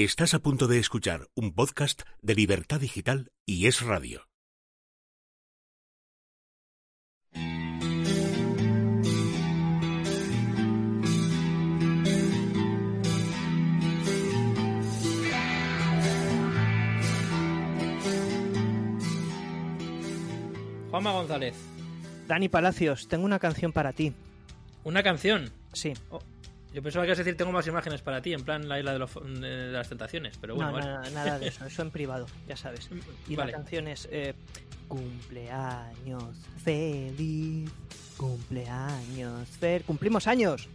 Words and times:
Estás 0.00 0.32
a 0.32 0.38
punto 0.38 0.68
de 0.68 0.78
escuchar 0.78 1.26
un 1.34 1.52
podcast 1.52 2.02
de 2.22 2.36
Libertad 2.36 2.78
Digital 2.78 3.32
y 3.44 3.66
Es 3.66 3.82
Radio. 3.82 4.28
Juanma 20.92 21.10
González, 21.10 21.56
Dani 22.28 22.48
Palacios, 22.48 23.08
tengo 23.08 23.24
una 23.24 23.40
canción 23.40 23.72
para 23.72 23.92
ti. 23.92 24.12
una 24.84 25.02
canción. 25.02 25.50
Sí. 25.72 25.94
Oh, 26.10 26.20
yo 26.72 26.82
pensaba 26.82 27.04
que 27.04 27.08
ibas 27.08 27.18
a 27.18 27.22
decir 27.24 27.36
tengo 27.36 27.50
más 27.52 27.66
imágenes 27.66 28.02
para 28.02 28.20
ti, 28.22 28.32
en 28.34 28.42
plan 28.44 28.68
la 28.68 28.78
isla 28.78 28.92
de, 28.92 28.98
los- 28.98 29.14
de 29.14 29.68
las 29.72 29.88
tentaciones, 29.88 30.36
pero 30.40 30.54
bueno, 30.54 30.70
no, 30.70 30.76
vale. 30.78 30.86
nada, 30.86 31.10
nada 31.10 31.38
de 31.38 31.48
eso, 31.48 31.64
eso 31.64 31.82
en 31.82 31.90
privado, 31.90 32.26
ya 32.46 32.56
sabes. 32.56 32.88
Y 33.28 33.36
Vale. 33.36 33.52
la 33.52 33.58
canción 33.58 33.88
es 33.88 34.08
eh, 34.10 34.34
Cumpleaños 34.88 36.24
feliz, 36.64 37.70
cumpleaños 38.16 39.48
feliz. 39.60 39.84
¡Cumplimos 39.86 40.26
años! 40.26 40.68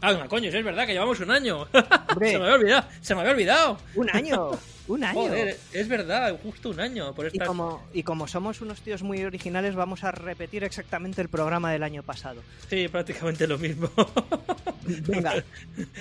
Ah, 0.00 0.12
no, 0.12 0.28
coño, 0.28 0.48
es 0.48 0.64
verdad 0.64 0.86
que 0.86 0.92
llevamos 0.92 1.18
un 1.20 1.30
año. 1.30 1.66
Hombre. 2.10 2.32
se 2.32 2.38
me 2.38 2.44
había 2.44 2.54
olvidado, 2.54 2.88
se 3.00 3.14
me 3.14 3.20
había 3.20 3.32
olvidado. 3.32 3.78
¡Un 3.94 4.10
año! 4.10 4.50
¡Un 4.86 5.04
año! 5.04 5.20
Joder, 5.20 5.58
es 5.72 5.88
verdad, 5.88 6.38
justo 6.42 6.70
un 6.70 6.80
año 6.80 7.14
por 7.14 7.26
Y 7.26 7.28
estas... 7.28 7.48
como, 7.48 7.84
y 7.92 8.02
como 8.04 8.28
somos 8.28 8.60
unos 8.60 8.80
tíos 8.80 9.02
muy 9.02 9.24
originales, 9.24 9.74
vamos 9.74 10.04
a 10.04 10.12
repetir 10.12 10.62
exactamente 10.64 11.20
el 11.20 11.28
programa 11.28 11.72
del 11.72 11.82
año 11.82 12.02
pasado. 12.02 12.42
Sí, 12.70 12.86
prácticamente 12.88 13.46
lo 13.46 13.58
mismo. 13.58 13.90
Venga, 14.84 15.42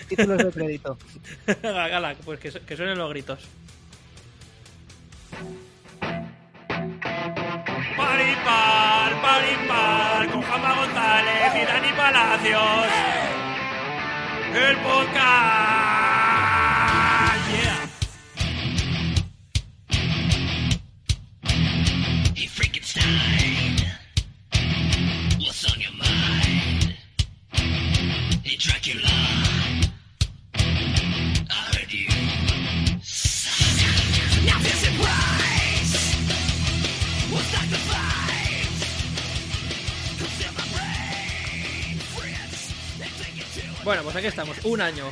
títulos 0.07 0.37
de 0.37 0.51
crédito. 0.51 0.97
Gala, 1.63 1.87
gala, 1.89 2.15
pues 2.23 2.39
que, 2.39 2.51
que 2.51 2.77
suenen 2.77 2.97
los 2.97 3.09
gritos. 3.09 3.39
Paripar, 7.97 9.21
paripar, 9.21 10.31
con 10.31 10.41
Juanma 10.43 10.75
González 10.75 11.51
y 11.55 11.65
Dani 11.65 11.97
Palacios. 11.97 13.46
El 14.53 14.75
podcast. 14.77 15.17
Yeah. 17.51 17.89
Hey 22.35 22.47
Frankenstein, 22.47 23.75
what's 25.39 25.65
on 25.71 25.79
your 25.79 25.91
mind? 25.97 26.95
Hey 28.43 28.55
Dracula, 28.57 29.09
Bueno, 43.87 44.03
pues 44.03 44.17
aquí 44.17 44.27
estamos, 44.27 44.57
un 44.65 44.81
año. 44.81 45.05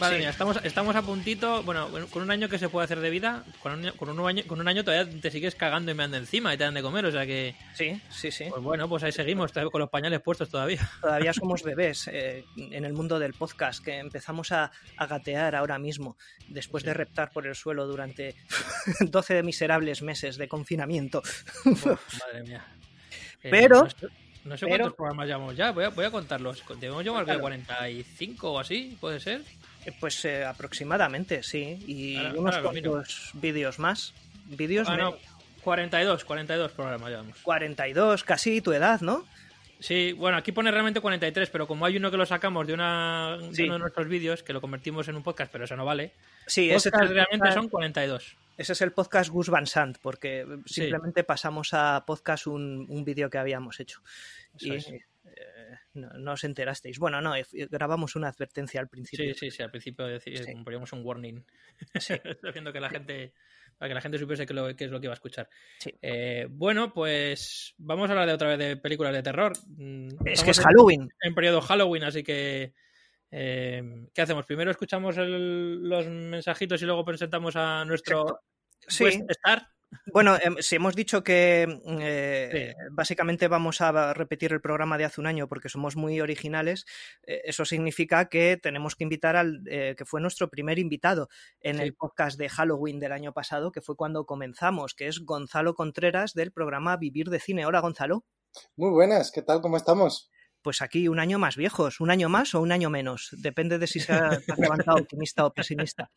Madre 0.00 0.16
Sí. 0.16 0.20
mía, 0.22 0.30
estamos, 0.30 0.58
estamos 0.64 0.96
a 0.96 1.02
puntito, 1.02 1.62
bueno, 1.64 1.90
con 2.10 2.22
un 2.22 2.30
año 2.30 2.48
que 2.48 2.58
se 2.58 2.70
puede 2.70 2.86
hacer 2.86 2.98
de 3.00 3.10
vida, 3.10 3.44
con 3.62 3.72
un, 3.84 3.90
con 3.92 4.08
un 4.08 4.26
año, 4.26 4.42
con 4.46 4.58
un 4.58 4.66
año 4.66 4.82
todavía 4.82 5.20
te 5.20 5.30
sigues 5.30 5.54
cagando 5.54 5.90
y 5.92 5.94
me 5.94 6.02
anda 6.02 6.16
encima 6.16 6.54
y 6.54 6.56
te 6.56 6.64
dan 6.64 6.72
de 6.72 6.80
comer, 6.80 7.04
o 7.04 7.12
sea 7.12 7.26
que, 7.26 7.54
Sí, 7.74 8.00
sí, 8.10 8.30
sí. 8.32 8.46
pues 8.48 8.62
bueno, 8.62 8.88
pues 8.88 9.02
ahí 9.04 9.12
seguimos, 9.12 9.52
con 9.52 9.80
los 9.82 9.90
pañales 9.90 10.22
puestos 10.22 10.48
todavía. 10.48 10.80
Todavía 11.02 11.32
somos 11.34 11.62
bebés 11.62 12.08
eh, 12.10 12.44
en 12.56 12.86
el 12.86 12.94
mundo 12.94 13.18
del 13.18 13.34
podcast, 13.34 13.84
que 13.84 13.98
empezamos 13.98 14.50
a, 14.50 14.72
a 14.96 15.06
gatear 15.06 15.54
ahora 15.54 15.78
mismo, 15.78 16.16
después 16.48 16.82
de 16.84 16.94
reptar 16.94 17.30
por 17.32 17.46
el 17.46 17.54
suelo 17.54 17.86
durante 17.86 18.34
12 19.00 19.42
miserables 19.42 20.00
meses 20.00 20.38
de 20.38 20.48
confinamiento. 20.48 21.22
Uf, 21.66 21.86
madre 22.20 22.42
mía. 22.44 22.64
Eh, 23.42 23.50
Pero- 23.50 23.86
No 24.44 24.56
sé, 24.56 24.66
pero- 24.66 24.78
cuántos 24.84 24.96
programas 24.96 25.26
llevamos 25.26 25.56
ya, 25.56 25.72
voy 25.72 25.84
a, 25.84 25.88
voy 25.88 26.04
a 26.04 26.10
contarlos. 26.10 26.62
Debemos 26.80 27.02
llevar 27.04 27.24
Claro. 27.24 27.40
45 27.40 28.52
o 28.52 28.58
así, 28.58 28.96
¿puede 29.00 29.20
ser? 29.20 29.42
Eh, 29.86 29.92
Pues 29.98 30.24
eh, 30.24 30.44
aproximadamente, 30.44 31.42
sí. 31.42 31.78
Y 31.86 32.16
Ahora- 32.16 32.30
unos 32.38 32.54
ahora 32.56 32.70
cuantos 32.70 33.30
vídeos 33.34 33.78
más. 33.78 34.12
Vídeos 34.46 34.88
Ah, 34.88 34.96
no, 34.96 35.16
42, 35.62 36.24
42 36.24 36.72
programas 36.72 37.08
llevamos. 37.10 37.38
42, 37.42 38.24
casi 38.24 38.60
tu 38.60 38.72
edad, 38.72 39.00
¿no? 39.00 39.24
Sí, 39.84 40.14
bueno, 40.14 40.38
aquí 40.38 40.50
pone 40.50 40.70
realmente 40.70 41.00
43, 41.02 41.50
pero 41.50 41.66
como 41.66 41.84
hay 41.84 41.98
uno 41.98 42.10
que 42.10 42.16
lo 42.16 42.24
sacamos 42.24 42.66
de, 42.66 42.72
una, 42.72 43.36
de 43.50 43.64
uno 43.64 43.74
de 43.74 43.78
nuestros 43.80 44.08
vídeos, 44.08 44.42
que 44.42 44.54
lo 44.54 44.62
convertimos 44.62 45.08
en 45.08 45.16
un 45.16 45.22
podcast, 45.22 45.52
pero 45.52 45.64
eso 45.64 45.76
no 45.76 45.84
vale, 45.84 46.12
Sí, 46.46 46.70
ese 46.70 46.88
es, 46.88 46.94
el 46.94 47.08
realmente 47.10 47.52
son 47.52 47.68
42. 47.68 48.34
ese 48.56 48.72
es 48.72 48.80
el 48.80 48.92
podcast 48.92 49.28
Gus 49.28 49.50
Van 49.50 49.66
Sant, 49.66 49.98
porque 50.00 50.46
Sí. 50.64 50.80
simplemente 50.80 51.22
pasamos 51.22 51.74
a 51.74 52.02
podcast 52.06 52.46
un, 52.46 52.86
un 52.88 53.04
vídeo 53.04 53.28
que 53.28 53.36
habíamos 53.36 53.78
hecho. 53.78 54.00
Eso 54.56 54.72
y 54.72 54.76
es. 54.76 54.90
Eh, 55.94 55.98
no, 56.00 56.08
no 56.18 56.32
os 56.32 56.44
enterasteis. 56.44 56.98
Bueno, 56.98 57.20
no, 57.20 57.34
eh, 57.36 57.44
grabamos 57.70 58.16
una 58.16 58.28
advertencia 58.28 58.80
al 58.80 58.88
principio. 58.88 59.32
Sí, 59.34 59.34
sí, 59.34 59.50
sí, 59.50 59.62
al 59.62 59.70
principio 59.70 60.20
Sí. 60.20 60.34
poníamos 60.64 60.92
un 60.92 61.04
warning. 61.04 61.44
Haciendo 62.42 62.72
que 62.72 62.80
la 62.80 62.90
gente, 62.90 63.32
para 63.78 63.88
que 63.88 63.94
la 63.94 64.00
gente 64.00 64.18
supiese 64.18 64.46
qué, 64.46 64.52
es 64.84 64.90
lo 64.90 65.00
que 65.00 65.06
iba 65.06 65.12
a 65.12 65.14
escuchar. 65.14 65.48
Sí. 65.78 65.92
Eh, 66.02 66.46
bueno, 66.50 66.92
pues 66.92 67.74
vamos 67.78 68.08
a 68.08 68.12
hablar 68.12 68.26
de 68.28 68.34
otra 68.34 68.48
vez 68.48 68.58
de 68.58 68.76
películas 68.76 69.12
de 69.12 69.22
terror. 69.22 69.52
Mm, 69.68 70.08
Es 70.26 70.42
que 70.42 70.50
es 70.50 70.58
en- 70.58 70.64
Halloween. 70.64 71.08
en 71.22 71.34
periodo 71.34 71.60
Halloween, 71.60 72.04
así 72.04 72.22
que 72.22 72.74
eh, 73.36 73.82
¿qué 74.14 74.22
hacemos? 74.22 74.46
Primero 74.46 74.70
escuchamos 74.70 75.16
el- 75.18 75.88
los 75.88 76.06
mensajitos 76.06 76.80
y 76.82 76.84
luego 76.84 77.04
presentamos 77.04 77.56
a 77.56 77.84
nuestro 77.84 78.40
Sí. 78.86 79.04
star. 79.28 79.68
Bueno, 80.12 80.36
em, 80.42 80.56
si 80.60 80.76
hemos 80.76 80.94
dicho 80.94 81.22
que 81.22 81.66
mm, 81.84 81.98
eh, 82.00 82.74
básicamente 82.92 83.48
vamos 83.48 83.80
a 83.80 84.14
repetir 84.14 84.52
el 84.52 84.60
programa 84.60 84.98
de 84.98 85.04
hace 85.04 85.20
un 85.20 85.26
año 85.26 85.48
porque 85.48 85.68
somos 85.68 85.96
muy 85.96 86.20
originales, 86.20 86.86
eh, 87.22 87.42
eso 87.44 87.64
significa 87.64 88.28
que 88.28 88.58
tenemos 88.62 88.96
que 88.96 89.04
invitar 89.04 89.36
al 89.36 89.62
eh, 89.66 89.94
que 89.96 90.04
fue 90.04 90.20
nuestro 90.20 90.48
primer 90.48 90.78
invitado 90.78 91.28
en 91.60 91.76
Sí. 91.76 91.82
el 91.82 91.94
podcast 91.94 92.38
de 92.38 92.48
Halloween 92.48 93.00
del 93.00 93.12
año 93.12 93.32
pasado, 93.32 93.72
que 93.72 93.80
fue 93.80 93.96
cuando 93.96 94.26
comenzamos, 94.26 94.94
que 94.94 95.08
es 95.08 95.20
Gonzalo 95.20 95.74
Contreras 95.74 96.34
del 96.34 96.52
programa 96.52 96.96
Vivir 96.96 97.30
de 97.30 97.40
Cine. 97.40 97.66
Hola, 97.66 97.80
Gonzalo. 97.80 98.24
Muy 98.76 98.90
buenas, 98.90 99.30
¿qué 99.32 99.42
tal? 99.42 99.60
¿Cómo 99.60 99.76
estamos? 99.76 100.30
Pues 100.64 100.80
aquí 100.80 101.08
un 101.08 101.20
año 101.20 101.38
más 101.38 101.56
viejos, 101.56 102.00
un 102.00 102.10
año 102.10 102.30
más 102.30 102.54
o 102.54 102.62
un 102.62 102.72
año 102.72 102.88
menos, 102.88 103.28
depende 103.32 103.78
de 103.78 103.86
si 103.86 104.00
se 104.00 104.14
ha, 104.14 104.30
levantado 104.58 104.96
optimista 104.96 105.44
o 105.44 105.52
pesimista. 105.52 106.10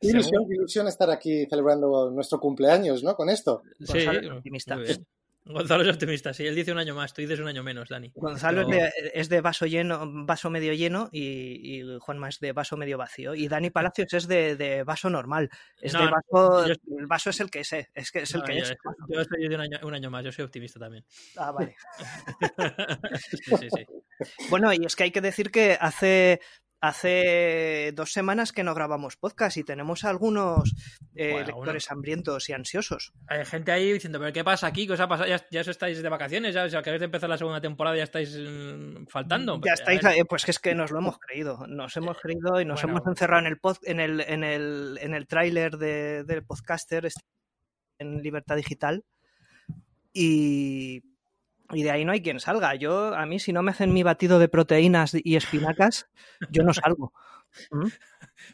Qué 0.00 0.08
ilusión, 0.08 0.46
qué 0.48 0.54
ilusión 0.54 0.88
estar 0.88 1.10
aquí 1.10 1.44
celebrando 1.44 2.10
nuestro 2.10 2.40
cumpleaños, 2.40 3.04
¿no? 3.04 3.14
Con 3.14 3.28
esto. 3.28 3.62
Sí, 3.78 4.06
Gonzalo 4.06 4.20
es 4.20 4.30
optimista. 4.30 4.76
muy 4.76 4.84
bien. 4.86 5.06
Gonzalo 5.44 5.82
es 5.82 5.88
optimista, 5.88 6.32
sí, 6.34 6.46
él 6.46 6.54
dice 6.54 6.70
un 6.70 6.78
año 6.78 6.94
más, 6.94 7.12
tú 7.14 7.22
dices 7.22 7.40
un 7.40 7.48
año 7.48 7.62
menos, 7.62 7.88
Dani. 7.88 8.12
Gonzalo 8.14 8.66
Pero- 8.68 8.84
es, 8.86 8.94
de, 9.02 9.10
es 9.14 9.28
de 9.30 9.40
vaso 9.40 9.66
lleno, 9.66 10.02
vaso 10.26 10.50
medio 10.50 10.74
lleno 10.74 11.08
y, 11.12 11.80
y 11.80 11.98
Juanma 11.98 12.28
es 12.28 12.38
de 12.40 12.52
vaso 12.52 12.76
medio 12.76 12.98
vacío. 12.98 13.34
Y 13.34 13.48
Dani 13.48 13.70
Palacios 13.70 14.12
es 14.12 14.28
de, 14.28 14.54
de 14.56 14.84
vaso 14.84 15.08
normal. 15.10 15.48
Es 15.80 15.94
No, 15.94 16.04
de 16.04 16.10
vaso, 16.10 16.66
yo- 16.68 16.74
el 16.98 17.06
vaso 17.06 17.30
es 17.30 17.40
el 17.40 17.50
que 17.50 17.60
es, 17.60 17.72
eh, 17.72 17.88
es 17.94 18.10
que 18.12 18.20
es 18.20 18.34
el 18.34 18.40
No, 18.40 18.46
que 18.46 18.56
yo, 18.58 18.62
es. 18.64 18.76
yo 19.08 19.24
soy 19.24 19.48
de 19.48 19.54
un 19.54 19.60
año, 19.62 19.78
un 19.82 19.94
año 19.94 20.10
más, 20.10 20.24
yo 20.24 20.30
soy 20.30 20.44
optimista 20.44 20.78
también. 20.78 21.04
Ah, 21.36 21.50
vale. 21.52 21.74
sí, 23.18 23.56
sí, 23.58 23.68
sí. 23.74 23.86
Bueno, 24.50 24.72
y 24.72 24.84
es 24.84 24.94
que 24.94 25.04
hay 25.04 25.10
que 25.10 25.20
decir 25.20 25.50
que 25.50 25.76
hace, 25.80 26.40
hace 26.80 27.92
dos 27.94 28.12
semanas 28.12 28.52
que 28.52 28.64
no 28.64 28.74
grabamos 28.74 29.16
podcast 29.16 29.56
y 29.58 29.64
tenemos 29.64 30.04
algunos 30.04 30.74
eh, 31.14 31.32
Bueno, 31.32 31.46
lectores 31.46 31.90
hambrientos 31.90 32.48
y 32.48 32.52
ansiosos. 32.54 33.12
Hay 33.26 33.44
gente 33.44 33.70
ahí 33.72 33.92
diciendo, 33.92 34.18
¿pero 34.18 34.32
qué 34.32 34.42
pasa 34.44 34.66
aquí? 34.66 34.86
¿Qué 34.86 34.94
os 34.94 35.00
ha 35.00 35.08
pasado? 35.08 35.28
¿Ya, 35.28 35.44
ya 35.50 35.60
os 35.60 35.68
estáis 35.68 36.02
de 36.02 36.08
vacaciones? 36.08 36.54
¿Ya, 36.54 36.64
o 36.64 36.68
sea, 36.70 36.80
acabáis 36.80 37.00
de 37.00 37.04
empezar 37.06 37.28
la 37.28 37.36
segunda 37.38 37.60
temporada 37.60 37.96
ya 37.96 38.04
estáis 38.04 38.34
mm, 38.34 39.06
faltando? 39.08 39.60
Ya 39.64 39.72
A 39.72 39.74
estáis, 39.74 40.02
eh, 40.04 40.24
pues 40.28 40.44
que 40.44 40.52
es 40.52 40.58
que 40.58 40.74
nos 40.74 40.90
lo 40.90 40.98
hemos 41.00 41.18
creído, 41.18 41.66
nos 41.66 41.96
hemos 41.96 42.18
creído 42.18 42.60
y 42.60 42.64
nos 42.64 42.82
bueno. 42.82 42.98
hemos 42.98 43.08
encerrado 43.08 43.40
en 43.40 43.46
el 43.52 43.60
pod- 43.60 43.80
en 43.84 44.00
el, 44.00 44.20
en 44.22 44.42
el, 44.44 44.98
en 45.02 45.14
el 45.14 45.26
tráiler 45.26 45.76
de, 45.76 46.24
del 46.24 46.44
podcaster 46.44 47.04
este, 47.06 47.20
en 47.98 48.22
Libertad 48.22 48.56
Digital 48.56 49.04
y, 50.12 51.02
y 51.72 51.82
de 51.82 51.90
ahí 51.90 52.04
no 52.04 52.12
hay 52.12 52.22
quien 52.22 52.40
salga. 52.40 52.74
Yo, 52.74 53.14
a 53.14 53.26
mí, 53.26 53.38
si 53.38 53.52
no 53.52 53.62
me 53.62 53.70
hacen 53.70 53.92
mi 53.92 54.02
batido 54.02 54.38
de 54.38 54.48
proteínas 54.48 55.14
y 55.22 55.36
espinacas, 55.36 56.08
yo 56.50 56.62
no 56.62 56.72
salgo. 56.74 57.12
¿Mm? 57.72 57.88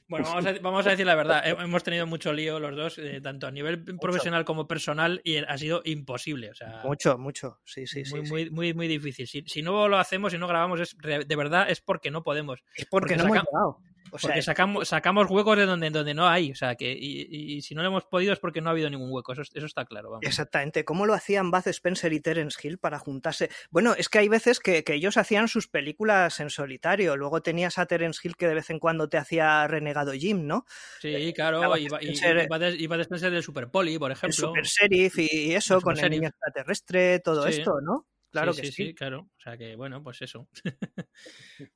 Bueno, 0.08 0.26
vamos 0.28 0.46
a, 0.46 0.52
vamos 0.62 0.86
a 0.86 0.90
decir 0.90 1.04
la 1.06 1.14
verdad. 1.14 1.42
He- 1.46 1.50
Hemos 1.62 1.82
tenido 1.82 2.06
mucho 2.06 2.32
lío 2.32 2.58
los 2.58 2.74
dos, 2.74 2.98
eh, 2.98 3.20
tanto 3.20 3.46
a 3.46 3.50
nivel 3.50 3.84
profesional 4.00 4.44
como 4.44 4.66
personal, 4.66 5.20
y 5.22 5.36
ha 5.36 5.58
sido 5.58 5.82
imposible. 5.84 6.50
O 6.50 6.54
sea, 6.54 6.80
Mucho, 6.84 7.18
mucho, 7.18 7.60
sí, 7.64 7.86
sí, 7.86 8.04
sí. 8.04 8.14
muy, 8.14 8.24
sí. 8.26 8.32
muy, 8.32 8.50
muy, 8.50 8.74
muy 8.74 8.88
difícil. 8.88 9.26
Si, 9.28 9.42
si 9.46 9.62
no 9.62 9.86
lo 9.88 9.98
hacemos, 9.98 10.32
si 10.32 10.38
no 10.38 10.48
grabamos, 10.48 10.80
es, 10.80 10.96
de 10.98 11.36
verdad 11.36 11.68
es 11.70 11.80
porque 11.82 12.10
no 12.10 12.22
podemos. 12.22 12.60
Es 12.74 12.86
porque, 12.86 13.14
porque 13.14 13.16
no 13.16 13.24
hemos 13.24 13.36
llegado. 13.44 13.80
O 14.12 14.18
sea, 14.18 14.28
Porque 14.28 14.42
sacamos, 14.42 14.88
sacamos 14.88 15.26
huecos 15.30 15.56
de 15.56 15.66
donde, 15.66 15.90
donde 15.90 16.14
no 16.14 16.26
hay. 16.28 16.52
O 16.52 16.54
sea, 16.54 16.74
que 16.76 16.92
y, 16.92 17.26
y 17.56 17.62
si 17.62 17.74
no 17.74 17.82
lo 17.82 17.88
hemos 17.88 18.04
podido 18.04 18.32
es 18.32 18.38
porque 18.38 18.60
no 18.60 18.68
ha 18.68 18.72
habido 18.72 18.88
ningún 18.90 19.10
hueco. 19.12 19.32
Eso, 19.32 19.42
eso 19.42 19.66
está 19.66 19.84
claro. 19.84 20.10
Vamos. 20.10 20.24
Exactamente. 20.26 20.84
¿Cómo 20.84 21.06
lo 21.06 21.14
hacían 21.14 21.50
Buzz 21.50 21.66
Spencer 21.66 22.12
y 22.12 22.20
Terence 22.20 22.58
Hill 22.62 22.78
para 22.78 22.98
juntarse? 22.98 23.50
Bueno, 23.70 23.94
es 23.96 24.08
que 24.08 24.18
hay 24.18 24.28
veces 24.28 24.60
que, 24.60 24.84
que 24.84 24.94
ellos 24.94 25.16
hacían 25.16 25.48
sus 25.48 25.68
películas 25.68 26.38
en 26.40 26.50
solitario. 26.50 27.16
Luego 27.16 27.42
tenías 27.42 27.78
a 27.78 27.86
Terence 27.86 28.20
Hill 28.22 28.36
que 28.36 28.48
de 28.48 28.54
vez 28.54 28.70
en 28.70 28.78
cuando 28.78 29.08
te 29.08 29.18
hacía 29.18 29.66
Renegado 29.66 30.12
Jim, 30.12 30.46
¿no? 30.46 30.64
Sí, 31.00 31.32
claro. 31.34 31.58
Bud 31.68 31.76
Iba, 31.78 32.02
y- 32.02 32.08
Spencer- 32.14 32.76
iba 32.80 32.96
de 32.96 33.02
Spencer 33.02 33.30
del 33.30 33.42
Super 33.42 33.68
Poli, 33.68 33.98
por 33.98 34.10
El 34.10 34.16
ejemplo. 34.16 34.48
Super 34.48 34.64
Sheriff 34.64 35.18
y 35.18 35.54
eso, 35.54 35.76
El 35.76 35.82
con 35.82 35.98
el 35.98 36.10
niño 36.10 36.28
extraterrestre, 36.28 37.18
todo 37.20 37.42
Sí. 37.50 37.58
esto, 37.60 37.80
¿no? 37.82 38.06
Claro 38.42 38.52
sí, 38.52 38.60
que 38.62 38.66
sí, 38.68 38.72
sí. 38.72 38.86
sí, 38.88 38.94
claro. 38.94 39.28
O 39.36 39.40
sea 39.40 39.56
que, 39.56 39.74
bueno, 39.76 40.02
pues 40.02 40.20
eso. 40.22 40.48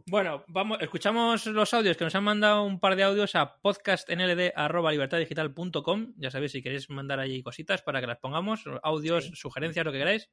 bueno, 0.06 0.44
vamos, 0.48 0.78
escuchamos 0.80 1.46
los 1.46 1.74
audios 1.74 1.96
que 1.96 2.04
nos 2.04 2.14
han 2.14 2.24
mandado 2.24 2.62
un 2.64 2.80
par 2.80 2.96
de 2.96 3.02
audios 3.04 3.34
a 3.34 3.56
podcastnld.libertaddigital.com. 3.60 6.14
Ya 6.16 6.30
sabéis, 6.30 6.52
si 6.52 6.62
queréis 6.62 6.88
mandar 6.90 7.20
allí 7.20 7.42
cositas 7.42 7.82
para 7.82 8.00
que 8.00 8.06
las 8.06 8.18
pongamos, 8.18 8.64
audios, 8.82 9.26
Sí. 9.26 9.32
sugerencias, 9.34 9.84
lo 9.84 9.92
que 9.92 9.98
queráis. 9.98 10.30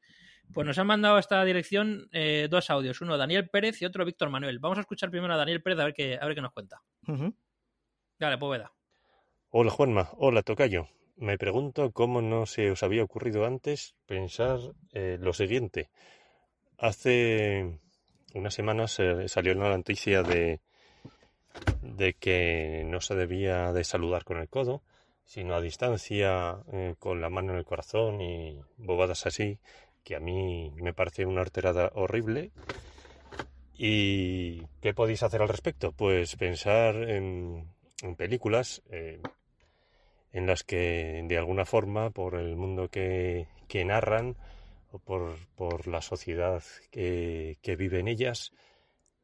Pues 0.54 0.66
nos 0.66 0.78
han 0.78 0.88
mandado 0.88 1.18
a 1.18 1.20
esta 1.20 1.44
dirección 1.44 2.08
eh, 2.14 2.48
dos 2.50 2.70
audios, 2.70 3.02
uno 3.02 3.18
Daniel 3.18 3.50
Pérez 3.50 3.82
y 3.82 3.86
otro 3.86 4.06
Víctor 4.06 4.30
Manuel. 4.30 4.60
Vamos 4.60 4.78
a 4.78 4.82
escuchar 4.82 5.12
primero 5.12 5.34
a 5.34 5.38
Daniel 5.38 5.62
Pérez 5.62 5.80
a 5.80 5.84
ver 5.86 5.94
qué, 5.94 6.18
a 6.20 6.26
ver 6.26 6.36
qué 6.36 6.42
nos 6.42 6.54
cuenta. 6.54 6.82
Dale, 8.18 8.38
Poveda. 8.38 8.72
Hola 9.50 9.72
Juanma, 9.72 10.10
hola 10.18 10.42
Tocayo. 10.44 10.88
Me 11.18 11.38
pregunto 11.38 11.92
cómo 11.92 12.22
no 12.22 12.46
se 12.46 12.72
os 12.72 12.82
había 12.84 13.04
ocurrido 13.04 13.46
antes 13.46 13.96
pensar 14.06 14.60
eh, 14.94 15.18
lo 15.20 15.34
siguiente. 15.34 15.90
Hace 16.78 17.80
unas 18.36 18.54
semanas 18.54 19.00
eh, 19.00 19.28
salió 19.28 19.56
la 19.56 19.76
noticia 19.76 20.22
de, 20.22 20.60
de 21.82 22.14
que 22.14 22.84
no 22.86 23.02
se 23.02 23.16
debía 23.16 23.74
de 23.74 23.84
saludar 23.84 24.24
con 24.24 24.38
el 24.38 24.48
codo, 24.48 24.84
sino 25.24 25.56
a 25.56 25.62
distancia, 25.62 26.60
eh, 26.72 26.94
con 27.00 27.20
la 27.20 27.30
mano 27.30 27.54
en 27.54 27.58
el 27.58 27.66
corazón 27.66 28.22
y 28.22 28.60
bobadas 28.78 29.26
así, 29.26 29.58
que 30.04 30.16
a 30.16 30.20
mí 30.20 30.72
me 30.76 30.94
parece 30.94 31.26
una 31.26 31.42
alterada 31.42 31.92
horrible. 31.96 32.52
¿Y 33.74 34.62
qué 34.80 34.94
podéis 34.94 35.24
hacer 35.24 35.42
al 35.42 35.50
respecto? 35.50 35.94
Pues 35.94 36.36
pensar 36.36 36.96
en, 36.96 37.74
en 38.04 38.16
películas 38.16 38.84
eh, 38.92 39.20
en 40.32 40.46
las 40.46 40.64
que 40.64 41.24
de 41.28 41.38
alguna 41.40 41.66
forma, 41.66 42.12
por 42.12 42.36
el 42.36 42.56
mundo 42.56 42.90
que, 42.90 43.48
que 43.68 43.84
narran 43.84 44.36
o 44.98 45.00
por, 45.00 45.38
por 45.56 45.88
la 45.88 46.02
sociedad 46.02 46.64
que, 46.92 47.58
que 47.62 47.76
vive 47.76 48.00
en 48.00 48.08
ellas, 48.08 48.52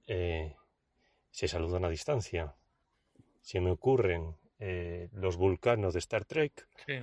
eh, 0.07 0.55
se 1.31 1.47
saludan 1.47 1.85
a 1.85 1.89
distancia. 1.89 2.55
Se 3.41 3.59
me 3.59 3.71
ocurren 3.71 4.35
eh, 4.59 5.09
los 5.11 5.35
vulcanos 5.35 5.93
de 5.93 5.99
Star 5.99 6.25
Trek 6.25 6.67
Sí. 6.85 6.93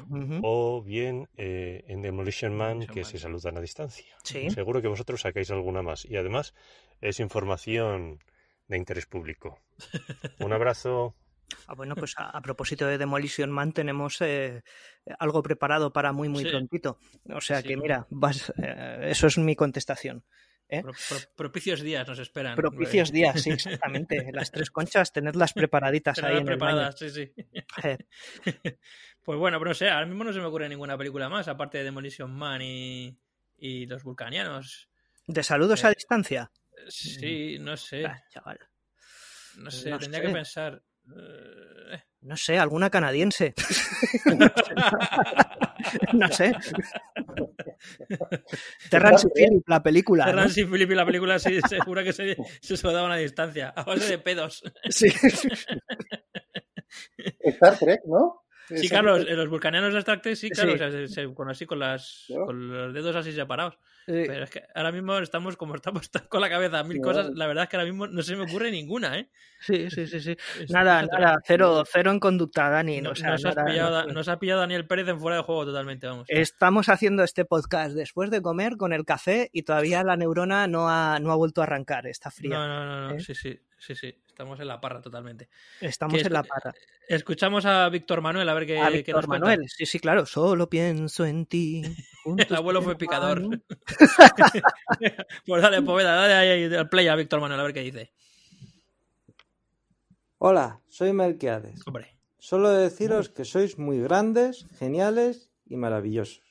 O 0.43 0.83
bien 0.83 1.29
eh, 1.37 1.85
en 1.89 2.03
Demolition 2.03 2.57
Man 2.57 2.81
Demolition 2.81 2.95
que 2.95 3.01
Man. 3.03 3.11
se 3.11 3.19
saludan 3.19 3.57
a 3.59 3.61
distancia. 3.61 4.17
Sí. 4.25 4.51
Seguro 4.51 4.81
que 4.81 4.89
vosotros 4.89 5.21
sacáis 5.21 5.51
alguna 5.51 5.83
más. 5.83 6.05
Y 6.05 6.17
además 6.17 6.55
es 7.01 7.21
información 7.21 8.21
de 8.69 8.77
interés 8.77 9.07
público. 9.07 9.59
Un 10.41 10.53
abrazo. 10.53 11.15
Ah, 11.67 11.75
bueno, 11.75 11.94
pues 11.97 12.14
a, 12.17 12.31
a 12.31 12.41
propósito 12.43 12.87
de 12.87 12.99
Demolition 12.99 13.50
Man 13.50 13.73
tenemos 13.73 14.20
eh, 14.20 14.62
algo 15.19 15.43
preparado 15.43 15.93
para 15.93 16.12
muy, 16.12 16.29
muy 16.29 16.44
Sí. 16.44 16.50
prontito. 16.50 16.99
O 17.32 17.41
sea 17.41 17.61
Sí. 17.62 17.69
que 17.69 17.76
mira, 17.76 18.06
vas, 18.11 18.52
eh, 18.62 19.08
eso 19.11 19.26
es 19.26 19.38
mi 19.38 19.55
contestación. 19.56 20.25
¿eh? 20.69 20.82
Pro- 20.82 20.93
pro- 21.08 21.19
propicios 21.37 21.81
días 21.81 22.06
nos 22.06 22.19
esperan. 22.20 22.55
Propicios 22.56 23.11
días, 23.11 23.41
sí, 23.43 23.50
exactamente. 24.05 24.31
Las 24.32 24.50
tres 24.52 24.70
conchas, 24.70 25.12
tenerlas 25.12 25.52
preparaditas 25.52 26.23
ahí 26.23 26.32
en 26.35 26.38
el 26.41 26.44
preparadas, 26.44 26.97
sí, 26.99 27.11
sí. 27.11 27.32
Pues 29.23 29.38
bueno, 29.38 29.58
pero 29.58 29.70
no 29.70 29.75
sé, 29.75 29.88
ahora 29.91 30.06
mismo 30.06 30.25
no 30.25 30.32
se 30.32 30.38
me 30.41 30.47
ocurre 30.47 30.69
ninguna 30.69 30.97
película 30.97 31.29
más, 31.29 31.47
aparte 31.49 31.79
de 31.79 31.85
Demolition 31.85 32.32
Man 32.32 32.62
y, 32.62 33.17
y 33.58 33.87
Los 33.87 34.02
Vulcanianos. 34.02 34.88
¿De 35.26 35.43
saludos 35.43 35.85
a 35.85 35.91
distancia? 35.91 36.50
Sí, 36.88 37.58
no 37.61 37.76
sé, 37.76 38.06
Ah, 38.06 38.19
chaval. 38.31 38.58
no 39.58 39.70
sé, 39.70 39.91
no 39.91 39.99
tendría 39.99 40.20
sé. 40.23 40.26
que 40.26 40.32
pensar. 40.32 40.82
Eh, 41.17 42.03
No 42.23 42.37
sé, 42.37 42.59
alguna 42.59 42.91
canadiense. 42.91 43.55
no 46.12 46.29
sé. 46.29 46.53
Terrance 48.91 49.29
y 49.29 49.31
Phillip, 49.35 49.69
la 49.69 49.83
película. 49.83 50.25
¿no? 50.27 50.31
Terrance 50.33 50.61
y 50.61 50.65
Philip 50.65 50.91
y 50.91 50.95
la 50.95 51.07
película 51.07 51.39
sí, 51.39 51.61
seguro 51.69 52.03
que 52.05 52.12
se, 52.12 52.37
se 52.61 52.77
saludaban 52.77 53.12
a 53.12 53.17
distancia, 53.17 53.69
a 53.71 53.85
base 53.85 54.09
de 54.09 54.19
pedos. 54.19 54.62
Sí. 54.91 55.09
Star 57.45 57.79
Trek, 57.79 58.01
¿no? 58.07 58.43
Sí, 58.69 58.89
claro, 58.89 59.19
los, 59.19 59.29
los 59.29 59.49
vulcanianos 59.49 59.93
de 59.93 59.99
Star 59.99 60.23
Trek 60.23 60.37
sí, 60.37 60.51
claro, 60.51 60.71
Sí. 60.71 60.75
o 60.77 60.79
sea, 60.79 60.91
se- 60.91 61.09
se- 61.09 61.35
con 61.35 61.51
así 61.51 61.67
con 61.67 61.81
las 61.81 62.25
Claro. 62.29 62.47
con 62.47 62.69
los 62.73 62.95
dedos 62.95 63.17
así 63.17 63.33
separados. 63.33 63.79
Sí. 64.06 64.25
Pero 64.26 64.44
es 64.44 64.50
que 64.50 64.62
ahora 64.75 64.91
mismo 64.93 65.17
estamos 65.19 65.56
como 65.56 65.75
estamos 65.75 66.11
con 66.29 66.41
la 66.41 66.49
cabeza 66.49 66.81
a 66.81 66.85
mil 66.85 67.00
cosas, 67.00 67.31
la 67.35 67.47
verdad 67.47 67.64
es 67.64 67.70
que 67.70 67.76
ahora 67.76 67.87
mismo 67.88 68.06
no 68.06 68.23
se 68.23 68.35
me 68.37 68.44
ocurre 68.44 68.70
ninguna, 68.70 69.19
¿eh? 69.19 69.29
Sí, 69.61 69.91
sí, 69.91 70.06
sí, 70.06 70.20
sí. 70.20 70.37
Es- 70.58 70.70
Nada, 70.70 71.02
nada, 71.02 71.37
cero, 71.44 71.85
cero 71.91 72.11
en 72.11 72.19
conducta, 72.19 72.69
Dani. 72.70 73.00
No- 73.02 73.11
o 73.11 73.14
sea, 73.14 73.31
nos, 73.32 73.44
has 73.44 73.55
pillado, 73.55 74.06
no- 74.06 74.12
nos 74.14 74.29
ha 74.29 74.38
pillado 74.38 74.61
Daniel 74.61 74.87
Pérez 74.87 75.06
en 75.08 75.20
fuera 75.20 75.37
de 75.37 75.43
juego 75.43 75.67
totalmente, 75.67 76.06
vamos. 76.06 76.25
Estamos 76.29 76.88
haciendo 76.88 77.23
este 77.23 77.44
podcast 77.44 77.94
después 77.94 78.31
de 78.31 78.41
comer 78.43 78.76
con 78.76 78.93
el 78.93 79.05
café 79.05 79.50
y 79.52 79.62
todavía 79.62 80.02
la 80.02 80.17
neurona 80.17 80.67
no 80.67 80.88
ha, 80.88 81.19
no 81.20 81.31
ha 81.31 81.37
vuelto 81.37 81.61
a 81.61 81.64
arrancar, 81.64 82.06
está 82.06 82.31
fría. 82.31 82.50
No, 82.56 82.67
no, 82.67 82.85
no, 82.85 83.08
no, 83.11 83.14
¿eh? 83.17 83.20
sí, 83.20 83.35
sí, 83.35 83.61
sí, 83.79 83.94
sí, 83.94 84.14
estamos 84.41 84.59
en 84.59 84.69
la 84.69 84.81
parra 84.81 85.03
totalmente. 85.03 85.51
Estamos 85.81 86.19
que 86.19 86.27
en 86.27 86.33
la 86.33 86.43
parra. 86.43 86.73
Escuchamos 87.07 87.67
a 87.67 87.89
Víctor 87.91 88.23
Manuel 88.23 88.49
a 88.49 88.55
ver 88.55 88.67
qué, 88.67 88.81
A 88.81 88.89
qué 88.89 88.99
Víctor 88.99 89.17
nos 89.17 89.27
cuenta. 89.27 89.47
Manuel, 89.47 89.69
sí, 89.69 89.85
sí, 89.85 89.99
claro, 89.99 90.25
solo 90.25 90.71
pienso 90.71 91.27
en 91.27 91.45
ti. 91.45 91.83
El 92.25 92.57
abuelo 92.57 92.81
fue 92.81 92.97
picador. 92.97 93.43
Pues 95.47 95.63
dale, 95.63 95.83
Poveda, 95.83 96.15
dale 96.15 96.35
ahí 96.35 96.75
al 96.75 96.89
play 96.89 97.09
a 97.09 97.17
Víctor 97.17 97.41
Manuel 97.41 97.61
a 97.61 97.63
ver 97.65 97.73
qué 97.73 97.81
dice. 97.81 98.13
Hola, 100.39 100.81
soy 100.89 101.13
Melquiades. 101.13 101.87
Hombre, 101.87 102.17
Solo 102.39 102.71
deciros 102.71 103.29
que 103.29 103.45
sois 103.45 103.79
muy 103.79 104.01
grandes, 104.01 104.67
geniales 104.79 105.51
y 105.67 105.77
maravillosos. 105.77 106.43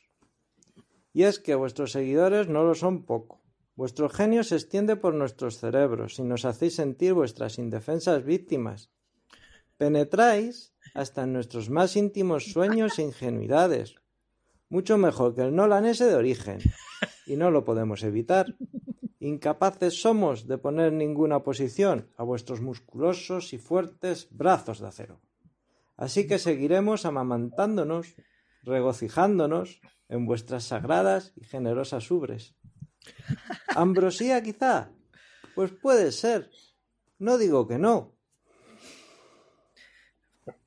Y 1.12 1.24
es 1.24 1.39
que 1.39 1.56
vuestros 1.56 1.92
seguidores 1.92 2.47
no 2.47 2.63
lo 2.63 2.75
son 2.75 3.03
poco. 3.03 3.38
Vuestro 3.79 4.09
genio 4.09 4.43
se 4.43 4.55
extiende 4.55 4.97
por 4.97 5.13
nuestros 5.13 5.57
cerebros 5.57 6.19
y 6.19 6.23
nos 6.23 6.43
hacéis 6.43 6.75
sentir 6.75 7.13
vuestras 7.13 7.57
indefensas 7.57 8.25
víctimas. 8.25 8.91
Penetráis 9.77 10.73
hasta 10.93 11.23
en 11.23 11.31
nuestros 11.31 11.69
más 11.69 11.95
íntimos 11.95 12.51
sueños 12.51 12.99
e 12.99 13.03
ingenuidades. 13.03 13.95
Mucho 14.67 14.97
mejor 14.97 15.33
que 15.33 15.43
el 15.43 15.55
Nolan 15.55 15.85
ese 15.85 16.07
de 16.07 16.15
origen. 16.15 16.59
Y 17.25 17.37
no 17.37 17.51
lo 17.51 17.63
podemos 17.63 18.03
evitar. 18.03 18.53
Incapaces 19.21 20.01
somos 20.01 20.45
de 20.45 20.57
poner 20.57 20.91
ninguna 20.91 21.43
posición 21.43 22.09
a 22.17 22.23
vuestros 22.23 22.59
musculosos 22.59 23.53
y 23.53 23.59
fuertes 23.59 24.27
brazos 24.31 24.81
de 24.81 24.87
acero. 24.87 25.21
Así 25.95 26.27
que 26.27 26.37
seguiremos 26.37 27.05
amamantándonos, 27.05 28.13
regocijándonos 28.61 29.80
en 30.09 30.25
vuestras 30.25 30.65
sagradas 30.65 31.31
y 31.37 31.45
generosas 31.45 32.11
ubres. 32.11 32.58
¿Ambrosía 33.75 34.42
quizá? 34.42 34.92
Pues 35.56 35.71
puede 35.71 36.11
ser. 36.11 36.49
No 37.18 37.37
digo 37.37 37.68
que 37.68 37.78
no. 37.78 38.19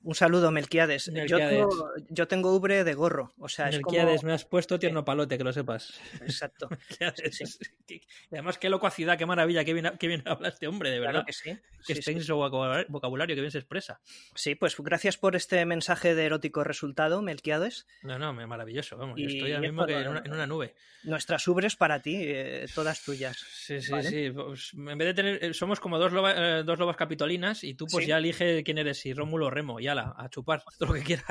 Un 0.04 0.14
saludo, 0.16 0.50
Melquiades. 0.50 1.06
Yo 1.06 1.12
Melquiades. 1.12 1.50
tengo, 1.50 1.92
yo 2.11 2.26
tengo 2.28 2.54
ubre 2.56 2.82
de 2.82 2.94
gorro, 2.94 3.32
o 3.38 3.49
sea, 3.49 3.68
es 3.68 3.78
como... 3.80 3.97
Melquiades, 3.97 4.25
me 4.25 4.32
has 4.32 4.44
puesto 4.44 4.78
tierno 4.78 5.04
palote, 5.04 5.38
que 5.38 5.44
lo 5.44 5.52
sepas. 5.52 6.00
Exacto. 6.21 6.68
Melquiades, 6.88 7.59
Sí, 7.87 8.00
además, 8.32 8.59
qué 8.59 8.68
locuacidad, 8.68 9.16
qué 9.16 9.26
maravilla, 9.26 9.64
qué 9.64 9.73
bien, 9.75 9.92
qué 10.00 10.09
bien 10.09 10.23
habla 10.26 10.49
este 10.49 10.66
hombre, 10.66 10.90
de 10.90 10.99
verdad. 10.99 11.12
Claro 11.12 11.26
que 11.26 11.32
sí. 11.32 11.56
Qué 11.87 11.92
extenso 11.94 12.37
vocabulario, 12.37 12.87
vocabulario, 12.88 13.35
que 13.35 13.40
bien 13.40 13.50
se 13.52 13.59
expresa. 13.59 14.00
Sí, 14.35 14.54
pues 14.54 14.76
gracias 14.78 15.16
por 15.16 15.35
este 15.37 15.64
mensaje 15.66 16.14
de 16.14 16.25
erótico 16.26 16.62
resultado, 16.64 17.23
Melquiades. 17.23 17.87
No, 18.02 18.18
no, 18.18 18.32
me- 18.32 18.47
maravilloso, 18.47 18.97
vamos. 18.97 19.18
yo 19.21 19.26
estoy 19.26 19.50
ahora 19.52 19.61
mismo 19.61 19.87
que 19.87 19.94
en, 20.00 20.09
una, 20.09 20.23
en 20.25 20.32
una 20.32 20.47
nube. 20.47 20.75
Nuestras 21.04 21.47
ubres 21.49 21.75
para 21.75 22.00
ti, 22.00 22.16
eh, 22.21 22.66
todas 22.75 23.02
tuyas. 23.04 23.37
Sí, 23.37 23.80
sí, 23.80 23.90
Vale. 23.90 24.09
sí. 24.09 24.30
Pues, 24.30 24.73
en 24.75 24.99
vez 24.99 25.09
de 25.09 25.14
tener. 25.14 25.44
eh, 25.44 25.52
Somos 25.54 25.80
como 25.80 25.99
dos, 25.99 26.12
loba- 26.12 26.35
eh, 26.61 26.62
dos 26.64 26.78
lobas 26.78 26.97
capitolinas 26.97 27.64
y 27.64 27.75
tú, 27.75 27.87
pues 27.90 28.06
ya 28.06 28.18
elige 28.18 28.62
quién 28.62 28.78
eres, 28.78 28.99
si 29.00 29.12
Rómulo 29.12 29.47
o 29.47 29.50
Remo. 29.50 29.80
Ala, 29.92 30.14
a 30.16 30.28
chupar 30.28 30.62
todo 30.78 30.88
lo 30.90 30.94
que 30.94 31.02
quieras. 31.02 31.25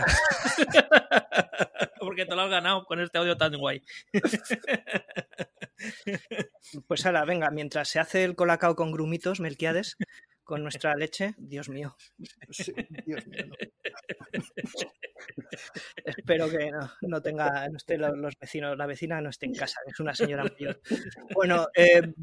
Porque 2.00 2.26
te 2.26 2.36
lo 2.36 2.42
has 2.42 2.50
ganado 2.50 2.86
con 2.86 3.00
este 3.00 3.18
audio 3.18 3.38
tan 3.38 3.56
guay. 3.58 3.82
Pues 6.88 7.06
ahora, 7.06 7.26
venga, 7.26 7.50
mientras 7.52 7.90
se 7.90 8.00
hace 8.00 8.24
el 8.24 8.36
colacao 8.36 8.76
con 8.76 8.92
grumitos, 8.92 9.40
Melquiades, 9.40 9.98
con 10.44 10.64
nuestra 10.64 10.96
leche, 10.96 11.34
Dios 11.38 11.70
mío. 11.70 11.96
Sí, 12.50 12.74
Dios 13.06 13.26
mío, 13.28 13.46
no. 13.48 13.56
Espero 16.06 16.50
que 16.50 16.72
no, 16.72 16.92
no 17.02 17.22
tenga, 17.22 17.68
no 17.70 17.78
esté 17.78 17.98
lo- 17.98 18.16
los 18.16 18.38
vecinos, 18.40 18.78
la 18.78 18.86
vecina 18.86 19.22
no 19.22 19.30
esté 19.30 19.46
en 19.46 19.54
casa, 19.54 19.80
que 19.86 19.92
es 19.92 20.00
una 20.00 20.16
señora 20.16 20.44
mayor. 20.44 20.82
Bueno, 21.34 21.68
eh, 21.76 22.14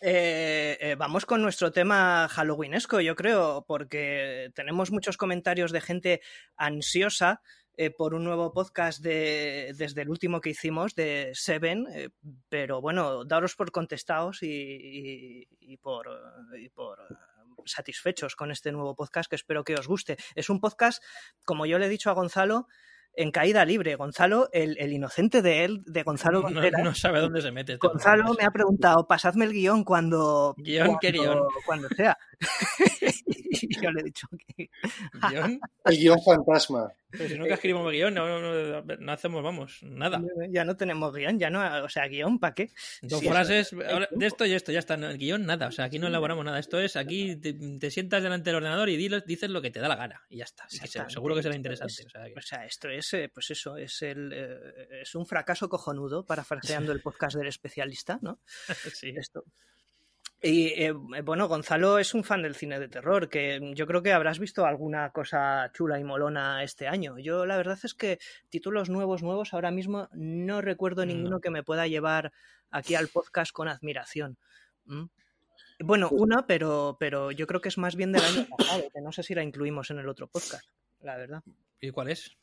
Eh, 0.00 0.78
eh, 0.80 0.94
vamos 0.96 1.26
con 1.26 1.42
nuestro 1.42 1.72
tema 1.72 2.28
halloweenesco, 2.28 3.00
yo 3.00 3.16
creo, 3.16 3.64
porque 3.66 4.50
tenemos 4.54 4.92
muchos 4.92 5.16
comentarios 5.16 5.72
de 5.72 5.80
gente 5.80 6.20
ansiosa 6.56 7.42
eh, 7.76 7.90
por 7.90 8.14
un 8.14 8.22
nuevo 8.22 8.52
podcast 8.52 9.02
de, 9.02 9.74
desde 9.76 10.02
el 10.02 10.08
último 10.10 10.40
que 10.40 10.50
hicimos 10.50 10.94
de 10.94 11.32
Seven, 11.34 11.86
pero 12.48 12.80
bueno, 12.80 13.24
daros 13.24 13.56
por 13.56 13.72
contestados 13.72 14.42
y, 14.42 15.48
y- 15.60 15.76
por, 15.78 16.08
y 16.58 16.68
por 16.68 16.98
satisfechos 17.64 18.36
con 18.36 18.50
este 18.52 18.70
nuevo 18.72 18.94
podcast 18.94 19.28
que 19.28 19.36
espero 19.36 19.64
que 19.64 19.74
os 19.74 19.88
guste. 19.88 20.16
Es 20.36 20.48
un 20.48 20.60
podcast, 20.60 21.02
como 21.44 21.66
yo 21.66 21.78
le 21.78 21.86
he 21.86 21.90
dicho 21.90 22.08
a 22.10 22.14
Gonzalo, 22.14 22.68
en 23.18 23.32
caída 23.32 23.64
libre. 23.64 23.96
Gonzalo, 23.96 24.48
el, 24.52 24.76
el 24.78 24.92
inocente 24.92 25.42
de 25.42 25.64
él, 25.64 25.82
de 25.86 26.04
Gonzalo 26.04 26.38
No, 26.38 26.44
Contreras, 26.44 26.84
no 26.84 26.94
sabe 26.94 27.20
dónde 27.20 27.42
se 27.42 27.50
mete. 27.50 27.74
este 27.74 27.86
Gonzalo 27.86 28.32
me 28.38 28.44
ha 28.44 28.50
preguntado, 28.50 29.06
pasadme 29.06 29.44
el 29.44 29.52
guion 29.52 29.82
cuando, 29.84 30.54
Guión, 30.56 30.96
¿qué 31.00 31.10
guion? 31.10 31.40
cuando 31.66 31.88
sea. 31.88 32.16
y 33.50 33.80
yo 33.82 33.90
le 33.90 34.00
he 34.00 34.04
dicho 34.04 34.28
que 34.56 34.70
Guión. 35.28 35.60
El 35.84 35.96
guion 35.98 36.18
fantasma. 36.24 36.92
Pero 37.10 37.28
si 37.28 37.38
nunca 37.38 37.54
escribimos 37.54 37.90
guion, 37.90 38.12
no, 38.14 38.26
no, 38.40 38.82
no- 38.82 38.96
no 38.98 39.12
hacemos, 39.12 39.42
vamos, 39.42 39.78
nada. 39.82 40.20
ya 40.50 40.64
no 40.64 40.76
tenemos 40.76 41.14
guion, 41.14 41.38
ya 41.38 41.48
no, 41.48 41.84
o 41.84 41.88
sea, 41.88 42.06
guion, 42.06 42.38
¿para 42.38 42.54
qué? 42.54 42.70
Dos 43.02 43.20
Sí, 43.20 43.28
frases, 43.28 43.72
ahora, 43.72 44.08
de 44.10 44.26
esto 44.26 44.44
y 44.44 44.52
esto, 44.52 44.72
ya 44.72 44.78
está. 44.78 44.94
El 44.94 45.16
guion, 45.18 45.46
nada. 45.46 45.68
O 45.68 45.72
sea, 45.72 45.86
aquí 45.86 45.98
no 45.98 46.06
elaboramos 46.08 46.44
nada. 46.44 46.58
Esto 46.58 46.78
es, 46.80 46.96
aquí 46.96 47.36
te, 47.36 47.54
te 47.54 47.90
sientas 47.90 48.22
delante 48.22 48.50
del 48.50 48.56
ordenador 48.56 48.88
y 48.90 48.96
diles- 48.96 49.24
dices 49.24 49.48
lo 49.48 49.62
que 49.62 49.70
te 49.70 49.80
da 49.80 49.88
la 49.88 49.96
gana. 49.96 50.22
Y 50.28 50.36
ya 50.38 50.44
está. 50.44 50.66
Que 50.68 50.86
se- 50.86 51.08
seguro 51.08 51.34
que 51.34 51.42
será 51.42 51.54
interesante. 51.56 51.92
es- 51.92 52.06
o 52.06 52.10
sea, 52.10 52.24
que- 52.26 52.34
O 52.36 52.42
sea, 52.42 52.64
esto 52.66 52.88
es, 52.90 53.14
eh, 53.14 53.30
pues 53.32 53.50
eso, 53.50 53.76
es 53.76 54.02
el 54.02 54.32
eh, 54.34 55.00
es 55.02 55.14
un 55.14 55.26
fracaso 55.26 55.68
cojonudo, 55.68 56.26
parafraseando 56.26 56.92
el 56.92 57.00
podcast 57.00 57.36
del 57.36 57.46
especialista, 57.48 58.18
¿no? 58.22 58.40
sí. 58.94 59.14
Esto. 59.16 59.44
Y 60.40 60.68
eh, 60.80 60.92
bueno, 60.92 61.48
Gonzalo 61.48 61.98
es 61.98 62.14
un 62.14 62.22
fan 62.22 62.42
del 62.42 62.54
cine 62.54 62.78
de 62.78 62.88
terror, 62.88 63.28
que 63.28 63.72
yo 63.74 63.86
creo 63.88 64.02
que 64.02 64.12
habrás 64.12 64.38
visto 64.38 64.64
alguna 64.64 65.10
cosa 65.10 65.70
chula 65.74 65.98
y 65.98 66.04
molona 66.04 66.62
este 66.62 66.86
año. 66.86 67.18
Yo 67.18 67.44
la 67.44 67.56
verdad 67.56 67.78
es 67.82 67.92
que 67.94 68.20
títulos 68.48 68.88
nuevos, 68.88 69.22
nuevos, 69.22 69.52
ahora 69.52 69.72
mismo 69.72 70.08
no 70.12 70.60
recuerdo 70.60 71.04
No. 71.04 71.12
ninguno 71.12 71.40
que 71.40 71.50
me 71.50 71.64
pueda 71.64 71.88
llevar 71.88 72.32
aquí 72.70 72.94
al 72.94 73.08
podcast 73.08 73.50
con 73.50 73.66
admiración. 73.66 74.38
¿Mm? 74.84 75.06
Bueno, 75.80 76.08
una, 76.10 76.46
pero, 76.46 76.96
pero 77.00 77.32
yo 77.32 77.46
creo 77.48 77.60
que 77.60 77.68
es 77.68 77.78
más 77.78 77.96
bien 77.96 78.12
del 78.12 78.22
año 78.24 78.46
pasado, 78.56 78.84
que 78.92 79.00
no 79.00 79.10
sé 79.12 79.22
si 79.24 79.34
la 79.34 79.42
incluimos 79.42 79.90
en 79.90 79.98
el 79.98 80.08
otro 80.08 80.28
podcast, 80.28 80.68
la 81.00 81.16
verdad. 81.16 81.42
¿Y 81.80 81.90
cuál 81.90 82.10
es? 82.10 82.36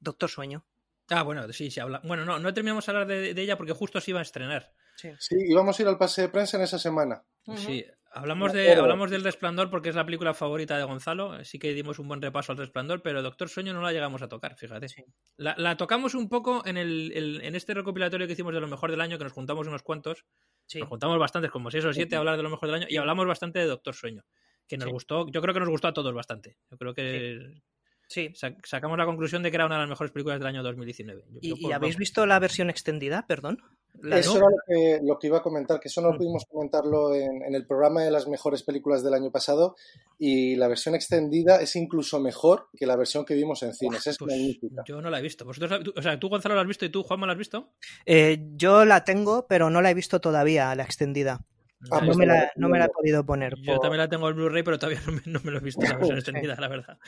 Doctor 0.00 0.28
Sueño. 0.28 0.64
Ah, 1.10 1.22
bueno, 1.22 1.50
sí, 1.52 1.70
sí, 1.70 1.80
habla. 1.80 2.02
Bueno, 2.04 2.26
no, 2.26 2.38
no 2.38 2.52
terminamos 2.52 2.84
de 2.84 2.92
hablar 2.92 3.06
de, 3.06 3.32
de 3.32 3.42
ella 3.42 3.56
porque 3.56 3.72
justo 3.72 4.00
se 4.02 4.10
iba 4.10 4.20
a 4.20 4.22
estrenar. 4.22 4.72
Sí. 4.96 5.10
Sí, 5.18 5.36
íbamos 5.38 5.78
a 5.78 5.82
ir 5.82 5.88
al 5.88 5.96
pase 5.96 6.22
de 6.22 6.28
prensa 6.28 6.56
en 6.58 6.64
esa 6.64 6.78
semana. 6.78 7.22
Sí, 7.56 7.84
hablamos, 8.12 8.52
de, 8.52 8.74
hablamos 8.74 9.10
del 9.10 9.24
Resplandor 9.24 9.70
porque 9.70 9.88
es 9.88 9.94
la 9.94 10.04
película 10.04 10.34
favorita 10.34 10.76
de 10.76 10.84
Gonzalo. 10.84 11.44
Sí 11.44 11.58
que 11.58 11.72
dimos 11.74 11.98
un 11.98 12.08
buen 12.08 12.20
repaso 12.22 12.52
al 12.52 12.58
Resplandor, 12.58 13.02
pero 13.02 13.22
Doctor 13.22 13.48
Sueño 13.48 13.72
no 13.72 13.80
la 13.82 13.92
llegamos 13.92 14.22
a 14.22 14.28
tocar, 14.28 14.56
fíjate. 14.56 14.88
Sí. 14.88 15.04
La, 15.36 15.54
la 15.58 15.76
tocamos 15.76 16.14
un 16.14 16.28
poco 16.28 16.62
en, 16.66 16.76
el, 16.76 17.12
el- 17.14 17.40
en 17.42 17.54
este 17.54 17.74
recopilatorio 17.74 18.26
que 18.26 18.32
hicimos 18.34 18.54
de 18.54 18.60
lo 18.60 18.68
mejor 18.68 18.90
del 18.90 19.00
año, 19.00 19.18
que 19.18 19.24
nos 19.24 19.32
juntamos 19.32 19.66
unos 19.66 19.82
cuantos. 19.82 20.24
Sí. 20.66 20.80
Nos 20.80 20.88
juntamos 20.88 21.18
bastantes, 21.18 21.50
como 21.50 21.70
seis 21.70 21.84
o 21.84 21.92
siete, 21.92 22.16
a 22.16 22.18
hablar 22.18 22.36
de 22.36 22.42
lo 22.42 22.50
mejor 22.50 22.68
del 22.68 22.76
año, 22.76 22.86
y 22.90 22.96
hablamos 22.98 23.26
bastante 23.26 23.58
de 23.58 23.66
Doctor 23.66 23.94
Sueño. 23.94 24.24
Que 24.66 24.76
nos 24.76 24.84
Sí. 24.86 24.92
gustó, 24.92 25.26
yo 25.30 25.40
creo 25.40 25.54
que 25.54 25.60
nos 25.60 25.70
gustó 25.70 25.88
a 25.88 25.94
todos 25.94 26.12
bastante. 26.12 26.58
Yo 26.70 26.76
creo 26.76 26.92
que 26.92 27.62
Sí. 28.08 28.30
sa- 28.34 28.56
sacamos 28.64 28.96
la 28.98 29.04
conclusión 29.06 29.42
de 29.42 29.50
que 29.50 29.56
era 29.56 29.66
una 29.66 29.74
de 29.76 29.82
las 29.82 29.90
mejores 29.90 30.10
películas 30.12 30.38
del 30.40 30.48
año 30.48 30.62
2019. 30.62 31.24
Yo- 31.30 31.38
¿Y, 31.42 31.48
yo 31.50 31.54
y 31.68 31.72
habéis 31.72 31.94
vamos. 31.94 31.98
visto 31.98 32.26
la 32.26 32.38
versión 32.38 32.70
extendida? 32.70 33.26
Perdón. 33.26 33.58
La 34.00 34.18
Eso 34.18 34.34
de- 34.34 34.38
era 34.38 34.46
lo 34.48 34.56
que, 34.66 35.00
lo 35.04 35.18
que 35.18 35.26
iba 35.26 35.38
a 35.38 35.42
comentar, 35.42 35.80
que 35.80 35.88
eso 35.88 36.00
no 36.00 36.12
Mm. 36.12 36.16
pudimos 36.18 36.44
comentarlo 36.48 37.14
en, 37.14 37.42
en 37.42 37.54
el 37.54 37.66
programa 37.66 38.02
de 38.02 38.10
las 38.10 38.28
mejores 38.28 38.62
películas 38.62 39.02
del 39.02 39.12
año 39.14 39.30
pasado 39.30 39.74
y 40.18 40.56
la 40.56 40.68
versión 40.68 40.94
extendida 40.94 41.60
es 41.60 41.74
incluso 41.76 42.20
mejor 42.20 42.68
que 42.76 42.86
la 42.86 42.96
versión 42.96 43.24
que 43.24 43.34
vimos 43.34 43.62
en 43.62 43.74
cines. 43.74 44.06
Es 44.06 44.16
Pues 44.18 44.30
magnífica. 44.36 44.84
yo 44.86 45.00
no 45.02 45.10
la 45.10 45.18
he 45.18 45.22
visto. 45.22 45.44
¿Vosotros 45.44 45.70
la- 45.70 45.82
tú- 45.82 45.92
o 45.96 46.02
sea, 46.02 46.18
tú, 46.18 46.28
Gonzalo, 46.28 46.54
la 46.54 46.60
has 46.62 46.66
visto 46.68 46.84
y 46.84 46.90
tú, 46.90 47.02
Juanma, 47.02 47.26
la 47.26 47.32
has 47.32 47.38
visto? 47.38 47.72
Eh, 48.06 48.38
yo 48.54 48.84
la 48.84 49.04
tengo, 49.04 49.46
pero 49.48 49.68
no 49.68 49.82
la 49.82 49.90
he 49.90 49.94
visto 49.94 50.20
todavía, 50.20 50.74
la 50.74 50.84
extendida. 50.84 51.40
Ah, 51.90 52.00
no, 52.00 52.06
pues 52.06 52.16
me 52.18 52.26
la 52.26 52.50
no 52.56 52.68
me 52.68 52.78
la 52.78 52.86
he 52.86 52.88
podido 52.88 53.24
poner. 53.24 53.54
Yo 53.56 53.74
por- 53.74 53.80
también 53.82 53.98
la 53.98 54.08
tengo 54.08 54.28
en 54.28 54.34
Blu-ray, 54.36 54.62
pero 54.62 54.78
todavía 54.78 55.00
no 55.06 55.12
me, 55.12 55.22
no 55.26 55.40
me 55.44 55.50
lo 55.52 55.58
he 55.58 55.62
visto 55.62 55.80
la 55.86 55.94
versión 55.96 56.18
extendida, 56.18 56.56
la 56.60 56.68
verdad. 56.68 56.98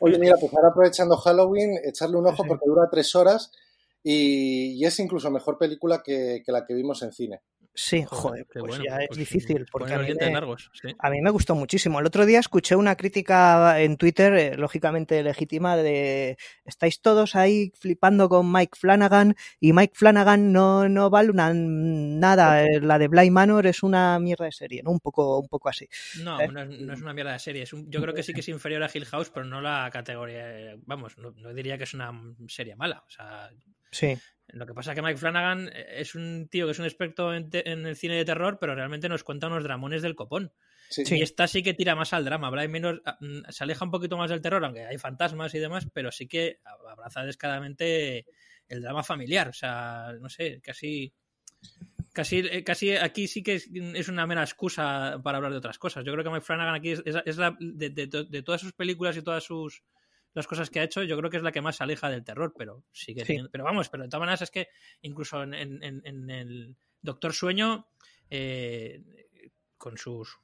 Oye, 0.00 0.18
mira, 0.18 0.34
pues 0.38 0.52
ahora 0.54 0.68
aprovechando 0.68 1.16
Halloween, 1.16 1.78
echarle 1.84 2.16
un 2.18 2.26
ojo 2.26 2.44
porque 2.46 2.66
dura 2.66 2.88
tres 2.90 3.14
horas 3.16 3.52
y, 4.02 4.72
y 4.80 4.84
es 4.84 4.98
incluso 5.00 5.30
mejor 5.30 5.58
película 5.58 6.02
que, 6.04 6.42
que 6.44 6.52
la 6.52 6.64
que 6.66 6.74
vimos 6.74 7.02
en 7.02 7.12
cine. 7.12 7.40
Sí, 7.80 8.04
Joder, 8.08 8.44
pues 8.52 8.64
bueno, 8.64 8.84
ya 8.84 8.96
es 8.96 9.06
pues, 9.06 9.18
difícil. 9.20 9.64
Porque 9.70 9.94
a 9.94 9.98
mí, 9.98 10.12
me, 10.12 10.32
largos, 10.32 10.68
sí. 10.72 10.88
a 10.98 11.10
mí 11.10 11.20
me 11.20 11.30
gustó 11.30 11.54
muchísimo. 11.54 12.00
El 12.00 12.06
otro 12.06 12.26
día 12.26 12.40
escuché 12.40 12.74
una 12.74 12.96
crítica 12.96 13.80
en 13.80 13.96
Twitter, 13.96 14.34
eh, 14.34 14.56
lógicamente 14.56 15.22
legítima, 15.22 15.76
de 15.76 16.36
estáis 16.64 17.00
todos 17.00 17.36
ahí 17.36 17.72
flipando 17.78 18.28
con 18.28 18.50
Mike 18.50 18.76
Flanagan 18.76 19.36
y 19.60 19.72
Mike 19.72 19.92
Flanagan 19.94 20.52
no, 20.52 20.88
no 20.88 21.08
vale 21.08 21.30
una, 21.30 21.52
nada. 21.54 22.64
Eh, 22.64 22.80
La 22.80 22.98
de 22.98 23.06
Bly 23.06 23.30
Manor 23.30 23.68
es 23.68 23.84
una 23.84 24.18
mierda 24.18 24.46
de 24.46 24.52
serie, 24.52 24.82
¿no? 24.82 24.90
Un 24.90 24.98
poco, 24.98 25.38
un 25.38 25.46
poco 25.46 25.68
así. 25.68 25.88
No, 26.20 26.40
¿Eh? 26.40 26.48
no 26.48 26.62
es, 26.62 26.68
no 26.80 26.92
es 26.94 27.00
una 27.00 27.12
mierda 27.14 27.32
de 27.32 27.38
serie. 27.38 27.62
Es 27.62 27.72
un- 27.72 27.88
yo 27.88 28.02
creo 28.02 28.12
que 28.12 28.24
sí 28.24 28.34
que 28.34 28.40
es 28.40 28.48
inferior 28.48 28.82
a 28.82 28.90
Hill 28.92 29.04
House, 29.06 29.30
pero 29.30 29.46
no 29.46 29.60
la 29.60 29.88
categoría. 29.92 30.74
Vamos, 30.84 31.16
no, 31.16 31.30
no 31.30 31.54
diría 31.54 31.78
que 31.78 31.84
es 31.84 31.94
una 31.94 32.10
serie 32.48 32.74
mala. 32.74 33.04
O 33.06 33.10
sea, 33.10 33.50
Sí. 33.90 34.16
lo 34.48 34.66
que 34.66 34.74
pasa 34.74 34.92
es 34.92 34.94
que 34.96 35.02
Mike 35.02 35.18
Flanagan 35.18 35.70
es 35.74 36.14
un 36.14 36.48
tío 36.50 36.66
que 36.66 36.72
es 36.72 36.78
un 36.78 36.84
experto 36.86 37.34
en, 37.34 37.50
te- 37.50 37.70
en 37.70 37.84
el 37.86 37.96
cine 37.96 38.14
de 38.16 38.24
terror, 38.24 38.58
pero 38.60 38.74
realmente 38.74 39.08
nos 39.08 39.24
cuenta 39.24 39.46
unos 39.48 39.62
dramones 39.64 40.02
del 40.02 40.14
copón. 40.14 40.52
Sí. 40.90 41.02
Y 41.10 41.22
esta 41.22 41.46
sí 41.46 41.62
que 41.62 41.74
tira 41.74 41.94
más 41.94 42.14
al 42.14 42.24
drama. 42.24 42.50
Ah, 42.50 43.18
mm, 43.20 43.50
se 43.50 43.64
aleja 43.64 43.84
un 43.84 43.90
poquito 43.90 44.16
más 44.16 44.30
del 44.30 44.40
terror, 44.40 44.64
aunque 44.64 44.86
hay 44.86 44.96
fantasmas 44.96 45.54
y 45.54 45.58
demás, 45.58 45.86
pero 45.92 46.10
sí 46.10 46.26
que 46.26 46.60
abraza 46.64 47.24
descaradamente 47.24 48.24
el 48.68 48.80
drama 48.80 49.02
familiar. 49.02 49.48
O 49.48 49.52
sea, 49.52 50.14
no 50.18 50.28
sé, 50.30 50.60
casi. 50.62 51.12
Casi, 52.12 52.38
eh, 52.38 52.64
casi 52.64 52.96
aquí 52.96 53.28
sí 53.28 53.42
que 53.42 53.54
es, 53.54 53.68
es 53.72 54.08
una 54.08 54.26
mera 54.26 54.42
excusa 54.42 55.20
para 55.22 55.36
hablar 55.36 55.52
de 55.52 55.58
otras 55.58 55.78
cosas. 55.78 56.04
Yo 56.04 56.12
creo 56.12 56.24
que 56.24 56.30
Mike 56.30 56.44
Flanagan 56.44 56.74
aquí 56.74 56.90
es, 56.92 57.02
es- 57.04 57.16
es 57.24 57.36
la, 57.36 57.56
de, 57.60 57.90
de- 57.90 58.06
de 58.28 58.42
todas 58.42 58.60
sus 58.60 58.72
películas 58.72 59.16
y 59.16 59.22
todas 59.22 59.44
sus 59.44 59.84
las 60.34 60.46
cosas 60.46 60.70
que 60.70 60.80
ha 60.80 60.84
hecho, 60.84 61.02
yo 61.02 61.16
creo 61.18 61.30
que 61.30 61.36
es 61.38 61.42
la 61.42 61.52
que 61.52 61.60
más 61.60 61.76
se 61.76 61.84
aleja 61.84 62.08
del 62.10 62.24
terror, 62.24 62.52
pero 62.56 62.84
sí 62.92 63.14
que 63.14 63.24
Sí. 63.24 63.38
pero 63.50 63.64
vamos, 63.64 63.88
pero 63.88 64.04
de 64.04 64.08
todas 64.08 64.20
maneras 64.20 64.42
es 64.42 64.50
que 64.50 64.68
incluso 65.02 65.42
en, 65.42 65.54
en- 65.54 65.82
en- 65.82 66.02
en 66.04 66.30
el 66.30 66.76
Doctor 67.02 67.32
Sueño, 67.32 67.88
eh, 68.30 69.02
con 69.76 69.96
sus 69.96 70.36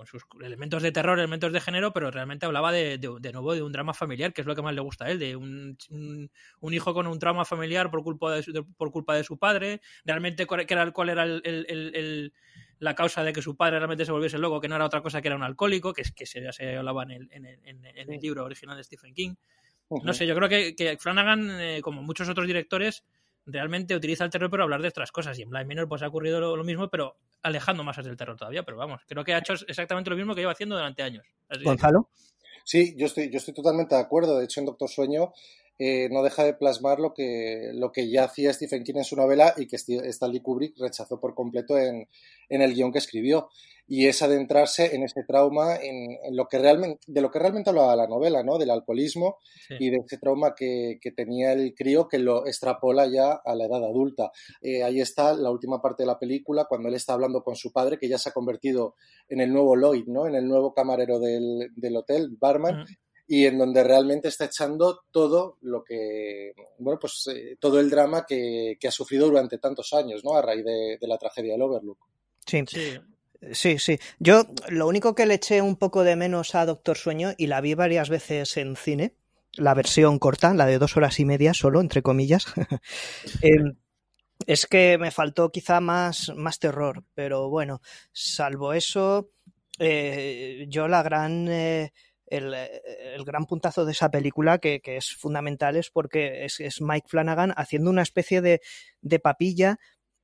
con 0.00 0.06
sus 0.06 0.22
elementos 0.42 0.82
de 0.82 0.92
terror, 0.92 1.18
elementos 1.18 1.52
de 1.52 1.60
género, 1.60 1.92
pero 1.92 2.10
realmente 2.10 2.46
hablaba 2.46 2.72
de, 2.72 2.96
de- 2.96 3.16
de 3.20 3.32
nuevo 3.32 3.54
de 3.54 3.62
un 3.62 3.70
drama 3.70 3.92
familiar, 3.92 4.32
que 4.32 4.40
es 4.40 4.46
lo 4.46 4.56
que 4.56 4.62
más 4.62 4.74
le 4.74 4.80
gusta 4.80 5.04
a 5.04 5.10
él, 5.10 5.18
de 5.18 5.36
un, 5.36 5.76
un- 5.90 6.30
un 6.60 6.72
hijo 6.74 6.94
con 6.94 7.06
un 7.06 7.18
trauma 7.18 7.44
familiar 7.44 7.90
por 7.90 8.02
culpa 8.02 8.32
de 8.34 8.42
su, 8.42 8.50
de- 8.50 8.62
por 8.62 8.90
culpa 8.90 9.14
de 9.14 9.24
su 9.24 9.36
padre, 9.38 9.82
realmente 10.06 10.46
cuál 10.46 10.60
era, 10.66 10.90
cuál 10.90 11.10
era 11.10 11.24
el- 11.24 11.42
el- 11.44 11.66
el- 11.68 11.94
el- 11.94 12.32
la 12.78 12.94
causa 12.94 13.22
de 13.22 13.34
que 13.34 13.42
su 13.42 13.56
padre 13.58 13.76
realmente 13.78 14.06
se 14.06 14.12
volviese 14.12 14.38
loco, 14.38 14.58
que 14.58 14.68
no 14.68 14.76
era 14.76 14.86
otra 14.86 15.02
cosa 15.02 15.20
que 15.20 15.28
era 15.28 15.36
un 15.36 15.42
alcohólico, 15.42 15.92
que 15.92 16.00
es 16.00 16.12
que 16.12 16.24
se, 16.24 16.42
ya 16.42 16.50
se 16.50 16.76
hablaba 16.78 17.02
en 17.02 17.10
el, 17.10 17.28
en 17.32 17.44
el- 17.44 17.58
en 17.66 18.20
libro 18.22 18.42
original 18.46 18.78
de 18.78 18.84
Stephen 18.84 19.12
King. 19.12 19.34
No 20.06 20.14
sé, 20.14 20.26
yo 20.26 20.34
creo 20.34 20.48
que, 20.48 20.74
que 20.74 20.96
Flanagan, 20.96 21.60
eh, 21.60 21.80
como 21.82 22.02
muchos 22.02 22.26
otros 22.30 22.46
directores, 22.46 23.04
realmente 23.46 23.94
utiliza 23.96 24.24
el 24.24 24.30
terror 24.30 24.50
para 24.50 24.64
hablar 24.64 24.82
de 24.82 24.88
otras 24.88 25.12
cosas. 25.12 25.38
Y 25.38 25.42
en 25.42 25.50
Blind 25.50 25.66
Manor 25.68 25.88
pues 25.88 26.02
ha 26.02 26.08
ocurrido 26.08 26.40
lo, 26.40 26.56
lo 26.56 26.64
mismo, 26.64 26.88
pero 26.88 27.16
alejando 27.42 27.82
más 27.84 27.96
del 27.96 28.16
terror 28.16 28.36
todavía. 28.36 28.62
Pero 28.62 28.76
vamos, 28.76 29.00
creo 29.06 29.24
que 29.24 29.34
ha 29.34 29.38
hecho 29.38 29.54
exactamente 29.66 30.10
lo 30.10 30.16
mismo 30.16 30.34
que 30.34 30.40
lleva 30.42 30.52
haciendo 30.52 30.76
durante 30.76 31.02
años. 31.02 31.24
Así 31.48 31.60
que- 31.60 31.64
Gonzalo. 31.66 32.08
Sí, 32.64 32.94
yo 32.96 33.06
estoy, 33.06 33.30
yo 33.30 33.38
estoy 33.38 33.54
totalmente 33.54 33.94
de 33.94 34.00
acuerdo. 34.02 34.38
De 34.38 34.44
hecho, 34.44 34.60
en 34.60 34.66
Doctor 34.66 34.88
Sueño 34.88 35.32
eh, 35.80 36.10
no 36.10 36.22
deja 36.22 36.44
de 36.44 36.52
plasmar 36.52 37.00
lo 37.00 37.14
que, 37.14 37.70
lo 37.72 37.90
que 37.90 38.10
ya 38.10 38.24
hacía 38.24 38.52
Stephen 38.52 38.84
King 38.84 38.98
en 38.98 39.04
su 39.04 39.16
novela 39.16 39.54
y 39.56 39.66
que 39.66 39.76
Stanley 39.76 40.40
Kubrick 40.40 40.78
rechazó 40.78 41.18
por 41.18 41.34
completo 41.34 41.78
en, 41.78 42.06
en 42.50 42.60
el 42.60 42.74
guion 42.74 42.92
que 42.92 42.98
escribió. 42.98 43.48
Y 43.88 44.06
es 44.06 44.22
adentrarse 44.22 44.94
en 44.94 45.02
ese 45.02 45.24
trauma, 45.26 45.74
en, 45.74 46.16
en 46.22 46.36
lo 46.36 46.46
que 46.46 46.58
realmente, 46.58 47.00
de 47.08 47.20
lo 47.22 47.30
que 47.30 47.40
realmente 47.40 47.70
hablaba 47.70 47.96
la 47.96 48.06
novela, 48.06 48.44
¿no? 48.44 48.56
Del 48.56 48.70
alcoholismo 48.70 49.38
sí. 49.66 49.74
y 49.80 49.90
de 49.90 49.96
ese 50.06 50.18
trauma 50.18 50.54
que, 50.54 50.98
que 51.00 51.10
tenía 51.10 51.52
el 51.54 51.74
crío 51.74 52.06
que 52.06 52.18
lo 52.18 52.46
extrapola 52.46 53.08
ya 53.08 53.32
a 53.32 53.54
la 53.56 53.64
edad 53.64 53.82
adulta. 53.82 54.30
Eh, 54.60 54.84
ahí 54.84 55.00
está 55.00 55.34
la 55.34 55.50
última 55.50 55.80
parte 55.82 56.04
de 56.04 56.06
la 56.06 56.20
película, 56.20 56.66
cuando 56.68 56.88
él 56.88 56.94
está 56.94 57.14
hablando 57.14 57.42
con 57.42 57.56
su 57.56 57.72
padre, 57.72 57.98
que 57.98 58.08
ya 58.08 58.18
se 58.18 58.28
ha 58.28 58.32
convertido 58.32 58.94
en 59.28 59.40
el 59.40 59.50
nuevo 59.52 59.74
Lloyd, 59.74 60.04
¿no? 60.06 60.28
En 60.28 60.36
el 60.36 60.46
nuevo 60.46 60.72
camarero 60.72 61.18
del, 61.18 61.70
del 61.74 61.96
hotel, 61.96 62.36
barman. 62.38 62.84
Y 63.32 63.46
en 63.46 63.58
donde 63.58 63.84
realmente 63.84 64.26
está 64.26 64.46
echando 64.46 65.04
todo 65.12 65.56
lo 65.60 65.84
que, 65.84 66.52
bueno, 66.80 66.98
pues 66.98 67.28
eh, 67.32 67.56
todo 67.60 67.78
el 67.78 67.88
drama 67.88 68.26
que, 68.26 68.76
que 68.80 68.88
ha 68.88 68.90
sufrido 68.90 69.28
durante 69.28 69.58
tantos 69.58 69.92
años, 69.92 70.24
¿no? 70.24 70.34
A 70.34 70.42
raíz 70.42 70.64
de, 70.64 70.98
de 71.00 71.06
la 71.06 71.16
tragedia 71.16 71.52
del 71.52 71.62
Overlook. 71.62 72.08
Sí. 72.44 72.64
Sí. 72.66 72.98
Sí, 73.52 73.78
sí. 73.78 74.00
Yo 74.18 74.46
lo 74.68 74.88
único 74.88 75.14
que 75.14 75.26
le 75.26 75.34
eché 75.34 75.62
un 75.62 75.76
poco 75.76 76.02
de 76.02 76.16
menos 76.16 76.56
a 76.56 76.66
Doctor 76.66 76.98
Sueño, 76.98 77.30
y 77.38 77.46
la 77.46 77.60
vi 77.60 77.74
varias 77.74 78.08
veces 78.08 78.56
en 78.56 78.74
cine, 78.74 79.14
la 79.54 79.74
versión 79.74 80.18
corta, 80.18 80.52
la 80.52 80.66
de 80.66 80.80
dos 80.80 80.96
horas 80.96 81.20
y 81.20 81.24
media 81.24 81.54
solo, 81.54 81.80
entre 81.80 82.02
comillas, 82.02 82.46
eh, 83.42 83.76
es 84.44 84.66
que 84.66 84.98
me 84.98 85.12
faltó 85.12 85.52
quizá 85.52 85.80
más, 85.80 86.32
más 86.34 86.58
terror, 86.58 87.04
pero 87.14 87.48
bueno, 87.48 87.80
salvo 88.12 88.72
eso, 88.72 89.30
eh, 89.78 90.66
yo 90.68 90.88
la 90.88 91.04
gran... 91.04 91.46
eh, 91.48 91.92
el, 92.30 92.54
el 92.54 93.24
gran 93.24 93.46
puntazo 93.46 93.84
de 93.84 93.92
esa 93.92 94.10
película 94.10 94.58
que, 94.58 94.80
que 94.80 94.96
es 94.96 95.14
fundamental 95.14 95.76
es 95.76 95.90
porque 95.90 96.44
es, 96.44 96.60
es 96.60 96.80
Mike 96.80 97.08
Flanagan 97.08 97.52
haciendo 97.56 97.90
una 97.90 98.02
especie 98.02 98.40
de, 98.40 98.60
de 99.02 99.18
papilla 99.18 99.78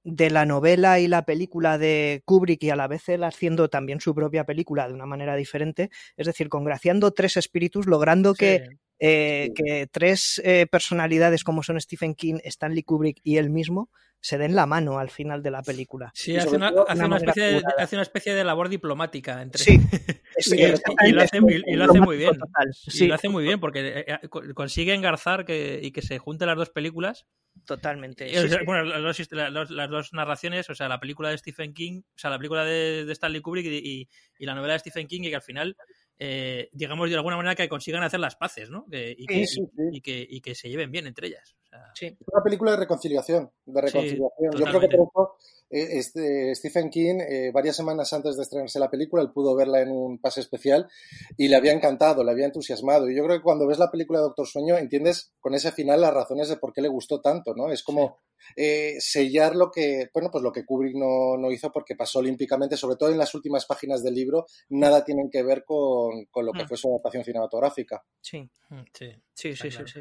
de 0.05 0.31
la 0.31 0.47
novela 0.47 1.01
y 1.01 1.09
la 1.09 1.25
película 1.25 1.79
de 1.79 2.23
Kubrick 2.25 2.63
y 2.63 2.71
a 2.71 2.77
la 2.77 2.87
vez 2.87 3.09
él 3.09 3.25
haciendo 3.25 3.69
también 3.69 4.01
su 4.01 4.15
propia 4.15 4.45
película 4.45 4.87
de 4.87 4.95
una 4.95 5.05
manera 5.05 5.35
diferente, 5.35 5.91
es 6.17 6.27
decir, 6.27 6.49
congraciando 6.49 7.11
tres 7.11 7.37
espíritus, 7.37 7.87
logrando 7.87 8.33
que. 8.35 8.65
Eh, 8.99 9.51
que 9.55 9.87
tres 9.91 10.41
eh, 10.45 10.67
personalidades 10.71 11.45
como 11.45 11.63
son 11.63 11.81
Stephen 11.81 12.15
King, 12.15 12.37
Stanley 12.45 12.83
Kubrick 12.83 13.19
y 13.23 13.37
él 13.37 13.51
mismo 13.51 13.91
se 14.21 14.39
den 14.39 14.55
la 14.55 14.67
mano 14.67 14.99
al 14.99 15.11
final 15.11 15.43
de 15.43 15.51
la 15.51 15.63
película. 15.63 16.11
Sí, 16.15 16.37
hace 16.37 16.57
una, 16.57 16.71
todo 16.71 16.89
hace 16.89 16.99
una 16.99 17.07
una 17.07 17.15
manera 17.17 17.31
especie 17.33 17.61
de, 17.61 17.63
hace 17.79 17.97
una 17.97 18.03
especie 18.03 18.35
de 18.35 18.45
labor 18.45 18.69
diplomática 18.69 19.41
entre 19.43 19.63
Sí, 19.63 19.79
es- 20.37 20.53
y, 20.53 21.13
lo 21.13 21.23
hace, 21.23 21.39
y- 21.39 21.73
y 21.73 21.77
lo 21.77 21.85
hace 21.85 22.01
muy 22.01 22.17
bien. 22.17 22.39
Total, 22.39 22.69
Y 22.87 22.91
sí, 22.91 23.07
lo 23.07 23.15
hace 23.15 23.29
muy 23.29 23.45
bien 23.45 23.61
porque 23.61 24.05
eh, 24.07 24.29
co- 24.29 24.43
consigue 24.55 24.95
engarzar 24.95 25.45
que, 25.45 25.79
y 25.83 25.93
que 25.93 26.03
se 26.03 26.19
junten 26.19 26.49
las 26.49 26.57
dos 26.57 26.71
películas. 26.71 27.27
totalmente. 27.67 28.29
Sí, 28.29 28.49
sí. 28.49 28.57
Bueno, 28.65 28.85
las 28.85 29.51
dos, 29.51 29.71
las 29.71 30.13
narraciones, 30.13 30.69
o 30.71 30.75
sea, 30.75 30.89
la 30.89 30.99
película 31.01 31.31
de 31.31 31.39
Stephen 31.39 31.73
King, 31.73 32.01
o 32.05 32.19
sea, 32.19 32.31
la 32.31 32.39
película 32.39 32.65
de, 32.65 33.05
de 33.05 33.13
Stanley 33.13 33.41
Kubrick 33.43 33.67
y, 33.67 33.77
y- 34.01 34.09
y 34.39 34.47
la 34.47 34.55
novela 34.55 34.75
de 34.75 34.79
Stephen 34.81 35.07
King, 35.07 35.23
y 35.25 35.29
que 35.31 35.37
al 35.37 35.43
final, 35.43 35.77
eh, 36.19 36.69
digamos, 36.73 37.09
de 37.11 37.17
alguna 37.17 37.37
manera 37.37 37.55
que 37.55 37.69
consigan 37.69 38.03
hacer 38.03 38.21
las 38.21 38.37
paces, 38.37 38.71
¿no? 38.71 38.87
Que- 38.91 39.15
y, 39.19 39.27
que, 39.27 39.47
Sí, 39.47 39.57
sí, 39.57 39.71
sí. 39.77 39.83
y 39.93 40.01
que, 40.01 40.27
y 40.29 40.41
que 40.41 40.55
se 40.55 40.69
lleven 40.69 40.91
bien 40.91 41.07
entre 41.07 41.29
ellas. 41.29 41.57
Sea, 41.77 41.93
Sí. 41.95 42.07
Es 42.07 42.29
una 42.33 42.43
película 42.43 42.71
de 42.73 42.77
reconciliación, 42.79 43.51
de 43.65 43.81
reconciliación. 43.81 44.53
Yo 44.59 44.65
creo 44.67 44.81
que 44.81 44.89
por 44.89 45.09
eso 45.09 45.37
eh, 45.71 45.99
este, 45.99 46.55
Stephen 46.55 46.91
King, 46.91 47.19
eh, 47.21 47.51
varias 47.53 47.75
semanas 47.77 48.13
antes 48.13 48.37
de 48.37 48.43
estrenarse 48.43 48.79
la 48.79 48.91
película, 48.91 49.23
él 49.23 49.33
pudo 49.33 49.57
verla 49.57 49.81
en 49.81 49.91
un 49.91 50.19
pase 50.19 50.41
especial 50.41 50.89
y 51.37 51.49
le 51.49 51.57
había 51.57 51.73
encantado, 51.73 52.23
le 52.23 52.31
había 52.31 52.47
entusiasmado. 52.47 53.11
Y 53.11 53.17
yo 53.17 53.25
creo 53.25 53.39
que 53.39 53.43
cuando 53.43 53.67
ves 53.67 53.79
la 53.79 53.91
película 53.91 54.19
de 54.21 54.25
Doctor 54.27 54.47
Sueño 54.47 54.77
entiendes 54.77 55.33
con 55.41 55.55
ese 55.55 55.73
final 55.73 56.01
las 56.03 56.15
razones 56.15 56.49
de 56.49 56.57
por 56.59 56.73
qué 56.73 56.83
le 56.83 56.89
gustó 56.89 57.21
tanto, 57.21 57.55
¿no? 57.57 57.73
Es 57.73 57.83
como 57.83 58.19
eh, 58.55 58.95
sellar 59.01 59.57
lo 59.57 59.71
que, 59.73 60.09
bueno, 60.15 60.31
pues 60.31 60.45
lo 60.45 60.53
que 60.53 60.65
Kubrick 60.65 60.95
no, 60.95 61.37
no 61.37 61.51
hizo 61.51 61.73
porque 61.73 61.97
pasó 61.97 62.21
olímpicamente, 62.21 62.77
sobre 62.77 62.97
todo 62.97 63.11
en 63.11 63.19
las 63.19 63.35
últimas 63.35 63.67
páginas 63.67 64.05
del 64.05 64.15
libro, 64.15 64.47
nada 64.69 65.05
tienen 65.05 65.31
que 65.31 65.43
ver 65.43 65.65
con, 65.65 66.27
con 66.31 66.47
lo 66.47 66.53
que 66.53 66.63
Mm. 66.65 66.69
fue 66.69 66.77
su 66.77 66.89
adaptación 66.89 67.25
cinematográfica. 67.25 68.05
Sí. 68.21 68.49
mm, 68.71 68.81
sí. 68.93 69.11
Sí, 69.35 69.55
sí, 69.55 69.71
sí, 69.71 69.77
claro. 69.77 69.87
sí. 69.89 70.01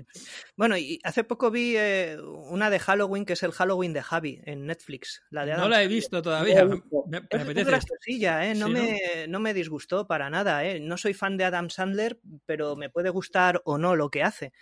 Bueno, 0.55 0.77
y 0.77 0.97
hace 1.03 1.25
poco 1.25 1.51
vi 1.51 1.64
eh, 1.75 2.17
una 2.49 2.69
de 2.69 2.79
Halloween 2.79 3.25
que 3.25 3.33
es 3.33 3.43
el 3.43 3.51
Halloween 3.51 3.93
de 3.93 4.01
Javi 4.03 4.41
en 4.45 4.65
Netflix. 4.67 5.23
La 5.29 5.45
de 5.45 5.55
No 5.55 5.67
la 5.67 5.81
he 5.81 5.87
visto 5.87 6.21
todavía. 6.21 6.63
No. 6.65 6.81
Me, 7.07 7.21
me 7.21 7.27
Es 7.29 7.39
muy 7.39 7.41
apetece. 7.41 7.63
graciosilla, 7.71 8.45
¿eh? 8.47 8.55
No, 8.55 8.67
Sí, 8.67 8.73
¿no? 8.73 8.79
me, 8.81 9.27
¿no? 9.27 9.39
me 9.39 9.53
disgustó 9.53 10.05
para 10.07 10.29
nada, 10.29 10.63
¿eh? 10.65 10.79
No 10.79 10.97
soy 10.97 11.13
fan 11.13 11.37
de 11.37 11.45
Adam 11.45 11.69
Sandler, 11.69 12.19
pero 12.45 12.75
me 12.75 12.89
puede 12.89 13.09
gustar 13.09 13.61
o 13.65 13.77
no 13.77 13.95
lo 13.95 14.09
que 14.09 14.23
hace. 14.23 14.53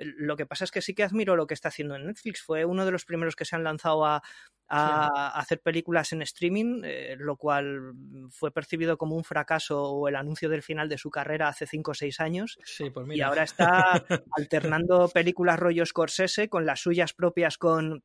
Lo 0.00 0.36
que 0.36 0.46
pasa 0.46 0.64
es 0.64 0.70
que 0.70 0.80
sí 0.82 0.94
que 0.94 1.02
admiro 1.04 1.36
lo 1.36 1.46
que 1.46 1.54
está 1.54 1.68
haciendo 1.68 1.94
en 1.94 2.06
Netflix. 2.06 2.42
Fue 2.42 2.64
uno 2.64 2.84
de 2.86 2.90
los 2.92 3.04
primeros 3.04 3.36
que 3.36 3.44
se 3.44 3.54
han 3.56 3.64
lanzado 3.64 4.06
a, 4.06 4.22
a 4.68 5.28
hacer 5.38 5.60
películas 5.60 6.12
en 6.12 6.22
streaming, 6.22 6.82
eh, 6.84 7.16
lo 7.18 7.36
cual 7.36 7.92
fue 8.30 8.52
percibido 8.52 8.96
como 8.96 9.16
un 9.16 9.24
fracaso 9.24 9.82
o 9.82 10.08
el 10.08 10.16
anuncio 10.16 10.48
del 10.48 10.62
final 10.62 10.88
de 10.88 10.96
su 10.98 11.10
carrera 11.10 11.48
hace 11.48 11.66
5 11.66 11.90
o 11.90 11.94
6 11.94 12.20
años. 12.20 12.60
Sí, 12.64 12.88
pues 12.90 13.06
Y 13.08 13.08
mira. 13.08 13.26
ahora 13.26 13.42
está 13.42 14.04
alternando 14.30 15.08
películas 15.08 15.58
rollo 15.58 15.84
Scorsese 15.84 16.48
con 16.48 16.66
las 16.66 16.80
suyas 16.80 17.12
propias 17.12 17.58
con, 17.58 18.04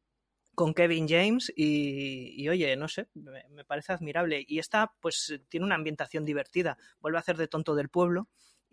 con 0.55 0.73
Kevin 0.73 1.07
James 1.07 1.53
y, 1.55 2.33
y, 2.41 2.49
oye, 2.49 2.75
no 2.77 2.87
sé, 2.87 3.09
me, 3.13 3.45
me 3.49 3.63
parece 3.65 3.93
admirable. 3.93 4.43
Y 4.47 4.59
esta 4.59 4.93
pues 4.99 5.39
tiene 5.49 5.65
una 5.65 5.75
ambientación 5.75 6.25
divertida, 6.25 6.77
vuelve 6.99 7.17
a 7.17 7.21
hacer 7.21 7.37
de 7.37 7.47
tonto 7.47 7.75
del 7.75 7.89
pueblo 7.89 8.27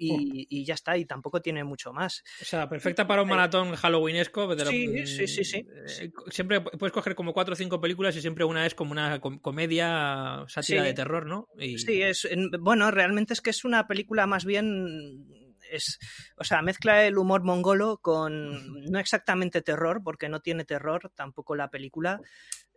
y, 0.07 0.47
y 0.49 0.65
ya 0.65 0.75
está, 0.75 0.97
y 0.97 1.05
tampoco 1.05 1.41
tiene 1.41 1.65
mucho 1.65 1.93
más. 1.93 2.23
O 2.41 2.45
sea, 2.45 2.69
perfecta 2.69 3.07
para 3.07 3.23
un 3.23 3.29
maratón 3.29 3.75
halloweenesco. 3.75 4.55
de 4.55 4.65
lo- 4.65 4.71
Sí, 4.71 5.07
sí, 5.07 5.27
sí, 5.27 5.45
sí. 5.45 5.65
eh, 6.01 6.11
Siempre 6.31 6.61
puedes 6.61 6.93
coger 6.93 7.15
como 7.15 7.33
cuatro 7.33 7.53
o 7.55 7.57
cinco 7.57 7.81
películas 7.81 8.17
y 8.17 8.21
siempre 8.21 8.45
una 8.45 8.67
es 8.67 8.75
como 8.75 8.93
una 8.93 9.21
com- 9.21 9.39
comedia 9.39 10.45
sátira 10.49 10.83
Sí. 10.83 10.87
de 10.89 10.95
terror, 10.95 11.27
¿no? 11.27 11.49
Y, 11.59 11.79
Sí, 11.79 12.03
es 12.03 12.25
en- 12.25 12.51
bueno, 12.61 12.91
realmente 12.91 13.33
es 13.33 13.41
que 13.41 13.51
es 13.51 13.65
una 13.65 13.87
película 13.87 14.27
más 14.27 14.45
bien 14.45 15.27
es, 15.71 15.99
o 16.37 16.45
sea, 16.45 16.61
mezcla 16.61 17.07
el 17.07 17.17
humor 17.17 17.43
mongolo 17.45 17.99
con 17.99 18.33
no 18.93 18.99
exactamente 18.99 19.63
terror, 19.63 20.03
porque 20.05 20.29
no 20.29 20.41
tiene 20.41 20.65
terror 20.65 21.11
tampoco 21.15 21.55
la 21.57 21.71
película, 21.71 22.21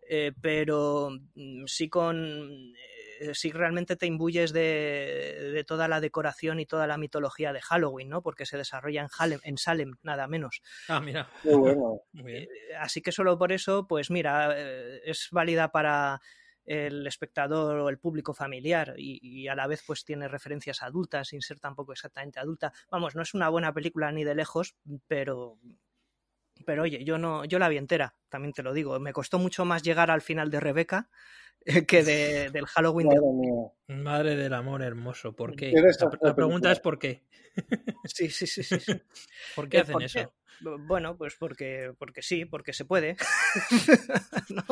eh, 0.08 0.32
pero 0.42 1.10
mm, 1.34 1.66
sí 1.66 1.90
con 1.90 2.74
eh, 3.20 3.34
sí 3.34 3.52
realmente 3.52 3.96
te 3.96 4.06
imbuyes 4.06 4.54
de, 4.54 5.52
de 5.54 5.64
toda 5.64 5.88
la 5.88 6.02
decoración 6.02 6.60
y 6.60 6.66
toda 6.66 6.88
la 6.88 6.98
mitología 6.98 7.54
de 7.54 7.62
Halloween, 7.62 8.10
¿no? 8.10 8.22
Porque 8.22 8.46
se 8.46 8.58
desarrolla 8.58 9.02
en, 9.02 9.08
Halem- 9.10 9.42
en 9.44 9.58
Salem, 9.58 9.96
nada 10.04 10.28
menos. 10.28 10.62
Ah, 10.88 11.00
mira. 11.02 11.30
Qué 11.42 11.54
bueno. 11.56 12.02
Muy 12.14 12.24
bien. 12.32 12.44
Eh, 12.44 12.76
Así 12.80 13.02
que 13.02 13.12
solo 13.12 13.38
por 13.38 13.52
eso, 13.52 13.88
pues 13.88 14.10
mira, 14.12 14.54
eh, 14.58 15.02
es 15.06 15.28
válida 15.32 15.72
para 15.72 16.22
el 16.66 17.06
espectador 17.06 17.78
o 17.78 17.90
el 17.90 18.00
público 18.00 18.34
familiar 18.34 18.96
y, 18.98 19.20
y 19.22 19.48
a 19.48 19.56
la 19.56 19.68
vez 19.68 19.84
pues 19.86 20.04
tiene 20.04 20.28
referencias 20.28 20.82
adultas 20.82 21.28
sin 21.28 21.42
ser 21.42 21.60
tampoco 21.60 21.92
exactamente 21.92 22.40
adulta. 22.40 22.74
Vamos, 22.90 23.16
no 23.16 23.22
es 23.22 23.34
una 23.36 23.50
buena 23.50 23.72
película 23.74 24.12
ni 24.12 24.24
de 24.24 24.34
lejos, 24.34 24.76
pero 25.08 25.60
pero 26.66 26.84
oye, 26.84 27.04
yo 27.04 27.18
no 27.18 27.44
yo 27.46 27.60
la 27.60 27.68
vi 27.70 27.78
entera, 27.78 28.16
también 28.30 28.54
te 28.54 28.64
lo 28.64 28.74
digo. 28.74 29.00
Me 29.00 29.14
costó 29.14 29.40
mucho 29.40 29.66
más 29.66 29.84
llegar 29.84 30.10
al 30.10 30.22
final 30.22 30.50
de 30.50 30.60
Rebeca 30.62 31.10
que 31.88 32.04
de, 32.04 32.50
del 32.52 32.66
Halloween 32.68 33.10
de 33.10 33.16
Madre 33.16 33.34
mía. 33.34 34.04
Madre 34.04 34.36
del 34.36 34.54
amor 34.54 34.82
hermoso, 34.82 35.34
¿por 35.36 35.56
qué? 35.56 35.74
La, 36.22 36.36
pregunta 36.36 36.72
es 36.72 36.80
¿por 36.80 37.00
qué? 37.00 37.24
Sí, 38.06 38.30
sí, 38.30 38.46
sí, 38.48 38.64
sí. 38.64 38.76
¿Por 39.56 39.70
qué 39.70 39.78
Eh, 39.78 39.80
hacen 39.82 39.94
¿por 39.94 40.04
eso? 40.04 40.20
qué? 40.20 40.28
Bueno, 40.88 41.18
pues 41.18 41.36
porque 41.38 41.92
porque 41.98 42.22
sí, 42.22 42.46
porque 42.46 42.72
se 42.74 42.86
puede. 42.86 43.18
¿No? 44.50 44.64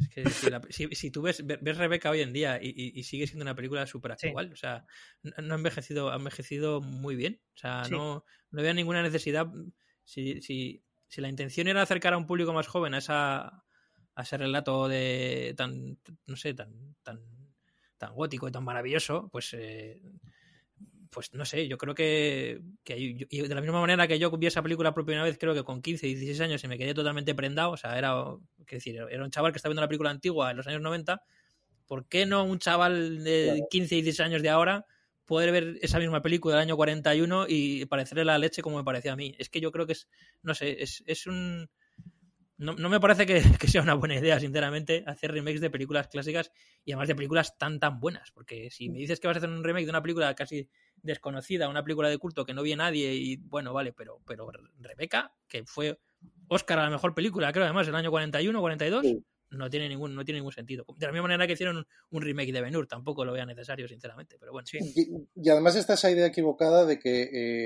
Es 0.00 0.08
que 0.10 0.30
si, 0.30 0.50
la- 0.50 0.60
si- 0.70 0.94
si 0.94 1.10
tú 1.10 1.22
ves, 1.22 1.44
ves 1.44 1.76
Rebeca 1.76 2.10
hoy 2.10 2.20
en 2.20 2.32
día 2.32 2.58
y, 2.62 2.68
y- 2.68 2.92
y 3.00 3.02
sigue 3.02 3.26
siendo 3.26 3.42
una 3.42 3.54
película 3.56 3.84
súper 3.86 4.14
Sí. 4.16 4.28
actual, 4.28 4.52
o 4.52 4.56
sea, 4.56 4.84
no 5.22 5.32
no 5.42 5.54
ha 5.54 5.56
envejecido, 5.56 6.10
ha 6.12 6.16
envejecido 6.16 6.80
muy 6.80 7.16
bien. 7.16 7.40
O 7.54 7.58
sea, 7.58 7.84
Sí. 7.84 7.90
no, 7.92 8.24
no 8.52 8.60
había 8.60 8.74
ninguna 8.74 9.02
necesidad. 9.02 9.48
Si, 10.04 10.40
si, 10.40 10.84
si 11.08 11.20
la 11.20 11.28
intención 11.28 11.66
era 11.68 11.82
acercar 11.82 12.12
a 12.14 12.18
un 12.18 12.26
público 12.26 12.52
más 12.52 12.68
joven 12.68 12.94
a 12.94 12.98
esa 12.98 13.64
a 14.18 14.22
ese 14.22 14.36
relato 14.36 14.88
de 14.88 15.54
tan, 15.56 15.96
no 16.26 16.34
sé, 16.34 16.52
tan, 16.52 16.96
tan, 17.04 17.20
tan 17.96 18.14
gótico 18.14 18.48
y 18.48 18.50
tan 18.50 18.64
maravilloso, 18.64 19.28
pues 19.30 19.54
eh, 19.54 20.02
pues 21.08 21.32
no 21.34 21.44
sé, 21.44 21.68
yo 21.68 21.78
creo 21.78 21.94
que, 21.94 22.60
que 22.82 22.98
y 22.98 23.14
de 23.14 23.54
la 23.54 23.60
misma 23.60 23.80
manera 23.80 24.08
que 24.08 24.18
yo 24.18 24.36
vi 24.36 24.48
esa 24.48 24.60
película 24.60 24.92
por 24.92 25.04
primera 25.04 25.22
vez, 25.22 25.38
creo 25.38 25.54
que 25.54 25.62
con 25.62 25.80
15, 25.80 26.08
16 26.08 26.40
años 26.40 26.64
y 26.64 26.66
me 26.66 26.76
quedé 26.76 26.94
totalmente 26.94 27.32
prendado, 27.36 27.70
o 27.70 27.76
sea, 27.76 27.96
era, 27.96 28.12
decir, 28.68 28.96
era 29.08 29.22
un 29.22 29.30
chaval 29.30 29.52
que 29.52 29.58
estaba 29.58 29.70
viendo 29.70 29.82
la 29.82 29.88
película 29.88 30.10
antigua 30.10 30.50
en 30.50 30.56
los 30.56 30.66
años 30.66 30.80
90, 30.80 31.22
¿por 31.86 32.08
qué 32.08 32.26
no 32.26 32.42
un 32.42 32.58
chaval 32.58 33.22
de 33.22 33.44
Claro. 33.52 33.68
15 33.70 33.94
y 33.94 34.02
16 34.02 34.26
años 34.26 34.42
de 34.42 34.48
ahora 34.48 34.84
poder 35.26 35.52
ver 35.52 35.78
esa 35.80 36.00
misma 36.00 36.22
película 36.22 36.56
del 36.56 36.62
año 36.62 36.76
41 36.76 37.46
y 37.48 37.86
parecerle 37.86 38.24
la 38.24 38.36
leche 38.36 38.62
como 38.62 38.78
me 38.78 38.84
parecía 38.84 39.12
a 39.12 39.16
mí? 39.16 39.36
Es 39.38 39.48
que 39.48 39.60
yo 39.60 39.70
creo 39.70 39.86
que 39.86 39.92
es, 39.92 40.08
no 40.42 40.54
sé, 40.54 40.82
es, 40.82 41.04
es 41.06 41.28
un... 41.28 41.70
No, 42.58 42.74
no 42.74 42.88
me 42.88 43.00
parece 43.00 43.24
que, 43.58 43.68
sea 43.68 43.82
una 43.82 43.94
buena 43.94 44.16
idea, 44.16 44.38
sinceramente, 44.38 45.04
hacer 45.06 45.32
remakes 45.32 45.60
de 45.60 45.70
películas 45.70 46.08
clásicas 46.08 46.50
y 46.84 46.92
además 46.92 47.08
de 47.08 47.14
películas 47.14 47.56
tan 47.56 47.78
tan 47.78 48.00
buenas, 48.00 48.30
porque 48.32 48.70
si 48.70 48.88
me 48.90 48.98
dices 48.98 49.20
que 49.20 49.28
vas 49.28 49.36
a 49.36 49.38
hacer 49.38 49.50
un 49.50 49.64
remake 49.64 49.84
de 49.84 49.90
una 49.90 50.02
película 50.02 50.34
casi 50.34 50.68
desconocida, 50.96 51.68
una 51.68 51.84
película 51.84 52.08
de 52.08 52.18
culto 52.18 52.44
que 52.44 52.54
no 52.54 52.62
vi 52.62 52.74
nadie 52.74 53.14
y 53.14 53.36
bueno, 53.36 53.72
vale, 53.72 53.92
pero, 53.92 54.20
pero 54.26 54.50
Rebeca, 54.80 55.32
que 55.46 55.64
fue 55.64 55.98
Oscar 56.48 56.80
a 56.80 56.84
la 56.84 56.90
mejor 56.90 57.14
película, 57.14 57.52
creo 57.52 57.64
además, 57.64 57.86
el 57.86 57.94
año 57.94 58.10
41, 58.10 58.60
42, 58.60 59.02
Sí. 59.02 59.24
No 59.50 59.70
tiene 59.70 59.88
ningún 59.88 60.14
no 60.14 60.24
tiene 60.24 60.38
ningún 60.40 60.52
sentido. 60.52 60.84
De 60.96 61.06
la 61.06 61.12
misma 61.12 61.22
manera 61.28 61.46
que 61.46 61.54
hicieron 61.54 61.78
un, 61.78 61.86
un 62.10 62.22
remake 62.22 62.52
de 62.52 62.60
Ben-Hur, 62.60 62.86
tampoco 62.86 63.24
lo 63.24 63.32
vea 63.32 63.46
necesario, 63.46 63.88
sinceramente, 63.88 64.36
pero 64.38 64.52
bueno. 64.52 64.66
Y, 64.72 65.08
y 65.34 65.48
además 65.50 65.76
está 65.76 65.94
esa 65.94 66.10
idea 66.10 66.26
equivocada 66.26 66.84
de 66.84 66.98
que 66.98 67.22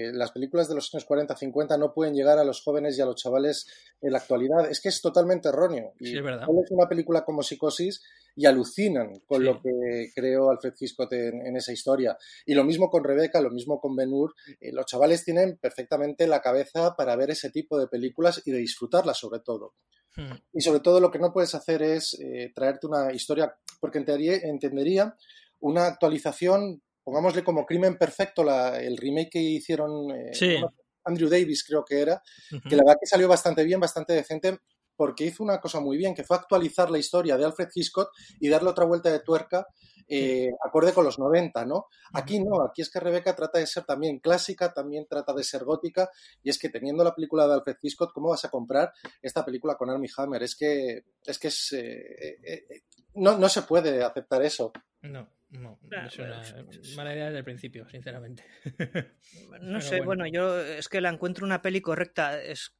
eh, 0.07 0.13
las 0.13 0.33
películas 0.33 0.69
de 0.69 0.75
los 0.75 0.93
años 0.95 1.07
40-50 1.07 1.79
no 1.79 1.93
pueden 1.93 2.15
llegar 2.15 2.39
a 2.39 2.45
los 2.45 2.63
jóvenes 2.63 2.97
y 2.97 3.01
a 3.03 3.07
los 3.07 3.17
chavales 3.17 3.67
en 4.01 4.13
la 4.13 4.19
actualidad. 4.19 4.71
Es 4.71 4.81
que 4.81 4.89
es 4.89 5.01
totalmente 5.01 5.49
erróneo. 5.49 5.95
Y 5.99 6.07
Sí, 6.09 6.17
es 6.17 6.23
verdad. 6.23 6.47
pones 6.47 6.71
una 6.71 6.89
película 6.89 7.25
como 7.25 7.43
Psicosis 7.43 8.03
y 8.35 8.47
alucinan 8.47 9.21
con 9.27 9.41
Sí. 9.41 9.45
lo 9.47 9.61
que 9.61 10.11
creó 10.15 10.51
Alfred 10.51 10.75
Hitchcock 10.79 11.13
en, 11.13 11.47
en 11.47 11.57
esa 11.57 11.73
historia. 11.73 12.17
Y 12.47 12.55
lo 12.55 12.65
mismo 12.65 12.91
con 12.91 13.05
Rebeca, 13.05 13.41
lo 13.41 13.51
mismo 13.51 13.81
con 13.81 13.95
Ben-Hur. 13.97 14.35
Eh, 14.61 14.73
los 14.73 14.87
chavales 14.87 15.25
tienen 15.25 15.59
perfectamente 15.59 16.27
la 16.27 16.41
cabeza 16.41 16.95
para 16.97 17.17
ver 17.17 17.31
ese 17.31 17.51
tipo 17.51 17.79
de 17.79 17.89
películas 17.89 18.43
y 18.47 18.51
de 18.53 18.59
disfrutarlas 18.59 19.19
sobre 19.19 19.41
todo. 19.41 19.75
Hmm. 20.17 20.33
Y 20.53 20.61
sobre 20.61 20.81
todo 20.81 21.01
lo 21.01 21.11
que 21.11 21.19
no 21.19 21.33
puedes 21.33 21.55
hacer 21.55 21.83
es 21.83 22.15
eh, 22.21 22.53
traerte 22.55 22.87
una 22.87 23.13
historia, 23.13 23.55
porque 23.81 23.99
entendería, 23.99 24.37
entendería 24.37 25.17
una 25.61 25.87
actualización, 25.87 26.83
pongámosle 27.05 27.43
como 27.45 27.65
Crimen 27.67 27.97
Perfecto, 27.99 28.45
la- 28.45 28.81
el 28.81 28.97
remake 28.97 29.31
que 29.31 29.41
hicieron 29.41 30.11
eh, 30.11 30.31
Sí. 30.35 30.57
Andrew 31.05 31.29
Davis 31.29 31.65
creo 31.65 31.85
que 31.85 32.01
era, 32.01 32.23
que 32.69 32.77
la 32.77 32.83
verdad 32.85 32.99
que 33.01 33.07
salió 33.07 33.27
bastante 33.27 33.65
bien, 33.65 33.81
bastante 33.81 34.13
decente, 34.13 34.59
porque 34.97 35.25
hizo 35.25 35.43
una 35.43 35.61
cosa 35.61 35.81
muy 35.81 35.97
bien, 35.97 36.15
que 36.15 36.25
fue 36.25 36.37
actualizar 36.37 36.91
la 36.91 36.99
historia 36.99 37.37
de 37.37 37.45
Alfred 37.45 37.69
Hitchcock 37.75 38.11
y 38.41 38.49
darle 38.49 38.71
otra 38.71 38.85
vuelta 38.85 39.11
de 39.11 39.21
tuerca 39.21 39.67
eh, 40.09 40.51
acorde 40.65 40.93
con 40.93 41.05
los 41.05 41.19
90, 41.19 41.65
¿no? 41.65 41.87
Aquí 42.13 42.39
no, 42.41 42.63
aquí 42.63 42.83
es 42.83 42.91
que 42.91 43.01
Rebeca 43.01 43.35
trata 43.35 43.59
de 43.59 43.67
ser 43.67 43.85
también 43.85 44.19
clásica, 44.19 44.73
también 44.73 45.07
trata 45.09 45.33
de 45.33 45.45
ser 45.45 45.65
gótica, 45.65 46.11
y 46.43 46.51
es 46.51 46.59
que 46.59 46.69
teniendo 46.69 47.03
la 47.05 47.15
película 47.15 47.47
de 47.47 47.55
Alfred 47.55 47.77
Hitchcock, 47.81 48.13
¿cómo 48.13 48.29
vas 48.29 48.45
a 48.45 48.51
comprar 48.51 48.93
esta 49.23 49.45
película 49.45 49.77
con 49.77 49.91
Armie 49.91 50.11
Hammer? 50.17 50.43
Es 50.43 50.55
que 50.55 51.05
es, 51.25 51.39
que 51.39 51.49
es 51.49 51.73
eh, 51.73 52.39
eh, 52.43 52.67
eh, 52.69 52.83
no, 53.15 53.39
no 53.39 53.49
se 53.49 53.63
puede 53.63 54.03
aceptar 54.03 54.43
eso. 54.43 54.73
No, 55.03 55.27
no. 55.53 55.79
Es 56.07 56.19
una 56.19 56.43
bueno, 56.65 56.81
mala 56.97 57.15
idea 57.15 57.27
desde 57.27 57.39
el 57.39 57.45
principio, 57.45 57.89
sinceramente. 57.89 58.45
No 59.61 59.81
sé, 59.81 59.97
bueno. 60.03 60.25
bueno. 60.25 60.27
yo 60.27 60.59
es 60.61 60.89
que 60.89 61.01
la 61.01 61.09
encuentro 61.11 61.47
una 61.47 61.63
peli 61.63 61.81
correcta. 61.81 62.43
Es, 62.43 62.75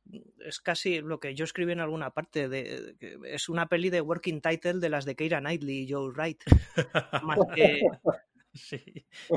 es 0.45 0.61
casi 0.61 1.01
lo 1.01 1.21
que 1.21 1.35
yo 1.35 1.45
escribí 1.45 1.73
en 1.73 1.81
alguna 1.81 2.11
parte. 2.11 2.49
De, 2.49 2.97
es 3.27 3.49
una 3.49 3.69
peli 3.69 3.91
de 3.91 4.01
working 4.01 4.41
title 4.41 4.81
de 4.81 4.89
las 4.89 5.05
de 5.05 5.15
Keira 5.15 5.41
Knightley 5.41 5.83
y 5.85 5.93
Joe 5.93 6.11
Wright. 6.13 6.43
Más 7.23 7.39
que, 7.55 7.81
Sí, 8.55 8.83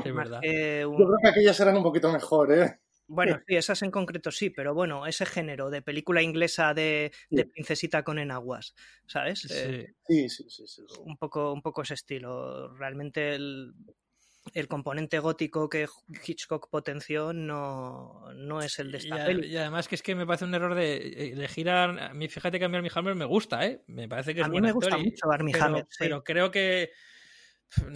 es 0.04 0.12
más 0.12 0.28
verdad. 0.28 0.40
que 0.42 0.84
un- 0.84 0.98
Yo 0.98 1.06
creo 1.06 1.18
que 1.22 1.28
aquellas 1.28 1.58
eran 1.60 1.76
un 1.78 1.82
poquito 1.82 2.12
mejor, 2.12 2.52
¿eh? 2.52 2.80
Bueno, 3.08 3.40
sí, 3.46 3.56
esas 3.56 3.82
en 3.82 3.90
concreto 3.90 4.30
sí, 4.30 4.50
pero 4.50 4.74
bueno, 4.74 5.06
ese 5.06 5.26
género 5.26 5.70
de 5.70 5.82
película 5.82 6.22
inglesa 6.22 6.74
de, 6.74 7.12
princesita 7.52 8.02
con 8.02 8.18
enaguas, 8.18 8.74
¿sabes? 9.06 9.44
Eh, 9.50 9.94
Sí. 10.08 10.28
Sí, 10.28 10.28
sí, 10.28 10.44
sí. 10.48 10.66
sí, 10.66 10.82
sí. 10.88 11.00
un 11.04 11.16
poco, 11.16 11.52
un 11.52 11.62
poco 11.62 11.82
ese 11.82 11.94
estilo. 11.94 12.72
Realmente 12.76 13.34
el, 13.34 13.72
el 14.54 14.68
componente 14.68 15.18
gótico 15.18 15.68
que 15.68 15.88
Hitchcock 16.26 16.68
potenció 16.70 17.32
no, 17.32 18.32
no 18.34 18.60
es 18.60 18.78
el 18.78 18.92
de 18.92 18.98
Y, 18.98 19.00
esta 19.02 19.24
peli. 19.24 19.46
y 19.48 19.56
además 19.56 19.88
que 19.88 19.96
es 19.96 20.02
que 20.02 20.14
me 20.14 20.26
parece 20.26 20.44
un 20.44 20.54
error 20.54 20.74
de 20.74 21.32
elegir 21.32 21.68
a, 21.70 22.12
mí 22.14 22.28
fíjate 22.28 22.58
que 22.58 22.64
a 22.64 22.68
mí 22.68 22.76
Armie 22.76 22.90
Hammer 22.94 23.14
me 23.14 23.24
gusta 23.24 23.66
eh 23.66 23.82
me 23.86 24.08
parece 24.08 24.34
que 24.34 24.40
es 24.40 24.46
A 24.46 24.48
mí 24.48 24.60
me 24.60 24.72
gusta 24.72 24.98
y- 24.98 25.04
mucho 25.04 25.30
Armie 25.30 25.52
pero, 25.52 25.64
Hammer, 25.66 25.86
sí. 25.88 25.96
pero 25.98 26.24
creo 26.24 26.50
que 26.50 26.90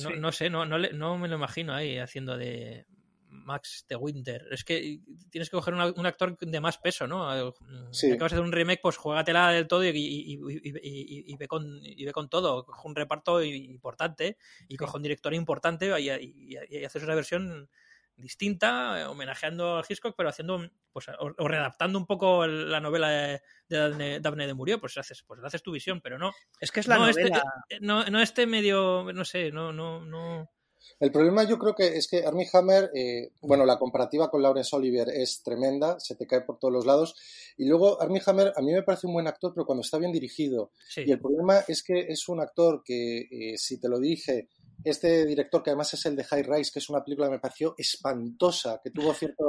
no, 0.02 0.10
no 0.16 0.32
sé 0.32 0.50
no, 0.50 0.66
no, 0.66 0.78
no 0.78 1.18
me 1.18 1.28
lo 1.28 1.36
imagino 1.36 1.72
ahí 1.74 1.98
haciendo 1.98 2.36
de 2.36 2.86
Max 3.30 3.86
de 3.88 3.96
Winter 3.96 4.46
es 4.50 4.64
que 4.64 5.00
tienes 5.30 5.48
que 5.48 5.56
coger 5.56 5.72
una- 5.74 5.86
un 5.92 6.06
actor 6.06 6.36
de 6.38 6.60
más 6.60 6.78
peso 6.78 7.06
no 7.06 7.20
Eh, 7.34 7.52
Sí. 7.92 8.08
Si 8.08 8.12
acabas 8.12 8.32
de 8.32 8.36
hacer 8.36 8.44
un 8.46 8.52
remake 8.52 8.80
pues 8.82 8.96
juégatela 8.96 9.50
del 9.52 9.66
todo 9.68 9.84
y, 9.84 9.88
y, 9.88 9.92
y- 9.94 10.34
y- 10.34 10.78
y- 10.82 11.32
y 11.32 11.36
ve 11.36 11.46
con 11.48 11.80
y 11.82 12.04
ve 12.04 12.12
con 12.12 12.28
todo 12.28 12.64
coge 12.64 12.88
un 12.88 12.94
reparto 12.96 13.42
importante 13.42 14.36
y 14.68 14.76
coge 14.76 14.96
un 14.96 15.02
director 15.02 15.32
importante 15.34 15.86
y, 16.00 16.10
y- 16.10 16.56
y 16.68 16.84
haces 16.84 17.02
una 17.04 17.14
versión 17.14 17.68
distinta, 18.16 19.00
eh, 19.00 19.04
homenajeando 19.06 19.78
a 19.78 19.84
Hitchcock, 19.88 20.14
pero 20.16 20.28
haciendo, 20.28 20.68
pues, 20.92 21.08
o, 21.08 21.32
o 21.38 21.48
readaptando 21.48 21.98
un 21.98 22.04
poco 22.06 22.44
el- 22.44 22.70
la 22.70 22.78
novela 22.80 23.08
de, 23.08 23.40
de 23.68 24.20
Daphne, 24.20 24.46
de 24.46 24.54
Murió, 24.54 24.78
pues 24.78 24.98
haces, 24.98 25.22
pues 25.26 25.40
haces 25.42 25.62
tu 25.62 25.72
visión, 25.72 26.00
pero 26.02 26.18
no. 26.18 26.32
Es 26.60 26.70
que 26.70 26.80
es 26.80 26.86
la 26.88 26.98
no, 26.98 27.08
este, 27.08 27.22
novela. 27.22 27.42
eh, 27.70 27.78
no, 27.80 28.04
no 28.04 28.20
este 28.20 28.46
medio, 28.46 29.10
no 29.14 29.24
sé, 29.24 29.50
no, 29.50 29.72
no, 29.72 30.04
no. 30.04 30.50
El 30.98 31.12
problema 31.12 31.44
yo 31.44 31.58
creo 31.58 31.74
que 31.74 31.96
es 31.96 32.08
que 32.08 32.24
Armie 32.24 32.48
Hammer, 32.52 32.90
eh, 32.94 33.32
bueno, 33.42 33.64
la 33.64 33.78
comparativa 33.78 34.30
con 34.30 34.42
Laurence 34.42 34.74
Olivier 34.74 35.08
es 35.08 35.42
tremenda, 35.42 35.98
se 35.98 36.14
te 36.14 36.26
cae 36.26 36.42
por 36.42 36.58
todos 36.58 36.72
los 36.72 36.86
lados. 36.86 37.16
Y 37.56 37.66
luego 37.66 38.00
Armie 38.00 38.22
Hammer 38.24 38.52
a 38.56 38.60
mí 38.62 38.72
me 38.72 38.82
parece 38.82 39.06
un 39.06 39.14
buen 39.14 39.26
actor, 39.26 39.52
pero 39.54 39.66
cuando 39.66 39.82
está 39.82 39.98
bien 39.98 40.12
dirigido. 40.12 40.72
Sí, 40.88 41.02
Y 41.06 41.12
el 41.12 41.20
problema 41.20 41.60
es 41.68 41.82
que 41.82 42.00
es 42.00 42.28
un 42.28 42.40
actor 42.40 42.82
que, 42.84 43.28
eh, 43.30 43.58
si 43.58 43.78
te 43.78 43.88
lo 43.88 43.98
dije, 43.98 44.48
este 44.84 45.26
director, 45.26 45.62
que 45.62 45.70
además 45.70 45.92
es 45.94 46.04
el 46.06 46.16
de 46.16 46.24
High 46.24 46.42
Rise, 46.42 46.70
que 46.72 46.78
es 46.78 46.88
una 46.90 47.02
película 47.04 47.28
que 47.28 47.32
me 47.34 47.38
pareció 47.38 47.74
espantosa, 47.76 48.80
que 48.82 48.90
tuvo 48.90 49.12
cierta 49.14 49.44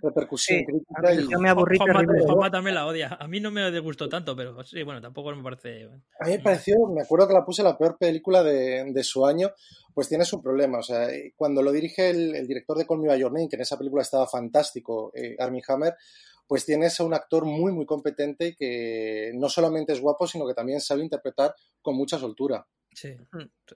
repercusión 0.00 0.58
Sí, 0.60 0.64
crítica. 0.64 0.94
a 0.96 1.14
mí 1.14 1.22
y- 1.22 1.30
yo 1.30 1.38
me 1.38 1.48
aburrí 1.50 1.78
Juanma, 1.78 2.00
terrible. 2.00 2.22
Juanma 2.24 2.50
también 2.50 2.74
la 2.74 2.86
odia. 2.86 3.16
A 3.20 3.28
mí 3.28 3.40
no 3.40 3.50
me 3.50 3.78
gustó 3.80 4.08
tanto, 4.08 4.34
pero 4.36 4.62
sí, 4.64 4.82
bueno, 4.82 5.00
tampoco 5.00 5.34
me 5.34 5.42
parece. 5.42 5.84
A 6.20 6.26
mí 6.26 6.32
me 6.32 6.38
pareció, 6.40 6.76
me 6.88 7.02
acuerdo 7.02 7.28
que 7.28 7.34
la 7.34 7.44
puse 7.44 7.62
la 7.62 7.76
peor 7.78 7.96
película 7.98 8.42
de, 8.42 8.84
de 8.92 9.04
su 9.04 9.24
año, 9.26 9.50
pues 9.94 10.08
tiene 10.08 10.24
su 10.24 10.42
problema. 10.42 10.78
O 10.78 10.82
sea, 10.82 11.08
cuando 11.36 11.62
lo 11.62 11.72
dirige 11.72 12.10
el, 12.10 12.34
el 12.34 12.46
director 12.48 12.76
de 12.78 12.86
Call 12.86 12.98
Me 12.98 13.08
By 13.08 13.20
Your 13.20 13.32
Name, 13.32 13.48
que 13.48 13.56
en 13.56 13.62
esa 13.62 13.78
película 13.78 14.02
estaba 14.02 14.26
fantástico, 14.26 15.12
eh, 15.14 15.36
Armie 15.38 15.62
Hammer, 15.68 15.94
pues 16.46 16.66
tienes 16.66 16.98
a 17.00 17.04
un 17.04 17.14
actor 17.14 17.44
muy, 17.46 17.72
muy 17.72 17.86
competente 17.86 18.54
que 18.58 19.30
no 19.34 19.48
solamente 19.48 19.92
es 19.92 20.00
guapo, 20.00 20.26
sino 20.26 20.46
que 20.46 20.54
también 20.54 20.80
sabe 20.80 21.02
interpretar 21.02 21.54
con 21.80 21.96
mucha 21.96 22.18
soltura. 22.18 22.66
Sí, 22.94 23.16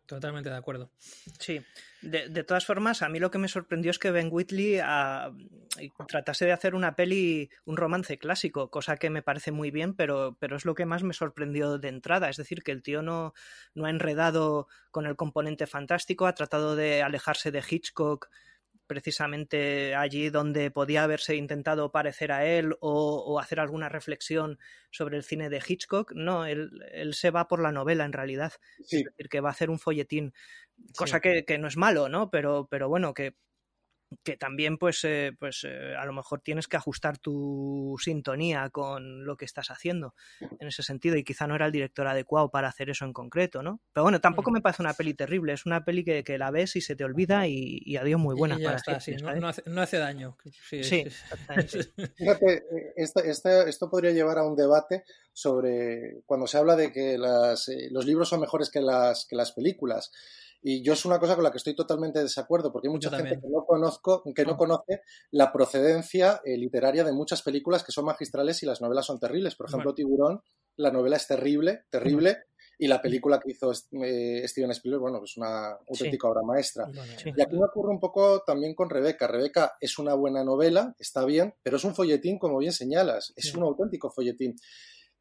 totalmente 0.05 0.51
de 0.51 0.57
acuerdo. 0.57 0.91
Sí, 1.39 1.63
de, 2.03 2.29
de 2.29 2.45
todas 2.45 2.67
formas, 2.67 3.03
a 3.03 3.09
mí 3.09 3.19
lo 3.19 3.31
que 3.31 3.39
me 3.39 3.49
sorprendió 3.49 3.91
es 3.91 3.99
que 3.99 4.11
Ben 4.11 4.29
Whitley 4.31 4.79
ah, 4.83 5.33
tratase 6.07 6.45
de 6.45 6.53
hacer 6.53 6.75
una 6.75 6.97
peli, 6.97 7.49
un 7.65 7.79
romance 7.79 8.19
clásico, 8.19 8.71
cosa 8.71 8.97
que 8.97 9.09
me 9.09 9.23
parece 9.23 9.53
muy 9.53 9.71
bien, 9.71 9.95
pero, 9.95 10.37
pero 10.39 10.57
es 10.57 10.67
lo 10.67 10.75
que 10.75 10.85
más 10.85 11.03
me 11.03 11.15
sorprendió 11.15 11.79
de 11.79 11.89
entrada. 11.89 12.29
Es 12.29 12.37
decir, 12.37 12.63
que 12.63 12.73
el 12.73 12.83
tío 12.83 13.01
no, 13.01 13.33
no 13.75 13.87
ha 13.87 13.91
enredado 13.91 14.69
con 14.91 15.07
el 15.07 15.17
componente 15.17 15.67
fantástico, 15.67 16.27
ha 16.27 16.35
tratado 16.35 16.77
de 16.77 17.03
alejarse 17.03 17.51
de 17.51 17.65
Hitchcock 17.69 18.29
precisamente 18.87 19.95
allí 19.95 20.31
donde 20.31 20.71
podía 20.71 21.05
haberse 21.05 21.37
intentado 21.37 21.93
parecer 21.93 22.33
a 22.33 22.47
él 22.47 22.77
o, 22.81 23.23
o 23.27 23.39
hacer 23.41 23.61
alguna 23.61 23.89
reflexión 23.89 24.59
sobre 24.91 25.17
el 25.17 25.23
cine 25.25 25.49
de 25.51 25.63
Hitchcock. 25.67 26.13
No, 26.15 26.47
él, 26.47 26.71
él 26.93 27.15
se 27.15 27.31
va 27.31 27.49
por 27.49 27.61
la 27.63 27.73
novela 27.73 28.05
en 28.05 28.13
realidad. 28.13 28.53
Sí, 28.85 28.99
Es 28.99 29.05
decir, 29.05 29.29
que 29.29 29.41
va 29.41 29.51
a 29.51 29.53
hacer 29.53 29.71
un 29.71 29.79
folletín, 29.79 30.33
cosa 30.97 31.19
Sí. 31.19 31.23
que, 31.23 31.45
que 31.45 31.59
no 31.59 31.69
es 31.69 31.77
malo, 31.77 32.09
¿no? 32.09 32.31
Pero, 32.31 32.69
pero 32.71 32.89
bueno, 32.89 33.15
que, 33.15 33.37
que 34.25 34.37
también 34.37 34.79
pues, 34.79 35.05
eh, 35.05 35.33
pues 35.39 35.65
eh, 35.65 35.95
a 35.97 36.05
lo 36.07 36.13
mejor 36.13 36.41
tienes 36.41 36.69
que 36.69 36.77
ajustar 36.77 37.19
tu 37.19 37.97
sintonía 38.03 38.71
con 38.71 39.25
lo 39.25 39.37
que 39.37 39.45
estás 39.45 39.71
haciendo 39.71 40.15
en 40.59 40.69
ese 40.69 40.83
sentido 40.83 41.17
y 41.17 41.25
quizá 41.25 41.47
no 41.47 41.55
era 41.55 41.67
el 41.67 41.73
director 41.73 42.07
adecuado 42.07 42.51
para 42.51 42.69
hacer 42.69 42.89
eso 42.91 43.05
en 43.05 43.13
concreto, 43.13 43.63
¿no? 43.63 43.83
Pero 43.93 44.05
bueno, 44.05 44.21
tampoco 44.21 44.51
me 44.51 44.61
parece 44.63 44.83
una 44.83 44.95
peli 44.95 45.15
terrible, 45.15 45.53
es 45.53 45.67
una 45.67 45.85
peli 45.85 46.05
que, 46.05 46.25
que 46.25 46.39
la 46.39 46.51
ves 46.51 46.77
y 46.77 46.81
se 46.81 46.97
te 46.97 47.05
olvida 47.05 47.47
y, 47.47 47.81
y 47.85 47.97
adiós 47.97 48.21
muy 48.21 48.35
buena 48.35 48.59
Y 48.59 48.61
ya 48.61 48.73
para 48.73 48.77
está, 48.77 49.01
sí, 49.01 49.17
no, 49.17 49.49
hace, 49.49 49.63
no 49.67 49.81
hace 49.81 49.99
daño. 49.99 50.37
Sí, 50.61 50.77
Sí, 50.81 51.07
exactamente. 51.07 51.91
Fíjate, 52.19 52.55
eh, 52.57 52.93
esto, 52.97 53.21
este- 53.21 53.69
esto 53.69 53.91
podría 53.91 54.11
llevar 54.13 54.39
a 54.39 54.45
un 54.47 54.57
debate 54.57 55.05
sobre 55.33 56.23
cuando 56.27 56.47
se 56.47 56.59
habla 56.59 56.77
de 56.77 56.93
que 56.93 57.19
las, 57.19 57.69
eh, 57.69 57.89
los 57.91 58.07
libros 58.07 58.29
son 58.29 58.41
mejores 58.41 58.71
que 58.71 58.81
las, 58.81 59.27
que 59.27 59.37
las 59.37 59.53
películas. 59.53 60.13
Y 60.69 60.83
yo 60.83 60.95
es 60.95 61.05
una 61.05 61.21
cosa 61.21 61.37
con 61.37 61.45
la 61.45 61.53
que 61.53 61.59
estoy 61.59 61.77
totalmente 61.77 62.19
de 62.19 62.25
desacuerdo, 62.25 62.73
porque 62.73 62.89
hay 62.89 62.93
mucha 62.93 63.09
gente 63.11 63.39
que 63.41 63.49
no, 63.49 63.65
conozco, 63.65 64.25
que 64.35 64.45
no 64.45 64.55
Mm. 64.55 64.57
conoce 64.57 65.03
la 65.31 65.53
procedencia 65.53 66.41
eh, 66.45 66.57
literaria 66.57 67.05
de 67.05 67.13
muchas 67.13 67.43
películas 67.43 67.85
que 67.85 67.93
son 67.93 68.05
magistrales 68.05 68.61
y 68.65 68.67
las 68.67 68.81
novelas 68.81 69.07
son 69.07 69.21
terribles. 69.21 69.55
Por 69.55 69.69
ejemplo, 69.69 69.95
Tiburón, 69.95 70.43
la 70.77 70.91
novela 70.91 71.15
es 71.19 71.27
terrible, 71.29 71.85
terrible, 71.89 72.39
y 72.79 72.89
la 72.89 73.01
película 73.01 73.39
que 73.39 73.53
hizo 73.53 73.71
eh, 74.03 74.43
Steven 74.49 74.73
Spielberg, 74.73 75.01
bueno, 75.03 75.21
es 75.25 75.37
una 75.37 75.79
auténtica 75.89 76.29
obra 76.29 76.43
maestra. 76.43 76.87
bueno, 76.87 77.13
Sí. 77.17 77.31
Y 77.35 77.41
aquí 77.41 77.57
me 77.57 77.65
ocurre 77.67 77.91
un 77.91 78.01
poco 78.01 78.41
también 78.45 78.75
con 78.75 78.91
Rebeca. 78.91 79.29
Rebeca 79.29 79.77
es 79.81 79.99
una 80.01 80.15
buena 80.15 80.43
novela, 80.43 80.97
está 80.99 81.25
bien, 81.25 81.55
pero 81.63 81.77
es 81.77 81.85
un 81.85 81.95
folletín, 81.95 82.41
como 82.41 82.59
bien 82.59 82.73
señalas, 82.73 83.33
es 83.37 83.51
Sí. 83.53 83.57
un 83.57 83.63
auténtico 83.63 84.11
folletín. 84.11 84.57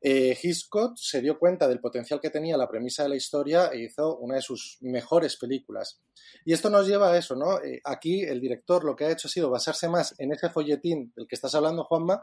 Eh, 0.07 0.37
Hitchcock 0.39 0.95
se 0.97 1.19
dio 1.19 1.39
cuenta 1.39 1.67
del 1.67 1.79
potencial 1.79 2.19
que 2.21 2.29
tenía 2.29 2.57
la 2.57 2.69
premisa 2.69 3.01
de 3.01 3.09
la 3.09 3.15
historia 3.15 3.71
e 3.73 3.85
hizo 3.85 4.17
una 4.17 4.35
de 4.35 4.43
sus 4.43 4.77
mejores 4.81 5.35
películas. 5.35 5.99
Y 6.45 6.53
esto 6.53 6.69
nos 6.69 6.87
lleva 6.87 7.11
a 7.11 7.17
eso, 7.17 7.35
¿no? 7.35 7.59
Eh, 7.63 7.81
aquí 7.83 8.21
el 8.21 8.39
director 8.39 8.83
lo 8.83 8.95
que 8.95 9.05
ha 9.05 9.11
hecho 9.11 9.27
ha 9.27 9.31
sido 9.31 9.49
basarse 9.49 9.89
más 9.89 10.13
en 10.19 10.31
ese 10.31 10.51
folletín 10.51 11.11
del 11.15 11.27
que 11.27 11.33
estás 11.33 11.55
hablando, 11.55 11.85
Juanma, 11.85 12.21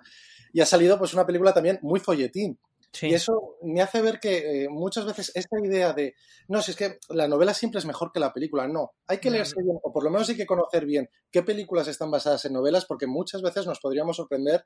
y 0.53 0.61
ha 0.61 0.67
salido 0.67 0.97
pues 0.97 1.13
una 1.13 1.27
película 1.27 1.53
también 1.53 1.81
muy 1.83 1.99
folletín. 1.99 2.57
Sí. 2.93 3.09
Y 3.09 3.15
eso 3.15 3.57
me 3.63 3.81
hace 3.81 4.03
ver 4.03 4.21
que 4.21 4.65
eh, 4.65 4.69
muchas 4.69 5.07
veces 5.07 5.33
esta 5.35 5.57
idea 5.65 5.93
de, 5.93 6.15
no, 6.49 6.61
si 6.61 6.73
es 6.73 6.77
que 6.77 6.99
la 7.09 7.27
novela 7.27 7.55
siempre 7.55 7.79
es 7.79 7.87
mejor 7.87 8.13
que 8.13 8.21
la 8.21 8.33
película, 8.33 8.69
no, 8.69 8.93
hay 9.07 9.19
que 9.19 9.31
leerse 9.31 9.55
bien, 9.63 9.79
o 9.83 9.93
por 9.93 10.05
lo 10.05 10.11
menos 10.11 10.29
hay 10.29 10.37
que 10.37 10.47
conocer 10.47 10.85
bien 10.85 11.09
qué 11.31 11.43
películas 11.43 11.89
están 11.89 12.11
basadas 12.11 12.45
en 12.45 12.53
novelas, 12.53 12.85
porque 12.85 13.07
muchas 13.07 13.41
veces 13.41 13.67
nos 13.67 13.81
podríamos 13.81 14.17
sorprender 14.17 14.65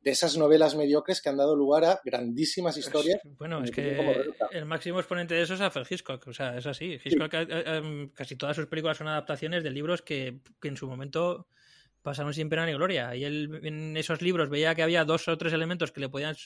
de 0.00 0.10
esas 0.10 0.36
novelas 0.36 0.74
mediocres 0.74 1.20
que 1.20 1.28
han 1.28 1.36
dado 1.36 1.54
lugar 1.54 1.84
a 1.84 2.00
grandísimas 2.04 2.76
historias. 2.76 3.20
Bueno, 3.38 3.62
es 3.62 3.70
que 3.70 3.98
el 4.52 4.64
máximo 4.64 4.98
exponente 4.98 5.34
de 5.34 5.42
eso 5.42 5.54
es 5.54 5.60
Alfred 5.60 5.86
Hitchcock. 5.88 6.26
O 6.28 6.32
sea, 6.32 6.56
es 6.56 6.66
así. 6.66 6.98
Hitchcock, 7.04 7.32
casi 8.14 8.36
todas 8.36 8.56
sus 8.56 8.66
películas 8.66 8.96
son 8.96 9.08
adaptaciones 9.08 9.62
de 9.62 9.70
libros 9.70 10.02
que, 10.02 10.40
que 10.60 10.68
en 10.68 10.76
su 10.76 10.86
momento 10.86 11.48
pasaron 12.02 12.32
sin 12.32 12.48
pena 12.48 12.66
ni 12.66 12.72
gloria. 12.72 13.16
Y 13.16 13.24
él 13.24 13.60
en 13.64 13.96
esos 13.96 14.22
libros 14.22 14.48
veía 14.48 14.74
que 14.74 14.82
había 14.84 15.04
dos 15.04 15.26
o 15.28 15.36
tres 15.36 15.52
elementos 15.52 15.90
que 15.90 16.00
le 16.00 16.08
podían, 16.08 16.36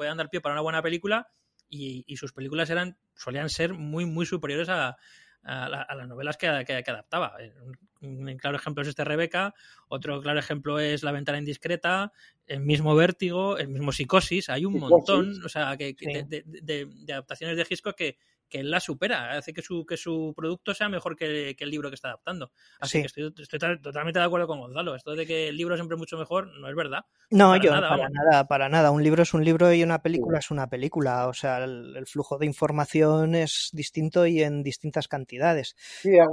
podían 0.00 0.16
dar 0.16 0.30
pie 0.30 0.40
para 0.40 0.54
una 0.54 0.62
buena 0.62 0.80
película 0.80 1.28
y, 1.68 2.04
y 2.06 2.16
sus 2.16 2.32
películas 2.32 2.70
eran 2.70 2.96
solían 3.14 3.50
ser 3.50 3.74
muy, 3.74 4.06
muy 4.06 4.24
superiores 4.24 4.70
a, 4.70 4.96
a, 5.42 5.68
la- 5.68 5.82
a 5.82 5.94
las 5.94 6.08
novelas 6.08 6.38
que, 6.38 6.46
que- 6.66 6.82
que 6.82 6.90
adaptaba. 6.90 7.36
Un, 8.00 8.26
un 8.30 8.36
claro 8.38 8.56
ejemplo 8.56 8.80
es 8.82 8.88
este 8.88 9.04
Rebeca, 9.04 9.54
otro 9.88 10.22
claro 10.22 10.38
ejemplo 10.38 10.80
es 10.80 11.02
La 11.02 11.12
ventana 11.12 11.36
indiscreta, 11.38 12.12
el 12.46 12.60
mismo 12.60 12.94
Vértigo, 12.96 13.58
el 13.58 13.68
mismo 13.68 13.92
Psicosis, 13.92 14.48
hay 14.48 14.64
un 14.64 14.72
Psicosis. 14.72 14.90
montón, 14.90 15.44
o 15.44 15.48
sea, 15.50 15.76
que, 15.76 15.94
que 15.94 16.06
Sí. 16.06 16.12
de, 16.12 16.42
de- 16.46 16.60
de- 16.62 16.86
de 17.04 17.12
adaptaciones 17.12 17.58
de 17.58 17.66
Hitchcock 17.68 17.94
que, 17.94 18.16
que 18.50 18.58
él 18.60 18.70
la 18.70 18.80
supera, 18.80 19.38
hace 19.38 19.54
que 19.54 19.62
su, 19.62 19.86
que 19.86 19.96
su 19.96 20.34
producto 20.36 20.74
sea 20.74 20.88
mejor 20.90 21.16
que, 21.16 21.54
que 21.56 21.64
el 21.64 21.70
libro 21.70 21.88
que 21.88 21.94
está 21.94 22.08
adaptando. 22.08 22.52
Así 22.80 22.98
Sí. 22.98 23.00
que 23.02 23.06
estoy, 23.06 23.34
estoy 23.42 23.58
to- 23.58 23.80
totalmente 23.80 24.18
de 24.18 24.24
acuerdo 24.26 24.46
con 24.46 24.60
Gonzalo. 24.60 24.94
Esto 24.96 25.12
de 25.14 25.26
que 25.26 25.48
el 25.48 25.56
libro 25.56 25.76
siempre 25.76 25.94
es 25.94 25.98
mucho 25.98 26.18
mejor 26.18 26.48
no 26.58 26.68
es 26.68 26.74
verdad. 26.74 27.04
No, 27.30 27.50
Para 27.52 27.62
yo 27.62 27.70
nada, 27.70 27.88
para 27.88 28.02
vamos. 28.02 28.12
nada, 28.12 28.46
para 28.48 28.68
nada. 28.68 28.90
Un 28.90 29.02
libro 29.02 29.22
es 29.22 29.32
un 29.32 29.44
libro 29.44 29.72
y 29.72 29.82
una 29.82 30.02
película 30.02 30.38
es 30.40 30.50
una 30.50 30.66
película. 30.68 31.28
O 31.28 31.32
sea, 31.32 31.64
el, 31.64 31.96
el 31.96 32.06
flujo 32.06 32.36
de 32.36 32.46
información 32.46 33.34
es 33.36 33.70
distinto 33.72 34.26
y 34.26 34.42
en 34.42 34.62
distintas 34.62 35.06
cantidades. 35.08 35.76
Sí, 35.78 36.18
a- 36.18 36.26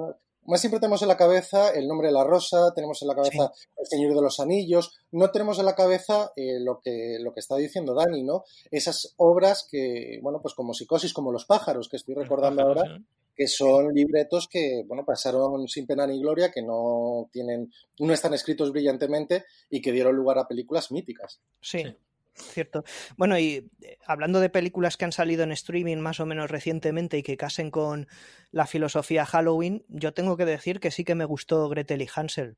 más 0.47 0.61
siempre 0.61 0.79
tenemos 0.79 1.01
en 1.01 1.09
la 1.09 1.17
cabeza 1.17 1.69
el 1.71 1.87
nombre 1.87 2.07
de 2.07 2.13
la 2.13 2.23
rosa, 2.23 2.73
tenemos 2.73 3.01
en 3.01 3.09
la 3.09 3.15
cabeza 3.15 3.51
el 3.77 3.85
Señor 3.85 4.15
de 4.15 4.21
los 4.21 4.39
Anillos, 4.39 4.97
no 5.11 5.29
tenemos 5.29 5.59
en 5.59 5.65
la 5.65 5.75
cabeza 5.75 6.31
eh, 6.35 6.59
lo, 6.59 6.79
que, 6.79 7.17
lo 7.19 7.33
que 7.33 7.41
está 7.41 7.57
diciendo 7.57 7.93
Dani, 7.93 8.23
¿no? 8.23 8.43
Esas 8.71 9.13
obras 9.17 9.67
que, 9.69 10.19
bueno, 10.21 10.39
pues 10.41 10.53
como 10.53 10.73
Psicosis, 10.73 11.13
como 11.13 11.31
Los 11.31 11.45
pájaros, 11.45 11.89
que 11.89 11.97
estoy 11.97 12.15
recordando 12.15 12.63
Pájaros, 12.63 12.83
ahora, 12.83 12.97
¿eh? 12.97 13.03
que 13.35 13.47
son 13.47 13.93
libretos 13.93 14.47
que, 14.47 14.83
bueno, 14.87 15.05
pasaron 15.05 15.67
sin 15.67 15.85
pena 15.85 16.07
ni 16.07 16.19
gloria, 16.19 16.51
que 16.51 16.63
no 16.63 17.29
tienen, 17.31 17.71
no 17.99 18.13
están 18.13 18.33
escritos 18.33 18.71
brillantemente 18.71 19.45
y 19.69 19.81
que 19.81 19.91
dieron 19.91 20.15
lugar 20.15 20.39
a 20.39 20.47
películas 20.47 20.91
míticas. 20.91 21.41
Sí, 21.61 21.83
Sí. 21.83 21.95
Cierto. 22.37 22.83
Bueno, 23.17 23.37
y 23.37 23.69
eh, 23.81 23.97
hablando 24.05 24.39
de 24.39 24.49
películas 24.49 24.97
que 24.97 25.05
han 25.05 25.11
salido 25.11 25.43
en 25.43 25.51
streaming 25.51 25.97
más 25.97 26.19
o 26.19 26.25
menos 26.25 26.49
recientemente 26.49 27.17
y 27.17 27.23
que 27.23 27.37
casen 27.37 27.71
con 27.71 28.07
la 28.51 28.65
filosofía 28.65 29.25
Halloween, 29.25 29.85
yo 29.89 30.13
tengo 30.13 30.37
que 30.37 30.45
decir 30.45 30.79
que 30.79 30.91
sí 30.91 31.03
que 31.03 31.15
me 31.15 31.25
gustó 31.25 31.67
Gretel 31.69 32.01
y 32.01 32.07
Hansel. 32.13 32.57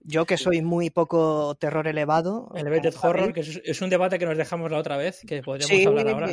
Yo 0.00 0.26
que 0.26 0.36
soy 0.36 0.62
muy 0.62 0.90
poco 0.90 1.56
terror 1.56 1.88
elevado. 1.88 2.50
Elevated 2.54 2.94
Horror, 3.02 3.32
que 3.32 3.40
es, 3.40 3.82
un 3.82 3.90
debate 3.90 4.18
que 4.18 4.26
nos 4.26 4.36
dejamos 4.36 4.70
la 4.70 4.78
otra 4.78 4.96
vez, 4.96 5.22
que 5.26 5.42
podríamos 5.42 5.76
Sí, 5.76 5.86
hablar 5.86 6.08
ahora. 6.08 6.26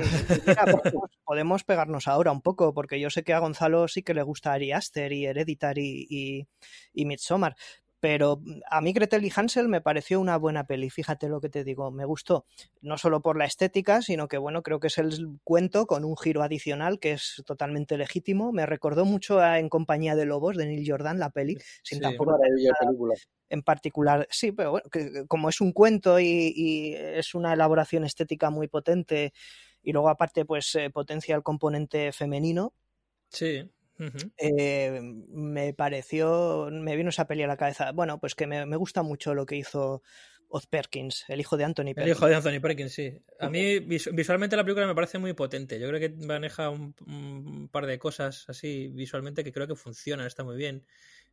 mira, 0.46 0.66
podemos, 0.66 1.12
podemos 1.24 1.64
pegarnos 1.64 2.08
ahora 2.08 2.32
un 2.32 2.42
poco, 2.42 2.74
porque 2.74 3.00
yo 3.00 3.10
sé 3.10 3.24
que 3.24 3.34
a 3.34 3.40
Gonzalo 3.40 3.88
sí 3.88 4.04
que 4.04 4.14
le 4.14 4.22
gusta 4.22 4.54
Ari 4.54 4.72
Aster 4.72 5.12
y 5.14 5.26
Hereditary 5.26 6.08
y, 6.10 6.48
y 6.94 7.06
Midsommar. 7.06 7.56
Pero 8.02 8.38
mm, 8.44 8.60
a 8.70 8.82
mí 8.82 8.92
Gretel 8.92 9.24
y 9.24 9.32
Hansel 9.34 9.70
me 9.70 9.80
pareció 9.80 10.20
una 10.20 10.36
buena 10.38 10.66
peli, 10.66 10.90
fíjate 10.90 11.30
lo 11.30 11.40
que 11.40 11.48
te 11.50 11.64
digo, 11.64 11.92
me 11.92 12.04
gustó, 12.04 12.46
no 12.82 12.98
solo 12.98 13.22
por 13.22 13.38
la 13.38 13.46
estética, 13.46 14.02
sino 14.02 14.28
que 14.28 14.38
bueno, 14.38 14.64
creo 14.64 14.80
que 14.82 14.88
es 14.88 14.98
el 14.98 15.40
cuento 15.46 15.86
con 15.88 16.04
un 16.04 16.18
giro 16.18 16.42
adicional 16.44 17.00
que 17.00 17.14
es 17.14 17.42
totalmente 17.46 17.98
legítimo. 17.98 18.52
Me 18.52 18.66
recordó 18.66 19.06
mucho 19.06 19.40
a 19.40 19.60
En 19.60 19.70
compañía 19.70 20.16
de 20.16 20.26
lobos 20.26 20.58
de 20.58 20.66
Neil 20.66 20.84
Jordan, 20.86 21.20
la 21.20 21.30
peli, 21.30 21.58
sin 21.84 22.00
Sí. 22.00 22.04
tampoco 22.04 22.32
Maravilla 22.32 22.72
de 22.80 22.86
película. 22.86 23.14
en 23.50 23.62
particular, 23.62 24.28
sí, 24.32 24.52
pero 24.52 24.72
bueno, 24.72 24.90
que- 24.92 25.12
que 25.12 25.28
como 25.28 25.50
es 25.50 25.62
un 25.62 25.72
cuento 25.72 26.20
y, 26.20 26.52
y 26.56 26.94
es 26.96 27.36
una 27.36 27.54
elaboración 27.54 28.04
estética 28.04 28.50
muy 28.50 28.68
potente 28.68 29.32
y 29.84 29.92
luego 29.92 30.10
aparte 30.10 30.44
pues 30.46 30.74
eh, 30.76 30.90
potencia 30.90 31.36
el 31.36 31.44
componente 31.44 32.12
femenino, 32.12 32.74
Sí. 33.30 33.70
Eh, 34.38 35.00
me 35.30 35.74
pareció, 35.74 36.70
me 36.72 36.96
vino 36.96 37.10
esa 37.10 37.26
peli 37.28 37.44
a 37.44 37.48
la 37.48 37.58
cabeza. 37.58 37.92
Bueno, 37.92 38.20
pues 38.20 38.36
que 38.36 38.48
me, 38.48 38.66
me 38.66 38.76
gusta 38.78 39.04
mucho 39.04 39.34
lo 39.34 39.46
que 39.46 39.56
hizo 39.58 40.02
Oz 40.50 40.68
Perkins, 40.68 41.26
el 41.30 41.40
hijo 41.40 41.56
de 41.56 41.64
Anthony 41.64 41.88
El 41.90 41.96
Perkins. 41.96 42.18
hijo 42.18 42.28
de 42.28 42.36
Anthony 42.36 42.60
Perkins, 42.62 42.92
sí. 42.92 43.14
A 43.40 43.50
mí 43.50 43.80
visu- 43.80 44.14
visualmente 44.14 44.56
la 44.58 44.64
película 44.64 44.86
me 44.88 44.96
parece 44.96 45.18
muy 45.18 45.34
potente. 45.34 45.80
Yo 45.80 45.88
creo 45.88 46.00
que 46.00 46.10
maneja 46.26 46.70
un, 46.70 46.94
un 47.08 47.70
par 47.70 47.86
de 47.86 47.98
cosas 48.00 48.46
así 48.50 48.90
visualmente 48.94 49.44
que 49.44 49.52
creo 49.54 49.68
que 49.68 49.76
funcionan, 49.76 50.28
está 50.28 50.44
muy 50.44 50.58
bien. 50.58 50.86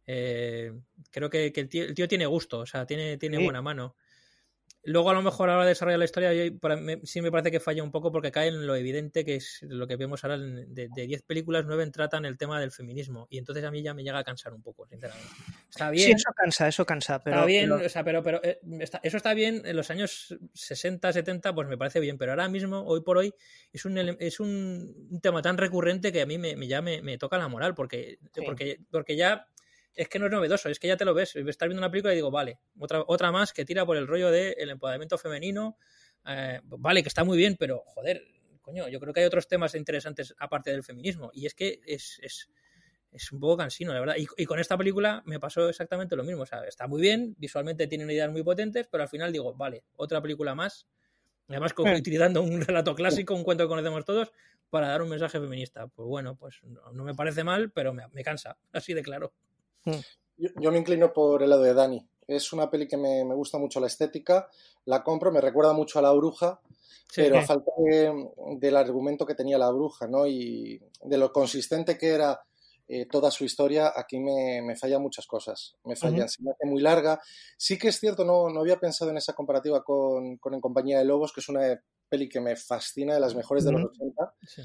Eh, 0.07 0.72
creo 1.11 1.28
que, 1.31 1.52
que 1.52 1.61
el, 1.61 1.68
tío, 1.68 1.85
el 1.85 1.94
tío 1.94 2.09
tiene 2.09 2.26
gusto, 2.26 2.61
o 2.61 2.66
sea, 2.66 2.87
tiene, 2.87 3.18
tiene 3.18 3.38
Sí. 3.38 3.44
buena 3.44 3.61
mano. 3.61 3.96
Luego, 4.84 5.10
a 5.10 5.14
lo 5.14 5.22
mejor, 5.22 5.48
a 5.48 5.52
la 5.52 5.56
hora 5.58 5.64
de 5.66 5.70
desarrollar 5.70 5.98
la 5.98 6.04
historia, 6.04 6.32
yo- 6.32 6.56
para 6.58 6.76
mí- 6.76 6.96
sí 7.04 7.20
me 7.20 7.30
parece 7.30 7.50
que 7.50 7.60
falla 7.60 7.82
un 7.82 7.90
poco 7.90 8.10
porque 8.12 8.30
cae 8.30 8.48
en 8.48 8.66
lo 8.66 8.74
evidente 8.76 9.24
que 9.24 9.34
es 9.34 9.58
lo 9.62 9.86
que 9.86 9.96
vemos 9.96 10.24
ahora. 10.24 10.36
en- 10.36 10.72
De 10.72 10.88
de 10.94 11.06
10 11.06 11.22
películas, 11.22 11.64
9 11.66 11.90
tratan 11.90 12.24
el 12.24 12.38
tema 12.38 12.60
del 12.60 12.70
feminismo. 12.70 13.26
Y 13.28 13.38
entonces 13.38 13.64
a 13.64 13.70
mí 13.70 13.82
ya 13.82 13.92
me 13.92 14.02
llega 14.04 14.18
a 14.18 14.24
cansar 14.24 14.54
un 14.54 14.62
poco, 14.62 14.86
sinceramente. 14.86 15.28
Está 15.68 15.90
bien. 15.90 16.06
Sí, 16.06 16.12
eso 16.12 16.30
cansa, 16.34 16.68
eso 16.68 16.86
cansa, 16.86 17.22
pero, 17.22 17.36
Está 17.36 17.46
bien, 17.46 17.68
pero- 17.70 17.84
o 17.86 17.88
sea, 17.88 18.04
pero, 18.04 18.22
pero 18.22 18.40
eh, 18.42 18.60
está- 18.80 19.00
eso 19.02 19.16
está 19.16 19.34
bien 19.34 19.62
en 19.64 19.76
los 19.76 19.90
años 19.90 20.34
60, 20.54 21.12
70, 21.12 21.54
pues 21.54 21.68
me 21.68 21.76
parece 21.76 22.00
bien, 22.00 22.16
pero 22.16 22.32
ahora 22.32 22.48
mismo, 22.48 22.82
hoy 22.86 23.02
por 23.02 23.18
hoy, 23.18 23.34
es 23.72 23.84
un, 23.84 23.98
es 23.98 24.40
un, 24.40 25.08
un 25.10 25.20
tema 25.20 25.42
tan 25.42 25.58
recurrente 25.58 26.12
que 26.12 26.22
a 26.22 26.26
mí 26.26 26.38
me, 26.38 26.56
me- 26.56 26.68
ya 26.68 26.80
me, 26.82 27.02
me 27.02 27.18
toca 27.18 27.36
la 27.36 27.48
moral, 27.48 27.74
porque, 27.74 28.18
Sí. 28.32 28.42
porque, 28.46 28.78
porque 28.90 29.16
ya 29.16 29.46
es 29.98 30.08
que 30.08 30.18
no 30.18 30.26
es 30.26 30.32
novedoso, 30.32 30.68
es 30.68 30.78
que 30.78 30.87
ya 30.87 30.96
te 30.96 31.04
lo 31.04 31.12
ves, 31.12 31.34
estás 31.34 31.68
viendo 31.68 31.80
una 31.80 31.90
película 31.90 32.12
y 32.12 32.16
digo, 32.16 32.30
vale, 32.30 32.61
otra, 32.78 33.02
otra 33.06 33.32
más 33.32 33.52
que 33.52 33.64
tira 33.64 33.84
por 33.84 33.96
el 33.96 34.06
rollo 34.06 34.30
del 34.30 34.70
empoderamiento 34.70 35.18
femenino, 35.18 35.76
eh, 36.26 36.61
vale, 36.64 37.02
que 37.02 37.08
está 37.08 37.24
muy 37.24 37.37
bien, 37.37 37.56
pero 37.58 37.82
joder, 37.87 38.22
coño, 38.62 38.88
yo 38.88 39.00
creo 39.00 39.12
que 39.12 39.20
hay 39.20 39.26
otros 39.26 39.48
temas 39.48 39.74
interesantes 39.74 40.34
aparte 40.38 40.70
del 40.70 40.84
feminismo, 40.84 41.30
y 41.34 41.46
es 41.46 41.54
que 41.54 41.80
es, 41.84 42.20
es, 42.22 42.48
es 43.11 43.32
un 43.32 43.40
poco 43.40 43.56
cansino, 43.56 43.92
la 43.92 44.00
verdad. 44.00 44.16
Y, 44.16 44.26
y 44.37 44.44
con 44.46 44.58
esta 44.58 44.76
película 44.76 45.22
me 45.26 45.40
pasó 45.40 45.68
exactamente 45.68 46.14
lo 46.14 46.24
mismo. 46.24 46.42
O 46.42 46.46
sea, 46.46 46.64
está 46.64 46.87
muy 46.87 47.00
bien, 47.00 47.34
visualmente 47.38 47.87
tiene 47.87 48.04
ideas 48.12 48.30
muy 48.30 48.42
potentes, 48.42 48.87
pero 48.87 49.02
al 49.02 49.08
final 49.08 49.32
digo, 49.32 49.54
vale, 49.54 49.84
otra 49.96 50.20
película 50.20 50.54
más. 50.54 50.87
Además, 51.48 51.74
utilizando 51.76 52.42
un 52.42 52.61
relato 52.61 52.94
clásico, 52.94 53.34
un 53.34 53.42
cuento 53.42 53.64
que 53.64 53.68
conocemos 53.68 54.04
todos, 54.04 54.32
para 54.68 54.88
dar 54.88 55.00
un 55.00 55.08
mensaje 55.08 55.40
feminista. 55.40 55.87
Pues 55.87 56.06
bueno, 56.06 56.37
pues 56.37 56.61
no, 56.62 56.92
no 56.92 57.04
me 57.04 57.14
parece 57.14 57.42
mal, 57.42 57.70
pero 57.70 57.94
me, 57.94 58.06
me 58.08 58.22
cansa, 58.22 58.58
así 58.70 58.92
de 58.92 59.02
claro. 59.02 59.32
Yo, 59.84 60.48
yo 60.60 60.70
me 60.72 60.78
inclino 60.78 61.12
por 61.12 61.42
el 61.42 61.50
lado 61.50 61.62
de 61.62 61.74
Dani. 61.74 62.08
Es 62.26 62.52
una 62.52 62.70
peli 62.70 62.86
que 62.86 62.96
me, 62.96 63.24
me 63.24 63.34
gusta 63.34 63.58
mucho 63.58 63.80
la 63.80 63.86
estética, 63.86 64.48
la 64.84 65.02
compro, 65.02 65.32
me 65.32 65.40
recuerda 65.40 65.72
mucho 65.72 65.98
a 65.98 66.02
La 66.02 66.12
Bruja, 66.12 66.60
Sí, 67.10 67.22
pero 67.22 67.38
a 67.38 67.42
falta 67.42 67.70
de- 67.78 68.28
del 68.58 68.76
argumento 68.76 69.24
que 69.24 69.34
tenía 69.34 69.56
La 69.56 69.70
Bruja, 69.70 70.06
¿no? 70.06 70.26
Y 70.26 70.78
de 71.02 71.16
lo 71.16 71.32
consistente 71.32 71.96
que 71.96 72.08
era 72.08 72.38
eh, 72.86 73.06
toda 73.06 73.30
su 73.30 73.44
historia, 73.44 73.92
aquí 73.94 74.18
me, 74.20 74.60
me 74.62 74.76
fallan 74.76 75.00
muchas 75.02 75.26
cosas. 75.26 75.76
Me 75.84 75.96
fallan, 75.96 76.20
Ujú. 76.20 76.28
se 76.28 76.42
me 76.42 76.50
hace 76.52 76.66
muy 76.66 76.80
larga. 76.82 77.20
Sí 77.56 77.78
que 77.78 77.88
es 77.88 77.98
cierto, 77.98 78.24
no, 78.24 78.48
no 78.50 78.60
había 78.60 78.78
pensado 78.78 79.10
en 79.10 79.16
esa 79.18 79.32
comparativa 79.34 79.82
con, 79.82 80.36
con 80.38 80.54
En 80.54 80.60
compañía 80.60 80.98
de 80.98 81.04
lobos, 81.04 81.32
que 81.32 81.40
es 81.40 81.48
una 81.48 81.60
peli 82.08 82.28
que 82.28 82.40
me 82.40 82.56
fascina, 82.56 83.12
de 83.14 83.20
las 83.20 83.34
mejores 83.34 83.64
de 83.64 83.72
los 83.72 83.82
Ujú. 83.82 83.90
80. 83.90 84.34
sí. 84.46 84.62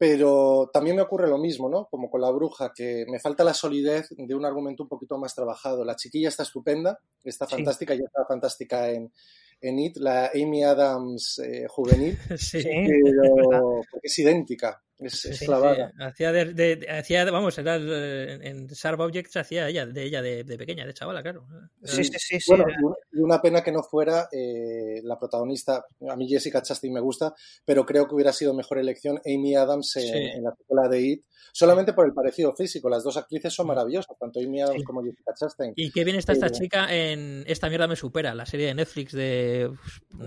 Pero 0.00 0.70
también 0.72 0.96
me 0.96 1.02
ocurre 1.02 1.28
lo 1.28 1.36
mismo, 1.36 1.68
¿no? 1.68 1.84
Como 1.90 2.08
con 2.08 2.22
la 2.22 2.30
bruja, 2.30 2.72
que 2.74 3.04
me 3.06 3.20
falta 3.20 3.44
la 3.44 3.52
solidez 3.52 4.08
de 4.16 4.34
un 4.34 4.46
argumento 4.46 4.82
un 4.82 4.88
poquito 4.88 5.18
más 5.18 5.34
trabajado. 5.34 5.84
La 5.84 5.94
chiquilla 5.94 6.28
está 6.30 6.42
estupenda, 6.42 6.98
está 7.22 7.44
Sí. 7.46 7.56
fantástica, 7.56 7.94
ya 7.94 8.04
está 8.06 8.24
fantástica 8.26 8.88
en, 8.90 9.12
en 9.60 9.78
It, 9.78 9.98
la 9.98 10.30
Amy 10.34 10.64
Adams 10.64 11.38
eh, 11.40 11.66
juvenil. 11.68 12.16
Sí. 12.38 12.62
pero 12.64 13.82
porque 13.90 14.06
es 14.06 14.18
idéntica, 14.20 14.82
es, 15.00 15.24
es 15.24 15.38
Sí, 15.38 15.46
clavada. 15.46 15.90
sí. 15.90 16.02
Hacía 16.02 16.32
de, 16.32 16.44
de- 16.54 16.86
hacía, 16.90 17.24
vamos, 17.30 17.56
era 17.58 17.76
el- 17.76 17.90
en, 18.30 18.46
en 18.46 18.66
Sharp 18.68 19.00
Objects 19.00 19.36
hacía 19.36 19.68
ella, 19.68 19.86
de 19.86 20.02
ella 20.02 20.22
de, 20.22 20.44
de 20.44 20.58
pequeña, 20.58 20.86
de 20.86 20.94
chavala, 20.94 21.22
claro. 21.22 21.46
Sí, 21.84 22.04
sí, 22.04 22.12
sí, 22.18 22.40
sí. 22.40 22.44
Bueno, 22.48 22.64
y 22.68 22.84
una- 22.84 22.96
y 23.12 23.18
una 23.20 23.42
pena 23.42 23.62
que 23.62 23.72
no 23.72 23.82
fuera 23.82 24.28
eh, 24.32 25.00
la 25.02 25.18
protagonista. 25.18 25.84
A 26.08 26.16
mí 26.16 26.28
Jessica 26.28 26.62
Chastain 26.62 26.92
me 26.92 27.00
gusta, 27.00 27.34
pero 27.64 27.84
creo 27.86 28.06
que 28.06 28.14
hubiera 28.14 28.32
sido 28.32 28.54
mejor 28.54 28.78
elección 28.78 29.20
Amy 29.26 29.54
Adams 29.56 29.96
en, 29.96 30.02
Sí. 30.02 30.12
en 30.36 30.44
la 30.44 30.52
película 30.54 30.88
de 30.88 31.00
It, 31.00 31.24
solamente 31.52 31.92
por 31.92 32.06
el 32.06 32.12
parecido 32.12 32.54
físico. 32.54 32.88
Las 32.88 33.02
dos 33.02 33.16
actrices 33.16 33.52
son 33.52 33.66
maravillosas, 33.66 34.16
tanto 34.18 34.40
Amy 34.40 34.60
Adams 34.62 34.78
Sí. 34.80 34.84
como 34.84 35.02
Jessica 35.02 35.32
Chastain. 35.38 35.72
Y 35.76 35.90
qué 35.90 36.04
bien 36.04 36.16
está 36.16 36.32
esta 36.32 36.46
Pero- 36.46 36.58
chica 36.58 36.94
en 36.94 37.44
Esta 37.46 37.68
mierda 37.68 37.88
me 37.88 37.96
supera, 37.96 38.34
la 38.34 38.46
serie 38.46 38.66
de 38.66 38.74
Netflix 38.74 39.12
de, 39.12 39.70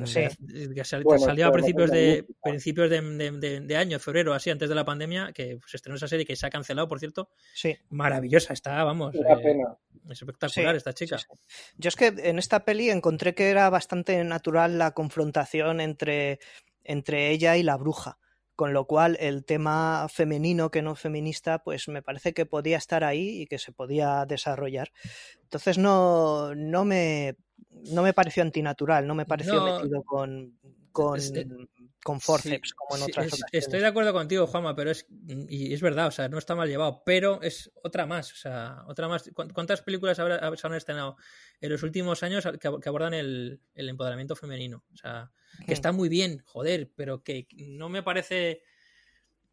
Sí. 0.05 0.21
de- 0.39 0.73
que, 0.73 0.83
sal- 0.83 1.01
que 1.01 1.05
Bueno, 1.05 1.23
salió 1.25 1.47
a 1.47 1.51
principios 1.51 1.89
de 1.91 2.25
principios 2.43 2.89
de, 2.89 3.01
de- 3.01 3.31
de- 3.31 3.59
de 3.61 3.77
año, 3.77 3.99
febrero, 3.99 4.33
así 4.33 4.49
antes 4.49 4.62
de 4.69 4.75
la 4.75 4.85
pandemia, 4.85 5.31
que 5.33 5.59
se 5.67 5.77
estrenó 5.77 5.95
esa 5.97 6.07
serie 6.07 6.25
que 6.25 6.35
se 6.35 6.45
ha 6.45 6.49
cancelado, 6.49 6.87
por 6.87 6.99
cierto. 6.99 7.29
Sí. 7.53 7.75
Maravillosa, 7.89 8.53
está, 8.53 8.83
vamos, 8.83 9.13
eh, 9.15 9.19
pena. 9.41 9.77
es 10.09 10.21
espectacular 10.21 10.73
Sí, 10.73 10.77
esta 10.77 10.93
chica. 10.93 11.17
sí, 11.17 11.25
sí. 11.47 11.73
Yo 11.77 11.87
es 11.89 11.95
que 11.95 12.07
en 12.07 12.39
esta 12.39 12.65
peli 12.65 12.89
encontré 12.89 13.33
que 13.35 13.49
era 13.49 13.69
bastante 13.69 14.23
natural 14.23 14.77
la 14.77 14.91
confrontación 14.91 15.81
entre, 15.81 16.39
entre 16.83 17.31
ella 17.31 17.57
y 17.57 17.63
la 17.63 17.77
bruja. 17.77 18.17
Con 18.55 18.71
lo 18.71 18.85
cual, 18.85 19.17
el 19.19 19.45
tema 19.45 20.05
femenino 20.13 20.69
que 20.69 20.83
no 20.83 20.93
feminista, 20.93 21.63
pues 21.63 21.87
me 21.87 22.03
parece 22.03 22.33
que 22.35 22.45
podía 22.45 22.77
estar 22.77 23.03
ahí 23.03 23.41
y 23.41 23.47
que 23.47 23.57
se 23.57 23.71
podía 23.71 24.25
desarrollar. 24.27 24.91
Entonces 25.41 25.79
no, 25.79 26.53
no 26.53 26.85
me 26.85 27.35
no 27.71 28.03
me 28.03 28.13
pareció 28.13 28.43
antinatural, 28.43 29.07
no 29.07 29.15
me 29.15 29.25
pareció 29.25 29.55
No. 29.55 29.77
metido 29.79 30.03
con, 30.03 30.59
con, 30.91 31.17
Es- 31.17 31.33
con 32.03 32.19
forceps, 32.21 32.69
Sí, 32.69 32.75
como 32.75 32.95
en 32.95 33.03
sí, 33.03 33.11
otras 33.11 33.33
es-. 33.33 33.45
Estoy 33.51 33.79
de 33.79 33.87
acuerdo 33.87 34.13
contigo, 34.13 34.45
Juanma, 34.47 34.75
pero 34.75 34.91
es 34.91 35.05
y 35.49 35.73
es 35.73 35.81
verdad, 35.81 36.07
o 36.07 36.11
sea, 36.11 36.27
no 36.29 36.37
está 36.37 36.55
mal 36.55 36.67
llevado, 36.69 37.01
pero 37.05 37.41
es 37.41 37.71
otra 37.83 38.05
más, 38.05 38.31
o 38.31 38.35
sea, 38.35 38.83
otra 38.87 39.07
más. 39.07 39.29
¿Cuán- 39.33 39.49
¿Cuántas 39.49 39.81
películas 39.81 40.19
habrá- 40.19 40.55
se 40.55 40.67
han 40.67 40.73
estrenado 40.73 41.15
en 41.61 41.71
los 41.71 41.81
últimos 41.83 42.21
años 42.23 42.47
que 42.59 42.89
abordan 42.89 43.13
el, 43.13 43.61
el 43.73 43.89
empoderamiento 43.89 44.35
femenino? 44.35 44.83
O 44.93 44.97
sea, 44.97 45.31
que 45.65 45.71
Hmm. 45.71 45.73
está 45.73 45.91
muy 45.91 46.09
bien, 46.09 46.41
joder, 46.45 46.91
pero 46.95 47.23
que 47.23 47.47
no 47.57 47.89
me 47.89 48.03
parece 48.03 48.61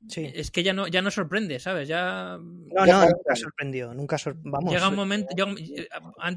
Sí. 0.09 0.31
es 0.35 0.51
que 0.51 0.63
ya 0.63 0.73
no, 0.73 0.89
ya 0.89 1.03
no 1.03 1.11
sorprende, 1.11 1.61
¿sabes? 1.61 1.87
Ya 1.87 2.39
No, 2.41 2.87
no, 2.87 3.03
nunca 3.07 3.37
sorprendió. 3.37 3.93
Nunca 3.93 4.17
sor- 4.19 4.37
Vamos. 4.39 4.73
llega 4.73 4.89
un 4.89 4.97
momento. 4.97 5.29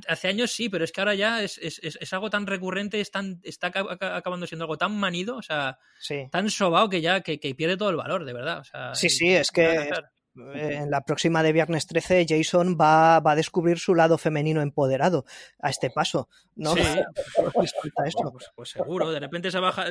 hace 0.07 0.27
años 0.27 0.51
sí, 0.51 0.69
pero 0.69 0.83
es 0.83 0.91
que 0.91 1.01
ahora 1.01 1.15
ya 1.15 1.41
es, 1.43 1.57
es- 1.59 1.79
es- 1.83 1.97
es 2.01 2.13
algo 2.13 2.29
tan 2.29 2.45
recurrente, 2.45 2.99
es 2.99 3.11
tan, 3.11 3.39
está 3.43 3.67
aca- 3.67 3.85
aca- 3.89 4.15
acabando 4.17 4.47
siendo 4.47 4.65
algo 4.65 4.77
tan 4.77 4.95
manido, 4.97 5.37
o 5.37 5.41
sea, 5.41 5.77
Sí. 5.99 6.27
tan 6.31 6.49
sobao 6.49 6.89
que 6.89 7.01
ya 7.01 7.21
que, 7.21 7.39
que 7.39 7.55
pierde 7.55 7.77
todo 7.77 7.89
el 7.89 7.95
valor, 7.95 8.25
de 8.25 8.33
verdad. 8.33 8.59
O 8.59 8.63
sea, 8.63 8.95
Sí, 8.95 9.09
sí, 9.09 9.29
es 9.33 9.49
que- 9.51 9.89
En 10.35 10.89
la 10.89 11.01
próxima 11.01 11.43
de 11.43 11.51
Viernes 11.53 11.85
13, 11.85 12.25
Jason 12.27 12.75
va, 12.79 13.19
va 13.19 13.31
a 13.33 13.35
descubrir 13.35 13.77
su 13.77 13.93
lado 13.93 14.17
femenino 14.17 14.61
empoderado 14.61 15.25
a 15.59 15.69
este 15.69 15.89
paso. 15.91 16.27
¿no? 16.55 16.73
Sí. 16.75 16.81
Eso. 18.05 18.31
Pues, 18.31 18.51
pues 18.55 18.69
seguro, 18.71 19.11
de 19.11 19.19
repente 19.19 19.51
se 19.51 19.59
baja, 19.59 19.85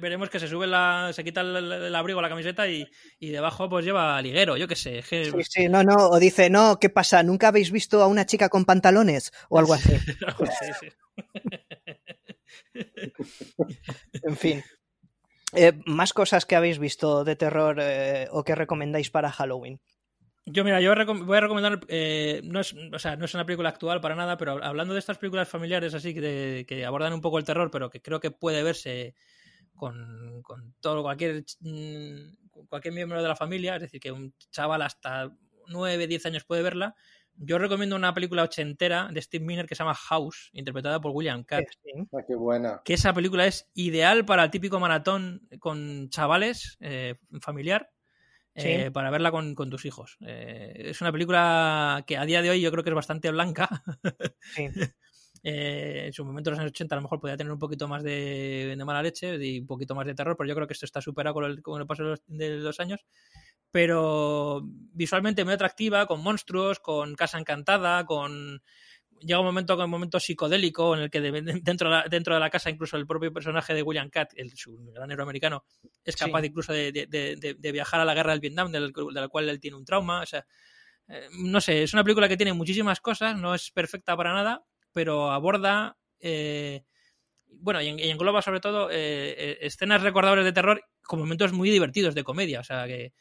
veremos 0.00 0.30
que 0.30 0.40
se 0.40 0.48
sube 0.48 0.66
la, 0.66 1.10
se 1.12 1.22
quita 1.22 1.42
el, 1.42 1.54
el- 1.72 1.94
abrigo, 1.94 2.22
la 2.22 2.28
camiseta 2.30 2.66
y, 2.66 2.88
y 3.18 3.30
debajo 3.30 3.68
pues 3.68 3.84
lleva 3.84 4.20
liguero, 4.22 4.56
yo 4.56 4.66
qué 4.68 4.76
sé. 4.76 5.02
que- 5.08 5.26
Sí, 5.30 5.42
sí, 5.48 5.68
no, 5.68 5.82
no, 5.84 6.08
o 6.08 6.18
dice, 6.18 6.48
no, 6.50 6.78
¿qué 6.80 6.88
pasa? 6.88 7.22
¿Nunca 7.22 7.48
habéis 7.48 7.70
visto 7.70 8.02
a 8.02 8.06
una 8.06 8.24
chica 8.26 8.48
con 8.48 8.64
pantalones? 8.64 9.32
O 9.48 9.58
algo 9.58 9.74
así. 9.74 9.90
Sí, 10.60 10.72
sí. 10.80 10.88
En 14.22 14.36
fin. 14.36 14.62
Eh, 15.56 15.72
más 15.86 16.12
cosas 16.12 16.46
que 16.46 16.56
habéis 16.56 16.78
visto 16.78 17.24
de 17.24 17.36
terror 17.36 17.78
eh, 17.80 18.28
o 18.30 18.44
que 18.44 18.54
recomendáis 18.54 19.10
para 19.10 19.30
Halloween. 19.30 19.80
Yo, 20.46 20.62
mira, 20.62 20.80
yo 20.80 20.92
voy 21.24 21.36
a 21.38 21.40
recomendar, 21.40 21.80
eh, 21.88 22.42
no, 22.44 22.60
es, 22.60 22.74
o 22.92 22.98
sea, 22.98 23.16
no 23.16 23.24
es 23.24 23.32
una 23.32 23.46
película 23.46 23.70
actual 23.70 24.02
para 24.02 24.14
nada, 24.14 24.36
pero 24.36 24.62
hablando 24.62 24.92
de 24.92 25.00
estas 25.00 25.16
películas 25.16 25.48
familiares 25.48 25.94
así 25.94 26.12
que, 26.12 26.66
que 26.68 26.84
abordan 26.84 27.14
un 27.14 27.22
poco 27.22 27.38
el 27.38 27.44
terror, 27.44 27.70
pero 27.70 27.88
que 27.88 28.02
creo 28.02 28.20
que 28.20 28.30
puede 28.30 28.62
verse 28.62 29.14
con, 29.74 30.42
con 30.42 30.74
todo 30.80 31.02
cualquier 31.02 31.44
mm, 31.60 32.66
cualquier 32.68 32.94
miembro 32.94 33.22
de 33.22 33.28
la 33.28 33.36
familia, 33.36 33.76
es 33.76 33.82
decir, 33.82 34.00
que 34.00 34.12
un 34.12 34.34
chaval 34.50 34.82
hasta 34.82 35.30
9, 35.68 36.06
10 36.06 36.26
años 36.26 36.44
puede 36.44 36.62
verla. 36.62 36.94
Yo 37.36 37.58
recomiendo 37.58 37.96
una 37.96 38.14
película 38.14 38.42
ochentera 38.42 39.08
de 39.12 39.20
Steve 39.20 39.44
Miner 39.44 39.66
que 39.66 39.74
se 39.74 39.80
llama 39.80 39.94
House, 39.94 40.50
interpretada 40.52 41.00
por 41.00 41.12
William. 41.12 41.44
Sí. 41.48 41.90
Ah, 42.12 42.22
qué 42.26 42.34
buena. 42.34 42.80
que 42.84 42.94
esa 42.94 43.12
película 43.12 43.46
es 43.46 43.68
ideal 43.74 44.24
para 44.24 44.44
el 44.44 44.50
típico 44.50 44.78
maratón 44.80 45.48
con 45.58 46.08
chavales, 46.10 46.76
eh, 46.80 47.16
familiar, 47.40 47.90
eh, 48.54 48.90
para 48.92 49.10
verla 49.10 49.32
con, 49.32 49.54
con 49.54 49.68
tus 49.68 49.84
hijos. 49.84 50.16
Eh, 50.26 50.74
es 50.90 51.00
una 51.00 51.10
película 51.10 52.04
que 52.06 52.16
a 52.16 52.24
día 52.24 52.40
de 52.40 52.50
hoy 52.50 52.60
yo 52.60 52.70
creo 52.70 52.84
que 52.84 52.90
es 52.90 52.96
bastante 52.96 53.30
blanca. 53.30 53.68
Sí. 54.54 54.68
Eh, 55.46 56.04
en 56.06 56.12
su 56.14 56.24
momento, 56.24 56.48
en 56.48 56.52
los 56.54 56.60
años 56.60 56.70
80, 56.70 56.94
a 56.94 56.98
lo 56.98 57.02
mejor 57.02 57.20
podía 57.20 57.36
tener 57.36 57.52
un 57.52 57.58
poquito 57.58 57.86
más 57.86 58.02
de, 58.02 58.74
de 58.76 58.84
mala 58.84 59.02
leche 59.02 59.36
y 59.44 59.60
un 59.60 59.66
poquito 59.66 59.94
más 59.94 60.06
de 60.06 60.14
terror, 60.14 60.36
pero 60.38 60.48
yo 60.48 60.54
creo 60.54 60.66
que 60.66 60.72
esto 60.72 60.86
está 60.86 61.02
superado 61.02 61.34
con 61.34 61.44
el, 61.44 61.60
con 61.62 61.78
el 61.80 61.86
paso 61.86 62.02
de 62.02 62.08
los, 62.10 62.22
de 62.26 62.48
los 62.56 62.80
años. 62.80 63.04
Pero 63.70 64.62
visualmente 64.64 65.44
muy 65.44 65.54
atractiva, 65.54 66.06
con 66.06 66.22
monstruos, 66.22 66.78
con 66.80 67.14
casa 67.14 67.38
encantada, 67.38 68.04
con 68.06 68.62
llega 69.20 69.38
un 69.40 69.46
momento 69.46 69.76
un 69.82 69.90
momento 69.90 70.20
psicodélico 70.20 70.94
en 70.96 71.02
el 71.02 71.10
que 71.10 71.20
de- 71.20 71.60
dentro, 71.62 71.88
de 71.88 71.94
la, 71.96 72.04
dentro 72.08 72.34
de 72.34 72.40
la 72.40 72.50
casa 72.50 72.68
incluso 72.70 72.96
el 72.96 73.06
propio 73.06 73.32
personaje 73.32 73.72
de 73.74 73.82
William 73.82 74.10
Catt, 74.10 74.32
el 74.36 74.50
su 74.56 74.76
gran 74.92 75.10
héroe 75.10 75.22
americano, 75.22 75.64
es 76.04 76.14
Sí. 76.14 76.24
capaz 76.24 76.44
incluso 76.44 76.72
de- 76.72 76.92
de- 76.92 77.54
de 77.58 77.72
viajar 77.72 78.00
a 78.00 78.04
la 78.04 78.14
guerra 78.14 78.32
del 78.32 78.40
Vietnam, 78.40 78.70
del, 78.72 78.92
de 78.92 79.20
la 79.20 79.28
cual 79.28 79.48
él 79.48 79.60
tiene 79.60 79.76
un 79.76 79.84
trauma. 79.84 80.22
O 80.22 80.26
sea, 80.26 80.46
eh, 81.08 81.28
no 81.38 81.60
sé, 81.60 81.82
es 81.82 81.92
una 81.94 82.04
película 82.04 82.28
que 82.28 82.36
tiene 82.36 82.52
muchísimas 82.52 83.00
cosas, 83.00 83.36
no 83.38 83.54
es 83.54 83.70
perfecta 83.70 84.16
para 84.16 84.32
nada, 84.34 84.64
pero 84.94 85.30
aborda, 85.30 85.98
eh, 86.20 86.84
bueno, 87.46 87.82
y, 87.82 87.88
en- 87.88 87.98
y 87.98 88.08
engloba 88.10 88.40
sobre 88.40 88.60
todo 88.60 88.90
eh, 88.90 89.34
eh, 89.36 89.58
escenas 89.60 90.02
recordables 90.02 90.44
de 90.46 90.52
terror 90.52 90.82
con 91.02 91.18
momentos 91.18 91.52
muy 91.52 91.68
divertidos 91.70 92.14
de 92.14 92.24
comedia. 92.24 92.60
O 92.60 92.64
sea, 92.64 92.86
que 92.86 93.12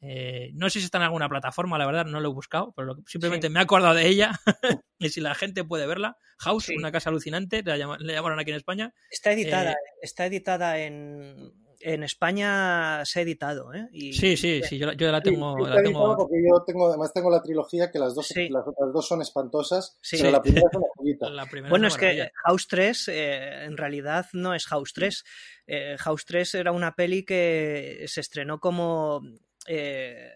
eh, 0.00 0.50
no 0.54 0.70
sé 0.70 0.78
si 0.80 0.84
está 0.86 0.98
en 0.98 1.04
alguna 1.04 1.28
plataforma, 1.28 1.76
la 1.78 1.86
verdad, 1.86 2.04
no 2.06 2.20
lo 2.20 2.30
he 2.30 2.32
buscado, 2.32 2.72
pero 2.76 2.96
simplemente 3.06 3.48
Sí. 3.48 3.52
me 3.52 3.58
he 3.60 3.62
acordado 3.62 3.94
de 3.94 4.06
ella. 4.08 4.30
y 4.98 5.08
si 5.10 5.20
la 5.20 5.34
gente 5.34 5.64
puede 5.64 5.86
verla, 5.86 6.16
House, 6.38 6.66
Sí. 6.66 6.76
una 6.76 6.92
casa 6.92 7.10
alucinante, 7.10 7.62
la 7.64 7.76
llama- 7.76 7.98
le 7.98 8.12
llamaron 8.12 8.38
aquí 8.38 8.50
en 8.50 8.56
España. 8.56 8.94
Está 9.10 9.32
editada, 9.32 9.72
Eh, 9.72 9.76
está 10.02 10.26
editada 10.26 10.78
en, 10.78 11.52
en 11.80 12.02
España, 12.02 13.04
se 13.04 13.20
ha 13.20 13.22
editado, 13.22 13.72
¿eh? 13.72 13.88
Y- 13.92 14.12
Sí, 14.12 14.36
sí, 14.36 14.62
sí, 14.64 14.78
yo, 14.78 14.86
la- 14.88 14.94
yo 14.94 15.10
la 15.12 15.20
tengo. 15.20 15.54
sí, 15.56 15.62
la 15.70 15.76
tengo 15.76 15.88
editado 15.88 16.16
porque 16.16 16.36
yo 16.48 16.64
tengo, 16.64 16.88
además 16.88 17.12
tengo 17.12 17.30
la 17.30 17.42
trilogía 17.42 17.90
que 17.90 17.98
las 17.98 18.14
dos, 18.14 18.26
Sí. 18.26 18.48
las 18.48 18.66
otras 18.66 18.92
dos 18.92 19.06
son 19.06 19.22
espantosas, 19.22 19.96
Sí. 20.02 20.16
pero 20.18 20.30
la 20.32 20.42
primera 20.42 20.66
es 20.70 20.76
una 20.76 20.86
joyita. 20.96 21.30
la 21.30 21.46
primera 21.46 21.70
Bueno, 21.70 21.86
es 21.88 21.96
que. 21.96 22.30
House 22.46 22.66
3 22.68 23.08
eh, 23.08 23.64
en 23.64 23.76
realidad 23.76 24.26
no 24.32 24.54
es 24.54 24.66
House 24.66 24.92
3. 24.92 25.24
Eh, 25.66 25.96
House 25.98 26.24
3 26.24 26.54
era 26.54 26.72
una 26.72 26.94
peli 26.94 27.24
que 27.24 28.04
se 28.08 28.20
estrenó 28.20 28.58
como... 28.60 29.22
eh, 29.66 30.32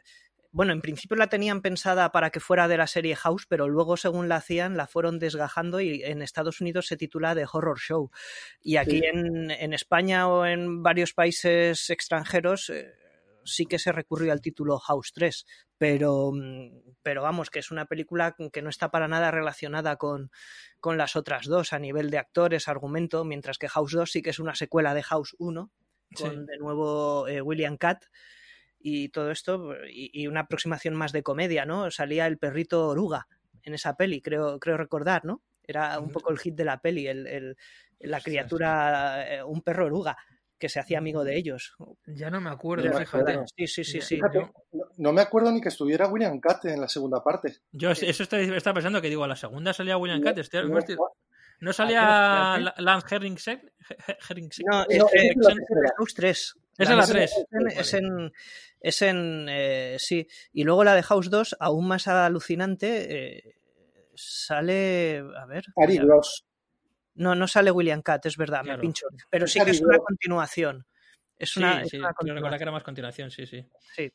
bueno, 0.53 0.73
en 0.73 0.81
principio 0.83 1.17
la 1.17 1.29
tenían 1.29 1.63
pensada 1.63 2.13
para 2.13 2.31
que 2.31 2.39
fuera 2.41 2.69
de 2.69 2.77
la 2.77 2.87
serie 2.87 3.17
House, 3.17 3.47
pero 3.49 3.69
luego 3.69 3.97
según 3.97 4.29
la 4.29 4.37
hacían 4.37 4.77
la 4.77 4.87
fueron 4.87 5.19
desgajando 5.19 5.81
y 5.81 6.03
en 6.05 6.23
Estados 6.23 6.61
Unidos 6.61 6.87
se 6.87 6.97
titula 6.97 7.35
The 7.35 7.47
Horror 7.51 7.79
Show. 7.79 8.11
Y 8.61 8.77
aquí 8.77 8.99
Sí. 8.99 9.05
en, 9.05 9.51
en 9.51 9.73
España 9.73 10.29
o 10.29 10.45
en 10.47 10.83
varios 10.83 11.15
países 11.15 11.89
extranjeros 11.91 12.69
eh, 12.71 12.93
sí 13.45 13.67
que 13.67 13.79
se 13.79 13.91
recurrió 13.93 14.31
al 14.33 14.41
título 14.41 14.79
House 14.79 15.13
3, 15.15 15.47
pero, 15.79 16.31
pero 17.03 17.23
vamos, 17.23 17.51
que 17.51 17.59
es 17.59 17.71
una 17.73 17.87
película 17.87 18.37
que 18.53 18.63
no 18.63 18.69
está 18.71 18.91
para 18.91 19.09
nada 19.09 19.31
relacionada 19.33 19.97
con, 19.97 20.31
con 20.81 20.97
las 20.97 21.17
otras 21.17 21.47
dos 21.47 21.73
a 21.73 21.79
nivel 21.79 22.11
de 22.11 22.19
actores, 22.19 22.69
argumento, 22.69 23.25
mientras 23.25 23.59
que 23.59 23.69
House 23.69 23.93
2 23.93 24.11
sí 24.13 24.23
que 24.23 24.31
es 24.31 24.39
una 24.39 24.55
secuela 24.55 24.95
de 24.95 25.03
House 25.03 25.35
1, 25.39 25.71
con 26.15 26.31
Sí. 26.31 26.45
de 26.47 26.59
nuevo 26.59 27.27
eh, 27.27 27.41
William 27.41 27.79
Catt 27.79 28.05
y 28.83 29.09
todo 29.11 29.31
esto, 29.31 29.75
y, 29.89 30.11
y 30.13 30.27
una 30.27 30.41
aproximación 30.41 30.95
más 30.95 31.13
de 31.13 31.23
comedia, 31.23 31.65
¿no? 31.65 31.91
Salía 31.91 32.27
el 32.27 32.39
perrito 32.39 32.89
oruga 32.89 33.29
en 33.63 33.75
esa 33.75 33.97
peli, 33.97 34.21
creo, 34.21 34.59
creo 34.59 34.77
recordar, 34.77 35.25
¿no? 35.25 35.43
Era 35.65 35.99
un 36.01 36.11
poco 36.11 36.31
el 36.33 36.39
hit 36.39 36.55
de 36.57 36.65
la 36.65 36.81
peli, 36.81 37.07
el, 37.07 37.27
el- 37.27 37.57
la 38.01 38.21
criatura, 38.21 39.35
eh, 39.37 39.43
un 39.45 39.63
perro 39.63 39.87
oruga, 39.87 40.17
que 40.59 40.69
se 40.69 40.81
hacía 40.81 40.99
amigo 40.99 41.23
de 41.25 41.37
ellos. 41.37 41.75
Ya 42.07 42.31
no 42.31 42.41
me 42.41 42.51
acuerdo, 42.51 42.85
Ya, 42.85 42.99
fíjate. 42.99 43.39
Sí, 43.57 43.67
sí, 43.69 43.85
sí, 43.85 44.01
sí. 44.01 44.17
Fíjate, 44.17 44.39
no, 44.73 44.85
no 44.97 45.13
me 45.13 45.21
acuerdo 45.21 45.53
ni 45.53 45.61
que 45.61 45.69
estuviera 45.69 46.09
William 46.09 46.41
Catt 46.41 46.65
en 46.65 46.81
la 46.81 46.89
segunda 46.89 47.23
parte. 47.23 47.59
Yo 47.71 47.91
eso 47.93 48.23
estoy, 48.25 48.53
estaba 48.55 48.75
pensando 48.75 49.01
que 49.01 49.09
digo, 49.09 49.23
a 49.25 49.29
la 49.29 49.37
segunda 49.37 49.73
salía 49.73 49.97
William 49.97 50.21
No, 50.21 50.25
no, 50.25 50.79
estoy- 50.81 50.97
¿No 51.63 51.73
salía 51.73 52.57
espérate. 52.59 52.63
La- 52.63 52.75
Lance 52.93 53.15
Henriksen? 53.17 53.73
He- 54.09 54.17
Henriksen. 54.29 54.67
No, 54.71 54.85
es, 54.89 54.99
la. 55.37 55.93
House 55.97 56.15
3. 56.15 56.55
Esa 56.79 56.91
es 56.93 56.97
la 56.99 57.07
de 57.07 57.13
3. 57.13 57.33
House 57.35 57.75
Es 57.79 57.95
en, 57.95 58.33
es 58.81 59.03
en 59.03 59.47
eh, 59.49 59.97
sí. 59.99 60.27
Y 60.53 60.65
luego 60.65 60.85
la 60.85 60.95
de 60.95 61.03
House 61.03 61.31
2, 61.31 61.57
aún 61.61 61.87
más 61.89 62.09
alucinante, 62.09 63.37
eh, 63.39 63.55
sale. 64.15 65.23
A 65.39 65.47
ver. 65.47 65.65
Ari. 65.77 65.99
Gross. 65.99 66.45
No, 67.15 67.35
no 67.35 67.47
sale 67.47 67.71
William 67.71 68.01
Catt, 68.03 68.27
es 68.27 68.37
verdad, 68.37 68.63
Claro. 68.63 68.79
me 68.79 68.83
pincho. 68.83 69.07
Pero 69.31 69.47
sí 69.47 69.61
que 69.65 69.71
es 69.73 69.81
una 69.83 69.99
continuación. 69.99 70.87
Es 71.39 71.51
Sí, 71.51 71.61
una, 71.61 71.83
es 71.83 71.91
sí, 71.91 71.99
una 71.99 72.09
recordar 72.09 72.15
que 72.15 72.33
continuación. 72.35 72.63
era 72.63 72.73
más 72.73 72.83
continuación, 72.85 73.31
sí, 73.31 73.47
sí. 73.47 73.65
Sí. 73.95 74.13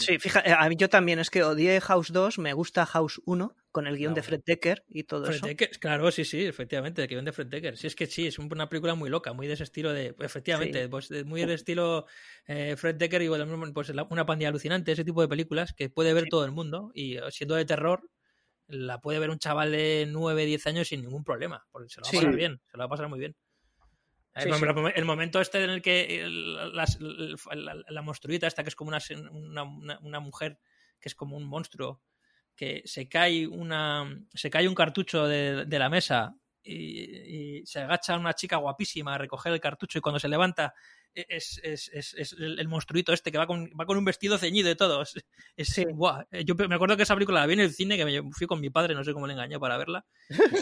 Sí, 0.00 0.18
fíjate, 0.18 0.52
a 0.52 0.68
mí 0.68 0.76
yo 0.76 0.88
también 0.88 1.18
es 1.18 1.28
que 1.30 1.42
odié 1.42 1.80
House 1.80 2.12
2, 2.12 2.38
me 2.38 2.52
gusta 2.52 2.86
House 2.86 3.20
1 3.26 3.56
con 3.72 3.86
el 3.86 3.96
guion 3.96 4.12
Ah, 4.12 4.14
de. 4.14 4.22
Fred 4.22 4.40
Decker 4.44 4.84
y 4.88 5.04
todo 5.04 5.26
Fred 5.26 5.28
eso. 5.28 5.42
Decker, 5.42 5.70
claro, 5.80 6.10
sí, 6.12 6.24
sí, 6.24 6.44
efectivamente, 6.46 7.06
que 7.08 7.16
de 7.24 7.32
Fred 7.32 7.48
Decker. 7.48 7.76
Sí, 7.76 7.86
es 7.88 7.96
que 7.96 8.06
sí, 8.06 8.26
es 8.28 8.38
una 8.38 8.68
película 8.68 8.94
muy 8.94 9.10
loca, 9.10 9.32
muy 9.32 9.46
de 9.48 9.54
ese 9.54 9.64
estilo 9.64 9.92
de. 9.92 10.14
Efectivamente, 10.20 10.88
Sí. 10.88 10.88
pues 10.88 11.10
muy 11.26 11.40
del 11.42 11.50
estilo 11.50 12.06
eh, 12.46 12.76
Fred 12.76 12.96
Decker 12.96 13.22
y 13.22 13.28
pues 13.74 13.90
una 14.10 14.26
pandilla 14.26 14.48
alucinante, 14.50 14.92
ese 14.92 15.04
tipo 15.04 15.20
de 15.22 15.28
películas 15.28 15.72
que 15.74 15.90
puede 15.90 16.14
ver 16.14 16.26
Sí. 16.26 16.28
todo 16.28 16.44
el 16.44 16.52
mundo 16.52 16.90
y 16.94 17.16
eh, 17.18 17.22
siendo 17.30 17.56
de 17.56 17.64
terror, 17.64 18.08
la 18.68 19.00
puede 19.00 19.18
ver 19.20 19.30
un 19.30 19.38
chaval 19.38 19.72
de 19.72 20.06
9, 20.08 20.46
10 20.46 20.66
años 20.68 20.88
sin 20.88 21.02
ningún 21.02 21.24
problema, 21.24 21.66
porque 21.72 21.88
se 21.90 22.00
lo 22.00 22.06
va 22.06 22.12
a 22.12 22.14
Sí. 22.14 22.16
pasar 22.16 22.36
bien, 22.36 22.60
se 22.70 22.76
lo 22.78 22.80
va 22.82 22.86
a 22.86 22.88
pasar 22.90 23.08
muy 23.08 23.18
bien. 23.20 23.34
Sí, 24.36 24.42
sí. 24.52 24.64
el 24.64 24.74
mom- 24.74 24.92
el 24.94 25.04
momento 25.04 25.40
este 25.40 25.64
en 25.64 25.70
el 25.70 25.82
que 25.82 26.24
las- 26.72 26.98
la, 27.00 27.74
la 27.88 28.02
monstruita 28.02 28.46
esta 28.46 28.62
que 28.62 28.68
es 28.68 28.76
como 28.76 28.88
una, 28.90 29.00
una, 29.62 30.20
mujer 30.20 30.60
que 31.00 31.08
es 31.08 31.14
como 31.14 31.36
un 31.36 31.44
monstruo 31.44 32.02
que 32.54 32.82
se 32.84 33.08
cae 33.08 33.46
una 33.46 34.04
se 34.34 34.50
cae 34.50 34.68
un 34.68 34.74
cartucho 34.74 35.26
de, 35.26 35.64
de 35.64 35.78
la 35.78 35.88
mesa 35.88 36.36
y, 36.62 37.60
y 37.60 37.66
se 37.66 37.80
agacha 37.80 38.16
una 38.16 38.34
chica 38.34 38.56
guapísima 38.56 39.14
a 39.14 39.18
recoger 39.18 39.52
el 39.52 39.60
cartucho 39.60 39.98
y 39.98 40.02
cuando 40.02 40.18
se 40.18 40.28
levanta 40.28 40.74
es, 41.14 41.60
es, 41.64 41.90
es, 41.92 42.14
es 42.14 42.32
el, 42.34 42.58
el 42.58 42.68
monstruito 42.68 43.12
este 43.12 43.32
que 43.32 43.38
va 43.38 43.46
con, 43.46 43.70
va 43.78 43.86
con 43.86 43.96
un 43.98 44.04
vestido 44.04 44.38
ceñido 44.38 44.70
y 44.70 44.74
todo. 44.76 45.02
Es, 45.02 45.14
es- 45.56 45.68
Sí. 45.68 45.84
guau. 45.84 46.24
Eh, 46.30 46.44
Yo 46.44 46.54
me 46.54 46.74
acuerdo 46.74 46.96
que 46.96 47.02
esa 47.02 47.14
película 47.14 47.40
la 47.40 47.46
vi 47.46 47.54
en 47.54 47.60
el 47.60 47.72
cine, 47.72 47.96
que 47.96 48.04
me 48.04 48.22
fui 48.32 48.46
con 48.46 48.60
mi 48.60 48.70
padre, 48.70 48.94
no 48.94 49.02
sé 49.04 49.12
cómo 49.12 49.26
le 49.26 49.32
engañé 49.34 49.58
para 49.58 49.76
verla. 49.78 50.04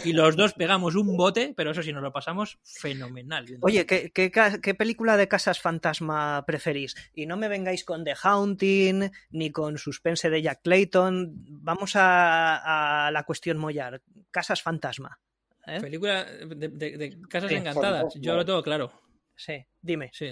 Y 0.03 0.13
los 0.13 0.35
dos 0.35 0.53
pegamos 0.53 0.95
un 0.95 1.15
bote, 1.17 1.53
pero 1.55 1.71
eso 1.71 1.83
sí, 1.83 1.93
nos 1.93 2.01
lo 2.03 2.11
pasamos 2.11 2.57
fenomenal. 2.63 3.45
Oye, 3.61 3.85
¿qué, 3.85 4.11
qué, 4.11 4.73
película 4.75 5.17
de 5.17 5.27
casas 5.27 5.59
fantasma 5.59 6.43
preferís? 6.45 6.95
Y 7.13 7.25
no 7.25 7.37
me 7.37 7.47
vengáis 7.47 7.83
con 7.83 8.03
The 8.03 8.15
Haunting, 8.21 9.11
ni 9.31 9.51
con 9.51 9.77
Suspense 9.77 10.29
de 10.29 10.41
Jack 10.41 10.61
Clayton. 10.63 11.33
Vamos 11.61 11.95
a, 11.95 13.07
a 13.07 13.11
la 13.11 13.23
cuestión 13.23 13.57
mollar. 13.57 14.01
Casas 14.31 14.61
fantasma. 14.61 15.19
¿eh? 15.65 15.79
Película 15.81 16.23
de, 16.25 16.67
de- 16.69 16.97
de 16.97 17.21
Casas 17.29 17.49
Sí, 17.49 17.55
Encantadas. 17.55 18.13
Yo 18.19 18.35
lo 18.35 18.45
tengo 18.45 18.63
claro. 18.63 18.91
Sí, 19.37 19.65
dime. 19.81 20.09
Sí. 20.13 20.31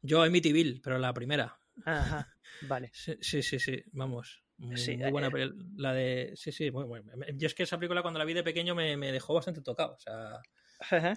Yo 0.00 0.22
Amityville, 0.22 0.80
pero 0.82 0.98
la 0.98 1.12
primera. 1.12 1.58
Ajá. 1.84 2.34
Vale. 2.62 2.90
Sí, 2.94 3.16
sí, 3.20 3.42
sí, 3.42 3.58
sí, 3.58 3.82
vamos. 3.92 4.42
Muy, 4.56 4.76
Sí, 4.76 4.96
muy 4.96 5.10
buena 5.10 5.28
eh, 5.36 5.50
La 5.76 5.92
de. 5.92 6.32
Sí, 6.36 6.52
sí, 6.52 6.70
muy 6.70 6.84
buena. 6.84 7.12
Yo 7.34 7.46
es 7.48 7.54
que 7.54 7.64
esa 7.64 7.76
película 7.78 8.02
cuando 8.02 8.18
la 8.18 8.24
vi 8.24 8.32
de 8.34 8.44
pequeño 8.44 8.74
me, 8.74 8.96
me 8.96 9.10
dejó 9.12 9.34
bastante 9.34 9.60
tocado. 9.60 9.94
O 9.94 9.98
sea, 9.98 10.40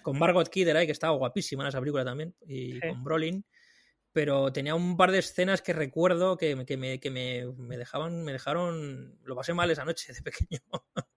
con 0.02 0.18
Margot 0.18 0.50
Kidder 0.50 0.76
ahí, 0.76 0.88
que 0.88 0.92
estaba 0.92 1.16
guapísima 1.16 1.64
en 1.64 1.70
esa 1.70 1.80
película 1.80 2.04
también, 2.04 2.36
y 2.48 2.80
con 2.80 3.04
Brolin. 3.04 3.46
Pero 4.12 4.52
tenía 4.52 4.74
un 4.74 4.98
par 4.98 5.12
de 5.12 5.20
escenas 5.20 5.62
que 5.62 5.74
recuerdo 5.74 6.38
que, 6.38 6.56
me- 6.56 6.66
que, 6.66 6.76
me, 6.78 7.00
que 7.00 7.12
me, 7.12 7.46
me 7.58 7.78
dejaban, 7.78 8.24
me 8.24 8.32
dejaron. 8.34 9.20
Lo 9.24 9.36
pasé 9.36 9.54
mal 9.54 9.70
esa 9.70 9.86
noche 9.86 10.12
de 10.12 10.22
pequeño. 10.24 10.60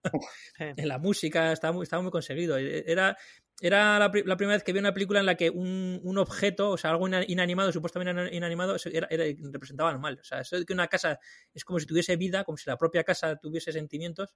en 0.59 0.87
la 0.87 0.99
música 0.99 1.51
estaba 1.51 1.73
muy, 1.73 1.83
estaba 1.83 2.03
muy 2.03 2.11
conseguido. 2.11 2.57
Era, 2.57 3.17
era 3.63 3.99
la, 3.99 4.11
pri- 4.11 4.23
la 4.25 4.35
primera 4.35 4.55
vez 4.57 4.63
que 4.63 4.73
vi 4.73 4.79
una 4.79 4.93
película 4.93 5.19
en 5.19 5.25
la 5.27 5.35
que 5.35 5.49
un, 5.49 5.99
un 6.03 6.17
objeto, 6.17 6.71
o 6.71 6.77
sea, 6.77 6.89
algo 6.89 7.07
ina- 7.07 7.23
inanimado, 7.27 7.71
supuestamente 7.71 8.11
ina- 8.11 8.33
inanimado, 8.33 8.75
era, 8.91 9.07
era- 9.09 9.23
representaba 9.53 9.91
el 9.91 9.99
mal. 9.99 10.17
O 10.19 10.23
sea, 10.23 10.41
eso 10.41 10.57
de 10.57 10.65
que 10.65 10.73
una 10.73 10.87
casa 10.87 11.19
es 11.53 11.63
como 11.63 11.79
si 11.79 11.85
tuviese 11.85 12.15
vida, 12.17 12.43
como 12.43 12.57
si 12.57 12.69
la 12.69 12.75
propia 12.77 13.03
casa 13.03 13.35
tuviese 13.37 13.71
sentimientos. 13.71 14.33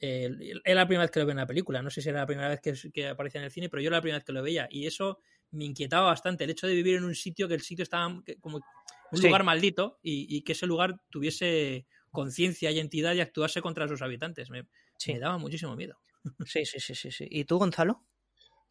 eh, 0.00 0.28
era 0.64 0.80
la 0.82 0.86
primera 0.86 1.04
vez 1.04 1.10
que 1.10 1.20
lo 1.20 1.26
veía 1.26 1.34
en 1.34 1.38
la 1.38 1.46
película. 1.46 1.80
No 1.82 1.88
sé 1.90 2.02
si 2.02 2.08
era 2.08 2.20
la 2.20 2.26
primera 2.26 2.48
vez 2.48 2.60
que, 2.60 2.72
que 2.90 3.08
aparecía 3.08 3.40
en 3.40 3.44
el 3.44 3.50
cine, 3.50 3.68
pero 3.68 3.80
yo 3.82 3.88
era 3.88 3.98
la 3.98 4.02
primera 4.02 4.18
vez 4.18 4.24
que 4.24 4.32
lo 4.32 4.42
veía. 4.42 4.66
Y 4.70 4.86
eso 4.86 5.20
me 5.52 5.64
inquietaba 5.66 6.06
bastante. 6.08 6.44
El 6.44 6.50
hecho 6.50 6.66
de 6.66 6.74
vivir 6.74 6.96
en 6.96 7.04
un 7.04 7.14
sitio 7.14 7.46
que 7.48 7.54
el 7.54 7.60
sitio 7.62 7.82
estaba 7.84 8.22
como 8.40 8.56
un 8.56 9.18
Sí. 9.18 9.26
lugar 9.26 9.44
maldito 9.44 10.00
y, 10.02 10.26
y 10.36 10.42
que 10.42 10.52
ese 10.52 10.66
lugar 10.66 11.00
tuviese 11.10 11.86
conciencia 12.10 12.70
y 12.70 12.80
entidad 12.80 13.14
y 13.14 13.20
actuase 13.20 13.60
contra 13.62 13.86
sus 13.86 14.02
habitantes. 14.02 14.50
Me, 14.50 14.66
Sí. 14.98 15.12
me 15.12 15.20
daba 15.20 15.38
muchísimo 15.38 15.76
miedo. 15.76 15.98
Sí, 16.46 16.64
sí, 16.64 16.80
sí, 16.80 16.94
sí, 16.94 17.10
sí. 17.12 17.26
¿Y 17.30 17.44
tú, 17.44 17.58
Gonzalo? 17.58 18.02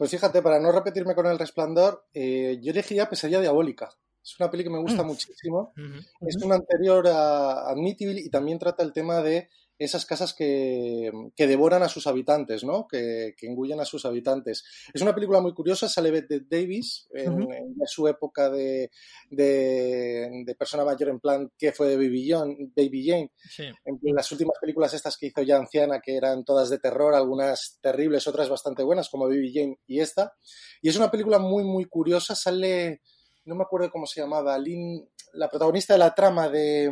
Pues 0.04 0.12
fíjate, 0.12 0.42
para 0.42 0.60
no 0.60 0.70
repetirme 0.70 1.16
con 1.16 1.28
El 1.28 1.40
Resplandor, 1.40 2.04
eh, 2.14 2.60
yo 2.62 2.72
elegiría 2.72 3.08
Pesadilla 3.10 3.40
Diabólica. 3.40 3.90
Es 4.22 4.38
una 4.38 4.52
peli 4.52 4.66
que 4.66 4.70
me 4.70 4.82
gusta 4.82 5.02
Mm. 5.02 5.08
muchísimo. 5.08 5.72
Es 6.20 6.36
una 6.44 6.56
anterior 6.56 7.08
a 7.08 7.70
Admittable 7.70 8.20
y 8.20 8.30
también 8.30 8.60
trata 8.60 8.84
el 8.84 8.92
tema 8.92 9.22
de 9.22 9.48
esas 9.80 10.06
casas 10.06 10.34
que, 10.34 11.12
que 11.36 11.48
devoran 11.48 11.84
a 11.84 11.90
sus 11.90 12.08
habitantes, 12.08 12.64
¿no? 12.64 12.88
Que, 12.88 13.34
que 13.38 13.48
engullen 13.48 13.80
a 13.80 13.86
sus 13.86 14.06
habitantes. 14.06 14.64
Es 14.94 15.02
una 15.02 15.14
película 15.14 15.42
muy 15.42 15.54
curiosa, 15.54 15.90
sale 15.90 16.12
Bette 16.12 16.42
Davis 16.50 17.08
en, 17.14 17.48
su 17.86 18.08
época 18.08 18.50
de, 18.50 18.92
de, 19.30 20.44
de 20.46 20.56
persona 20.56 20.86
mayor, 20.86 21.10
en 21.10 21.20
plan, 21.20 21.52
que 21.58 21.72
fue 21.72 21.88
de 21.88 21.98
Baby 21.98 22.30
Jane, 22.30 22.56
Baby 22.76 23.08
Jane. 23.08 23.32
Sí. 23.50 23.64
En 23.86 24.16
las 24.16 24.32
últimas 24.32 24.58
películas 24.60 24.94
estas 24.94 25.18
que 25.18 25.28
hizo 25.28 25.42
ya 25.42 25.58
anciana, 25.58 26.00
que 26.00 26.16
eran 26.16 26.44
todas 26.44 26.70
de 26.70 26.80
terror, 26.80 27.14
algunas 27.14 27.80
terribles, 27.82 28.28
otras 28.28 28.50
bastante 28.50 28.84
buenas, 28.84 29.10
como 29.10 29.28
Baby 29.28 29.52
Jane 29.54 29.80
y 29.88 30.00
esta. 30.00 30.34
Y 30.82 30.90
es 30.90 30.96
una 30.96 31.12
película 31.12 31.40
muy, 31.40 31.64
muy 31.64 31.86
curiosa. 31.86 32.36
Sale, 32.36 33.02
no 33.46 33.56
me 33.56 33.64
acuerdo 33.64 33.92
cómo 33.92 34.06
se 34.06 34.22
llamaba, 34.22 34.58
Lynn, 34.58 35.08
la 35.34 35.50
protagonista 35.50 35.94
de 35.94 36.00
la 36.00 36.14
trama 36.14 36.50
de, 36.50 36.92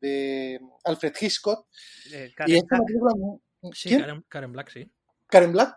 de 0.00 0.60
Alfred 0.84 1.14
Hitchcock. 1.20 1.66
Eh, 2.12 2.28
Y 2.30 2.34
Karen 2.34 2.56
es 2.56 2.62
una 2.62 2.78
Black. 2.78 2.86
película. 2.86 3.14
mu- 3.16 3.40
Sí. 3.72 3.98
Karen, 3.98 4.24
Karen 4.28 4.52
Black, 4.52 4.70
sí. 4.70 4.90
Karen 5.28 5.52
Black. 5.52 5.74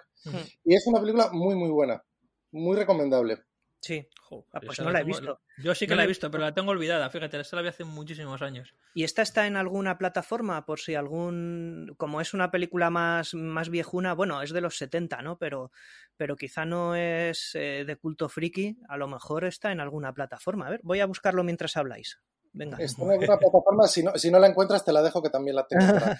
Y 0.63 0.76
es 0.76 0.86
una 0.88 0.99
película 0.99 1.30
muy, 1.32 1.55
muy 1.55 1.70
buena. 1.70 2.03
Muy 2.51 2.76
recomendable. 2.76 3.43
Sí. 3.82 4.07
Jo, 4.21 4.45
Ah, 4.51 4.59
pues 4.59 4.80
no 4.80 4.91
la 4.91 4.99
he 4.99 5.03
tengo- 5.05 5.17
visto. 5.17 5.39
Yo 5.57 5.73
sí 5.73 5.86
que 5.88 5.91
No 5.93 5.97
la 5.97 6.03
he 6.03 6.07
visto, 6.07 6.30
pero 6.30 6.43
la 6.43 6.53
tengo 6.53 6.71
olvidada. 6.71 7.09
Fíjate, 7.09 7.39
esa 7.39 7.55
la 7.55 7.61
vi 7.61 7.69
hace 7.69 7.84
muchísimos 7.86 8.41
años. 8.41 8.73
¿Y 8.93 9.03
esta 9.05 9.21
está 9.21 9.47
en 9.47 9.55
alguna 9.55 9.97
plataforma? 9.97 10.65
Por 10.65 10.80
si 10.80 10.95
algún. 10.95 11.93
Como 11.97 12.19
es 12.21 12.34
una 12.34 12.51
película 12.51 12.89
más, 12.89 13.34
más 13.34 13.69
viejuna, 13.69 14.13
bueno, 14.13 14.41
es 14.41 14.51
de 14.51 14.61
los 14.61 14.77
70, 14.77 15.21
¿no? 15.21 15.38
Pero, 15.38 15.71
pero 16.17 16.36
quizá 16.36 16.65
no 16.65 16.93
es 16.95 17.51
eh, 17.55 17.86
de 17.88 17.95
culto 17.95 18.27
friki, 18.30 18.77
a 18.88 18.97
lo 18.97 19.07
mejor 19.07 19.45
está 19.45 19.71
en 19.71 19.80
alguna 19.80 20.13
plataforma. 20.13 20.67
A 20.67 20.71
ver, 20.71 20.82
voy 20.84 20.99
a 20.99 21.05
buscarlo 21.05 21.43
mientras 21.43 21.75
habláis. 21.77 22.19
Venga. 22.51 22.77
Está 22.80 23.03
en 23.03 23.11
alguna 23.11 23.38
plataforma. 23.38 23.88
Si 23.88 24.03
no, 24.03 24.11
si 24.17 24.30
no 24.30 24.39
la 24.39 24.47
encuentras, 24.47 24.84
te 24.84 24.91
la 24.91 25.01
dejo 25.01 25.21
que 25.23 25.30
también 25.30 25.55
la 25.55 25.65
tengo. 25.67 25.86
para- 25.93 26.19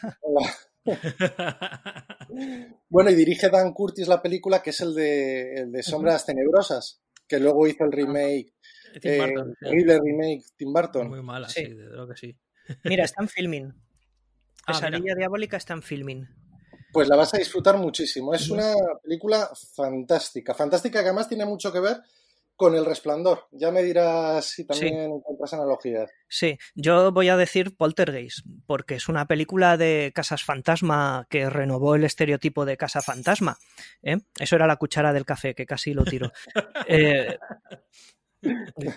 Bueno, 2.90 3.10
y 3.10 3.16
dirige 3.16 3.50
Dan 3.50 3.74
Curtis 3.74 4.08
la 4.08 4.22
película, 4.22 4.62
que 4.62 4.70
es 4.72 4.82
el 4.82 4.94
de, 4.96 5.54
el 5.56 5.72
de 5.72 5.84
Sombras 5.84 6.26
Tenebrosas, 6.26 7.02
que 7.30 7.40
luego 7.40 7.68
hizo 7.68 7.86
el 7.86 7.92
remake, 7.92 8.52
Tim 9.00 9.12
eh, 9.12 9.18
Burton, 9.20 9.56
sí. 9.62 9.68
remake 9.70 10.44
Tim 10.58 10.74
Burton. 10.74 11.08
Muy 11.10 11.22
mala, 11.22 11.48
Sí. 11.48 11.64
sí, 11.64 11.74
desde 11.74 11.92
luego 11.92 12.10
que 12.10 12.18
sí. 12.18 12.36
Mira, 12.84 13.06
está 13.06 13.22
en 13.22 13.30
filming. 13.30 13.74
Ah, 14.66 14.74
Pesadilla 14.74 15.00
mira. 15.00 15.16
Diabólica 15.16 15.56
está 15.58 15.74
en 15.74 15.84
filming. 15.84 16.28
Pues 16.92 17.08
la 17.08 17.16
vas 17.16 17.34
a 17.36 17.38
disfrutar 17.38 17.78
muchísimo. 17.78 18.34
Es 18.34 18.50
una 18.50 18.74
película 19.04 19.50
fantástica, 19.76 20.56
fantástica 20.56 21.02
que 21.02 21.06
además 21.06 21.30
tiene 21.30 21.46
mucho 21.46 21.72
que 21.72 21.80
ver 21.80 21.98
con 22.60 22.76
El 22.76 22.86
Resplandor. 22.86 23.48
Ya 23.52 23.72
me 23.72 23.82
dirás 23.82 24.46
si 24.48 24.66
también 24.66 24.96
encuentras 25.00 25.54
analogías. 25.54 26.12
Sí, 26.28 26.58
yo 26.76 27.14
voy 27.14 27.30
a 27.30 27.38
decir 27.38 27.78
Poltergeist, 27.78 28.46
porque 28.66 28.96
es 28.96 29.08
una 29.08 29.28
película 29.28 29.78
de 29.78 30.12
casas 30.14 30.44
fantasma 30.44 31.26
que 31.30 31.50
renovó 31.50 31.96
el 31.96 32.04
estereotipo 32.04 32.66
de 32.66 32.76
casa 32.76 33.02
fantasma. 33.02 33.58
¿eh? 34.04 34.18
Eso 34.38 34.58
era 34.58 34.68
la 34.68 34.76
cuchara 34.76 35.14
del 35.14 35.24
café, 35.24 35.56
que 35.56 35.66
casi 35.66 35.94
lo 35.94 36.04
tiro. 36.04 36.32
Eh, 36.88 37.38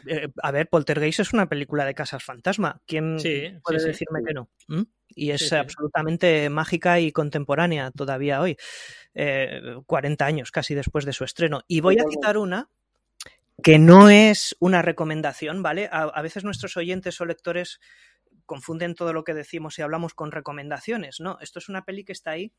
eh, 0.06 0.28
a 0.42 0.50
ver, 0.50 0.68
Poltergeist 0.68 1.20
es 1.20 1.32
una 1.32 1.48
película 1.48 1.84
de 1.84 1.94
casas 1.94 2.24
fantasma. 2.24 2.80
¿Quién 2.86 3.18
Sí, 3.20 3.44
puede 3.62 3.78
sí, 3.78 3.84
sí. 3.84 3.88
decirme 3.90 4.20
que 4.26 4.34
no? 4.34 4.50
¿Mm? 4.66 4.82
Y 5.14 5.30
es 5.30 5.42
Sí, 5.42 5.48
sí. 5.50 5.54
absolutamente 5.56 6.48
mágica 6.50 6.98
y 6.98 7.12
contemporánea 7.12 7.92
todavía 7.92 8.40
hoy, 8.40 8.56
eh, 9.14 9.60
40 9.86 10.24
años 10.26 10.50
casi 10.50 10.74
después 10.74 11.04
de 11.04 11.12
su 11.12 11.22
estreno. 11.22 11.62
Y 11.68 11.80
voy 11.80 11.98
a 11.98 12.04
citar 12.10 12.38
una 12.38 12.68
que 13.62 13.78
no 13.78 14.10
es 14.10 14.56
una 14.60 14.82
recomendación, 14.82 15.62
¿vale? 15.62 15.88
A, 15.90 16.20
veces 16.22 16.44
nuestros 16.44 16.76
oyentes 16.76 17.20
o 17.20 17.24
lectores 17.24 17.80
confunden 18.44 18.94
todo 18.94 19.12
lo 19.12 19.24
que 19.24 19.34
decimos 19.34 19.78
y 19.78 19.82
hablamos 19.82 20.14
con 20.14 20.32
recomendaciones, 20.32 21.20
¿no? 21.20 21.38
Esto 21.40 21.58
es 21.58 21.68
una 21.68 21.84
peli 21.84 22.04
que 22.04 22.12
está 22.12 22.32
ahí, 22.32 22.52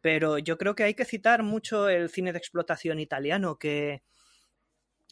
pero 0.00 0.38
yo 0.38 0.56
creo 0.56 0.74
que 0.74 0.84
hay 0.84 0.94
que 0.94 1.04
citar 1.04 1.42
mucho 1.42 1.88
el 1.88 2.08
cine 2.08 2.32
de 2.32 2.38
explotación 2.38 3.00
italiano, 3.00 3.58
que 3.58 4.02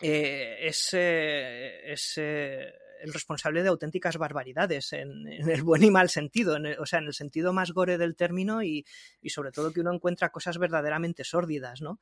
eh, 0.01 0.59
es, 0.63 0.91
eh, 0.93 1.93
es 1.93 2.15
eh, 2.17 2.73
el 3.03 3.13
responsable 3.13 3.63
de 3.63 3.69
auténticas 3.69 4.17
barbaridades, 4.17 4.93
en, 4.93 5.27
el 5.27 5.63
buen 5.63 5.83
y 5.83 5.91
mal 5.91 6.09
sentido, 6.09 6.57
o 6.79 6.87
sea, 6.87 7.01
en 7.01 7.07
el 7.07 7.15
sentido 7.15 7.53
más 7.53 7.73
gore 7.73 7.99
del 7.99 8.17
término 8.17 8.63
y, 8.63 8.85
y 9.21 9.31
sobre 9.31 9.51
todo 9.51 9.73
que 9.73 9.81
uno 9.81 9.93
encuentra 9.93 10.31
cosas 10.31 10.59
verdaderamente 10.59 11.25
sórdidas, 11.25 11.83
¿no? 11.83 12.01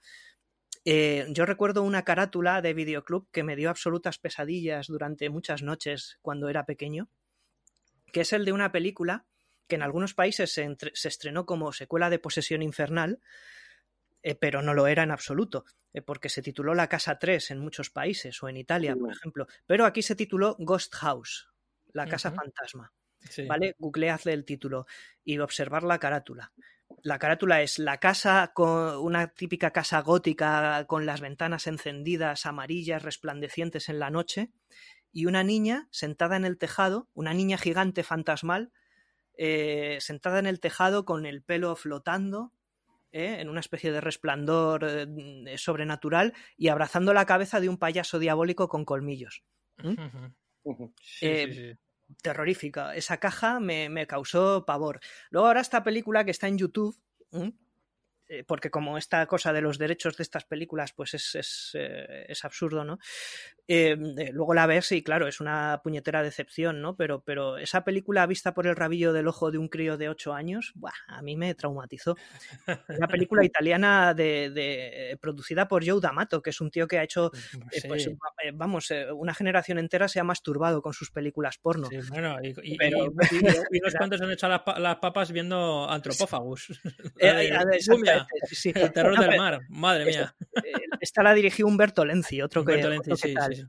Eh, 0.84 1.26
yo 1.30 1.44
recuerdo 1.44 1.82
una 1.82 2.04
carátula 2.04 2.62
de 2.62 2.72
videoclub 2.74 3.28
que 3.30 3.42
me 3.42 3.56
dio 3.56 3.68
absolutas 3.70 4.18
pesadillas 4.18 4.86
durante 4.86 5.28
muchas 5.28 5.62
noches 5.62 6.18
cuando 6.22 6.48
era 6.48 6.64
pequeño, 6.64 7.08
que 8.12 8.22
es 8.22 8.32
el 8.32 8.44
de 8.44 8.52
una 8.52 8.72
película 8.72 9.26
que 9.68 9.76
en 9.76 9.82
algunos 9.82 10.14
países 10.14 10.52
se, 10.52 10.62
entre- 10.62 10.90
se 10.94 11.08
estrenó 11.08 11.46
como 11.46 11.72
secuela 11.72 12.10
de 12.10 12.18
Posesión 12.18 12.62
Infernal, 12.62 13.20
eh, 14.22 14.34
pero 14.34 14.62
no 14.62 14.74
lo 14.74 14.86
era 14.86 15.02
en 15.04 15.10
absoluto, 15.12 15.64
eh, 15.92 16.02
porque 16.02 16.28
se 16.28 16.42
tituló 16.42 16.74
La 16.74 16.88
Casa 16.88 17.18
3 17.18 17.50
en 17.52 17.60
muchos 17.60 17.90
países, 17.90 18.42
o 18.42 18.48
en 18.48 18.56
Italia, 18.56 18.94
por 18.96 19.08
Mm. 19.08 19.12
ejemplo, 19.12 19.46
pero 19.66 19.84
aquí 19.84 20.02
se 20.02 20.16
tituló 20.16 20.56
Ghost 20.58 20.94
House, 20.96 21.48
La 21.92 22.06
Casa. 22.06 22.32
Fantasma. 22.32 22.92
Sí. 23.28 23.44
¿vale? 23.46 23.76
Googleadle 23.78 24.32
el 24.32 24.46
título 24.46 24.86
y 25.24 25.38
observar 25.40 25.82
la 25.82 25.98
carátula. 25.98 26.52
La 27.02 27.18
carátula 27.18 27.62
es 27.62 27.78
la 27.78 27.98
casa 27.98 28.52
con 28.54 28.96
una 28.98 29.28
típica 29.28 29.70
casa 29.70 30.00
gótica 30.00 30.84
con 30.86 31.06
las 31.06 31.20
ventanas 31.20 31.66
encendidas, 31.66 32.46
amarillas, 32.46 33.02
resplandecientes 33.02 33.88
en 33.88 33.98
la 33.98 34.10
noche, 34.10 34.50
y 35.12 35.26
una 35.26 35.42
niña 35.42 35.88
sentada 35.90 36.36
en 36.36 36.44
el 36.44 36.58
tejado, 36.58 37.08
una 37.14 37.34
niña 37.34 37.58
gigante 37.58 38.02
fantasmal, 38.02 38.72
eh, 39.36 39.98
sentada 40.00 40.38
en 40.38 40.46
el 40.46 40.60
tejado 40.60 41.04
con 41.04 41.26
el 41.26 41.42
pelo 41.42 41.74
flotando, 41.74 42.52
eh, 43.12 43.38
en 43.40 43.48
una 43.48 43.60
especie 43.60 43.90
de 43.90 44.00
resplandor 44.00 44.84
eh, 44.84 45.58
sobrenatural, 45.58 46.34
y 46.56 46.68
abrazando 46.68 47.12
la 47.12 47.26
cabeza 47.26 47.60
de 47.60 47.68
un 47.68 47.78
payaso 47.78 48.18
diabólico 48.18 48.68
con 48.68 48.84
colmillos. 48.84 49.42
¿Mm? 49.78 49.94
Eh, 51.22 51.46
sí, 51.48 51.54
sí. 51.54 51.78
Terrorífica. 52.22 52.94
Esa 52.94 53.18
caja 53.18 53.60
me, 53.60 53.88
me 53.88 54.06
causó 54.06 54.64
pavor. 54.64 55.00
Luego 55.30 55.46
ahora 55.46 55.60
esta 55.60 55.82
película 55.82 56.24
que 56.24 56.30
está 56.30 56.48
en 56.48 56.58
YouTube. 56.58 56.96
Eh, 58.32 58.44
porque 58.46 58.70
como 58.70 58.96
esta 58.96 59.26
cosa 59.26 59.52
de 59.52 59.60
los 59.60 59.76
derechos 59.76 60.16
de 60.16 60.22
estas 60.22 60.44
películas 60.44 60.92
pues 60.92 61.14
es, 61.14 61.34
es, 61.34 61.70
eh, 61.74 62.26
es 62.28 62.44
absurdo, 62.44 62.84
¿no? 62.84 63.00
Eh, 63.66 63.96
luego 64.32 64.54
la 64.54 64.66
ves 64.66 64.92
y 64.92 65.02
claro, 65.02 65.26
es 65.26 65.40
una 65.40 65.80
puñetera 65.82 66.22
decepción, 66.22 66.80
¿no? 66.80 66.94
Pero, 66.96 67.22
pero 67.24 67.58
esa 67.58 67.82
película 67.82 68.26
vista 68.26 68.54
por 68.54 68.68
el 68.68 68.76
rabillo 68.76 69.12
del 69.12 69.26
ojo 69.26 69.50
de 69.50 69.58
un 69.58 69.66
crío 69.68 69.96
de 69.96 70.08
8 70.08 70.32
años, 70.32 70.70
¡buah! 70.76 70.92
a 71.08 71.22
mí 71.22 71.36
me 71.36 71.54
traumatizó. 71.56 72.16
Una 72.88 73.08
película 73.08 73.44
italiana 73.44 74.14
de, 74.14 74.50
de- 74.50 75.18
producida 75.20 75.66
por 75.66 75.84
Joe 75.84 76.00
D'Amato, 76.00 76.40
que 76.40 76.50
es 76.50 76.60
un 76.60 76.70
tío 76.70 76.86
que 76.86 76.98
ha 77.00 77.02
hecho 77.02 77.32
Sí, 77.72 77.88
pues, 77.88 78.08
vamos, 78.54 78.92
una 79.14 79.34
generación 79.34 79.78
entera 79.80 80.06
se 80.06 80.20
ha 80.20 80.24
masturbado 80.24 80.82
con 80.82 80.92
sus 80.92 81.10
películas 81.10 81.58
porno. 81.58 81.88
sí, 81.88 81.98
bueno, 82.10 82.36
y, 82.42 82.76
Pero- 82.76 83.06
y- 83.32 83.36
y- 83.36 83.46
y 83.72 83.80
unos 83.80 83.94
cuantos 83.96 84.20
han 84.20 84.30
hecho 84.30 84.48
las 84.48 84.96
papas 84.96 85.32
viendo 85.32 85.90
Antropófagus. 85.90 86.80
Eh, 87.18 87.50
Sí. 88.50 88.72
el 88.74 88.92
terror 88.92 89.18
del 89.18 89.36
mar. 89.36 89.60
Madre 89.68 90.04
mía. 90.06 90.34
eh, 90.64 90.72
Esta 91.00 91.22
la 91.22 91.34
dirigió 91.34 91.66
Humberto 91.66 92.04
Lenzi, 92.04 92.42
otro 92.42 92.64
que, 92.64 92.72
Humberto 92.72 92.90
Lenzi, 92.90 93.10
otro 93.12 93.22
que 93.22 93.28
sí, 93.28 93.34
tal. 93.34 93.54
sí. 93.54 93.64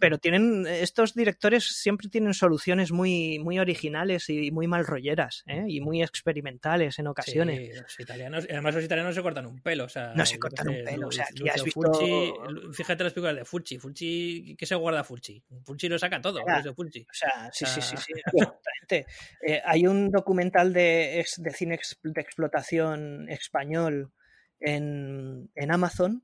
Pero 0.00 0.18
tienen, 0.18 0.66
estos 0.66 1.14
directores 1.14 1.64
siempre 1.76 2.08
tienen 2.08 2.34
soluciones 2.34 2.92
muy, 2.92 3.38
muy 3.38 3.58
originales 3.58 4.28
y 4.30 4.50
muy 4.50 4.66
mal 4.66 4.86
rolleras, 4.86 5.42
¿eh? 5.46 5.64
y 5.68 5.80
muy 5.80 6.02
experimentales 6.02 6.98
en 6.98 7.06
ocasiones. 7.06 7.74
Sí, 7.74 7.80
los 7.82 8.00
italianos, 8.00 8.46
además 8.50 8.74
los 8.74 8.84
italianos 8.84 9.14
se 9.14 9.22
cortan 9.22 9.46
un 9.46 9.60
pelo. 9.60 9.84
O 9.84 9.88
sea, 9.88 10.12
No 10.14 10.24
se 10.26 10.38
cortan 10.38 10.68
un 10.68 10.84
pelo, 10.84 11.08
o 11.08 11.12
sea, 11.12 11.26
aquí 11.30 11.48
has 11.48 11.62
visto- 11.64 11.80
Fulci, 11.92 12.32
fíjate 12.72 13.04
las 13.04 13.12
películas 13.12 13.36
de 13.36 13.44
Fulci. 13.44 13.78
Fulci, 13.78 14.56
¿qué 14.58 14.66
se 14.66 14.74
guarda 14.74 15.04
Fulci? 15.04 15.42
Fulci 15.64 15.88
lo 15.88 15.98
saca 15.98 16.20
todo, 16.20 16.40
Fulci. 16.74 17.00
O 17.02 17.14
sea, 17.14 17.50
sí, 17.52 17.66
sí, 17.66 17.80
sí, 17.80 17.96
sí, 17.96 18.12
absolutamente. 18.24 19.06
Eh, 19.46 19.60
hay 19.64 19.86
un 19.86 20.10
documental 20.10 20.72
de, 20.72 21.24
de 21.38 21.50
cine 21.52 21.78
de 22.02 22.20
explotación 22.20 23.28
español 23.28 24.12
en, 24.60 25.50
en 25.54 25.72
Amazon 25.72 26.22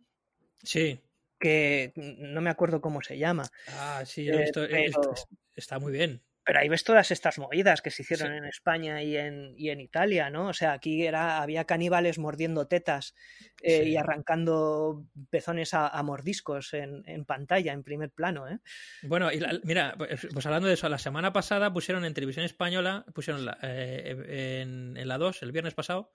Sí. 0.63 0.99
Que 1.39 1.93
no 1.97 2.41
me 2.41 2.51
acuerdo 2.51 2.81
cómo 2.81 3.03
se 3.03 3.19
llama, 3.19 3.45
Ah, 3.79 4.03
sí, 4.07 4.25
yo 4.25 4.33
he 4.35 4.37
Eh, 4.37 4.43
visto. 4.43 4.65
eh, 4.65 4.69
pero- 4.95 5.13
est- 5.13 5.29
Está 5.55 5.79
muy 5.79 5.93
bien. 5.93 6.23
pero 6.49 6.61
ahí 6.61 6.69
ves 6.69 6.85
todas 6.85 7.11
estas 7.11 7.39
movidas 7.41 7.83
que 7.83 7.91
se 7.91 8.03
hicieron 8.03 8.31
Sí. 8.31 8.37
en 8.39 8.45
España 8.45 9.03
y 9.03 9.17
en, 9.17 9.53
y 9.57 9.71
en 9.71 9.81
Italia, 9.81 10.31
¿no? 10.31 10.47
O 10.49 10.53
sea, 10.53 10.75
aquí 10.75 11.05
era, 11.05 11.43
había 11.43 11.65
caníbales 11.65 12.19
mordiendo 12.21 12.69
tetas 12.69 13.17
eh, 13.63 13.83
Sí. 13.83 13.89
y 13.91 13.97
arrancando 13.97 15.05
pezones 15.31 15.75
a, 15.75 15.89
a 15.89 16.03
mordiscos 16.05 16.73
en, 16.75 17.03
en 17.09 17.25
pantalla, 17.25 17.73
en 17.73 17.83
primer 17.83 18.11
plano, 18.11 18.49
¿eh? 18.49 18.59
Bueno, 19.03 19.33
y 19.33 19.41
la- 19.41 19.59
mira, 19.65 19.95
pues 19.99 20.29
pues 20.33 20.47
hablando 20.47 20.69
de 20.69 20.75
eso, 20.75 20.89
la 20.89 20.99
semana 20.99 21.33
pasada 21.33 21.73
pusieron 21.73 22.05
en 22.05 22.15
televisión 22.15 22.45
española, 22.45 23.05
pusieron 23.13 23.45
la- 23.45 23.59
eh, 23.63 24.61
en, 24.63 24.97
en 24.97 25.09
la 25.09 25.19
2, 25.19 25.43
el 25.43 25.51
viernes 25.51 25.75
pasado, 25.75 26.13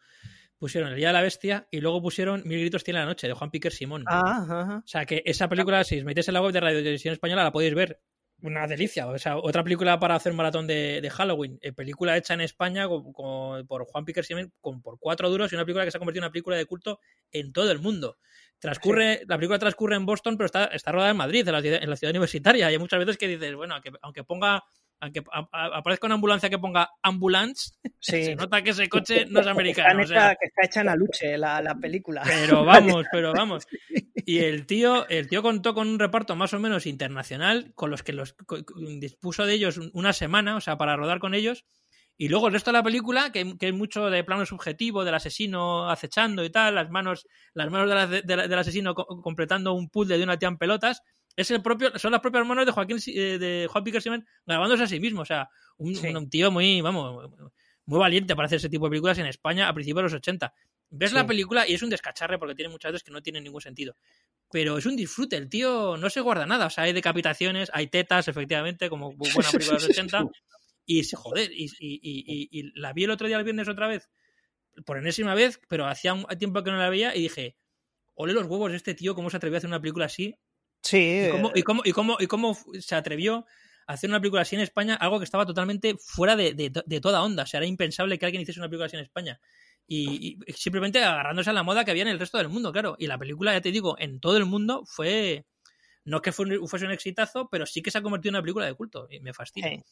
pusieron 0.62 0.92
El 0.92 0.96
Día 0.96 1.08
de 1.08 1.14
la 1.14 1.22
Bestia 1.24 1.68
y 1.72 1.82
luego 1.82 2.02
pusieron 2.02 2.44
Mil 2.46 2.60
Gritos 2.60 2.84
Tiene 2.84 3.00
la 3.00 3.06
Noche, 3.08 3.28
de 3.28 3.34
Juan 3.34 3.50
Piquer 3.50 3.72
Simón. 3.74 4.04
Ah, 4.08 4.44
ajá. 4.44 4.78
O 4.78 4.88
sea, 4.88 5.06
que 5.06 5.24
esa 5.26 5.50
película, 5.50 5.84
si 5.84 5.98
os 5.98 6.06
metéis 6.06 6.28
en 6.28 6.36
la 6.36 6.42
web 6.42 6.54
de 6.54 6.60
Radio 6.62 6.78
Televisión 6.78 7.12
Española, 7.14 7.44
la 7.44 7.52
podéis 7.52 7.74
ver. 7.74 8.00
Una 8.44 8.66
delicia. 8.68 9.08
O 9.08 9.18
sea, 9.20 9.38
otra 9.38 9.64
película 9.64 10.00
para 10.00 10.16
hacer 10.16 10.32
un 10.32 10.38
maratón 10.38 10.66
de, 10.68 11.00
de 11.02 11.10
Halloween. 11.10 11.58
Eh, 11.62 11.74
película 11.74 12.16
hecha 12.18 12.34
en 12.36 12.42
España 12.42 12.88
con- 12.88 13.12
con- 13.14 13.66
por 13.68 13.86
Juan 13.86 14.06
Piquer 14.06 14.24
Simón 14.24 14.52
con, 14.62 14.82
por 14.82 14.98
cuatro 15.00 15.30
duros 15.30 15.52
y 15.52 15.56
una 15.56 15.66
película 15.66 15.84
que 15.86 15.92
se 15.92 15.98
ha 15.98 16.00
convertido 16.00 16.22
en 16.22 16.26
una 16.28 16.32
película 16.32 16.58
de 16.58 16.66
culto 16.66 17.00
en 17.32 17.52
todo 17.54 17.72
el 17.72 17.80
mundo. 17.80 18.18
Transcurre, 18.60 19.22
La 19.28 19.38
película 19.38 19.58
transcurre 19.60 19.96
en 19.96 20.06
Boston, 20.06 20.38
pero 20.38 20.46
está, 20.46 20.66
está 20.66 20.92
rodada 20.92 21.12
en 21.12 21.18
Madrid, 21.18 21.48
en 21.48 21.54
la, 21.54 21.62
ciudad, 21.62 21.84
en 21.84 21.90
la 21.90 21.96
ciudad 21.96 22.12
universitaria. 22.12 22.70
Y 22.70 22.74
hay 22.74 22.80
muchas 22.80 23.00
veces 23.00 23.18
que 23.18 23.28
dices, 23.28 23.56
bueno, 23.56 23.74
aunque, 23.76 23.92
aunque 24.02 24.24
ponga. 24.24 24.64
Aunque 25.04 25.24
aparezca 25.52 26.06
una 26.06 26.16
ambulancia 26.16 26.50
que 26.50 26.60
ponga 26.60 26.92
ambulance, 27.02 27.72
Sí. 28.00 28.24
se 28.24 28.36
nota 28.36 28.62
que 28.62 28.70
ese 28.70 28.88
coche 28.88 29.26
no 29.26 29.40
es 29.40 29.46
Está 29.48 29.52
americano. 29.52 30.04
o 30.04 30.08
sea, 30.08 30.30
neta- 30.30 30.38
que 30.40 30.46
está 30.48 30.62
hecha 30.66 30.82
en 30.82 30.90
aluche 30.90 31.38
la, 31.38 31.62
la 31.62 31.76
película. 31.76 32.22
pero 32.24 32.64
vamos, 32.64 33.06
pero 33.12 33.34
vamos. 33.36 33.68
Y 34.26 34.40
el 34.40 34.66
tío, 34.68 35.08
el 35.10 35.28
tío 35.28 35.42
contó 35.42 35.74
con 35.74 35.88
un 35.88 35.98
reparto 36.00 36.36
más 36.36 36.54
o 36.54 36.60
menos 36.60 36.86
internacional, 36.86 37.72
con 37.76 37.90
los 37.90 38.04
que 38.04 38.14
los 38.14 38.36
dispuso 39.00 39.46
de 39.46 39.54
ellos 39.54 39.80
una 39.94 40.14
semana, 40.14 40.56
o 40.56 40.62
sea, 40.62 40.78
para 40.78 40.96
rodar 40.96 41.20
con 41.20 41.34
ellos. 41.34 41.66
Y 42.18 42.30
luego 42.30 42.48
el 42.48 42.54
resto 42.54 42.70
de 42.72 42.78
la 42.78 42.84
película, 42.84 43.32
que, 43.32 43.58
que 43.58 43.70
es 43.70 43.74
mucho 43.74 44.12
de 44.12 44.24
plano 44.24 44.46
subjetivo, 44.46 45.04
del 45.04 45.16
asesino 45.16 45.90
acechando 45.90 46.44
y 46.46 46.52
tal, 46.52 46.76
las 46.76 46.92
manos, 46.92 47.26
las 47.56 47.72
manos 47.72 47.90
de 47.90 47.96
la- 47.96 48.08
de 48.08 48.36
la- 48.36 48.48
del 48.48 48.60
asesino 48.60 48.94
co- 48.94 49.08
completando 49.24 49.74
un 49.74 49.90
puzzle 49.90 50.20
de 50.20 50.24
una 50.24 50.38
tía 50.38 50.50
en 50.50 50.58
pelotas, 50.58 51.02
es 51.36 51.52
el 51.52 51.62
propio, 51.62 51.98
son 51.98 52.12
las 52.12 52.22
propias 52.22 52.46
manos 52.46 52.66
de 52.66 52.72
Joaquín 52.72 52.98
eh, 53.08 53.38
de 53.40 53.68
Juan 53.70 53.84
Piquer 53.84 54.02
grabándose 54.46 54.84
a 54.84 54.88
sí 54.88 55.00
mismo. 55.00 55.22
O 55.22 55.26
sea, 55.26 55.50
un, 55.78 55.96
Sí. 55.96 56.08
un- 56.08 56.18
un 56.18 56.30
tío 56.30 56.52
muy, 56.52 56.82
vamos, 56.82 57.30
muy 57.86 58.00
valiente 58.00 58.36
para 58.36 58.46
hacer 58.48 58.58
ese 58.58 58.70
tipo 58.70 58.86
de 58.86 58.92
películas 58.92 59.18
en 59.18 59.26
España 59.26 59.68
a 59.68 59.74
principios 59.74 60.00
de 60.00 60.04
los 60.04 60.14
80. 60.14 60.54
Ves 60.94 61.14
la 61.14 61.26
película 61.26 61.66
y 61.68 61.74
es 61.74 61.82
un 61.84 61.90
descacharre 61.90 62.38
porque 62.38 62.54
tiene 62.54 62.70
muchas 62.70 62.92
veces 62.92 63.04
que 63.04 63.12
no 63.12 63.22
tienen 63.22 63.44
ningún 63.46 63.62
sentido. 63.62 63.96
Pero 64.52 64.78
es 64.78 64.86
un 64.86 64.98
disfrute, 64.98 65.38
el 65.38 65.48
tío 65.48 65.96
no 65.96 66.10
se 66.10 66.20
guarda 66.20 66.46
nada. 66.46 66.66
O 66.66 66.70
sea, 66.70 66.84
hay 66.84 66.92
decapitaciones, 66.92 67.72
hay 67.74 67.88
tetas, 67.88 68.28
efectivamente, 68.28 68.90
como 68.90 69.14
bu- 69.14 69.34
buena 69.34 69.50
película 69.52 69.78
de 69.80 69.88
los 69.88 69.90
80. 69.98 70.26
Y 70.86 71.06
se 71.06 71.16
joder, 71.16 71.50
y, 71.54 71.68
y- 71.80 72.00
y- 72.02 72.26
y- 72.28 72.50
y 72.60 72.72
la 72.80 72.92
vi 72.92 73.06
el 73.06 73.12
otro 73.12 73.28
día 73.28 73.38
el 73.38 73.46
viernes 73.46 73.70
otra 73.70 73.88
vez, 73.88 74.10
por 74.86 74.98
enésima 74.98 75.34
vez, 75.34 75.62
pero 75.70 75.88
hacía 75.88 76.14
un 76.14 76.26
tiempo 76.38 76.62
que 76.64 76.72
no 76.72 76.78
la 76.78 76.90
veía 76.90 77.16
y 77.16 77.22
dije, 77.22 77.56
ole 78.14 78.34
los 78.34 78.46
huevos 78.48 78.72
de 78.72 78.78
este 78.78 78.94
tío, 78.94 79.16
cómo 79.16 79.30
se 79.30 79.38
atrevió 79.38 79.56
a 79.56 79.60
hacer 79.60 79.70
una 79.70 79.80
película 79.80 80.06
así 80.08 80.36
Sí, 80.84 81.22
¿Y 81.26 81.30
cómo, 81.30 81.50
eh, 81.50 81.54
y 81.56 81.64
cómo, 81.64 81.82
y 81.86 81.92
cómo, 81.92 82.18
y 82.20 82.28
cómo 82.28 82.58
se 82.80 82.96
atrevió 82.96 83.46
a 83.88 83.94
hacer 83.94 84.10
una 84.10 84.20
película 84.20 84.42
así 84.42 84.56
en 84.56 84.62
España? 84.62 84.96
Algo 84.96 85.20
que 85.20 85.26
estaba 85.26 85.46
totalmente 85.46 85.96
fuera 85.98 86.36
de, 86.36 86.54
de- 86.54 86.84
de 86.86 87.02
toda 87.02 87.22
onda. 87.24 87.44
O 87.44 87.46
sea, 87.46 87.60
era 87.60 87.68
impensable 87.68 88.18
que 88.18 88.26
alguien 88.26 88.42
hiciese 88.42 88.60
una 88.60 88.68
película 88.70 88.88
así 88.88 88.96
en 88.98 89.04
España. 89.04 89.40
Y, 89.88 90.38
y 90.48 90.54
simplemente 90.54 91.04
agarrándose 91.04 91.50
a 91.50 91.54
la 91.54 91.64
moda 91.64 91.84
que 91.84 91.92
había 91.92 92.04
en 92.04 92.10
el 92.10 92.20
resto 92.20 92.38
del 92.38 92.50
mundo, 92.50 92.72
claro. 92.72 92.96
Y 92.98 93.08
la 93.08 93.18
película, 93.18 93.54
ya 93.54 93.62
te 93.62 93.72
digo, 93.72 93.96
en 94.00 94.20
todo 94.20 94.38
el 94.38 94.46
mundo 94.46 94.84
fue. 94.86 95.46
No 96.04 96.18
es 96.18 96.24
que 96.24 96.32
fuese 96.32 96.86
un 96.86 96.92
exitazo, 96.92 97.48
pero 97.50 97.66
sí 97.66 97.82
que 97.82 97.92
se 97.92 98.00
ha 98.00 98.02
convertido 98.02 98.30
en 98.32 98.36
una 98.36 98.42
película 98.42 98.66
de 98.66 98.74
culto. 98.74 99.08
Y 99.10 99.20
me 99.20 99.34
fascina. 99.34 99.68
Eh, 99.68 99.84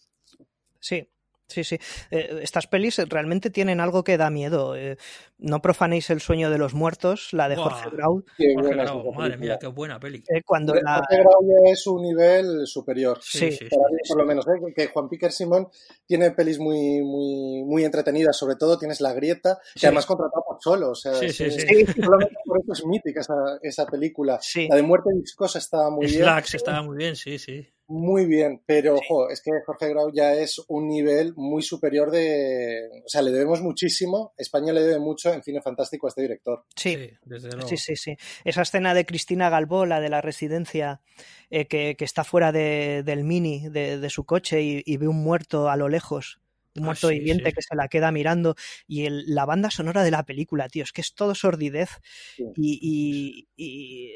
Sí, 0.80 1.08
sí, 1.50 1.64
sí. 1.64 1.78
Eh, 2.12 2.40
estas 2.42 2.68
pelis 2.68 2.98
realmente 3.10 3.50
tienen 3.50 3.80
algo 3.82 4.04
que 4.04 4.18
da 4.18 4.30
miedo. 4.30 4.76
Eh, 4.76 4.98
no 5.38 5.62
profanéis 5.62 6.10
el 6.10 6.22
sueño 6.22 6.50
de 6.50 6.58
los 6.58 6.74
muertos, 6.74 7.30
la 7.34 7.50
de. 7.50 7.56
Jorge 7.56 7.90
Grau, 7.92 8.24
Qué 8.38 8.54
Jorge 8.56 8.76
Grau, 8.76 9.14
madre 9.14 9.38
mía, 9.38 9.58
qué 9.60 9.68
buena 9.68 10.00
peli. 10.00 10.24
eh, 10.30 10.42
cuando 10.46 10.74
Jorge 10.74 10.86
la... 10.86 11.02
Grau 11.10 11.42
ya 11.44 11.72
es 11.72 11.86
un 11.88 12.02
nivel 12.02 12.68
superior. 12.68 13.20
Sí, 13.22 13.50
Para 13.70 13.90
mí, 13.92 13.98
por 14.08 14.18
lo 14.18 14.26
menos, 14.26 14.46
¿eh? 14.48 14.74
que 14.76 14.88
Juan 14.88 15.10
Piquer 15.10 15.32
Simón 15.32 15.68
tiene 16.06 16.32
pelis 16.32 16.60
muy, 16.60 17.02
muy, 17.02 17.64
muy 17.66 17.84
entretenidas, 17.86 18.38
sobre 18.38 18.56
todo 18.56 18.78
tienes 18.78 19.02
La 19.02 19.14
Grieta, 19.14 19.60
que 19.74 19.80
Sí. 19.80 19.86
además 19.86 20.06
contratado 20.06 20.44
por 20.48 20.58
solo, 20.62 20.92
o 20.92 20.96
sea, 20.96 21.14
Sí, 21.16 21.26
es- 21.28 21.36
sí, 21.38 21.50
sí. 21.52 21.60
Sí, 21.68 22.02
por 22.02 22.22
eso 22.24 22.74
es 22.74 22.86
mítica 22.86 23.22
esa, 23.22 23.34
esa 23.62 23.86
película. 23.86 24.40
sí. 24.42 24.68
La 24.70 24.76
de 24.76 24.84
Muerte 24.84 25.10
Viscosa 25.16 25.60
estaba 25.60 25.90
muy 25.90 26.06
bien, 26.08 26.24
Slacks 26.24 26.54
estaba 26.56 26.82
muy 26.84 26.98
bien, 26.98 27.16
sí, 27.16 27.40
sí. 27.40 27.68
Muy 27.90 28.26
bien, 28.26 28.62
pero 28.66 28.96
ojo, 28.96 29.30
es 29.30 29.42
que 29.42 29.52
Jorge 29.66 29.90
Grau 29.90 30.12
ya 30.14 30.34
es 30.36 30.62
un 30.68 30.88
nivel 30.88 31.34
muy 31.36 31.62
superior 31.64 32.12
de... 32.12 32.88
O 33.06 33.10
sea, 33.10 33.22
le 33.22 33.32
debemos 33.32 33.62
muchísimo, 33.62 34.34
España 34.38 34.72
le 34.72 34.82
debe 34.84 35.00
mucho 35.00 35.34
en 35.34 35.42
cine 35.44 35.62
fantástico 35.62 36.08
a 36.08 36.10
este 36.10 36.22
director. 36.22 36.66
Sí, 36.76 36.96
Sí, 36.96 37.10
desde 37.26 37.50
luego. 37.52 37.68
Sí, 37.68 37.78
sí, 37.78 37.96
sí. 37.96 38.16
Esa 38.46 38.62
escena 38.62 38.94
de 38.94 39.06
Cristina 39.06 39.50
Galbó, 39.50 39.86
la 39.86 40.00
de 40.00 40.10
la 40.10 40.22
residencia, 40.22 41.02
eh, 41.50 41.66
que, 41.66 41.96
que 41.98 42.06
está 42.06 42.24
fuera 42.24 42.52
de- 42.52 43.04
del 43.04 43.24
mini 43.24 43.68
de, 43.70 43.98
de 43.98 44.10
su 44.10 44.24
coche 44.24 44.62
y, 44.62 44.84
y 44.86 44.98
ve 44.98 45.08
un 45.08 45.24
muerto 45.24 45.70
a 45.70 45.76
lo 45.76 45.90
lejos, 45.90 46.40
un 46.76 46.84
Ah, 46.84 46.86
muerto 46.86 47.10
sí, 47.10 47.16
viviente 47.16 47.50
sí. 47.50 47.56
que 47.56 47.62
se 47.64 47.76
la 47.76 47.88
queda 47.88 48.12
mirando. 48.12 48.56
Y 48.88 49.06
el- 49.06 49.24
la 49.34 49.46
banda 49.46 49.72
sonora 49.72 50.04
de 50.04 50.12
la 50.12 50.24
película, 50.24 50.70
tío, 50.70 50.84
es 50.84 50.92
que 50.92 51.02
es 51.02 51.16
todo 51.16 51.34
sordidez 51.34 51.90
Sí. 52.38 52.44
y, 52.56 52.80
y- 52.82 53.48
y- 53.58 54.12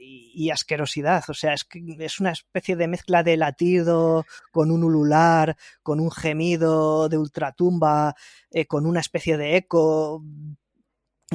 y- 0.00 0.50
asquerosidad. 0.50 1.24
O 1.28 1.34
sea, 1.34 1.54
es 1.54 1.66
es 1.98 2.20
una 2.20 2.32
especie 2.32 2.76
de 2.76 2.88
mezcla 2.88 3.22
de 3.22 3.36
latido 3.36 4.24
con 4.52 4.70
un 4.70 4.84
ulular, 4.84 5.56
con 5.82 6.00
un 6.00 6.10
gemido 6.10 7.08
de 7.08 7.18
ultratumba, 7.18 8.14
eh, 8.50 8.66
con 8.66 8.86
una 8.86 9.00
especie 9.00 9.36
de 9.36 9.56
eco 9.56 10.22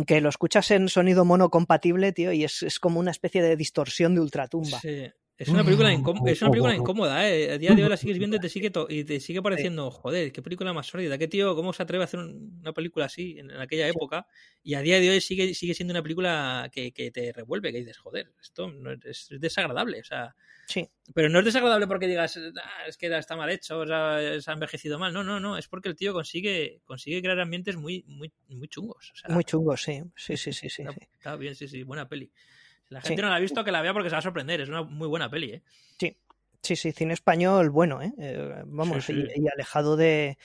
que 0.05 0.21
lo 0.21 0.29
escuchas 0.29 0.71
en 0.71 0.87
sonido 0.87 1.25
monocompatible, 1.25 2.13
tío, 2.13 2.31
y 2.31 2.43
es, 2.43 2.63
es 2.63 2.79
como 2.79 2.99
una 2.99 3.11
especie 3.11 3.41
de 3.41 3.55
distorsión 3.55 4.15
de 4.15 4.21
ultratumba. 4.21 4.79
Sí. 4.79 5.11
Es 5.39 5.47
una 5.47 5.63
película, 5.63 5.93
incóm- 5.93 6.27
es 6.29 6.41
una 6.41 6.51
película 6.51 6.75
incómoda, 6.75 7.29
¿eh? 7.29 7.53
A 7.53 7.57
día 7.57 7.73
de 7.73 7.81
hoy 7.83 7.89
la 7.89 7.95
sigues 7.95 8.17
viendo 8.17 8.35
y 8.35 8.39
te 8.41 8.49
sigue, 8.49 8.71
y 8.89 9.05
te 9.05 9.21
sigue 9.21 9.41
pareciendo, 9.41 9.89
joder, 9.89 10.33
qué 10.33 10.41
película 10.41 10.73
más 10.73 10.87
sórdida, 10.87 11.17
qué 11.17 11.29
tío, 11.29 11.55
cómo 11.55 11.71
se 11.71 11.81
atreve 11.81 12.03
a 12.03 12.05
hacer 12.05 12.19
un- 12.19 12.59
una 12.59 12.73
película 12.73 13.05
así 13.05 13.39
en, 13.39 13.49
en 13.49 13.61
aquella 13.61 13.87
época. 13.87 14.27
Y 14.63 14.73
a 14.73 14.81
día 14.81 14.99
de 14.99 15.09
hoy 15.09 15.21
sigue, 15.21 15.53
sigue 15.53 15.73
siendo 15.73 15.93
una 15.93 16.03
película 16.03 16.69
que, 16.73 16.91
que 16.91 17.09
te 17.11 17.31
revuelve, 17.31 17.71
que 17.71 17.77
dices, 17.79 17.97
joder, 17.99 18.33
esto 18.41 18.69
no 18.69 18.91
es, 18.91 19.31
es 19.31 19.39
desagradable, 19.39 20.01
o 20.01 20.03
sea. 20.03 20.35
Sí. 20.67 20.87
Pero 21.15 21.29
no 21.29 21.39
es 21.39 21.45
desagradable 21.45 21.87
porque 21.87 22.05
digas, 22.07 22.37
"Ah, 22.37 22.85
es 22.87 22.97
que 22.97 23.07
está 23.17 23.37
mal 23.37 23.49
hecho, 23.49 23.79
o 23.79 23.87
sea, 23.87 24.41
se 24.41 24.51
ha 24.51 24.53
envejecido 24.53 24.99
mal. 24.99 25.13
No, 25.13 25.23
no, 25.23 25.39
no, 25.39 25.57
es 25.57 25.69
porque 25.69 25.87
el 25.87 25.95
tío 25.95 26.11
consigue, 26.11 26.81
consigue 26.83 27.21
crear 27.21 27.39
ambientes 27.39 27.77
muy, 27.77 28.03
muy, 28.07 28.31
muy 28.49 28.67
chungos. 28.67 29.11
O 29.13 29.15
sea, 29.15 29.33
Muy 29.33 29.45
chungo, 29.45 29.77
sí. 29.77 30.03
Sí, 30.17 30.35
sí, 30.35 30.51
sí, 30.51 30.69
sí. 30.69 30.81
está, 30.81 30.93
sí. 30.93 30.99
está 31.13 31.35
bien, 31.37 31.55
sí, 31.55 31.67
sí, 31.69 31.81
buena 31.83 32.09
peli. 32.09 32.29
La 32.89 33.01
Sí. 33.01 33.09
gente 33.09 33.21
no 33.21 33.29
la 33.29 33.35
ha 33.35 33.39
visto, 33.39 33.63
que 33.63 33.71
la 33.71 33.81
vea 33.81 33.93
porque 33.93 34.09
se 34.09 34.15
va 34.15 34.19
a 34.19 34.23
sorprender. 34.23 34.61
Es 34.61 34.69
una 34.69 34.81
muy 34.83 35.07
buena 35.07 35.29
peli, 35.29 35.51
¿eh? 35.53 35.61
Sí, 36.61 36.75
sí, 36.75 36.91
cine 36.91 37.13
español 37.13 37.69
bueno, 37.69 38.01
¿eh? 38.01 38.11
Eh, 38.19 38.63
vamos, 38.65 39.05
Sí, 39.05 39.13
y- 39.13 39.27
sí. 39.27 39.41
Y, 39.43 39.47
alejado 39.47 39.95
de, 39.95 40.37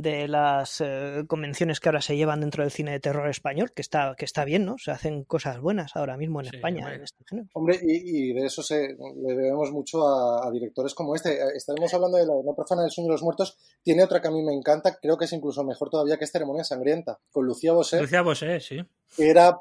de 0.00 0.28
las 0.28 0.80
eh, 0.80 1.24
convenciones 1.26 1.80
que 1.80 1.88
ahora 1.88 2.00
se 2.00 2.16
llevan 2.16 2.38
dentro 2.40 2.62
del 2.62 2.70
cine 2.70 2.92
de 2.92 3.00
terror 3.00 3.28
español, 3.28 3.72
que 3.72 3.82
está, 3.82 4.14
que 4.16 4.24
está 4.24 4.44
bien, 4.44 4.64
¿no? 4.64 4.78
Se 4.78 4.92
hacen 4.92 5.24
cosas 5.24 5.58
buenas 5.60 5.96
ahora 5.96 6.16
mismo 6.16 6.38
en 6.40 6.46
Sí, 6.46 6.54
España, 6.54 6.82
hombre. 6.82 6.94
en 6.98 7.02
este 7.02 7.24
género. 7.28 7.48
Hombre, 7.52 7.80
y, 7.82 8.28
y 8.30 8.32
de 8.32 8.46
eso 8.46 8.62
se, 8.62 8.90
le 8.96 9.34
debemos 9.34 9.72
mucho 9.72 10.06
a, 10.06 10.46
a 10.46 10.52
directores 10.52 10.94
como 10.94 11.16
este. 11.16 11.34
Eh, 11.42 11.46
Estaremos 11.56 11.92
hablando 11.92 12.16
de 12.16 12.26
la 12.26 12.32
no 12.44 12.54
profana 12.54 12.82
del 12.82 12.92
sueño 12.92 13.08
de 13.08 13.14
los 13.14 13.24
muertos. 13.24 13.58
Tiene 13.82 14.04
otra 14.04 14.22
que 14.22 14.28
a 14.28 14.30
mí 14.30 14.40
me 14.44 14.54
encanta, 14.54 14.96
creo 15.02 15.18
que 15.18 15.24
es 15.24 15.32
incluso 15.32 15.64
mejor 15.64 15.90
todavía 15.90 16.16
que 16.16 16.26
es 16.26 16.30
Ceremonia 16.30 16.62
Sangrienta, 16.62 17.18
con 17.32 17.44
Lucía 17.44 17.72
Bosé, 17.72 18.00
Lucía 18.00 18.22
Bosé, 18.22 18.60
sí. 18.60 18.78
que 19.16 19.28
era 19.28 19.58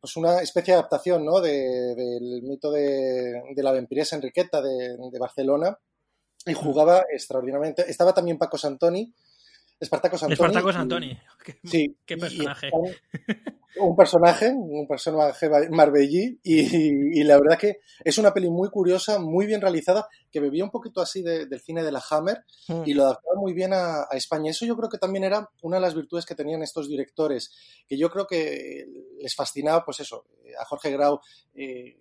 pues 0.00 0.16
una 0.16 0.40
especie 0.40 0.72
de 0.72 0.78
adaptación 0.78 1.24
¿no? 1.24 1.40
de- 1.40 1.96
del 1.96 2.42
mito 2.44 2.70
de, 2.70 3.42
de 3.56 3.62
la 3.64 3.72
vampiresa 3.72 4.14
Enriqueta 4.14 4.62
de, 4.62 4.96
de 5.10 5.18
Barcelona 5.18 5.76
y 6.46 6.54
jugaba 6.54 7.04
extraordinariamente. 7.12 7.90
Estaba 7.90 8.14
también 8.14 8.38
Paco 8.38 8.56
Santoni, 8.56 9.12
Espartacos 9.80 10.22
Antoni. 10.22 10.34
Espartacos 10.34 10.76
Antoni. 10.76 11.18
Qué, 11.44 11.58
Sí, 11.64 11.96
qué 12.04 12.16
personaje. 12.18 12.70
un 13.80 13.96
personaje, 13.96 14.50
un 14.54 14.86
personaje 14.86 15.48
marbellí 15.70 16.38
y, 16.42 17.18
y 17.20 17.24
la 17.24 17.38
verdad 17.38 17.56
que 17.58 17.78
es 18.04 18.18
una 18.18 18.34
peli 18.34 18.50
muy 18.50 18.68
curiosa, 18.68 19.18
muy 19.18 19.46
bien 19.46 19.60
realizada, 19.60 20.06
que 20.30 20.40
bebía 20.40 20.64
un 20.64 20.70
poquito 20.70 21.00
así 21.00 21.22
de- 21.22 21.46
del 21.46 21.60
cine 21.60 21.82
de 21.82 21.92
la 21.92 22.02
Hammer 22.10 22.44
Mm. 22.68 22.82
y 22.84 22.92
lo 22.94 23.04
adaptaba 23.04 23.40
muy 23.40 23.52
bien 23.54 23.72
a, 23.72 24.02
a 24.02 24.16
España. 24.16 24.50
Eso 24.50 24.66
yo 24.66 24.76
creo 24.76 24.88
que 24.90 24.98
también 24.98 25.24
era 25.24 25.48
una 25.62 25.76
de 25.78 25.82
las 25.82 25.94
virtudes 25.94 26.26
que 26.26 26.34
tenían 26.34 26.62
estos 26.62 26.88
directores, 26.88 27.50
que 27.88 27.96
yo 27.96 28.10
creo 28.10 28.26
que 28.26 28.84
les 29.20 29.34
fascinaba, 29.34 29.84
pues 29.84 30.00
eso, 30.00 30.26
a 30.60 30.64
Jorge 30.66 30.90
Grau, 30.90 31.20
eh, 31.54 31.96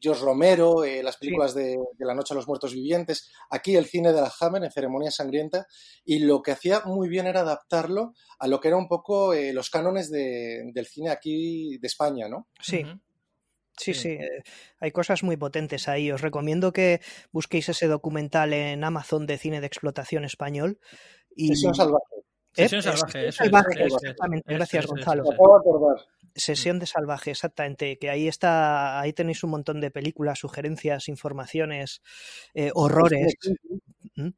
George 0.00 0.22
Romero, 0.24 0.84
eh, 0.84 1.02
las 1.02 1.16
películas 1.16 1.54
de, 1.54 1.76
de 1.96 2.06
La 2.06 2.14
Noche 2.14 2.34
a 2.34 2.36
los 2.36 2.46
Muertos 2.48 2.72
Vivientes, 2.74 3.30
aquí 3.50 3.76
el 3.76 3.86
cine 3.86 4.12
de 4.12 4.20
la 4.20 4.32
Hammer 4.40 4.62
en 4.64 4.70
Ceremonia 4.70 5.10
Sangrienta, 5.10 5.66
y 6.04 6.20
lo 6.20 6.42
que 6.42 6.52
hacía 6.52 6.82
muy 6.84 7.08
bien 7.08 7.26
era 7.26 7.40
adaptarlo 7.40 8.14
a 8.38 8.46
lo 8.46 8.60
que 8.60 8.68
era 8.68 8.76
un 8.76 8.88
poco 8.88 9.34
eh, 9.34 9.52
los 9.52 9.70
cánones 9.70 10.10
de- 10.10 10.70
del 10.72 10.86
cine 10.86 11.10
aquí 11.10 11.78
de 11.78 11.86
España, 11.86 12.28
¿no? 12.28 12.48
Sí. 12.60 12.84
Sí, 13.80 13.94
Sí. 13.94 14.00
sí, 14.00 14.08
eh, 14.08 14.42
hay 14.80 14.90
cosas 14.90 15.22
muy 15.22 15.36
potentes 15.36 15.86
ahí. 15.86 16.10
Os 16.10 16.20
recomiendo 16.20 16.72
que 16.72 17.00
busquéis 17.30 17.68
ese 17.68 17.86
documental 17.86 18.52
en 18.52 18.82
Amazon 18.82 19.24
de 19.24 19.38
cine 19.38 19.60
de 19.60 19.68
explotación 19.68 20.24
español. 20.24 20.80
Y... 21.36 21.48
Sesión 21.50 21.76
salvaje. 21.76 22.04
¿Eh? 22.58 22.68
Sesión 22.68 22.82
salvaje, 22.82 23.28
eso 23.28 23.28
es, 23.28 23.36
salvaje, 23.36 23.84
exactamente. 23.84 24.44
eso 24.48 24.56
Gracias, 24.56 24.86
Gonzalo. 24.86 25.24
Sesión 26.34 26.78
de 26.80 26.86
salvaje, 26.86 27.30
exactamente. 27.30 27.98
Que 27.98 28.10
ahí 28.10 28.26
está, 28.26 29.00
ahí 29.00 29.12
tenéis 29.12 29.44
un 29.44 29.50
montón 29.50 29.80
de 29.80 29.92
películas, 29.92 30.40
sugerencias, 30.40 31.08
informaciones, 31.08 32.02
eh, 32.54 32.70
horrores, 32.74 33.34
kinky, 33.40 34.34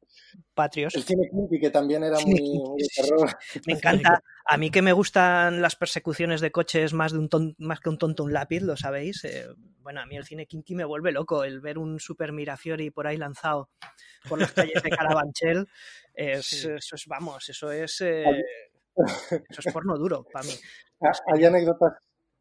patrios. 0.53 0.93
el 0.95 1.03
cine 1.03 1.29
kinky, 1.31 1.59
que 1.59 1.71
también 1.71 2.03
era 2.03 2.17
Cine 2.17 2.39
muy, 2.39 2.59
muy 2.59 2.87
terror. 2.95 3.37
Me 3.65 3.73
encanta. 3.73 4.21
A 4.53 4.57
mí 4.57 4.69
que 4.69 4.81
me 4.81 4.91
gustan 4.91 5.61
las 5.61 5.77
persecuciones 5.77 6.41
de 6.41 6.51
coches 6.51 6.91
más 6.93 7.13
de 7.13 7.19
un 7.19 7.29
ton- 7.29 7.55
más 7.57 7.79
que 7.79 7.87
un 7.89 7.97
tonto 7.97 8.25
un 8.25 8.33
lápiz, 8.33 8.59
lo 8.61 8.75
sabéis. 8.75 9.23
Eh, 9.23 9.47
bueno, 9.79 10.01
a 10.01 10.05
mí 10.05 10.17
el 10.17 10.25
cine 10.25 10.45
kinky 10.45 10.75
me 10.75 10.83
vuelve 10.83 11.13
loco. 11.13 11.45
El 11.45 11.61
ver 11.61 11.77
un 11.77 11.99
Super 12.01 12.33
Mirafiori 12.33 12.91
por 12.91 13.07
ahí 13.07 13.15
lanzado 13.15 13.69
por 14.27 14.39
las 14.39 14.51
calles 14.51 14.83
de 14.83 14.89
Carabanchel, 14.89 15.67
es, 16.13 16.45
Sí. 16.45 16.67
eso 16.69 16.95
es, 16.95 17.05
vamos, 17.07 17.47
eso 17.47 17.71
es, 17.71 18.01
eh, 18.01 18.25
eso 19.49 19.61
es 19.65 19.73
porno 19.73 19.97
duro 19.97 20.25
para 20.31 20.45
mí. 20.45 20.53
Ah, 21.03 21.11
Hay 21.33 21.43
anécdotas, 21.45 21.93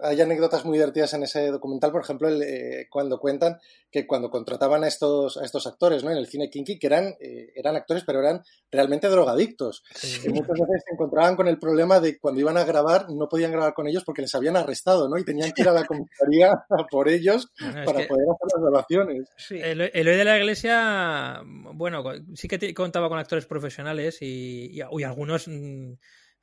hay 0.02 0.20
anécdotas 0.20 0.64
muy 0.64 0.78
divertidas 0.78 1.14
en 1.14 1.22
ese 1.22 1.48
documental, 1.50 1.92
por 1.92 2.02
ejemplo, 2.02 2.28
el, 2.28 2.42
eh, 2.42 2.86
cuando 2.90 3.18
cuentan 3.18 3.58
que 3.90 4.06
cuando 4.06 4.30
contrataban 4.30 4.84
a 4.84 4.88
estos, 4.88 5.36
a 5.36 5.44
estos 5.44 5.66
actores 5.66 6.04
¿no? 6.04 6.10
en 6.10 6.16
el 6.16 6.26
cine 6.28 6.48
kinky, 6.48 6.78
que 6.78 6.86
eran, 6.86 7.14
eh, 7.20 7.52
eran 7.56 7.74
actores, 7.76 8.04
pero 8.06 8.20
eran 8.20 8.42
realmente 8.70 9.08
drogadictos. 9.08 9.82
Sí. 9.94 10.20
Que 10.22 10.28
muchas 10.30 10.58
veces 10.58 10.82
se 10.86 10.94
encontraban 10.94 11.34
con 11.36 11.48
el 11.48 11.58
problema 11.58 11.98
de 12.00 12.18
cuando 12.18 12.40
iban 12.40 12.56
a 12.56 12.64
grabar, 12.64 13.10
no 13.10 13.28
podían 13.28 13.50
grabar 13.52 13.74
con 13.74 13.88
ellos 13.88 14.04
porque 14.04 14.22
les 14.22 14.34
habían 14.34 14.56
arrestado, 14.56 15.08
¿no? 15.08 15.18
Y 15.18 15.24
tenían 15.24 15.50
que 15.52 15.62
ir 15.62 15.68
a 15.68 15.72
la 15.72 15.84
comisaría 15.84 16.52
por 16.90 17.08
ellos 17.08 17.48
para 17.58 18.02
que- 18.02 18.06
poder 18.06 18.26
hacer 18.30 18.48
las 18.54 18.62
grabaciones. 18.62 19.28
Sí. 19.36 19.58
El, 19.60 19.80
el 19.92 20.08
hoy 20.08 20.16
de 20.16 20.24
la 20.24 20.38
iglesia, 20.38 21.40
bueno, 21.44 22.04
sí 22.34 22.46
que 22.46 22.72
contaba 22.74 23.08
con 23.08 23.18
actores 23.18 23.46
profesionales 23.46 24.18
y, 24.22 24.70
y- 24.72 24.82
y 24.98 25.02
algunos 25.02 25.48
mm, 25.48 25.94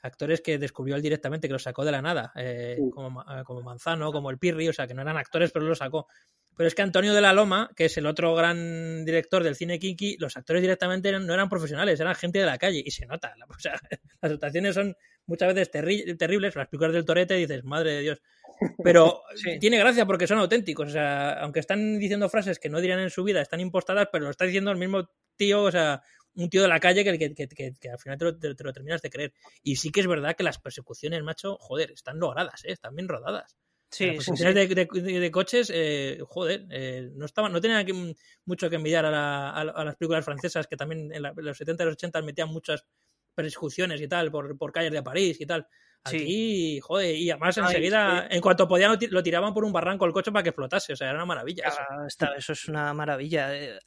actores 0.01 0.41
que 0.41 0.57
descubrió 0.57 0.95
él 0.95 1.01
directamente, 1.01 1.47
que 1.47 1.53
los 1.53 1.63
sacó 1.63 1.83
de 1.85 1.91
la 1.91 2.01
nada, 2.01 2.31
eh, 2.35 2.75
Sí. 2.77 2.89
como, 2.91 3.09
Ma- 3.09 3.43
como 3.43 3.61
Manzano, 3.61 4.11
como 4.11 4.29
el 4.29 4.37
Pirri, 4.37 4.67
o 4.69 4.73
sea, 4.73 4.87
que 4.87 4.93
no 4.93 5.01
eran 5.01 5.17
actores, 5.17 5.51
pero 5.51 5.65
los 5.65 5.77
sacó. 5.79 6.07
Pero 6.55 6.67
es 6.67 6.73
que 6.75 6.81
Antonio 6.81 7.13
de 7.13 7.21
la 7.21 7.33
Loma, 7.33 7.69
que 7.75 7.85
es 7.85 7.97
el 7.97 8.07
otro 8.07 8.33
gran 8.33 9.05
director 9.05 9.43
del 9.43 9.55
cine 9.55 9.77
kinky, 9.77 10.17
los 10.17 10.37
actores 10.37 10.61
directamente 10.61 11.09
eran- 11.09 11.25
no 11.27 11.33
eran 11.33 11.49
profesionales, 11.49 11.99
eran 11.99 12.15
gente 12.15 12.39
de 12.39 12.45
la 12.45 12.57
calle 12.57 12.81
y 12.83 12.89
se 12.91 13.05
nota. 13.05 13.33
la- 13.37 13.45
o 13.55 13.59
sea, 13.59 13.79
las 14.21 14.31
actuaciones 14.31 14.73
son 14.75 14.95
muchas 15.27 15.53
veces 15.53 15.71
terri- 15.71 16.17
terribles, 16.17 16.55
las 16.55 16.67
películas 16.67 16.93
del 16.93 17.05
Torete 17.05 17.35
dices, 17.35 17.63
madre 17.63 17.91
de 17.93 18.01
Dios. 18.01 18.21
Pero 18.83 19.21
Sí. 19.35 19.59
tiene 19.59 19.77
gracia 19.77 20.05
porque 20.05 20.25
son 20.25 20.39
auténticos. 20.39 20.87
O 20.87 20.91
sea, 20.91 21.33
aunque 21.41 21.59
están 21.59 21.99
diciendo 21.99 22.27
frases 22.29 22.57
que 22.59 22.69
no 22.69 22.79
dirían 22.81 22.99
en 22.99 23.09
su 23.11 23.23
vida, 23.23 23.41
están 23.41 23.59
impostadas, 23.59 24.07
pero 24.11 24.25
lo 24.25 24.31
está 24.31 24.45
diciendo 24.45 24.71
el 24.71 24.77
mismo 24.77 25.09
tío, 25.35 25.61
o 25.63 25.71
sea, 25.71 26.01
un 26.37 26.49
tío 26.49 26.61
de 26.61 26.67
la 26.69 26.79
calle 26.79 27.03
que, 27.03 27.17
que, 27.17 27.33
que- 27.35 27.47
que- 27.47 27.73
que 27.79 27.89
al 27.89 27.99
final 27.99 28.17
te 28.17 28.25
lo, 28.25 28.37
te- 28.39 28.55
te 28.55 28.63
lo 28.63 28.71
terminas 28.73 29.01
de 29.01 29.09
creer. 29.09 29.33
Y 29.63 29.75
sí 29.75 29.91
que 29.91 29.99
es 29.99 30.07
verdad 30.07 30.35
que 30.35 30.43
las 30.43 30.59
persecuciones, 30.59 31.21
macho, 31.23 31.57
joder, 31.59 31.91
están 31.91 32.17
logradas, 32.19 32.63
¿eh? 32.65 32.71
están 32.71 32.95
bien 32.95 33.07
rodadas. 33.07 33.57
Sí, 33.89 34.05
las 34.05 34.11
sí. 34.13 34.17
persecuciones 34.31 34.55
de, 34.55 35.01
de- 35.01 35.19
de 35.19 35.31
coches, 35.31 35.71
eh, 35.73 36.19
joder, 36.25 36.65
eh, 36.71 37.09
no 37.15 37.25
estaban, 37.25 37.51
no 37.51 37.59
tenían 37.61 37.85
que- 37.85 38.15
mucho 38.45 38.69
que 38.69 38.75
envidiar 38.77 39.05
a, 39.05 39.11
la- 39.11 39.49
a 39.51 39.63
la- 39.63 39.71
a 39.71 39.83
las 39.85 39.95
películas 39.95 40.25
francesas 40.25 40.67
que 40.67 40.75
también 40.77 41.11
en, 41.13 41.21
la- 41.21 41.33
en 41.37 41.45
los 41.45 41.57
70 41.57 41.83
y 41.83 41.85
los 41.87 41.93
80 41.93 42.21
metían 42.21 42.49
muchas 42.49 42.85
persecuciones 43.35 44.01
y 44.01 44.07
tal 44.07 44.31
por, 44.31 44.57
por 44.57 44.71
calles 44.71 44.91
de 44.91 45.03
París 45.03 45.39
y 45.39 45.45
tal. 45.45 45.67
Sí. 46.09 46.79
Joder, 46.81 47.15
y 47.15 47.29
además 47.31 47.57
Ay, 47.57 47.63
enseguida, 47.65 48.27
en 48.29 48.41
cuanto 48.41 48.67
podían, 48.67 48.91
lo 48.91 48.97
ti- 48.97 49.07
lo 49.07 49.21
tiraban 49.23 49.53
por 49.53 49.63
un 49.65 49.71
barranco 49.73 50.05
el 50.05 50.13
coche 50.13 50.31
para 50.31 50.43
que 50.43 50.49
explotase. 50.49 50.93
O 50.93 50.95
sea, 50.95 51.07
era 51.09 51.15
una 51.17 51.25
maravilla. 51.25 51.67
Eso. 51.67 51.77
Ah, 51.89 52.05
está- 52.07 52.33
eso 52.37 52.53
es 52.53 52.67
una 52.67 52.93
maravilla. 52.93 53.55
Eh, 53.55 53.79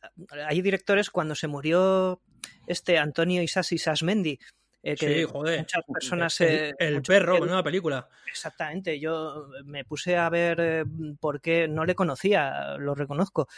Hay 0.47 0.61
directores, 0.63 1.11
cuando 1.11 1.35
se 1.35 1.47
murió 1.49 2.21
este 2.67 2.99
Antonio 2.99 3.43
Isasi 3.43 3.79
Sasmendi, 3.79 4.39
eh, 4.83 4.95
que 4.97 5.15
Sí, 5.21 5.25
joder. 5.25 5.59
muchas 5.61 5.83
personas... 5.93 6.41
el, 6.41 6.49
eh, 6.49 6.75
el 6.79 6.95
muchas- 6.95 7.15
perro, 7.17 7.37
el- 7.37 7.47
nueva 7.47 7.63
película. 7.63 8.09
Exactamente, 8.31 8.99
yo 8.99 9.49
me 9.65 9.85
puse 9.85 10.17
a 10.17 10.29
ver 10.31 10.59
eh, 10.61 10.85
por 11.21 11.41
qué 11.41 11.69
no 11.69 11.85
le 11.85 11.95
conocía, 11.95 12.77
lo 12.79 12.95
reconozco, 12.95 13.49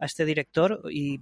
a 0.00 0.06
este 0.06 0.24
director 0.24 0.82
y 0.90 1.20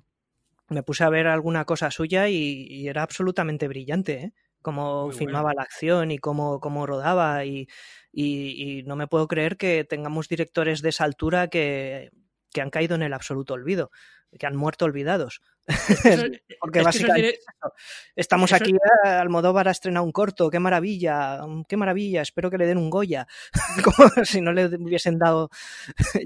me 0.68 0.82
puse 0.84 1.02
a 1.04 1.08
ver 1.10 1.26
alguna 1.26 1.64
cosa 1.64 1.90
suya 1.90 2.28
y, 2.28 2.66
y 2.70 2.88
era 2.88 3.02
absolutamente 3.02 3.66
brillante, 3.68 4.12
¿eh? 4.12 4.32
Cómo 4.62 5.06
Muy 5.06 5.14
filmaba 5.14 5.54
la 5.54 5.62
acción 5.62 6.10
y 6.10 6.18
cómo, 6.18 6.60
cómo 6.60 6.86
rodaba 6.86 7.44
y, 7.44 7.66
y- 8.12 8.78
y 8.80 8.82
no 8.82 8.96
me 8.96 9.06
puedo 9.06 9.26
creer 9.28 9.56
que 9.56 9.84
tengamos 9.84 10.28
directores 10.28 10.82
de 10.82 10.90
esa 10.90 11.04
altura 11.04 11.48
que, 11.48 12.10
que 12.52 12.60
han 12.60 12.70
caído 12.70 12.94
en 12.94 13.02
el 13.02 13.14
absoluto 13.14 13.54
olvido, 13.54 13.90
que 14.38 14.46
han 14.46 14.56
muerto 14.56 14.84
olvidados. 14.84 15.40
Eso- 15.66 16.24
Porque 16.60 16.82
básicamente 16.82 17.38
eso. 17.38 17.72
estamos 18.16 18.52
eso- 18.52 18.62
aquí, 18.62 18.72
eh, 18.72 19.08
Almodóvar 19.08 19.66
ha 19.68 19.70
estrenado 19.70 20.04
un 20.04 20.12
corto, 20.12 20.50
qué 20.50 20.58
maravilla, 20.58 21.40
mm, 21.46 21.64
qué 21.66 21.76
maravilla, 21.78 22.20
espero 22.20 22.50
que 22.50 22.58
le 22.58 22.66
den 22.66 22.76
un 22.76 22.90
Goya, 22.90 23.26
como 23.98 24.24
si 24.26 24.42
no 24.42 24.52
le 24.52 24.66
hubiesen 24.66 25.18
dado 25.18 25.48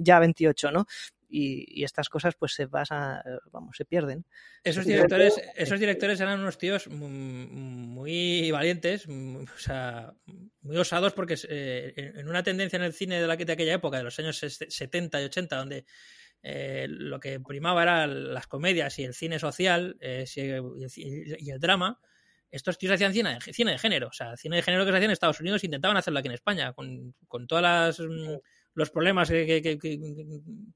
ya 0.01 0.19
28, 0.19 0.73
¿no? 0.73 0.87
Y, 1.37 1.81
y 1.81 1.83
estas 1.83 2.09
cosas 2.09 2.37
pues 2.39 2.53
se 2.55 2.69
pasan, 2.69 3.21
vamos, 3.51 3.77
se 3.77 3.85
pierden. 3.85 4.25
Esos 4.63 4.87
directores, 4.87 5.35
esos 5.57 5.81
directores 5.81 6.21
eran 6.21 6.39
unos 6.39 6.59
tíos 6.59 6.87
mu- 6.87 7.09
muy 7.09 8.53
valientes, 8.53 9.09
o 9.09 9.45
sea, 9.59 10.15
muy 10.63 10.77
osados 10.77 11.13
porque 11.13 11.35
eh, 11.49 11.93
en 11.97 12.29
una 12.29 12.45
tendencia 12.45 12.77
en 12.77 12.85
el 12.85 12.93
cine 12.93 13.21
de, 13.21 13.27
la, 13.27 13.35
de 13.37 13.53
aquella 13.53 13.75
época, 13.75 13.97
de 13.97 14.05
los 14.05 14.17
años 14.21 14.41
ses- 14.41 14.69
70 14.71 15.21
y 15.23 15.25
80, 15.25 15.57
donde 15.57 15.87
eh, 16.45 16.87
lo 16.89 17.19
que 17.19 17.41
primaba 17.41 17.83
eran 17.83 18.33
las 18.33 18.47
comedias 18.47 18.97
y 19.01 19.05
el 19.05 19.15
cine 19.15 19.41
social 19.41 19.97
eh, 20.01 20.25
y, 20.37 21.51
el, 21.51 21.59
drama, 21.59 21.99
estos 22.51 22.79
tíos 22.79 22.93
hacían 22.93 23.13
cine 23.13 23.35
de, 23.45 23.53
cine 23.53 23.73
de 23.73 23.79
género, 23.79 24.07
o 24.09 24.13
sea, 24.13 24.37
cine 24.37 24.57
de 24.57 24.63
género 24.63 24.85
que 24.85 24.93
se 24.93 24.97
hacía 24.99 25.07
en 25.07 25.11
Estados 25.11 25.41
Unidos 25.41 25.65
intentaban 25.65 25.97
hacerlo 25.97 26.21
aquí 26.21 26.29
en 26.29 26.35
España, 26.35 26.73
con, 26.75 27.15
con 27.27 27.49
todas 27.49 27.63
las 27.63 27.99
los 28.75 28.91
problemas 28.91 29.31
que, 29.31 29.47
que- 29.47 29.63
que- 29.63 29.79
que- 29.79 29.99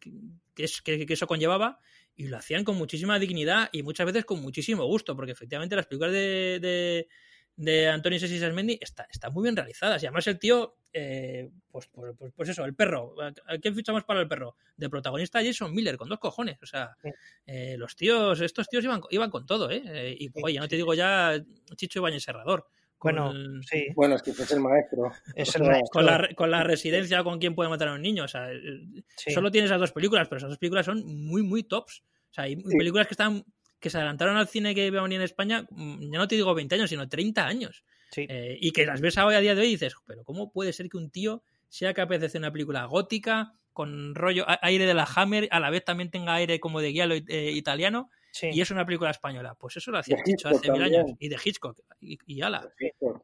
que- 0.01 0.11
que 0.55 0.65
es- 0.65 0.83
que- 0.83 1.07
que 1.07 1.13
eso 1.15 1.27
conllevaba 1.27 1.81
y 2.17 2.29
lo 2.29 2.37
hacían 2.37 2.65
con 2.65 2.77
muchísima 2.77 3.19
dignidad 3.19 3.69
y 3.73 3.83
muchas 3.83 4.07
veces 4.07 4.25
con 4.25 4.41
muchísimo 4.41 4.85
gusto, 4.87 5.15
porque 5.15 5.33
efectivamente 5.33 5.77
las 5.77 5.87
películas 5.87 6.13
de, 6.13 6.59
de, 6.61 7.09
de 7.57 7.89
Antonio 7.89 8.19
Sessi 8.19 8.39
Sasmendi 8.39 8.79
está- 8.81 9.07
están 9.11 9.33
muy 9.33 9.43
bien 9.45 9.57
realizadas. 9.57 10.03
Y 10.03 10.07
además 10.07 10.27
el 10.29 10.39
tío, 10.39 10.77
eh, 10.93 11.51
pues, 11.71 11.87
pues, 11.89 12.15
pues- 12.19 12.33
pues 12.35 12.49
eso, 12.49 12.65
el 12.65 12.75
perro. 12.75 13.15
¿A 13.21 13.59
quién 13.59 13.75
fichamos 13.75 14.05
para 14.05 14.21
el 14.21 14.29
perro? 14.29 14.57
De 14.77 14.89
protagonista 14.89 15.43
Jason 15.45 15.75
Miller, 15.75 15.97
con 15.97 16.09
dos 16.09 16.19
cojones. 16.19 16.59
O 16.63 16.67
sea, 16.67 16.97
eh, 17.47 17.77
los 17.79 17.95
tíos, 17.97 18.41
estos 18.41 18.69
tíos 18.69 18.85
iban, 18.85 19.01
iban 19.11 19.31
con 19.31 19.45
todo, 19.47 19.71
¿eh? 19.71 19.83
Eh, 19.87 20.17
y 20.19 20.31
oye, 20.43 20.59
no 20.59 20.69
te 20.69 20.77
digo 20.77 20.95
ya 20.95 21.41
Chicho 21.77 21.99
Ibañez 22.01 22.23
Serrador. 22.23 22.69
Con, 22.99 23.15
Bueno, 23.15 23.31
el- 23.31 23.61
sí, 23.65 23.87
Bueno, 23.95 24.17
es 24.17 24.23
que 24.23 24.33
es 24.33 24.51
el 24.51 24.61
maestro. 24.61 25.13
es 25.35 25.49
o 25.55 25.59
el 25.59 25.65
sea, 25.65 25.73
maestro. 25.73 25.91
con 25.93 26.07
la, 26.07 26.19
re- 26.19 26.35
con 26.35 26.51
la 26.51 26.65
residencia 26.65 27.23
con 27.23 27.39
quién 27.39 27.55
puede 27.55 27.71
matar 27.71 27.89
a 27.89 27.95
un 27.95 28.03
niño. 28.03 28.25
O 28.25 28.29
sea, 28.29 28.53
eh, 28.53 28.59
sí. 29.17 29.31
solo 29.31 29.51
tiene 29.51 29.67
esas 29.67 29.79
dos 29.79 29.93
películas, 29.93 30.27
pero 30.29 30.39
esas 30.39 30.51
dos 30.51 30.59
películas 30.59 30.85
son 30.87 31.05
muy, 31.07 31.43
muy 31.43 31.63
tops. 31.63 32.03
O 32.31 32.35
sea, 32.35 32.45
hay 32.45 32.57
Sí. 32.57 32.77
películas 32.77 33.07
que 33.07 33.15
están 33.15 33.45
que 33.81 33.91
se 33.91 33.97
adelantaron 33.99 34.37
al 34.37 34.49
cine 34.49 34.75
que 34.75 34.91
venía 34.91 35.19
en 35.19 35.23
España, 35.23 35.65
mm, 35.71 36.11
ya 36.13 36.19
no 36.19 36.27
te 36.27 36.35
digo 36.35 36.53
20 36.53 36.75
años, 36.75 36.91
sino 36.91 37.09
30 37.09 37.47
años. 37.47 37.85
Sí. 38.11 38.27
Eh, 38.29 38.59
y 38.61 38.73
que 38.73 38.85
las 38.85 39.01
ves 39.01 39.17
hoy 39.19 39.37
a 39.37 39.41
día 39.41 39.55
de 39.55 39.61
hoy 39.61 39.69
y 39.69 39.71
dices, 39.71 39.95
pero 40.05 40.25
¿cómo 40.25 40.51
puede 40.51 40.73
ser 40.73 40.89
que 40.89 40.97
un 40.97 41.11
tío 41.13 41.45
sea 41.69 41.95
capaz 41.95 42.19
de 42.19 42.27
hacer 42.27 42.41
una 42.41 42.51
película 42.51 42.87
gótica, 42.87 43.53
con 43.73 44.17
rollo 44.17 44.45
a- 44.49 44.59
aire 44.63 44.85
de 44.87 44.95
la 44.95 45.07
Hammer, 45.15 45.47
a 45.53 45.61
la 45.61 45.71
vez 45.71 45.85
también 45.85 46.11
tenga 46.11 46.35
aire 46.35 46.59
como 46.59 46.81
de 46.81 46.91
guialo 46.91 47.15
eh, 47.15 47.53
italiano, 47.55 48.11
sí. 48.39 48.51
y 48.53 48.61
es 48.61 48.71
una 48.71 48.85
película 48.87 49.11
española? 49.11 49.55
Pues 49.59 49.77
eso 49.77 49.91
lo 49.91 49.99
hacía 49.99 50.17
Chicho 50.25 50.49
hace 50.49 50.71
mil 50.71 50.83
años. 50.83 51.13
Y 51.19 51.29
de 51.29 51.37
Hitchcock. 51.43 51.79
Y, 52.01 52.19
y 52.27 52.41
ala. 52.43 52.69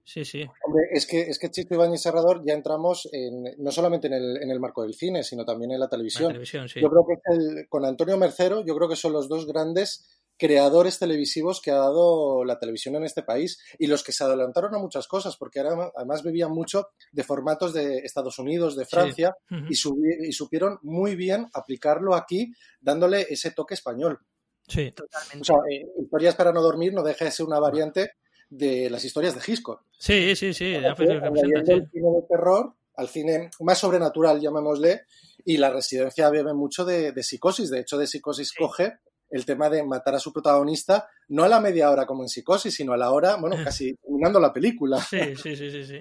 Sí, 0.04 0.24
sí. 0.24 0.42
Hombre, 0.66 0.82
es 0.92 1.06
que, 1.06 1.20
es 1.22 1.38
que 1.38 1.50
Chico 1.50 1.74
Ibañez 1.74 2.02
Serrador 2.02 2.42
ya 2.46 2.54
entramos 2.54 3.08
en, 3.12 3.44
no 3.58 3.70
solamente 3.70 4.08
en 4.08 4.14
el, 4.14 4.42
en 4.42 4.50
el 4.50 4.60
marco 4.60 4.82
del 4.82 4.94
cine, 4.94 5.22
sino 5.22 5.44
también 5.44 5.70
en 5.70 5.78
la 5.80 5.84
La 5.84 5.90
televisión. 5.90 6.44
sí. 6.44 6.80
Yo 6.80 6.88
creo 6.90 7.06
que 7.06 7.14
es 7.14 7.38
el- 7.38 7.68
con 7.68 7.84
Antonio 7.84 8.16
Mercero, 8.18 8.64
yo 8.64 8.74
creo 8.76 8.88
que 8.88 8.96
son 8.96 9.12
los 9.12 9.28
dos 9.28 9.46
grandes 9.46 10.20
creadores 10.36 10.98
televisivos 10.98 11.60
que 11.62 11.70
ha 11.70 11.76
dado 11.76 12.44
la 12.44 12.58
televisión 12.58 12.96
en 12.96 13.04
este 13.04 13.22
país 13.22 13.62
y 13.78 13.86
los 13.86 14.02
que 14.02 14.10
se 14.10 14.24
adelantaron 14.24 14.74
a 14.74 14.78
muchas 14.78 15.06
cosas, 15.06 15.36
porque 15.36 15.60
ahora 15.60 15.92
además 15.94 16.24
bebían 16.24 16.50
mucho 16.50 16.88
de 17.12 17.22
formatos 17.22 17.72
de 17.72 17.98
Estados 17.98 18.40
Unidos, 18.40 18.74
de 18.76 18.84
Francia, 18.84 19.36
y, 19.70 19.74
y 19.74 20.32
supieron 20.32 20.78
muy 20.82 21.14
bien 21.14 21.46
aplicarlo 21.54 22.16
aquí, 22.16 22.52
dándole 22.80 23.26
ese 23.30 23.52
toque 23.52 23.74
español. 23.74 24.18
Sí. 24.66 24.90
Totalmente. 24.92 25.40
O 25.40 25.44
sea, 25.44 25.56
eh, 25.70 25.86
Historias 26.00 26.34
para 26.36 26.52
no 26.52 26.62
dormir 26.62 26.92
no 26.94 27.02
deja 27.02 27.24
de 27.24 27.30
ser 27.30 27.46
una 27.46 27.58
variante 27.58 28.12
de 28.50 28.88
las 28.90 29.04
historias 29.04 29.34
de 29.34 29.40
Hitchcock. 29.52 29.82
Sí, 29.98 30.34
sí, 30.36 30.52
sí. 30.54 30.72
ya 30.72 30.94
fue- 30.94 31.06
representa, 31.06 31.26
añadiendo 31.28 31.66
sí. 31.66 31.72
el 31.72 31.90
cine 31.90 32.08
de 32.10 32.22
terror 32.28 32.74
al 32.96 33.08
cine 33.08 33.50
más 33.60 33.78
sobrenatural, 33.78 34.40
llamémosle, 34.40 35.02
y 35.44 35.56
la 35.56 35.70
residencia 35.70 36.30
bebe 36.30 36.54
mucho 36.54 36.84
de, 36.84 37.10
de 37.12 37.22
psicosis. 37.24 37.68
De 37.70 37.80
hecho, 37.80 37.98
de 37.98 38.06
psicosis 38.06 38.52
coge 38.52 38.98
el 39.30 39.44
tema 39.44 39.68
de 39.68 39.82
matar 39.82 40.14
a 40.14 40.20
su 40.20 40.32
protagonista, 40.32 41.08
no 41.28 41.42
a 41.42 41.48
la 41.48 41.58
media 41.58 41.90
hora 41.90 42.06
como 42.06 42.22
en 42.22 42.28
psicosis, 42.28 42.72
sino 42.74 42.92
a 42.92 42.96
la 42.96 43.10
hora, 43.10 43.34
bueno, 43.36 43.56
casi 43.64 43.94
terminando 43.96 44.38
la 44.38 44.52
película. 44.52 44.98
Sí, 45.00 45.18
sí, 45.34 45.56
sí, 45.56 45.70
sí, 45.72 45.84
sí. 45.84 45.98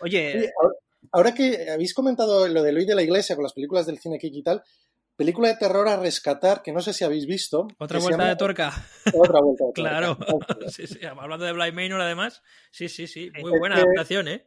Oye, 0.00 0.36
Oye, 0.36 0.52
ahora- 0.60 0.74
Ahora 1.12 1.34
que 1.34 1.70
habéis 1.70 1.94
comentado 1.94 2.46
lo 2.46 2.62
de 2.62 2.70
Eloy 2.70 2.84
de 2.84 2.94
la 2.94 3.02
Iglesia 3.02 3.34
con 3.34 3.42
las 3.42 3.54
películas 3.54 3.86
del 3.86 3.98
cine 3.98 4.18
Kiki 4.18 4.40
y 4.40 4.42
tal, 4.42 4.62
película 5.20 5.48
de 5.48 5.56
terror 5.56 5.86
a 5.86 5.96
rescatar, 5.98 6.62
que 6.62 6.72
no 6.72 6.80
sé 6.80 6.94
si 6.94 7.04
habéis 7.04 7.26
visto. 7.26 7.68
Otra 7.78 7.98
vuelta 7.98 8.16
llama- 8.16 8.30
de 8.30 8.36
tuerca. 8.36 8.72
Otra 9.14 9.40
vuelta 9.42 9.64
de 9.66 9.72
tuerca. 9.74 9.90
Claro. 9.90 10.18
Sí, 10.74 10.86
sí. 10.86 10.98
Hablando 11.04 11.44
de 11.44 11.52
Blind 11.52 11.74
Manor, 11.74 12.00
además. 12.00 12.40
Sí, 12.70 12.88
sí, 12.88 13.06
sí. 13.06 13.30
Muy 13.42 13.58
buena 13.58 13.74
que- 13.76 13.82
adaptación, 13.82 14.28
¿eh? 14.28 14.46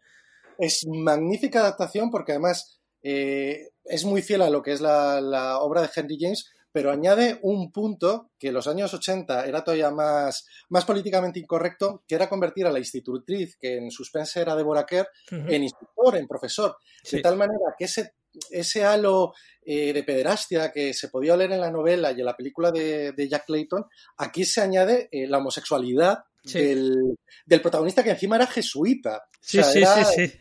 Es 0.57 0.85
magnífica 0.87 1.59
adaptación 1.59 2.09
porque 2.09 2.31
además 2.31 2.79
eh, 3.03 3.69
es 3.85 4.03
muy 4.03 4.23
fiel 4.23 4.41
a 4.41 4.49
lo 4.49 4.63
que 4.63 4.71
es 4.71 4.81
la, 4.81 5.21
la 5.21 5.59
obra 5.59 5.81
de 5.83 5.89
Henry 5.95 6.17
James, 6.19 6.49
pero 6.71 6.89
añade 6.91 7.37
un 7.43 7.71
punto 7.71 8.31
que 8.39 8.47
en 8.47 8.55
los 8.55 8.67
años 8.67 8.91
80 8.95 9.45
era 9.45 9.63
todavía 9.63 9.91
más, 9.91 10.47
más 10.69 10.85
políticamente 10.85 11.39
incorrecto, 11.39 12.03
que 12.07 12.15
era 12.15 12.27
convertir 12.29 12.65
a 12.65 12.71
la 12.71 12.79
institutriz, 12.79 13.57
que 13.59 13.77
en 13.77 13.91
suspense 13.91 14.41
era 14.41 14.55
Deborah 14.55 14.85
Kerr, 14.87 15.07
en 15.29 15.61
instructor, 15.63 16.17
en 16.17 16.27
profesor. 16.27 16.77
Sí. 17.03 17.17
De 17.17 17.21
tal 17.21 17.35
manera 17.37 17.75
que 17.77 17.85
ese, 17.85 18.13
ese 18.51 18.83
halo 18.83 19.33
eh, 19.65 19.93
de 19.93 20.03
pederastia 20.03 20.71
que 20.71 20.93
se 20.93 21.09
podía 21.09 21.33
oler 21.35 21.51
en 21.51 21.61
la 21.61 21.71
novela 21.71 22.11
y 22.11 22.19
en 22.19 22.25
la 22.25 22.35
película 22.35 22.71
de, 22.71 23.11
de 23.13 23.29
Jack 23.29 23.45
Clayton, 23.45 23.85
aquí 24.17 24.43
se 24.45 24.61
añade 24.61 25.09
eh, 25.11 25.27
la 25.27 25.37
homosexualidad 25.37 26.23
Sí. 26.45 26.59
del, 26.59 27.17
del 27.45 27.61
protagonista 27.61 28.03
que 28.03 28.09
encima 28.09 28.35
era 28.35 28.45
jesuita. 28.47 29.23
Sí, 29.39 29.59
O 29.59 29.63
sea, 29.63 29.71
sí, 29.71 29.79
era, 29.79 30.03
sí, 30.03 30.27
sí. 30.27 30.37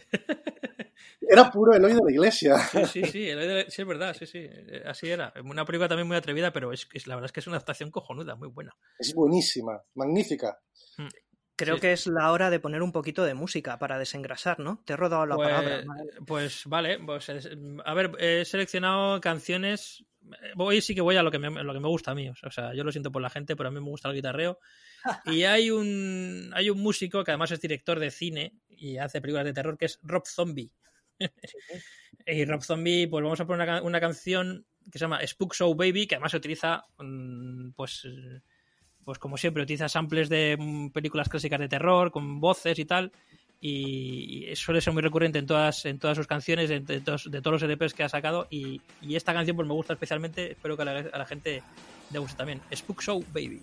era 1.29 1.49
puro 1.49 1.73
Eloy 1.75 1.93
de 1.93 2.01
la 2.05 2.11
iglesia. 2.11 2.59
Sí, 2.59 2.85
sí, 2.87 3.05
sí, 3.05 3.29
el 3.29 3.39
de- 3.39 3.67
sí, 3.71 3.83
es 3.83 3.87
verdad, 3.89 4.17
sí, 4.19 4.27
sí. 4.27 4.39
eh, 4.43 4.83
Así 4.85 5.09
era. 5.09 5.33
Una 5.45 5.65
película 5.65 5.89
también 5.89 6.09
muy 6.09 6.17
atrevida, 6.17 6.53
pero 6.53 6.73
es, 6.73 6.89
es- 6.93 7.07
la 7.07 7.15
verdad 7.15 7.27
es 7.27 7.33
que 7.33 7.39
es 7.39 7.47
una 7.47 7.55
adaptación 7.57 7.93
cojonuda, 7.93 8.35
muy 8.35 8.49
buena. 8.49 8.75
Es 8.99 9.15
buenísima, 9.15 9.81
magnífica. 9.95 10.59
Creo 11.57 11.77
sí. 11.77 11.81
que 11.83 11.93
es 11.93 12.07
la 12.07 12.31
hora 12.33 12.51
de 12.51 12.61
poner 12.61 12.83
un 12.83 12.93
poquito 12.93 13.25
de 13.25 13.35
música 13.35 13.79
para 13.79 13.99
desengrasar, 13.99 14.59
¿no? 14.61 14.83
Te 14.85 14.93
he 14.93 14.97
rodado 14.97 15.27
la 15.27 15.37
Pues, 15.37 15.49
palabra. 15.49 15.85
pues 16.27 16.63
vale, 16.67 16.99
pues, 16.99 17.29
es- 17.29 17.51
a 17.85 17.95
ver, 17.95 18.13
he 18.19 18.45
seleccionado 18.45 19.21
canciones. 19.21 20.05
Voy 20.55 20.81
sí 20.81 20.95
que 20.95 21.01
voy 21.01 21.17
a 21.17 21.23
lo 21.23 21.31
que 21.31 21.39
me, 21.39 21.51
lo 21.65 21.73
que 21.73 21.81
me 21.81 21.89
gusta 21.89 22.13
a 22.13 22.15
mí. 22.15 22.29
O 22.29 22.51
sea, 22.51 22.75
yo 22.75 22.85
lo 22.85 22.93
siento 22.93 23.11
por 23.11 23.23
la 23.23 23.31
gente, 23.31 23.57
pero 23.57 23.69
a 23.69 23.73
mí 23.73 23.81
me 23.81 23.89
gusta 23.89 24.09
el 24.09 24.15
guitarreo. 24.15 24.59
Y 25.41 25.43
hay 25.45 25.71
un, 25.71 26.51
hay 26.55 26.71
un 26.71 26.81
músico 26.81 27.25
que 27.25 27.33
además 27.33 27.51
es 27.51 27.61
director 27.61 27.99
de 27.99 28.11
cine 28.13 28.55
y 28.69 28.99
hace 28.99 29.21
películas 29.21 29.45
de 29.47 29.53
terror 29.53 29.77
que 29.77 29.87
es 29.87 29.99
Rob 30.03 30.23
Zombie. 30.27 30.71
y 32.27 32.45
Rob 32.45 32.63
Zombie, 32.63 33.07
pues 33.09 33.23
vamos 33.23 33.41
a 33.41 33.47
poner 33.47 33.69
una, 33.69 33.83
una 33.83 34.01
canción 34.01 34.67
que 34.91 34.99
se 34.99 35.05
llama 35.05 35.25
Spook 35.27 35.55
Show 35.55 35.75
Baby, 35.75 36.07
que 36.07 36.17
además 36.17 36.33
se 36.33 36.37
utiliza, 36.39 36.85
mm, 36.99 37.71
pues, 37.73 38.05
eh, 38.05 38.41
pues 39.05 39.19
como 39.19 39.37
siempre, 39.37 39.63
utiliza 39.63 39.89
samples 39.89 40.29
de 40.29 40.57
mm, 40.59 40.91
películas 40.91 41.29
clásicas 41.29 41.61
de 41.61 41.69
terror, 41.69 42.11
con 42.11 42.41
voces 42.41 42.79
y 42.79 42.85
tal. 42.85 43.13
Y 43.61 44.33
y 44.51 44.57
suele 44.57 44.81
ser 44.81 44.93
muy 44.93 45.03
recurrente 45.03 45.39
en 45.39 45.47
todas, 45.47 45.85
en 45.87 45.99
todas 45.99 46.17
sus 46.17 46.27
canciones, 46.27 46.69
de, 46.69 47.01
todos, 47.01 47.27
los 47.27 47.63
LPs 47.63 47.95
que 47.95 48.03
ha 48.03 48.09
sacado. 48.09 48.47
Y, 48.51 48.81
y 49.01 49.17
esta 49.17 49.33
canción 49.33 49.57
pues 49.57 49.69
me 49.69 49.75
gusta 49.75 49.93
especialmente, 49.93 50.53
espero 50.53 50.77
que 50.77 50.83
a 50.83 51.19
la 51.19 51.27
gente 51.27 51.63
le 52.11 52.19
guste 52.19 52.37
también. 52.37 52.61
Spook 52.75 53.03
Show 53.03 53.25
Baby. 53.33 53.63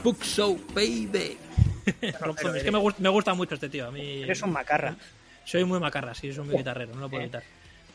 Spook 0.00 0.22
Show 0.24 0.58
Baby. 0.74 1.36
Es 2.02 2.62
que 2.62 2.70
me, 2.70 2.78
gust- 2.78 2.98
me 2.98 3.08
gusta 3.08 3.34
mucho 3.34 3.54
este 3.54 3.68
tío. 3.68 3.86
A 3.86 3.90
mí 3.90 4.22
Eres 4.22 4.42
un 4.42 4.52
macarra. 4.52 4.94
soy 5.44 5.64
muy 5.64 5.80
macarra, 5.80 6.14
sí, 6.14 6.32
soy 6.32 6.44
muy 6.44 6.56
guitarrero, 6.56 6.94
no 6.94 7.00
lo 7.00 7.08
puedo 7.08 7.20
Eh, 7.22 7.24
evitar. 7.24 7.42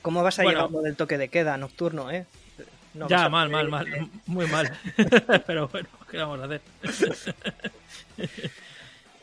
¿Cómo 0.02 0.22
vas 0.24 0.38
a 0.40 0.44
Bueno. 0.44 0.60
llevar 0.60 0.72
lo 0.72 0.82
del 0.82 0.96
toque 0.96 1.18
de 1.18 1.30
queda 1.30 1.56
nocturno, 1.58 2.12
eh? 2.12 2.26
No 2.94 3.08
ya, 3.10 3.28
mal, 3.30 3.50
mal, 3.50 3.70
mal. 3.70 3.88
Muy 4.26 4.48
mal. 4.48 4.72
Pero 5.48 5.68
bueno, 5.70 5.88
¿qué 6.10 6.18
vamos 6.18 6.40
a 6.42 6.46
hacer? 6.46 6.62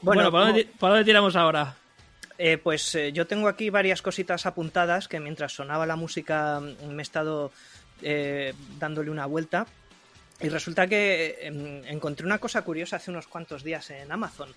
Bueno, 0.00 0.30
¿para, 0.32 0.46
dónde, 0.46 0.68
para 0.78 0.94
dónde 0.94 1.04
tiramos 1.04 1.36
ahora? 1.36 1.76
Eh, 2.38 2.58
pues 2.58 2.94
eh, 2.94 3.12
yo 3.12 3.26
tengo 3.26 3.48
aquí 3.48 3.70
varias 3.70 4.02
cositas 4.02 4.46
apuntadas 4.46 5.06
que 5.06 5.20
mientras 5.20 5.52
sonaba 5.52 5.86
la 5.86 5.96
música 5.96 6.60
mm, 6.60 6.86
me 6.88 7.02
he 7.02 7.04
estado 7.04 7.52
eh, 8.02 8.52
dándole 8.78 9.10
una 9.10 9.26
vuelta. 9.26 9.66
Y 10.42 10.48
resulta 10.48 10.86
que 10.86 11.36
eh, 11.40 11.82
encontré 11.86 12.26
una 12.26 12.38
cosa 12.38 12.62
curiosa 12.62 12.96
hace 12.96 13.10
unos 13.10 13.26
cuantos 13.28 13.62
días 13.62 13.90
en 13.90 14.10
Amazon. 14.10 14.48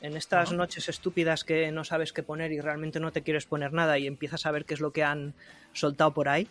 En 0.00 0.16
estas 0.16 0.52
noches 0.52 0.88
estúpidas 0.88 1.44
que 1.44 1.70
no 1.72 1.84
sabes 1.84 2.12
qué 2.12 2.22
poner 2.22 2.52
y 2.52 2.60
realmente 2.60 3.00
no 3.00 3.10
te 3.12 3.22
quieres 3.22 3.46
poner 3.46 3.72
nada 3.72 3.98
y 3.98 4.06
empiezas 4.06 4.44
a 4.46 4.50
ver 4.50 4.64
qué 4.64 4.74
es 4.74 4.80
lo 4.80 4.92
que 4.92 5.02
han 5.04 5.34
soltado 5.72 6.12
por 6.12 6.28
ahí. 6.28 6.46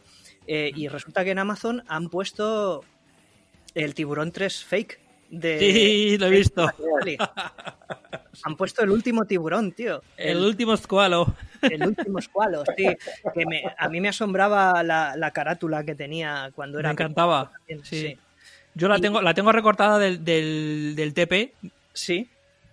Eh, 0.48 0.72
y 0.76 0.88
resulta 0.88 1.24
que 1.24 1.32
en 1.32 1.40
Amazon 1.40 1.84
han 1.88 2.10
puesto 2.10 2.84
el 3.76 3.94
tiburón 3.94 4.32
3 4.32 4.64
fake. 4.64 5.00
De, 5.30 5.58
Sí, 5.60 6.18
lo 6.20 6.28
he 6.28 6.30
visto. 6.30 6.70
Han 8.44 8.56
puesto 8.56 8.84
el 8.84 8.90
último 8.92 9.26
tiburón, 9.26 9.72
tío. 9.72 10.02
El 10.18 10.38
último 10.44 10.76
Squalo. 10.78 11.36
El 11.62 11.82
último 11.88 12.20
escualo, 12.20 12.64
sí. 12.78 12.86
Que 13.34 13.46
me- 13.46 13.64
a 13.78 13.88
mí 13.90 14.02
me 14.02 14.10
asombraba 14.10 14.84
la, 14.84 15.16
la 15.16 15.32
carátula 15.32 15.84
que 15.84 15.96
tenía 15.96 16.52
cuando 16.54 16.78
Me 16.78 16.82
era. 16.82 16.92
encantaba. 16.92 17.52
pequeño, 17.66 17.84
Sí. 17.86 18.02
Sí. 18.02 18.18
Yo 18.76 18.88
la 18.88 18.98
Y- 18.98 19.02
tengo, 19.02 19.22
la 19.22 19.34
tengo 19.34 19.52
recortada 19.52 20.00
del, 20.00 20.24
del, 20.26 20.94
del 20.96 21.14
TP 21.14 21.54
Sí. 21.94 22.28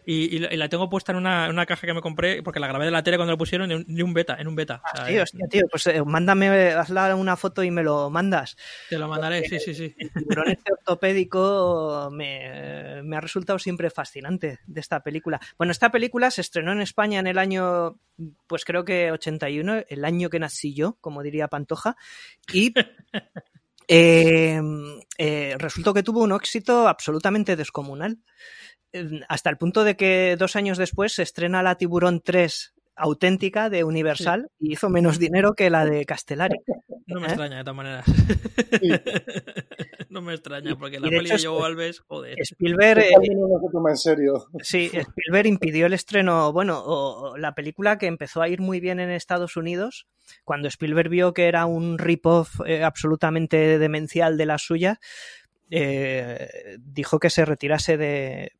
y, 0.07 0.35
y 0.37 0.39
la- 0.57 0.69
tengo 0.69 0.89
puesta 0.89 1.13
en 1.13 1.19
una, 1.19 1.45
en 1.45 1.53
una 1.53 1.67
caja 1.67 1.87
que 1.87 1.93
me 1.95 2.01
compré 2.01 2.43
porque 2.43 2.59
la 2.59 2.67
grabé 2.67 2.87
de 2.87 2.91
la 2.91 3.03
tele 3.03 3.17
cuando 3.19 3.33
la 3.35 3.39
pusieron 3.39 3.71
en 3.71 3.79
un, 3.79 3.85
en 3.99 4.03
un 4.03 4.15
beta. 4.15 4.37
En 4.41 4.49
un 4.49 4.57
beta. 4.57 4.83
O 4.93 4.97
sea, 4.97 5.07
Sí, 5.07 5.19
hostia, 5.19 5.47
tío, 5.49 5.67
pues 5.71 5.87
eh, 5.89 6.03
mándame, 6.03 6.49
hazla 6.71 7.15
una 7.15 7.37
foto 7.37 7.63
y 7.63 7.71
me 7.71 7.83
lo 7.83 8.09
mandas. 8.09 8.57
Te 8.89 8.99
lo 8.99 9.09
mandaré, 9.09 9.47
sí, 9.47 9.61
sí, 9.61 9.75
sí. 9.75 9.95
El 9.99 10.11
tiburón 10.11 10.49
este 10.49 10.73
ortopédico 10.79 12.09
me, 12.13 13.03
me 13.03 13.17
ha 13.17 13.21
resultado 13.21 13.59
siempre 13.59 13.91
fascinante 13.91 14.59
de 14.67 14.81
esta 14.81 15.01
película. 15.01 15.39
Bueno, 15.59 15.71
esta 15.71 15.91
película 15.91 16.31
se 16.31 16.41
estrenó 16.41 16.73
en 16.73 16.81
España 16.81 17.21
en 17.21 17.27
el 17.27 17.37
año, 17.39 17.99
pues 18.47 18.65
creo 18.65 18.85
que 18.87 19.13
81, 19.13 19.85
el 19.89 20.05
año 20.07 20.31
que 20.31 20.39
nací 20.41 20.73
yo, 20.75 20.97
como 21.03 21.23
diría 21.23 21.49
Pantoja, 21.49 21.97
y 22.53 22.73
eh, 23.93 24.61
eh, 25.19 25.57
resultó 25.59 25.93
que 25.93 26.05
tuvo 26.05 26.23
un 26.23 26.33
éxito 26.33 26.87
absolutamente 26.87 27.57
descomunal. 27.57 28.19
Eh, 28.93 29.21
Hasta 29.29 29.51
el 29.51 29.59
punto 29.59 29.83
de 29.83 29.97
que 29.97 30.37
dos 30.39 30.55
años 30.55 30.79
después 30.79 31.13
se 31.13 31.25
estrena 31.25 31.65
la 31.65 31.75
Tiburón 31.75 32.21
3 32.25 32.73
auténtica 33.01 33.71
de 33.71 33.85
Universal 33.85 34.49
y 34.61 34.73
hizo 34.73 34.89
menos 34.91 35.19
dinero 35.19 35.55
que 35.55 35.71
la 35.71 35.85
de 35.85 36.05
Castellari. 36.05 36.57
No 37.07 37.21
me 37.21 37.27
¿Eh? 37.27 37.31
extraña 37.31 37.57
de 37.59 37.65
todas 37.65 37.77
maneras. 37.77 38.05
no 40.11 40.23
me 40.23 40.35
extraña 40.35 40.77
porque 40.77 40.97
Y 40.97 41.01
la 41.01 41.09
de 41.09 41.17
peli 41.17 41.31
hecho 41.31 41.37
de 41.39 41.47
Joe 41.49 41.67
Alves, 41.67 42.01
joder. 42.01 42.37
Spielberg, 42.41 43.01
eh, 43.01 43.11
Alguien 43.17 43.41
no 43.41 43.49
se 43.61 43.73
toma 43.73 43.91
en 43.91 43.97
serio. 43.97 44.47
Sí, 44.63 44.91
Spielberg 44.93 45.47
impidió 45.47 45.87
el 45.87 45.93
estreno, 45.93 46.53
bueno, 46.53 46.79
o- 46.79 47.31
o 47.33 47.37
la 47.37 47.55
película 47.55 47.99
que 47.99 48.07
empezó 48.07 48.43
a 48.43 48.49
ir 48.49 48.61
muy 48.61 48.81
bien 48.81 49.01
en 49.01 49.11
Estados 49.11 49.57
Unidos, 49.57 50.07
cuando 50.45 50.69
Spielberg 50.69 51.09
vio 51.09 51.35
que 51.35 51.49
era 51.49 51.67
un 51.67 51.99
rip-off 51.99 52.61
eh, 52.67 52.85
absolutamente 52.85 53.79
demencial 53.79 54.37
de 54.37 54.47
la 54.47 54.59
suya, 54.59 55.01
eh, 55.71 56.49
dijo 56.81 57.19
que 57.19 57.31
se 57.31 57.45
retirase 57.45 57.97
de, 57.97 58.53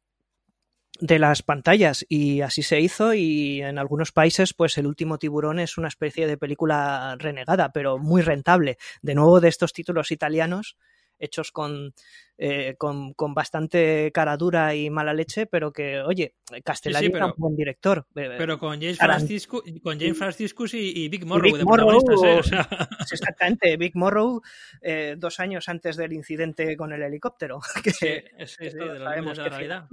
de 1.01 1.19
las 1.19 1.43
pantallas 1.43 2.05
y 2.09 2.43
así 2.43 2.63
se 2.63 2.81
hizo 2.81 3.15
y 3.15 3.63
en 3.63 3.79
algunos 3.79 4.13
países 4.13 4.55
pues 4.55 4.77
el 4.79 4.87
último 4.87 5.19
tiburón 5.19 5.59
es 5.59 5.79
una 5.79 5.89
especie 5.89 6.27
de 6.27 6.37
película 6.37 7.17
renegada 7.19 7.73
pero 7.73 7.99
muy 7.99 8.23
rentable. 8.23 8.79
De 9.03 9.15
nuevo 9.15 9.41
de 9.41 9.49
estos 9.49 9.73
títulos 9.73 10.11
italianos 10.11 10.77
hechos 11.21 11.53
con, 11.53 11.95
eh, 12.39 12.75
con, 12.79 13.13
con 13.15 13.35
bastante 13.35 14.11
cara 14.13 14.37
dura 14.37 14.75
y 14.75 14.91
mala 14.91 15.15
leche 15.15 15.47
pero 15.47 15.73
que 15.73 16.01
oye 16.01 16.35
Castellari 16.65 17.07
Sí, 17.07 17.13
sí, 17.13 17.17
era 17.17 17.27
un 17.27 17.35
buen 17.37 17.55
director 17.55 18.07
eh, 18.17 18.35
Pero 18.39 18.59
con 18.59 18.81
James 18.81 18.99
Franciscus, 18.99 19.63
con 19.83 20.01
James 20.01 20.19
Franciscus 20.19 20.75
y, 20.75 21.05
y 21.05 21.09
Big 21.09 21.27
Morrow 21.27 21.45
Big 21.45 21.59
de 21.59 21.65
Morrow, 21.65 22.01
protagonistas, 22.01 22.23
¿eh? 22.25 22.39
O 22.39 22.43
sea, 22.43 22.69
Sí, 23.07 23.15
exactamente 23.15 23.77
Big 23.77 23.95
Morrow 23.95 24.41
eh, 24.81 25.17
dos 25.19 25.39
años 25.39 25.69
antes 25.69 25.97
del 25.97 26.13
incidente 26.13 26.77
con 26.77 26.93
el 26.93 27.03
helicóptero 27.03 27.61
que, 27.85 27.93
sí, 27.93 28.07
de 28.07 28.77
los 28.77 28.99
sabemos 28.99 29.37
de 29.37 29.43
la 29.43 29.49
realidad. 29.51 29.89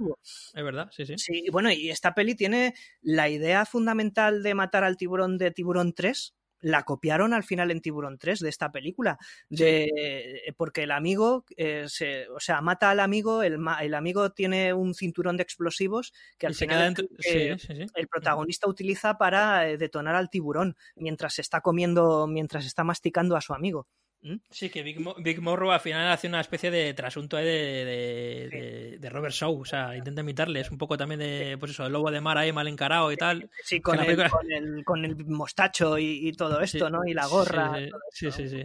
Es 0.54 0.64
verdad, 0.64 0.88
sí, 0.90 1.06
sí. 1.06 1.14
Sí, 1.18 1.44
bueno, 1.52 1.70
y 1.70 1.90
esta 1.90 2.14
peli 2.14 2.34
tiene 2.34 2.74
la 3.02 3.28
idea 3.28 3.64
fundamental 3.66 4.42
de 4.42 4.54
matar 4.54 4.84
al 4.84 4.96
tiburón 4.96 5.38
de 5.38 5.50
Tiburón 5.50 5.92
3. 5.92 6.34
La 6.60 6.82
copiaron 6.82 7.34
al 7.34 7.44
final 7.44 7.70
en 7.70 7.80
Tiburón 7.80 8.18
3 8.18 8.40
de 8.40 8.48
esta 8.48 8.72
película. 8.72 9.18
De, 9.48 10.42
Porque 10.56 10.82
el 10.82 10.90
amigo, 10.90 11.44
eh, 11.56 11.84
se, 11.88 12.28
o 12.30 12.40
sea, 12.40 12.60
mata 12.60 12.90
al 12.90 13.00
amigo, 13.00 13.42
el, 13.42 13.58
el 13.80 13.94
amigo 13.94 14.30
tiene 14.32 14.72
un 14.74 14.94
cinturón 14.94 15.36
de 15.36 15.42
explosivos 15.44 16.12
que 16.36 16.46
al 16.46 16.52
Y 16.52 16.56
final 16.56 16.80
dentro- 16.94 17.04
el 17.10 17.16
que 17.16 17.58
sí, 17.58 17.66
sí, 17.66 17.74
sí. 17.76 17.86
el 17.94 18.08
protagonista 18.08 18.68
utiliza 18.68 19.18
para 19.18 19.68
eh, 19.68 19.78
detonar 19.78 20.14
al 20.16 20.30
tiburón 20.30 20.76
mientras 20.96 21.38
está 21.38 21.60
comiendo, 21.60 22.26
mientras 22.26 22.66
está 22.66 22.84
masticando 22.84 23.36
a 23.36 23.40
su 23.40 23.54
amigo. 23.54 23.86
¿Mm? 24.20 24.36
Sí, 24.50 24.68
que 24.68 24.82
Big, 24.82 24.98
Mo- 25.00 25.14
Big 25.18 25.40
Morrow 25.40 25.70
al 25.70 25.78
final 25.80 26.10
hace 26.10 26.26
una 26.26 26.40
especie 26.40 26.70
de 26.72 26.92
trasunto 26.92 27.36
de, 27.36 27.44
de, 27.44 28.48
de- 28.50 28.98
de 28.98 29.10
Robert 29.10 29.32
Shaw, 29.32 29.60
o 29.60 29.64
sea, 29.64 29.96
intenta 29.96 30.22
imitarle, 30.22 30.60
es 30.60 30.70
un 30.72 30.78
poco 30.78 30.96
también 30.96 31.20
de, 31.20 31.56
pues 31.58 31.70
eso, 31.70 31.86
el 31.86 31.92
lobo 31.92 32.10
de 32.10 32.20
mar 32.20 32.36
ahí 32.36 32.52
mal 32.52 32.66
encarado 32.66 33.12
y 33.12 33.16
tal. 33.16 33.48
Sí, 33.62 33.80
con, 33.80 33.98
el, 34.00 34.06
película- 34.06 34.30
con, 34.30 34.50
el, 34.52 34.84
con 34.84 35.04
el 35.04 35.24
mostacho 35.26 35.98
y, 35.98 36.28
y 36.28 36.32
todo 36.32 36.60
esto, 36.60 36.86
Sí, 36.86 36.92
¿no? 36.92 37.04
Y 37.06 37.14
la 37.14 37.26
gorra. 37.26 37.78
Sí, 38.12 38.30
sí, 38.32 38.48
sí. 38.48 38.64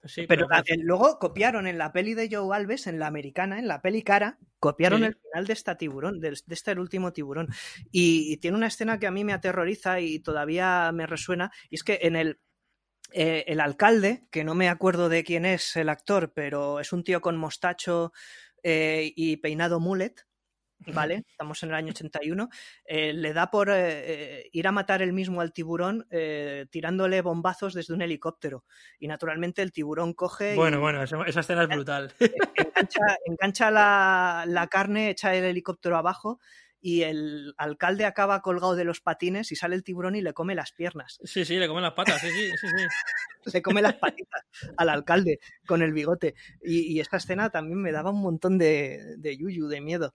Pues 0.00 0.20
Pero 0.28 0.46
luego 0.84 1.18
copiaron 1.18 1.66
en 1.66 1.78
la 1.78 1.92
peli 1.92 2.14
de 2.14 2.28
Joe 2.30 2.54
Alves, 2.54 2.86
en 2.86 3.00
la 3.00 3.08
americana, 3.08 3.58
en 3.58 3.66
la 3.66 3.82
peli 3.82 4.02
cara, 4.02 4.38
copiaron 4.60 5.02
el 5.02 5.16
final 5.16 5.46
de 5.46 5.52
esta 5.52 5.76
tiburón, 5.76 6.20
de, 6.20 6.30
de 6.30 6.54
este 6.54 6.70
el 6.70 6.78
último 6.78 7.12
tiburón. 7.12 7.48
Y, 7.90 8.32
y 8.32 8.36
tiene 8.36 8.56
una 8.56 8.68
escena 8.68 9.00
que 9.00 9.08
a 9.08 9.10
mí 9.10 9.24
me 9.24 9.32
aterroriza 9.32 9.98
y 10.00 10.20
todavía 10.20 10.92
me 10.92 11.06
resuena, 11.06 11.50
y 11.70 11.74
es 11.74 11.82
que 11.82 11.98
en 12.02 12.14
el 12.14 12.38
eh, 13.12 13.44
el 13.46 13.60
alcalde, 13.60 14.26
que 14.30 14.44
no 14.44 14.54
me 14.54 14.68
acuerdo 14.68 15.08
de 15.08 15.24
quién 15.24 15.44
es 15.46 15.76
el 15.76 15.88
actor, 15.88 16.32
pero 16.34 16.80
es 16.80 16.92
un 16.92 17.04
tío 17.04 17.20
con 17.20 17.36
mostacho 17.36 18.12
eh, 18.62 19.12
y 19.16 19.36
peinado 19.38 19.80
mullet, 19.80 20.14
¿vale? 20.92 21.24
Estamos 21.30 21.62
en 21.62 21.70
el 21.70 21.74
año 21.76 21.90
81. 21.90 22.48
eh, 22.84 23.12
le 23.14 23.32
da 23.32 23.50
por 23.50 23.70
eh, 23.72 24.48
ir 24.52 24.66
a 24.66 24.72
matar 24.72 25.02
él 25.02 25.12
mismo 25.12 25.40
al 25.40 25.52
tiburón 25.52 26.06
eh, 26.10 26.66
tirándole 26.70 27.22
bombazos 27.22 27.74
desde 27.74 27.94
un 27.94 28.02
helicóptero. 28.02 28.64
Y 28.98 29.08
naturalmente 29.08 29.62
el 29.62 29.72
tiburón 29.72 30.12
coge 30.12 30.52
y 30.52 30.56
Bueno, 30.56 30.80
bueno, 30.80 31.02
esa, 31.02 31.22
esa 31.22 31.40
escena 31.40 31.62
es 31.62 31.68
brutal. 31.68 32.12
engancha, 32.54 33.16
engancha 33.24 33.70
la, 33.70 34.44
la 34.46 34.66
carne, 34.66 35.10
echa 35.10 35.34
el 35.34 35.44
helicóptero 35.44 35.96
abajo 35.96 36.40
y 36.86 37.02
el 37.02 37.52
alcalde 37.58 38.04
acaba 38.04 38.40
colgado 38.42 38.76
de 38.76 38.84
los 38.84 39.00
patines 39.00 39.50
y 39.50 39.56
sale 39.56 39.74
el 39.74 39.82
tiburón 39.82 40.14
y 40.14 40.20
le 40.20 40.32
come 40.34 40.54
las 40.54 40.70
piernas. 40.70 41.18
Sí, 41.24 41.44
sí, 41.44 41.56
le 41.56 41.66
comen 41.66 41.82
las 41.82 41.94
patas, 41.94 42.20
sí, 42.20 42.28
sí, 42.30 42.50
sí. 42.60 42.68
sí. 42.68 42.86
Le 43.54 43.62
come 43.62 43.82
las 43.82 43.94
patitas 43.94 44.42
al 44.76 44.88
alcalde 44.88 45.38
con 45.66 45.82
el 45.82 45.92
bigote. 45.92 46.34
Y, 46.62 46.92
y 46.92 47.00
esta 47.00 47.16
escena 47.16 47.50
también 47.50 47.80
me 47.80 47.90
daba 47.92 48.10
un 48.10 48.20
montón 48.20 48.56
de, 48.58 49.16
de 49.18 49.36
yuyu, 49.36 49.66
de 49.68 49.80
miedo. 49.80 50.14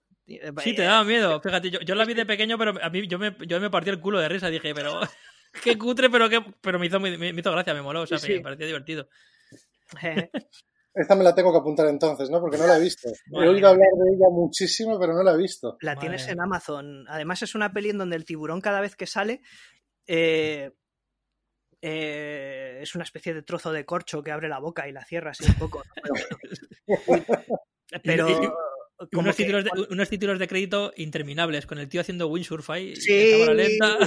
Sí, 0.58 0.74
te 0.74 0.82
daba 0.82 1.04
miedo. 1.04 1.40
Fíjate, 1.42 1.70
yo, 1.70 1.80
yo 1.80 1.94
la 1.94 2.04
vi 2.06 2.14
de 2.14 2.24
pequeño, 2.26 2.56
pero 2.56 2.74
a 2.82 2.88
mí 2.90 3.06
yo 3.06 3.18
me, 3.18 3.36
yo 3.46 3.60
me 3.60 3.68
partí 3.70 3.90
el 3.90 4.00
culo 4.00 4.18
de 4.18 4.28
risa. 4.28 4.48
Dije, 4.48 4.74
pero 4.74 5.00
qué 5.64 5.76
cutre, 5.76 6.08
pero 6.08 6.28
qué, 6.30 6.42
pero 6.62 6.78
me 6.78 6.86
hizo, 6.86 7.00
me, 7.00 7.16
me 7.18 7.28
hizo 7.38 7.52
gracia, 7.52 7.74
me 7.74 7.82
moló, 7.82 8.02
o 8.02 8.06
sea, 8.06 8.18
Sí, 8.18 8.28
me 8.32 8.36
sí. 8.36 8.42
pareció 8.42 8.66
divertido. 8.66 9.08
Eh, 10.02 10.30
Esta 10.94 11.14
me 11.14 11.24
la 11.24 11.34
tengo 11.34 11.52
que 11.52 11.58
apuntar 11.58 11.86
entonces, 11.88 12.28
¿no? 12.30 12.40
Porque 12.40 12.58
no 12.58 12.66
la 12.66 12.76
he 12.76 12.80
visto. 12.80 13.08
He 13.26 13.30
Madre 13.30 13.48
oído 13.48 13.60
mía. 13.60 13.68
hablar 13.70 13.88
de 14.04 14.14
ella 14.14 14.26
muchísimo, 14.30 14.98
pero 15.00 15.14
no 15.14 15.22
la 15.22 15.32
he 15.32 15.36
visto. 15.38 15.76
La 15.80 15.92
Madre 15.94 16.00
tienes 16.00 16.24
mía. 16.24 16.32
en 16.32 16.40
Amazon. 16.40 17.04
Además, 17.08 17.42
es 17.42 17.54
una 17.54 17.72
peli 17.72 17.90
en 17.90 17.98
donde 17.98 18.16
el 18.16 18.24
tiburón, 18.24 18.60
cada 18.60 18.80
vez 18.80 18.94
que 18.96 19.06
sale, 19.06 19.40
eh, 20.06 20.70
eh, 21.80 22.78
es 22.82 22.94
una 22.94 23.04
especie 23.04 23.34
de 23.34 23.42
trozo 23.42 23.72
de 23.72 23.84
corcho 23.84 24.22
que 24.22 24.30
abre 24.32 24.48
la 24.48 24.58
boca 24.60 24.86
y 24.88 24.92
la 24.92 25.04
cierra 25.04 25.30
así 25.32 25.44
un 25.46 25.54
poco. 25.54 25.82
¿no? 26.08 26.14
Pero, 28.04 28.26
pero 28.26 28.54
unos, 29.12 29.36
que- 29.36 29.44
títulos 29.44 29.64
de, 29.64 29.70
unos 29.90 30.08
títulos 30.08 30.38
de 30.38 30.48
crédito 30.48 30.92
interminables, 30.96 31.66
con 31.66 31.78
el 31.78 31.88
tío 31.88 32.00
haciendo 32.00 32.28
windsurf 32.28 32.70
ahí, 32.70 32.94
Sí. 32.96 33.30
cámara 33.32 33.54
lenta. 33.54 33.98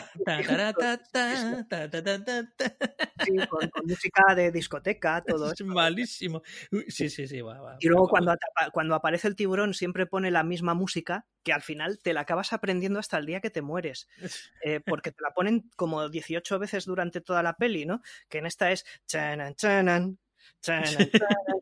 Sí, 3.26 3.36
con, 3.50 3.70
con 3.70 3.86
música 3.86 4.36
de 4.36 4.52
discoteca, 4.52 5.24
todo 5.28 5.48
Es 5.48 5.54
eso. 5.62 5.66
malísimo. 5.66 6.42
Sí, 6.88 7.10
sí, 7.10 7.28
sí, 7.28 7.42
va, 7.42 7.60
va. 7.62 7.78
Y 7.80 7.88
luego 7.88 8.08
cuando, 8.08 8.32
atapa- 8.32 8.72
cuando 8.72 8.96
aparece 8.96 9.28
el 9.28 9.36
tiburón 9.36 9.74
siempre 9.74 10.06
pone 10.06 10.32
la 10.32 10.44
misma 10.44 10.74
música 10.74 11.26
que 11.44 11.54
al 11.54 11.62
final 11.62 12.00
te 12.02 12.14
la 12.14 12.22
acabas 12.22 12.54
aprendiendo 12.54 13.00
hasta 13.00 13.18
el 13.18 13.26
día 13.26 13.40
que 13.42 13.50
te 13.50 13.62
mueres. 13.62 14.08
Eh, 14.66 14.80
porque 14.84 15.12
te 15.12 15.22
la 15.22 15.30
ponen 15.32 15.70
como 15.76 16.10
18 16.10 16.58
veces 16.58 16.86
durante 16.86 17.22
toda 17.22 17.44
la 17.44 17.54
peli, 17.56 17.86
¿no? 17.86 18.02
Que 18.30 18.40
en 18.40 18.48
esta 18.48 18.72
es... 18.72 18.84
chanan, 19.06 19.54
chanan, 19.56 20.18
chanan, 20.62 20.98
chanan, 20.98 21.10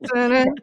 chanan, 0.08 0.56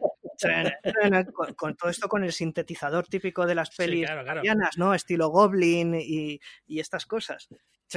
con, 1.33 1.53
con 1.55 1.75
todo 1.75 1.89
esto 1.89 2.07
con 2.07 2.23
el 2.23 2.31
sintetizador 2.31 3.07
típico 3.07 3.45
de 3.45 3.55
las 3.55 3.69
Sí, 3.69 3.75
pelis 3.77 4.05
claro, 4.05 4.23
claro. 4.23 4.39
italianas, 4.41 4.77
¿no? 4.77 4.93
Estilo 4.93 5.29
Goblin 5.29 5.95
y, 5.95 6.39
y 6.67 6.79
estas 6.79 7.05
cosas. 7.05 7.47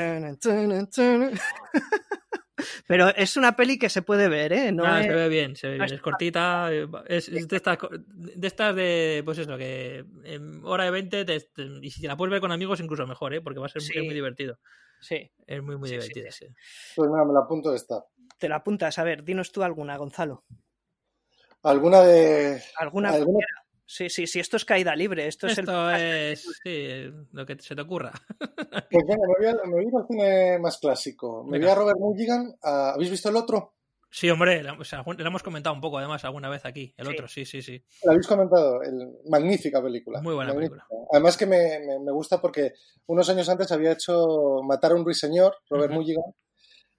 Pero 2.87 3.09
es 3.09 3.37
una 3.37 3.57
peli 3.57 3.79
que 3.79 3.89
se 3.89 4.03
puede 4.03 4.29
ver, 4.29 4.53
¿eh? 4.53 4.73
No 4.73 4.85
Ah, 4.87 5.01
es- 5.01 5.07
se 5.07 5.13
ve 5.13 5.29
bien, 5.29 5.57
se 5.57 5.69
ve 5.69 5.75
bien. 5.75 5.93
es 5.93 6.01
cortita, 6.01 6.73
eh, 6.73 6.87
es, 7.07 7.29
es 7.29 7.49
de, 7.49 7.57
estas, 7.57 7.79
de 8.07 8.47
estas 8.47 8.77
de, 8.77 9.23
pues 9.25 9.39
eso, 9.39 9.57
que 9.59 10.05
en 10.25 10.61
hora 10.65 10.85
de 10.85 10.91
20, 10.91 11.25
te- 11.25 11.41
te- 11.41 11.69
y 11.83 11.91
si 11.91 12.07
la 12.07 12.17
puedes 12.17 12.31
ver 12.31 12.41
con 12.41 12.53
amigos, 12.53 12.81
incluso 12.81 13.07
mejor, 13.07 13.35
¿eh? 13.35 13.41
porque 13.41 13.59
va 13.61 13.67
a 13.67 13.71
ser 13.71 13.83
Sí. 13.83 13.99
muy 14.01 14.15
divertido. 14.15 14.59
Sí, 15.01 15.31
Es 15.47 15.63
muy, 15.63 15.77
muy 15.77 15.89
Sí, 15.89 15.97
sí, 15.97 16.01
divertida, 16.01 16.31
sí. 16.31 16.47
sí. 16.47 16.55
Pues 16.97 17.11
mira, 17.11 17.25
me 17.25 17.33
la 17.35 17.41
apunto 17.41 17.75
esta. 17.75 18.05
te 18.39 18.49
la 18.49 18.57
apuntas. 18.57 18.99
A 18.99 19.05
ver, 19.05 19.23
dinos 19.25 19.53
tú 19.53 19.63
alguna, 19.63 19.97
Gonzalo. 19.97 20.45
¿Alguna 21.65 22.03
de. 22.03 22.63
¿Alguna? 22.79 23.13
Sí, 23.87 24.09
sí, 24.09 24.27
sí, 24.27 24.41
esto 24.41 24.57
es 24.57 24.65
caída 24.65 24.97
libre. 24.97 25.27
Esto, 25.27 25.47
es 25.47 25.59
el 25.59 25.69
es 25.69 26.61
sí, 26.63 26.89
lo 27.33 27.45
que 27.45 27.57
se 27.61 27.75
te 27.75 27.83
ocurra. 27.83 28.13
Pues 28.91 29.05
venga, 29.07 29.23
me 29.27 29.35
voy, 29.39 29.47
a- 29.47 29.67
me 29.67 29.73
voy 29.73 29.85
a 29.85 29.89
ir 29.89 29.95
al 29.97 30.07
cine 30.07 30.59
más 30.59 30.79
clásico. 30.79 31.43
Me 31.45 31.51
voy 31.51 31.59
Venga. 31.61 31.73
a 31.73 31.75
Robert 31.75 31.99
Mulligan. 31.99 32.55
a- 32.63 32.91
¿Habéis 32.95 33.11
visto 33.11 33.29
el 33.29 33.37
otro? 33.37 33.75
Sí, 34.11 34.31
hombre, 34.31 34.63
o 34.79 34.85
sea, 34.85 35.03
lo 35.05 35.27
hemos 35.27 35.43
comentado 35.43 35.75
un 35.75 35.81
poco 35.81 35.99
además 35.99 36.25
alguna 36.25 36.49
vez 36.49 36.65
aquí, 36.65 36.95
el 36.97 37.07
Sí. 37.07 37.13
otro, 37.13 37.27
sí, 37.29 37.45
sí, 37.45 37.63
sí. 37.63 37.85
La 38.05 38.13
habéis 38.13 38.29
comentado. 38.29 38.81
El... 38.83 39.13
Magnífica 39.29 39.83
película. 39.83 40.21
Muy 40.23 40.35
buena 40.35 40.53
Magnífica. 40.55 40.87
Además 41.13 41.37
que 41.37 41.47
me, 41.47 41.81
me- 41.81 41.99
me 41.99 42.13
gusta 42.13 42.41
porque 42.41 42.75
unos 43.07 43.29
años 43.29 43.49
antes 43.49 43.73
había 43.73 43.93
hecho 43.93 44.61
Matar 44.63 44.93
a 44.93 44.95
un 44.95 45.05
ruiseñor, 45.05 45.57
Robert 45.69 45.91
Ujú. 45.91 46.01
Mulligan, 46.01 46.25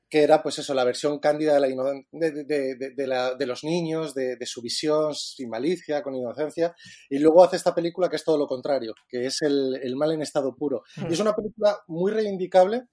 que 0.10 0.24
era 0.24 0.42
pues 0.44 0.60
eso, 0.60 0.74
la 0.74 0.84
versión 0.84 1.20
cándida 1.20 1.56
de, 1.56 1.60
la 1.62 1.68
de, 2.12 2.32
de- 2.46 2.76
de- 2.76 2.90
de 2.96 3.08
la- 3.08 3.36
de 3.36 3.46
los 3.46 3.64
niños, 3.64 4.14
de, 4.14 4.38
su 4.46 4.62
visión 4.62 5.14
sin 5.16 5.50
malicia, 5.50 6.04
con 6.04 6.16
inocencia, 6.16 6.76
y 7.10 7.20
luego 7.20 7.44
hace 7.44 7.56
esta 7.58 7.74
película 7.76 8.10
que 8.10 8.16
es 8.18 8.24
todo 8.24 8.38
lo 8.38 8.48
contrario, 8.48 8.94
que 9.10 9.26
es 9.26 9.42
el, 9.42 9.80
el 9.82 9.96
mal 9.96 10.12
en 10.12 10.22
estado 10.22 10.56
puro. 10.56 10.84
Y 11.10 11.14
es 11.14 11.20
una 11.20 11.36
película 11.36 11.78
muy 11.88 12.12
reivindicable 12.12 12.84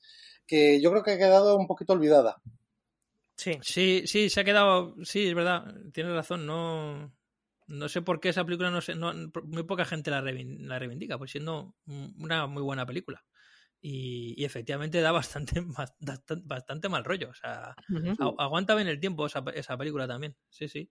que 0.47 0.81
yo 0.81 0.91
creo 0.91 1.03
que 1.03 1.13
ha 1.13 1.19
quedado 1.19 1.57
un 1.57 1.67
poquito 1.67 1.93
olvidada. 1.93 2.37
Sí, 3.37 3.59
Sí, 3.63 4.03
sí, 4.07 4.31
se 4.31 4.41
ha 4.41 4.45
quedado, 4.45 4.95
sí, 5.05 5.27
es 5.29 5.35
verdad, 5.35 5.75
tienes 5.93 6.13
razón, 6.15 6.47
no, 6.47 7.13
no 7.67 7.89
sé 7.89 8.03
por 8.03 8.21
qué 8.21 8.29
esa 8.29 8.45
película 8.45 8.71
no 8.71 8.81
sé, 8.81 8.95
no, 8.95 9.13
muy 9.45 9.65
poca 9.65 9.85
gente 9.85 10.11
la 10.11 10.21
reivindica, 10.21 11.19
pues 11.19 11.33
siendo 11.33 11.75
una 11.87 12.47
muy 12.47 12.63
buena 12.63 12.87
película. 12.87 13.25
Y, 13.85 14.35
y 14.41 14.45
efectivamente 14.45 15.01
da 15.01 15.13
bastante, 15.13 15.61
bastante, 15.67 16.37
bastante 16.45 16.89
mal 16.89 17.05
rollo, 17.05 17.31
o 17.31 17.35
sea, 17.35 17.77
aguanta 18.39 18.75
bien 18.77 18.89
el 18.89 19.01
tiempo 19.01 19.27
esa, 19.27 19.43
esa 19.55 19.77
película 19.77 20.07
también, 20.09 20.37
sí, 20.51 20.69
sí. 20.69 20.91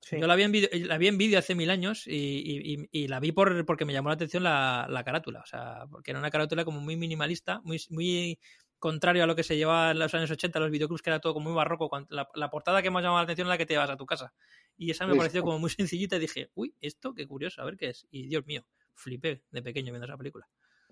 Sí. 0.00 0.16
Yo 0.20 0.26
la 0.26 0.36
vi 0.36 0.44
en 0.44 0.52
vídeo, 0.52 0.68
la 0.72 0.98
vi 0.98 1.08
en 1.08 1.18
vídeo 1.18 1.38
hace 1.38 1.54
mil 1.54 1.70
años 1.70 2.06
y, 2.06 2.12
y- 2.14 2.74
y- 2.74 2.88
y 3.04 3.08
la 3.08 3.20
vi 3.20 3.32
por, 3.32 3.64
porque 3.66 3.84
me 3.84 3.92
llamó 3.92 4.08
la 4.08 4.14
atención 4.14 4.42
la, 4.44 4.86
la 4.88 5.04
carátula. 5.04 5.40
O 5.40 5.46
sea, 5.46 5.86
porque 5.90 6.10
era 6.12 6.20
una 6.20 6.30
carátula 6.30 6.64
como 6.64 6.80
muy 6.80 6.96
minimalista, 6.96 7.60
muy, 7.64 7.80
muy 7.90 8.38
contrario 8.78 9.24
a 9.24 9.26
lo 9.26 9.34
que 9.36 9.42
se 9.42 9.56
llevaba 9.56 9.90
en 9.90 9.98
los 9.98 10.14
años 10.14 10.30
80, 10.30 10.60
los 10.60 10.70
videoclubs, 10.70 11.02
que 11.02 11.10
era 11.10 11.20
todo 11.20 11.34
como 11.34 11.50
muy 11.50 11.56
barroco. 11.56 11.90
La, 12.10 12.28
la 12.34 12.50
portada 12.50 12.82
que 12.82 12.90
más 12.90 13.02
llamaba 13.02 13.20
la 13.20 13.24
atención 13.24 13.46
es 13.46 13.50
la 13.50 13.58
que 13.58 13.66
te 13.66 13.74
llevas 13.74 13.90
a 13.90 13.96
tu 13.96 14.06
casa. 14.06 14.34
Y 14.76 14.90
esa 14.90 15.06
me 15.06 15.16
pareció 15.16 15.42
como 15.44 15.58
muy 15.58 15.70
sencillita 15.70 16.16
y 16.16 16.20
dije, 16.20 16.50
uy, 16.54 16.74
esto 16.80 17.14
qué 17.14 17.26
curioso, 17.26 17.62
a 17.62 17.64
ver 17.64 17.76
qué 17.76 17.88
es. 17.90 18.06
Y 18.10 18.28
Dios 18.28 18.46
mío, 18.46 18.64
flipé 18.94 19.44
de 19.50 19.62
pequeño 19.62 19.92
viendo 19.92 20.06
esa 20.06 20.16
película. 20.16 20.48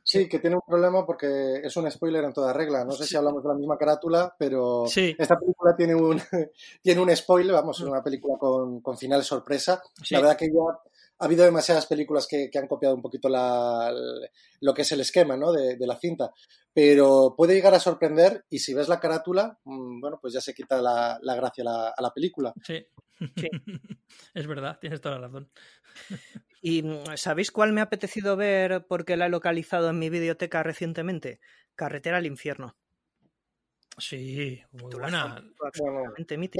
Sí, 0.09 0.29
que 0.29 0.39
tiene 0.39 0.55
un 0.55 0.63
problema 0.65 1.05
porque 1.05 1.57
es 1.65 1.77
un 1.77 1.91
spoiler 1.91 2.23
en 2.25 2.33
toda 2.33 2.53
regla. 2.53 2.85
No 2.85 2.93
sé 2.93 3.03
si 3.05 3.11
Sí. 3.11 3.17
hablamos 3.17 3.43
de 3.43 3.49
la 3.49 3.55
misma 3.57 3.77
carátula, 3.77 4.35
pero 4.39 4.85
Sí. 4.87 5.17
esta 5.19 5.37
película 5.37 5.75
tiene 5.77 5.97
un, 5.97 6.17
tiene 6.83 7.01
un 7.01 7.15
spoiler, 7.17 7.53
vamos, 7.53 7.81
es 7.81 7.87
una 7.87 8.03
película 8.05 8.39
con, 8.39 8.81
con 8.81 8.97
final 8.97 9.25
sorpresa. 9.25 9.83
Sí. 10.03 10.15
La 10.15 10.21
verdad 10.21 10.37
que 10.37 10.47
ya 10.47 10.61
ha 11.19 11.25
habido 11.25 11.45
demasiadas 11.45 11.87
películas 11.87 12.27
que, 12.29 12.49
que 12.51 12.59
han 12.59 12.69
copiado 12.69 12.95
un 12.95 13.03
poquito 13.03 13.29
la, 13.29 13.93
lo 14.61 14.75
que 14.75 14.83
es 14.83 14.93
el 14.93 15.01
esquema 15.01 15.37
¿no? 15.37 15.51
de, 15.51 15.77
de 15.77 15.87
la 15.87 15.97
cinta, 15.99 16.31
pero 16.73 17.35
puede 17.37 17.55
llegar 17.55 17.75
a 17.75 17.81
sorprender 17.81 18.45
y 18.51 18.59
si 18.61 18.75
ves 18.75 18.87
la 18.89 19.01
carátula, 19.01 19.59
mm, 19.65 20.01
bueno, 20.01 20.19
pues 20.21 20.35
ya 20.35 20.41
se 20.41 20.55
quita 20.55 20.81
la, 20.81 21.19
la 21.23 21.35
gracia 21.35 21.63
a 21.63 21.65
la, 21.65 21.89
a 21.89 22.03
la 22.03 22.13
película. 22.13 22.53
Sí. 22.63 22.87
Sí. 23.35 23.49
es 24.35 24.47
verdad, 24.47 24.79
tienes 24.79 25.01
toda 25.01 25.19
la 25.19 25.27
razón. 25.27 25.51
¿Y 26.69 26.83
mm, 26.83 27.17
sabéis 27.17 27.53
cuál 27.53 27.73
me 27.73 27.81
ha 27.81 27.85
apetecido 27.85 28.35
ver 28.35 28.87
porque 28.89 29.17
la 29.17 29.27
he 29.27 29.29
localizado 29.29 29.89
en 29.89 30.01
mi 30.01 30.11
videoteca 30.11 30.65
recientemente? 30.65 31.39
Carretera 31.77 32.17
al 32.17 32.27
infierno. 32.27 32.77
Sí, 33.97 34.61
muy 34.73 34.91
Tú 34.91 34.99
la 34.99 35.07
has 35.07 35.13
buena. 35.13 35.45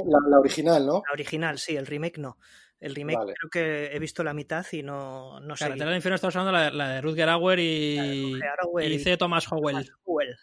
La, 0.05 0.29
la 0.29 0.39
original, 0.39 0.85
¿no? 0.85 1.03
La 1.05 1.11
original, 1.11 1.59
sí, 1.59 1.75
el 1.75 1.85
remake 1.85 2.19
no. 2.19 2.37
El 2.79 2.95
remake 2.95 3.17
Vale. 3.17 3.33
creo 3.33 3.49
que 3.49 3.93
he 3.93 3.99
visto 3.99 4.23
la 4.23 4.33
mitad 4.33 4.65
y 4.71 4.81
no, 4.81 5.41
no 5.41 5.57
sé. 5.57 5.65
Carretera 5.65 5.89
al 5.89 5.97
infierno 5.97 6.15
está 6.15 6.29
usando 6.29 6.53
la, 6.53 6.71
la 6.71 6.87
de 6.87 7.01
Rutger 7.01 7.27
Hauer 7.27 7.59
y, 7.59 8.39
y 8.79 8.85
y 8.85 8.99
C. 8.99 9.17
Thomas 9.17 9.45
Howell. 9.51 9.89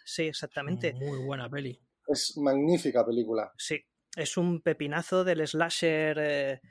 Sí, 0.05 0.27
exactamente. 0.27 0.93
Muy 0.93 1.25
buena 1.25 1.49
peli. 1.49 1.81
Es 2.05 2.37
magnífica 2.37 3.03
película. 3.03 3.51
Sí, 3.57 3.83
es 4.15 4.37
un 4.37 4.61
pepinazo 4.61 5.23
del 5.23 5.47
slasher 5.47 6.17
eh, 6.19 6.61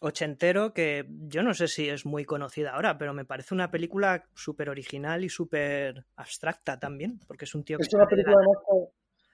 ochentero 0.00 0.72
que 0.74 1.06
yo 1.08 1.42
no 1.42 1.54
sé 1.54 1.68
si 1.68 1.88
es 1.88 2.04
muy 2.04 2.24
conocida 2.24 2.74
ahora, 2.74 2.98
pero 2.98 3.14
me 3.14 3.24
parece 3.24 3.54
una 3.54 3.70
película 3.70 4.28
súper 4.34 4.68
original 4.68 5.24
y 5.24 5.28
súper 5.28 6.04
abstracta 6.16 6.78
también, 6.78 7.20
porque 7.26 7.44
es 7.44 7.54
un 7.54 7.64
tío 7.64 7.78
que 7.78 7.84
Es 7.84 7.94
una 7.94 8.04
la 8.04 8.08
película 8.10 8.36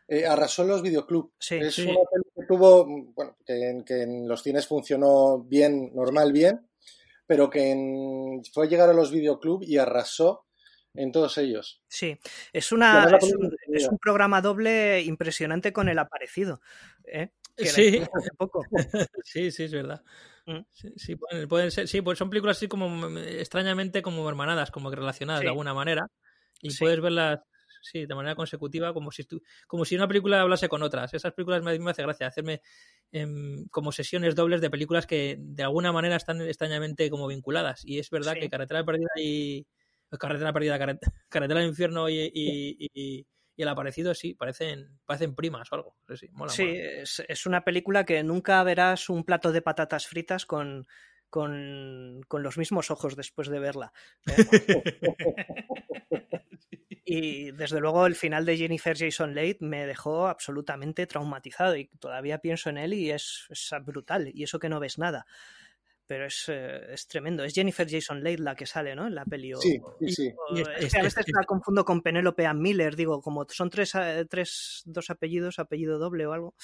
que, 0.08 0.18
eh, 0.18 0.26
arrasó 0.26 0.62
en 0.62 0.68
los 0.68 0.82
videoclubs. 0.82 1.32
Sí, 1.38 1.56
es 1.56 1.74
sí. 1.74 1.82
una 1.82 2.00
película 2.10 2.34
que 2.36 2.46
tuvo, 2.46 2.86
mm, 2.86 3.14
bueno, 3.14 3.36
que 3.44 3.70
en, 3.70 3.84
que 3.84 4.02
en 4.02 4.28
los 4.28 4.42
cines 4.42 4.66
funcionó 4.66 5.38
bien, 5.38 5.94
normal, 5.94 6.32
bien, 6.32 6.68
pero 7.26 7.48
que 7.48 7.70
en- 7.70 8.42
fue 8.52 8.68
llegar 8.68 8.90
a 8.90 8.94
los 8.94 9.10
videoclubs 9.12 9.66
y 9.68 9.78
arrasó 9.78 10.46
en 10.94 11.12
todos 11.12 11.38
ellos. 11.38 11.80
Sí, 11.88 12.18
es, 12.52 12.72
una, 12.72 13.04
es, 13.16 13.32
un, 13.32 13.56
es 13.72 13.88
un 13.88 13.98
programa 13.98 14.40
doble 14.40 15.00
impresionante 15.02 15.72
con 15.72 15.88
el 15.88 15.98
aparecido. 15.98 16.60
¿eh? 17.04 17.30
Que 17.56 17.66
Sí. 17.66 18.02
poco. 18.36 18.66
Sí, 19.24 19.50
sí, 19.50 19.64
es 19.64 19.72
verdad. 19.72 20.02
Mm. 20.52 20.64
Sí, 20.70 20.88
sí, 20.96 21.16
pueden, 21.16 21.48
pueden 21.48 21.70
ser, 21.70 21.88
sí, 21.88 22.00
pues 22.02 22.18
son 22.18 22.30
películas 22.30 22.56
así 22.56 22.68
como 22.68 22.88
mm, 22.88 23.18
extrañamente 23.18 24.02
como 24.02 24.28
hermanadas, 24.28 24.70
como 24.70 24.90
que 24.90 24.96
relacionadas 24.96 25.40
Sí. 25.40 25.44
de 25.44 25.50
alguna 25.50 25.74
manera. 25.74 26.06
Y 26.62 26.70
Sí. 26.70 26.78
puedes 26.80 27.00
verlas 27.00 27.40
sí, 27.82 28.04
de 28.04 28.14
manera 28.14 28.34
consecutiva, 28.34 28.92
como 28.92 29.10
si 29.10 29.22
estu- 29.22 29.40
como 29.66 29.86
si 29.86 29.96
una 29.96 30.06
película 30.06 30.40
hablase 30.42 30.68
con 30.68 30.82
otras. 30.82 31.14
Esas 31.14 31.32
películas 31.32 31.62
me, 31.62 31.78
me 31.78 31.90
hace 31.92 32.02
gracia 32.02 32.26
hacerme 32.26 32.60
em, 33.12 33.66
como 33.70 33.90
sesiones 33.90 34.34
dobles 34.34 34.60
de 34.60 34.68
películas 34.70 35.06
que 35.06 35.36
de 35.40 35.62
alguna 35.64 35.90
manera 35.92 36.16
están 36.16 36.40
extrañamente 36.42 37.08
como 37.10 37.26
vinculadas. 37.26 37.82
Y 37.84 37.98
es 37.98 38.10
verdad 38.10 38.34
Sí. 38.34 38.40
que 38.40 38.50
Carretera 38.50 38.84
Perdida 38.84 39.08
y 39.16 39.66
Carretera 40.18 40.52
Perdida, 40.52 40.78
Carret- 40.78 41.00
Carretera 41.30 41.60
al 41.60 41.66
Infierno 41.66 42.08
y, 42.10 42.20
y- 42.34 42.88
y- 42.92 43.26
y 43.60 43.62
El 43.62 43.68
Aparecido 43.68 44.14
sí, 44.14 44.34
parecen, 44.34 44.98
parecen 45.04 45.34
primas 45.34 45.70
o 45.70 45.74
algo. 45.74 45.96
Sí, 46.08 46.16
sí, 46.16 46.28
mola, 46.32 46.56
Sí, 46.56 46.62
mola. 46.64 46.78
es, 47.02 47.22
es 47.28 47.46
una 47.46 47.62
película 47.62 48.04
que 48.04 48.22
nunca 48.24 48.62
verás 48.64 49.10
un 49.10 49.24
plato 49.24 49.52
de 49.52 49.62
patatas 49.62 50.06
fritas 50.06 50.46
con, 50.46 50.86
con, 51.28 52.22
con 52.26 52.42
los 52.42 52.56
mismos 52.58 52.90
ojos 52.90 53.16
después 53.16 53.48
de 53.48 53.58
verla. 53.60 53.92
¿eh? 54.26 54.34
Y 57.04 57.50
desde 57.52 57.80
luego 57.80 58.06
el 58.06 58.14
final 58.14 58.44
de 58.46 58.56
Jennifer 58.56 58.96
Jason 58.96 59.34
Leigh 59.34 59.56
me 59.60 59.86
dejó 59.86 60.28
absolutamente 60.28 61.06
traumatizado 61.06 61.76
y 61.76 61.88
todavía 61.98 62.38
pienso 62.38 62.70
en 62.70 62.78
él 62.78 62.94
y 62.94 63.10
es, 63.10 63.46
es 63.50 63.70
brutal. 63.84 64.30
Y 64.32 64.44
eso 64.44 64.58
que 64.60 64.68
no 64.68 64.78
ves 64.78 64.98
nada. 64.98 65.26
Pero 66.10 66.26
es, 66.26 66.46
eh, 66.48 66.92
es 66.92 67.06
tremendo. 67.06 67.44
Es 67.44 67.54
Jennifer 67.54 67.86
Jason 67.88 68.20
Leigh 68.20 68.38
la 68.38 68.56
que 68.56 68.66
sale, 68.66 68.96
¿no? 68.96 69.06
En 69.06 69.14
la 69.14 69.24
peli. 69.24 69.54
o- 69.54 69.58
Sí, 69.60 69.80
sí, 70.00 70.08
sí. 70.08 70.32
o- 70.36 70.56
Y 70.56 70.62
es 70.62 70.66
es- 70.68 70.92
que 70.92 70.98
a 70.98 71.02
es- 71.02 71.04
veces 71.04 71.24
es- 71.28 71.32
la 71.32 71.44
confundo 71.44 71.84
con 71.84 72.02
Penélope 72.02 72.46
Ann 72.46 72.60
Miller. 72.60 72.96
Digo, 72.96 73.22
como 73.22 73.46
son 73.48 73.70
tres, 73.70 73.94
eh, 73.94 74.26
tres, 74.28 74.82
dos 74.86 75.08
apellidos, 75.10 75.60
apellido 75.60 76.00
doble 76.00 76.26
o 76.26 76.32
algo. 76.32 76.56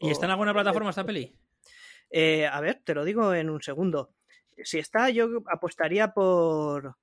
¿Y 0.00 0.10
está 0.10 0.24
en 0.24 0.30
alguna 0.30 0.54
plataforma 0.54 0.88
esta 0.88 1.04
peli? 1.04 1.36
Eh, 2.08 2.46
a 2.46 2.58
ver, 2.62 2.80
te 2.84 2.94
lo 2.94 3.04
digo 3.04 3.34
en 3.34 3.50
un 3.50 3.60
segundo. 3.60 4.14
Si 4.64 4.78
está, 4.78 5.10
yo 5.10 5.42
apostaría 5.46 6.14
por, 6.14 6.96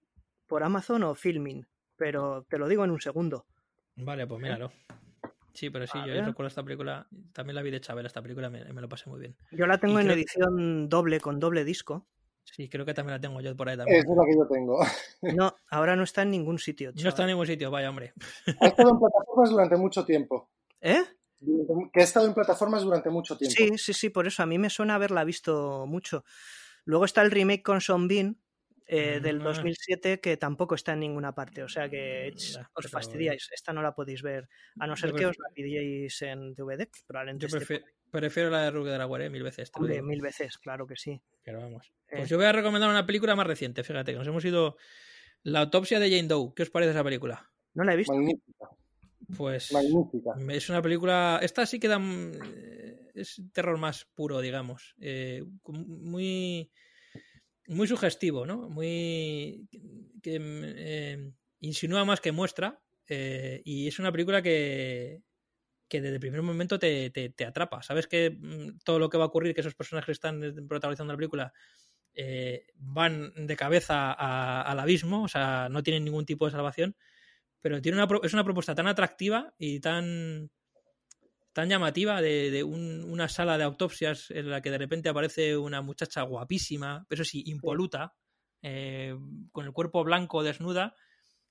por 0.48 0.64
Amazon 0.64 1.04
o 1.04 1.14
Filmin, 1.14 1.68
pero 1.96 2.44
te 2.50 2.58
lo 2.58 2.68
digo 2.68 2.84
en 2.86 2.90
un 2.90 3.02
segundo. 3.02 3.46
Vale, 3.98 4.26
pues 4.26 4.42
míralo. 4.42 4.72
Sí, 5.54 5.70
pero 5.70 5.86
sí, 5.86 5.98
A 6.00 6.06
yo 6.08 6.14
ver. 6.14 6.26
recuerdo 6.26 6.48
esta 6.48 6.64
película, 6.64 7.08
también 7.32 7.56
la 7.56 7.62
vi 7.62 7.70
de 7.72 7.80
Chabela, 7.80 8.08
esta 8.08 8.22
película 8.22 8.50
me, 8.50 8.64
me 8.74 8.82
lo 8.82 8.90
pasé 8.90 9.10
muy 9.10 9.20
bien. 9.20 9.36
Yo 9.52 9.68
la 9.68 9.78
tengo 9.78 10.00
Y 10.00 10.04
en 10.04 10.12
edición 10.12 10.90
doble 10.90 11.20
con 11.20 11.40
doble 11.40 11.64
disco. 11.64 12.08
Sí, 12.44 12.68
creo 12.70 12.86
que 12.86 12.94
también 12.94 13.16
la 13.16 13.22
tengo 13.22 13.40
yo 13.40 13.56
por 13.56 13.70
ahí 13.70 13.76
Esa 13.76 13.84
también. 13.86 14.00
es 14.02 14.16
la 14.18 14.26
que 14.26 14.36
yo 14.38 14.48
tengo. 14.48 14.80
No, 15.48 15.56
ahora 15.70 15.96
no 15.96 16.04
está 16.04 16.24
en 16.24 16.32
ningún 16.32 16.60
sitio. 16.60 16.90
No 16.92 16.96
está 16.98 17.10
chaval. 17.12 17.22
en 17.22 17.28
ningún 17.36 17.48
sitio, 17.48 17.72
vaya 17.72 17.90
hombre. 17.90 18.14
Ha 18.60 18.68
estado 18.68 18.90
en 18.90 19.00
plataformas 19.00 19.50
durante 19.52 19.78
mucho 19.78 20.06
tiempo. 20.06 20.50
¿Eh? 20.82 21.04
Que 21.94 22.02
ha 22.02 22.04
estado 22.04 22.26
en 22.28 22.34
plataformas 22.34 22.84
durante 22.84 23.10
mucho 23.10 23.38
tiempo. 23.38 23.56
Sí, 23.56 23.78
sí, 23.78 23.94
sí, 23.94 24.10
por 24.10 24.28
eso 24.28 24.44
a 24.44 24.46
mí 24.46 24.58
me 24.58 24.70
suena 24.70 24.96
haberla 24.96 25.24
visto 25.24 25.86
mucho. 25.88 26.26
Luego 26.86 27.06
está 27.06 27.22
el 27.22 27.32
remake 27.32 27.64
con 27.64 27.80
Sean 27.80 28.08
Bean 28.08 28.38
eh, 28.88 29.20
del 29.22 29.40
Ah. 29.42 29.46
2007 29.46 30.20
que 30.20 30.38
tampoco 30.38 30.76
está 30.76 30.94
en 30.94 31.00
ninguna 31.02 31.34
parte, 31.34 31.64
o 31.64 31.68
sea 31.70 31.90
que 31.90 32.32
ch, 32.36 32.58
os 32.58 32.68
pero- 32.76 32.90
fastidiáis. 32.90 33.50
Esta 33.54 33.74
no 33.74 33.82
la 33.82 33.94
podéis 33.96 34.22
ver, 34.22 34.50
a 34.80 34.88
no 34.88 34.96
ser 34.96 35.12
Yo 35.12 35.16
que 35.16 35.26
os 35.28 35.38
la 35.40 35.50
pidierais 35.54 36.22
en 36.22 36.54
DVD, 36.56 36.88
probablemente 37.08 37.48
Yo 37.48 37.58
esté 37.58 37.76
prefi- 37.80 37.84
prefiero 38.12 38.50
la 38.50 38.64
de 38.64 38.72
Rutger 38.72 39.02
Hauer, 39.02 39.22
eh, 39.24 39.30
mil 39.30 39.44
veces. 39.44 39.72
Hombre, 39.76 40.02
mil 40.02 40.22
veces, 40.22 40.58
claro 40.58 40.86
que 40.88 40.96
sí. 40.96 41.22
Pero 41.44 41.60
vamos. 41.62 41.92
Eh. 42.10 42.18
Pues 42.18 42.30
yo 42.30 42.38
voy 42.38 42.46
a 42.46 42.52
recomendar 42.52 42.90
una 42.90 43.06
película 43.06 43.36
más 43.36 43.48
reciente, 43.48 43.84
fíjate, 43.84 44.12
que 44.12 44.18
nos 44.20 44.28
hemos 44.28 44.44
ido... 44.46 44.78
La 45.46 45.60
autopsia 45.60 46.00
de 46.00 46.10
Jane 46.10 46.28
Doe. 46.30 46.54
¿Qué 46.56 46.64
os 46.64 46.70
parece 46.70 46.92
esa 46.92 47.04
película? 47.04 47.52
No 47.74 47.84
la 47.84 47.94
he 47.94 47.98
visto. 47.98 48.14
Magnífica, 48.14 48.70
Pues 49.36 49.74
magnífica. 49.74 50.32
es 50.50 50.70
una 50.70 50.82
película... 50.82 51.40
Esta 51.42 51.66
sí 51.66 51.80
que 51.82 51.90
da... 51.90 52.00
eh, 52.02 53.10
Es 53.14 53.42
terror 53.52 53.78
más 53.78 54.06
puro, 54.16 54.40
digamos. 54.40 54.96
Eh, 55.02 55.44
muy... 55.66 56.72
Muy 57.68 57.88
sugestivo, 57.88 58.46
¿no? 58.46 58.70
Muy... 58.70 59.68
que 60.22 60.38
eh, 60.42 61.32
insinúa 61.62 62.04
más 62.06 62.20
que 62.22 62.32
muestra. 62.32 62.82
eh, 63.08 63.62
y 63.66 63.88
es 63.88 64.00
una 64.00 64.12
película 64.12 64.42
que 64.42 65.22
que 65.90 66.02
desde 66.02 66.16
el 66.16 66.22
primer 66.22 66.42
momento 66.42 66.80
te, 66.80 67.12
te- 67.12 67.30
te 67.30 67.46
atrapa. 67.46 67.84
Sabes 67.84 68.08
que 68.08 68.32
mm, 68.32 68.80
todo 68.86 69.00
lo 69.00 69.10
que 69.10 69.18
va 69.18 69.26
a 69.26 69.28
ocurrir, 69.28 69.56
que 69.56 69.62
esos 69.62 69.76
personajes 69.76 70.08
que 70.08 70.12
están 70.14 70.42
protagonizando 70.68 71.14
la 71.14 71.18
película 71.18 71.54
eh, 72.16 72.68
van 72.78 73.34
de 73.48 73.56
cabeza 73.58 74.14
a- 74.14 74.64
al 74.64 74.80
abismo, 74.80 75.24
o 75.24 75.28
sea, 75.30 75.70
no 75.70 75.84
tienen 75.84 76.06
ningún 76.06 76.26
tipo 76.26 76.46
de 76.46 76.52
salvación, 76.52 76.96
pero 77.62 77.82
tiene 77.82 78.02
una, 78.04 78.08
es 78.24 78.34
una 78.34 78.44
propuesta 78.44 78.76
tan 78.76 78.88
atractiva 78.88 79.54
y 79.58 79.80
tan 79.80 80.52
tan 81.54 81.70
llamativa 81.70 82.22
de, 82.22 82.52
de 82.52 82.64
un- 82.64 83.04
una 83.04 83.30
sala 83.30 83.58
de 83.58 83.64
autopsias 83.64 84.32
en 84.32 84.50
la 84.50 84.62
que 84.62 84.72
de 84.72 84.78
repente 84.80 85.10
aparece 85.10 85.56
una 85.56 85.82
muchacha 85.82 86.24
guapísima, 86.24 87.06
pero 87.08 87.24
sí, 87.24 87.44
impoluta, 87.46 88.14
eh, 88.62 89.16
con 89.52 89.66
el 89.66 89.72
cuerpo 89.72 90.04
blanco, 90.04 90.42
desnuda, 90.44 90.96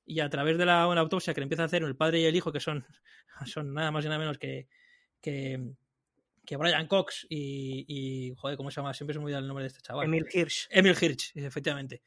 y 0.05 0.19
a 0.21 0.29
través 0.29 0.59
de 0.59 0.67
la, 0.67 0.83
autopsia 0.83 1.33
que 1.33 1.41
le 1.41 1.45
empieza 1.45 1.63
a 1.63 1.67
hacer 1.67 1.83
el 1.85 1.97
padre 1.97 2.21
y 2.21 2.25
el 2.25 2.35
hijo, 2.35 2.51
que 2.53 2.59
son, 2.61 2.85
son 3.47 3.73
nada 3.75 3.91
más 3.93 4.05
y 4.05 4.09
nada 4.09 4.19
menos 4.19 4.39
que, 4.39 4.67
que, 5.21 5.61
que 6.45 6.57
Brian 6.57 6.89
Cox 6.89 7.27
y, 7.31 7.85
y, 7.87 8.35
joder, 8.37 8.57
¿cómo 8.57 8.71
se 8.71 8.77
llama? 8.81 8.93
Siempre 8.95 9.15
se 9.15 9.21
me 9.21 9.27
olvida 9.27 9.39
el 9.39 9.47
nombre 9.47 9.63
de 9.63 9.69
este 9.69 9.81
chaval. 9.83 10.07
Emil 10.07 10.27
Hirsch. 10.33 10.67
Emil 10.71 10.97
Hirsch, 11.01 11.31
efectivamente. 11.37 12.03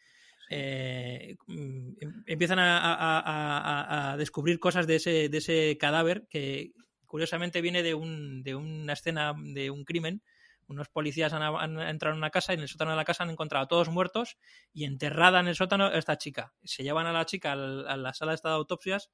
Eh, 0.49 1.35
mm, 1.47 1.93
em- 2.01 2.23
empiezan 2.27 2.59
a, 2.59 2.77
a- 2.77 2.93
a- 3.19 3.59
a- 3.59 4.11
a 4.13 4.17
descubrir 4.17 4.59
cosas 4.59 4.85
de 4.85 4.97
ese, 4.97 5.29
de 5.29 5.37
ese 5.37 5.77
cadáver 5.79 6.27
que 6.29 6.73
curiosamente 7.15 7.61
viene 7.61 7.81
de, 7.81 7.93
un, 7.93 8.43
de 8.43 8.55
una 8.55 8.91
escena 8.91 9.33
de 9.37 9.69
un 9.71 9.85
crimen. 9.85 10.21
Unos 10.67 10.89
policías 10.89 11.31
han, 11.31 11.43
han 11.43 11.79
entrado 11.79 12.13
en 12.13 12.17
una 12.17 12.29
casa 12.29 12.51
y 12.51 12.55
en 12.55 12.63
el 12.63 12.67
sótano 12.67 12.91
de 12.91 12.97
la 12.97 13.05
casa 13.05 13.23
han 13.23 13.29
encontrado 13.29 13.63
a 13.63 13.67
todos 13.69 13.87
muertos 13.87 14.37
y 14.73 14.83
enterrada 14.83 15.39
en 15.39 15.47
el 15.47 15.55
sótano 15.55 15.89
esta 15.93 16.17
chica. 16.17 16.53
Se 16.65 16.83
llevan 16.83 17.05
a 17.07 17.13
la 17.13 17.25
chica 17.25 17.53
a 17.53 17.95
la 17.95 18.13
sala 18.13 18.33
esta 18.33 18.49
de 18.49 18.55
autopsias, 18.55 19.11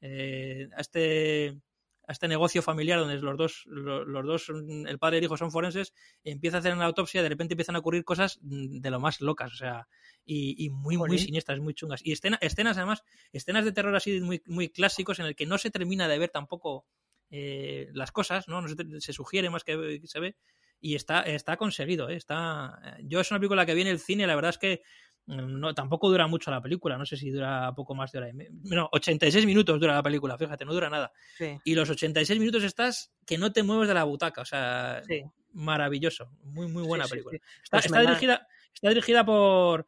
eh, 0.00 0.68
a 0.76 0.80
este 0.80 1.58
a 2.06 2.12
este 2.12 2.26
negocio 2.28 2.60
familiar 2.62 2.98
donde 2.98 3.18
los 3.18 3.36
dos, 3.36 3.62
lo- 3.66 4.04
los, 4.04 4.24
dos, 4.26 4.48
el 4.88 4.98
padre 4.98 5.16
y 5.16 5.18
el 5.18 5.24
hijo 5.26 5.36
son 5.36 5.52
forenses, 5.52 5.92
empieza 6.24 6.56
a 6.56 6.60
hacer 6.60 6.72
una 6.74 6.84
autopsia, 6.86 7.22
de 7.22 7.28
repente 7.28 7.54
empiezan 7.54 7.76
a 7.76 7.78
ocurrir 7.78 8.02
cosas 8.04 8.38
de 8.42 8.90
lo 8.90 8.98
más 8.98 9.20
locas, 9.20 9.52
o 9.52 9.56
sea, 9.56 9.86
y, 10.24 10.56
y 10.64 10.70
muy, 10.70 10.96
muy 10.96 11.18
siniestras, 11.24 11.60
muy 11.60 11.72
chungas. 11.72 12.00
Y 12.04 12.10
escena- 12.10 12.38
escenas, 12.40 12.76
además, 12.78 13.04
escenas 13.32 13.64
de 13.64 13.70
terror 13.70 13.94
así 13.94 14.20
muy, 14.20 14.42
muy 14.46 14.68
clásicos 14.70 15.20
en 15.20 15.26
el 15.26 15.36
que 15.36 15.46
no 15.46 15.56
se 15.56 15.70
termina 15.70 16.08
de 16.08 16.18
ver 16.18 16.30
tampoco 16.30 16.84
eh, 17.30 17.88
las 17.92 18.12
cosas, 18.12 18.48
¿no? 18.48 18.60
no 18.60 18.68
se, 18.68 18.76
se 19.00 19.12
sugiere 19.12 19.50
más 19.50 19.64
que, 19.64 20.00
se 20.04 20.20
ve. 20.20 20.36
Y 20.80 20.94
está, 20.94 21.22
está 21.22 21.56
conseguido, 21.56 22.08
¿eh? 22.08 22.16
está. 22.16 22.96
Yo 23.02 23.20
es 23.20 23.30
una 23.30 23.38
película 23.40 23.66
que 23.66 23.74
viene 23.74 23.90
el 23.90 23.98
cine, 24.00 24.26
la 24.26 24.34
verdad 24.34 24.50
es 24.50 24.58
que 24.58 24.82
mm, 25.26 25.60
no, 25.60 25.74
tampoco 25.74 26.08
dura 26.08 26.26
mucho 26.26 26.50
la 26.50 26.62
película, 26.62 26.96
no 26.96 27.04
sé 27.04 27.16
si 27.18 27.30
dura 27.30 27.72
poco 27.74 27.94
más 27.94 28.10
de 28.12 28.18
hora 28.18 28.28
y 28.30 28.32
media. 28.32 28.50
No, 28.64 28.88
86 28.92 29.44
minutos 29.44 29.78
dura 29.78 29.94
la 29.94 30.02
película, 30.02 30.38
fíjate, 30.38 30.64
no 30.64 30.72
dura 30.72 30.88
nada. 30.88 31.12
Sí, 31.36 31.58
Y 31.64 31.74
los 31.74 31.90
86 31.90 32.40
minutos 32.40 32.64
estás 32.64 33.12
que 33.26 33.36
no 33.36 33.52
te 33.52 33.62
mueves 33.62 33.88
de 33.88 33.94
la 33.94 34.04
butaca, 34.04 34.40
o 34.40 34.44
sea, 34.46 35.02
sí. 35.06 35.22
maravilloso, 35.52 36.30
muy 36.44 36.66
muy 36.68 36.82
buena 36.82 37.04
Sí, 37.04 37.10
película. 37.10 37.38
Está, 37.62 37.76
Pues 37.76 37.86
está 37.86 38.00
dirigida, 38.00 38.46
está 38.72 38.88
dirigida 38.88 39.24
por 39.26 39.86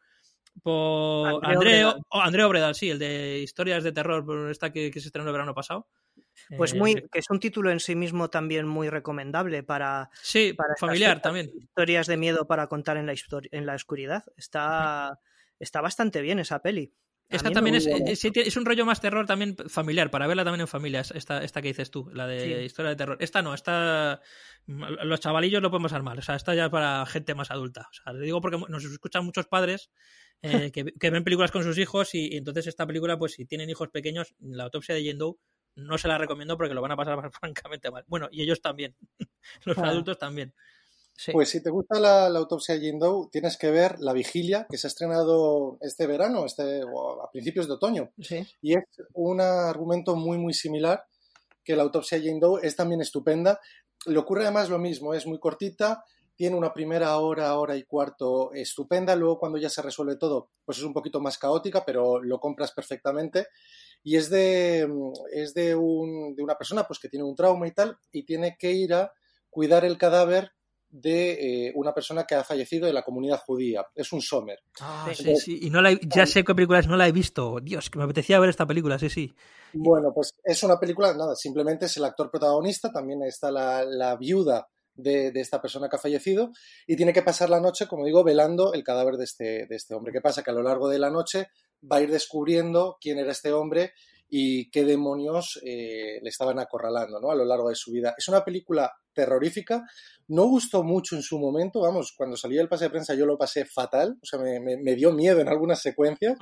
por 0.63 1.45
André 1.47 1.55
André, 1.55 1.85
Obredal. 1.87 2.03
o- 2.11 2.21
André 2.21 2.45
Obredal, 2.45 2.75
sí, 2.75 2.91
el 2.91 2.99
de 2.99 3.39
historias 3.43 3.83
de 3.85 3.93
terror, 3.93 4.25
por 4.27 4.51
esta 4.51 4.71
que, 4.73 4.91
que 4.91 5.01
se 5.01 5.07
estrenó 5.09 5.27
el 5.29 5.33
verano 5.33 5.55
pasado. 5.55 5.89
Pues 6.57 6.73
Eh, 6.73 6.79
muy, 6.79 6.95
que 6.95 7.19
es 7.19 7.27
un 7.31 7.41
título 7.41 7.71
en 7.71 7.81
sí 7.81 7.95
mismo 7.95 8.31
también 8.31 8.67
muy 8.67 8.89
recomendable 8.89 9.63
para, 9.63 10.11
sí, 10.23 10.53
para 10.53 10.75
familiar 10.79 11.21
también. 11.23 11.51
historias 11.55 12.07
de 12.07 12.17
miedo 12.17 12.47
para 12.47 12.67
contar 12.67 12.97
en 12.97 13.07
la, 13.07 13.13
histori- 13.13 13.49
en 13.53 13.67
la 13.67 13.75
oscuridad. 13.75 14.25
Está, 14.37 15.19
está 15.59 15.81
bastante 15.81 16.21
bien 16.23 16.39
esa 16.39 16.61
peli. 16.61 16.93
A 17.31 17.37
Esta 17.37 17.51
también 17.51 17.77
es, 17.77 17.87
gustó. 17.89 18.41
es, 18.41 18.57
un 18.59 18.67
rollo 18.67 18.85
más 18.85 19.01
terror 19.01 19.25
también 19.27 19.57
familiar, 19.69 20.11
para 20.11 20.27
verla 20.27 20.45
también 20.45 20.63
en 20.63 20.69
familia, 20.69 21.01
es- 21.01 21.13
esta, 21.13 21.43
esta 21.43 21.63
que 21.63 21.69
dices 21.69 21.91
tú, 21.91 22.11
la 22.13 22.27
de 22.27 22.41
Sí. 22.45 22.53
historia 22.65 22.91
de 22.91 22.97
terror. 22.97 23.17
Esta 23.21 23.41
no, 23.41 23.55
esta 23.55 24.21
los 24.67 25.21
chavalillos 25.21 25.63
lo 25.63 25.71
podemos 25.71 25.93
armar, 25.93 26.19
o 26.19 26.23
sea, 26.23 26.35
esta 26.37 26.55
ya 26.55 26.69
para 26.71 27.05
gente 27.07 27.35
más 27.35 27.51
adulta. 27.51 27.89
O 27.91 27.95
sea, 27.95 28.13
lo 28.13 28.21
digo 28.21 28.41
porque 28.41 28.59
nos 28.69 28.85
escuchan 28.85 29.25
muchos 29.25 29.47
padres 29.47 29.91
eh, 30.43 30.71
que, 30.75 30.85
que 30.99 31.11
ven 31.11 31.25
películas 31.25 31.51
con 31.51 31.63
sus 31.65 31.79
hijos 31.79 32.15
y, 32.15 32.35
y 32.35 32.37
entonces 32.37 32.67
esta 32.67 32.87
película, 32.87 33.19
pues 33.19 33.33
si 33.33 33.47
tienen 33.47 33.71
hijos 33.71 33.89
pequeños, 33.89 34.35
la 34.41 34.65
autopsia 34.65 34.95
de 34.95 35.03
Jane 35.05 35.19
Doe 35.19 35.37
no 35.77 35.99
se 35.99 36.09
la 36.09 36.19
recomiendo 36.19 36.57
porque 36.57 36.75
lo 36.75 36.83
van 36.83 36.93
a 36.93 36.97
pasar 36.97 37.31
francamente 37.41 37.91
mal. 37.91 38.05
Bueno, 38.09 38.29
y 38.31 38.43
ellos 38.43 38.61
también, 38.61 38.95
los 39.65 39.79
Ah. 39.79 39.89
adultos 39.89 40.19
también. 40.19 40.55
Sí. 41.15 41.31
Pues 41.31 41.51
si 41.51 41.63
te 41.63 41.69
gusta 41.71 42.01
la, 42.01 42.31
la 42.31 42.39
autopsia 42.39 42.75
de 42.75 42.87
Jane 42.87 42.99
Doe, 42.99 43.29
tienes 43.31 43.59
que 43.59 43.71
ver 43.71 44.01
La 44.01 44.15
Vigilia, 44.15 44.67
que 44.69 44.79
se 44.79 44.87
ha 44.87 44.89
estrenado 44.89 45.77
este 45.83 46.07
verano, 46.07 46.47
este, 46.47 46.83
o 46.85 47.23
a 47.23 47.31
principios 47.31 47.67
de 47.69 47.75
otoño. 47.75 48.11
Sí. 48.19 48.47
Y 48.63 48.75
es 48.75 48.85
un 49.13 49.41
argumento 49.41 50.17
muy, 50.17 50.39
muy 50.39 50.55
similar, 50.55 51.05
que 51.63 51.77
la 51.77 51.83
autopsia 51.83 52.19
de 52.19 52.27
Jane 52.29 52.41
Doe 52.41 52.61
es 52.67 52.77
también 52.77 53.03
estupenda. 53.03 53.61
Le 54.07 54.19
ocurre 54.19 54.43
además 54.45 54.71
lo 54.71 54.79
mismo, 54.79 55.13
es 55.13 55.27
muy 55.27 55.39
cortita, 55.39 56.03
tiene 56.43 56.57
una 56.57 56.75
primera 56.75 57.17
hora, 57.19 57.57
hora 57.57 57.77
y 57.77 57.85
cuarto 57.85 58.53
estupenda, 58.53 59.15
luego 59.15 59.39
cuando 59.39 59.59
ya 59.59 59.69
se 59.69 59.81
resuelve 59.81 60.17
todo, 60.17 60.51
pues 60.65 60.77
es 60.79 60.83
un 60.83 60.93
poquito 60.93 61.21
más 61.21 61.39
caótica, 61.39 61.85
pero 61.87 62.21
lo 62.21 62.41
compras 62.41 62.73
perfectamente. 62.73 63.47
Y 64.03 64.17
es 64.17 64.29
de, 64.29 64.89
es 65.33 65.55
de, 65.55 65.77
un, 65.77 66.35
de 66.35 66.43
una 66.43 66.57
persona 66.59 66.83
pues, 66.83 66.99
que 66.99 67.09
tiene 67.09 67.23
un 67.25 67.37
trauma 67.37 67.69
y 67.69 67.71
tal, 67.71 67.97
y 68.11 68.25
tiene 68.25 68.57
que 68.59 68.73
ir 68.73 68.93
a 68.93 69.13
cuidar 69.51 69.85
el 69.85 69.97
cadáver 69.97 70.51
de 70.91 71.69
eh, 71.69 71.73
una 71.77 71.95
persona 71.95 72.25
que 72.25 72.35
ha 72.35 72.43
fallecido 72.43 72.89
de 72.89 72.93
la 72.93 73.05
comunidad 73.05 73.39
judía. 73.47 73.87
Es 73.95 74.13
un 74.13 74.21
Sommer. 74.21 74.59
Ah, 74.81 75.13
Sí. 75.15 75.23
sí, 75.23 75.37
sí. 75.37 75.59
Y 75.63 75.71
no 75.71 75.81
la 75.81 75.93
he- 75.93 76.01
ya 76.03 76.27
sé 76.27 76.43
qué 76.43 76.57
película 76.57 76.81
es, 76.81 76.89
no 76.89 76.97
la 76.97 77.07
he 77.07 77.13
visto. 77.13 77.61
Dios, 77.63 77.89
que 77.89 77.99
me 77.99 78.05
apetecía 78.05 78.41
ver 78.41 78.51
esta 78.51 78.67
película, 78.67 78.99
sí, 78.99 79.09
sí. 79.09 79.33
Bueno, 79.75 80.13
pues 80.13 80.35
es 80.43 80.61
una 80.65 80.81
película, 80.81 81.15
nada, 81.15 81.37
simplemente 81.37 81.87
es 81.87 81.97
el 81.99 82.05
actor 82.05 82.33
protagonista, 82.33 82.91
también 82.91 83.23
está 83.23 83.53
la, 83.53 83.85
la 83.85 84.17
viuda 84.17 84.67
de, 84.95 85.31
de 85.33 85.41
esta 85.41 85.61
persona 85.61 85.89
que 85.89 85.97
ha 85.97 86.01
fallecido 86.01 86.51
y 86.87 86.97
tiene 86.97 87.13
que 87.13 87.23
pasar 87.23 87.49
la 87.51 87.61
noche, 87.61 87.87
como 87.87 88.05
digo, 88.05 88.23
velando 88.25 88.73
el 88.75 88.85
cadáver 88.85 89.17
de 89.17 89.25
este, 89.25 89.67
de 89.67 89.77
este 89.77 89.95
hombre. 89.95 90.13
¿Qué 90.13 90.21
pasa? 90.21 90.43
Que 90.43 90.51
a 90.51 90.55
lo 90.55 90.63
largo 90.63 90.89
de 90.89 90.99
la 90.99 91.11
noche 91.11 91.49
va 91.91 91.97
a 91.97 92.01
ir 92.03 92.11
descubriendo 92.11 92.97
quién 93.01 93.19
era 93.19 93.33
este 93.33 93.53
hombre 93.53 93.93
y 94.35 94.71
qué 94.71 94.85
demonios 94.85 95.61
eh, 95.63 96.19
le 96.23 96.29
estaban 96.31 96.59
acorralando 96.59 97.21
¿no? 97.21 97.31
a 97.31 97.35
lo 97.35 97.45
largo 97.45 97.69
de 97.69 97.75
su 97.75 97.93
vida. 97.93 98.15
Es 98.17 98.29
una 98.29 98.43
película 98.45 98.91
terrorífica, 99.13 99.83
no 100.29 100.47
gustó 100.47 100.83
mucho 100.85 101.17
en 101.17 101.23
su 101.23 101.39
momento, 101.39 101.81
vamos, 101.81 102.15
cuando 102.17 102.35
salió 102.39 102.63
el 102.63 102.69
pase 102.69 102.85
de 102.85 102.91
prensa 102.91 103.15
yo 103.15 103.27
lo 103.27 103.37
pasé 103.37 103.67
fatal, 103.67 104.17
o 104.23 104.25
sea, 104.25 104.39
me, 104.39 104.59
me- 104.59 104.79
me 104.79 104.95
dio 104.95 105.13
miedo 105.13 105.41
en 105.41 105.49
algunas 105.49 105.83
secuencias. 105.83 106.39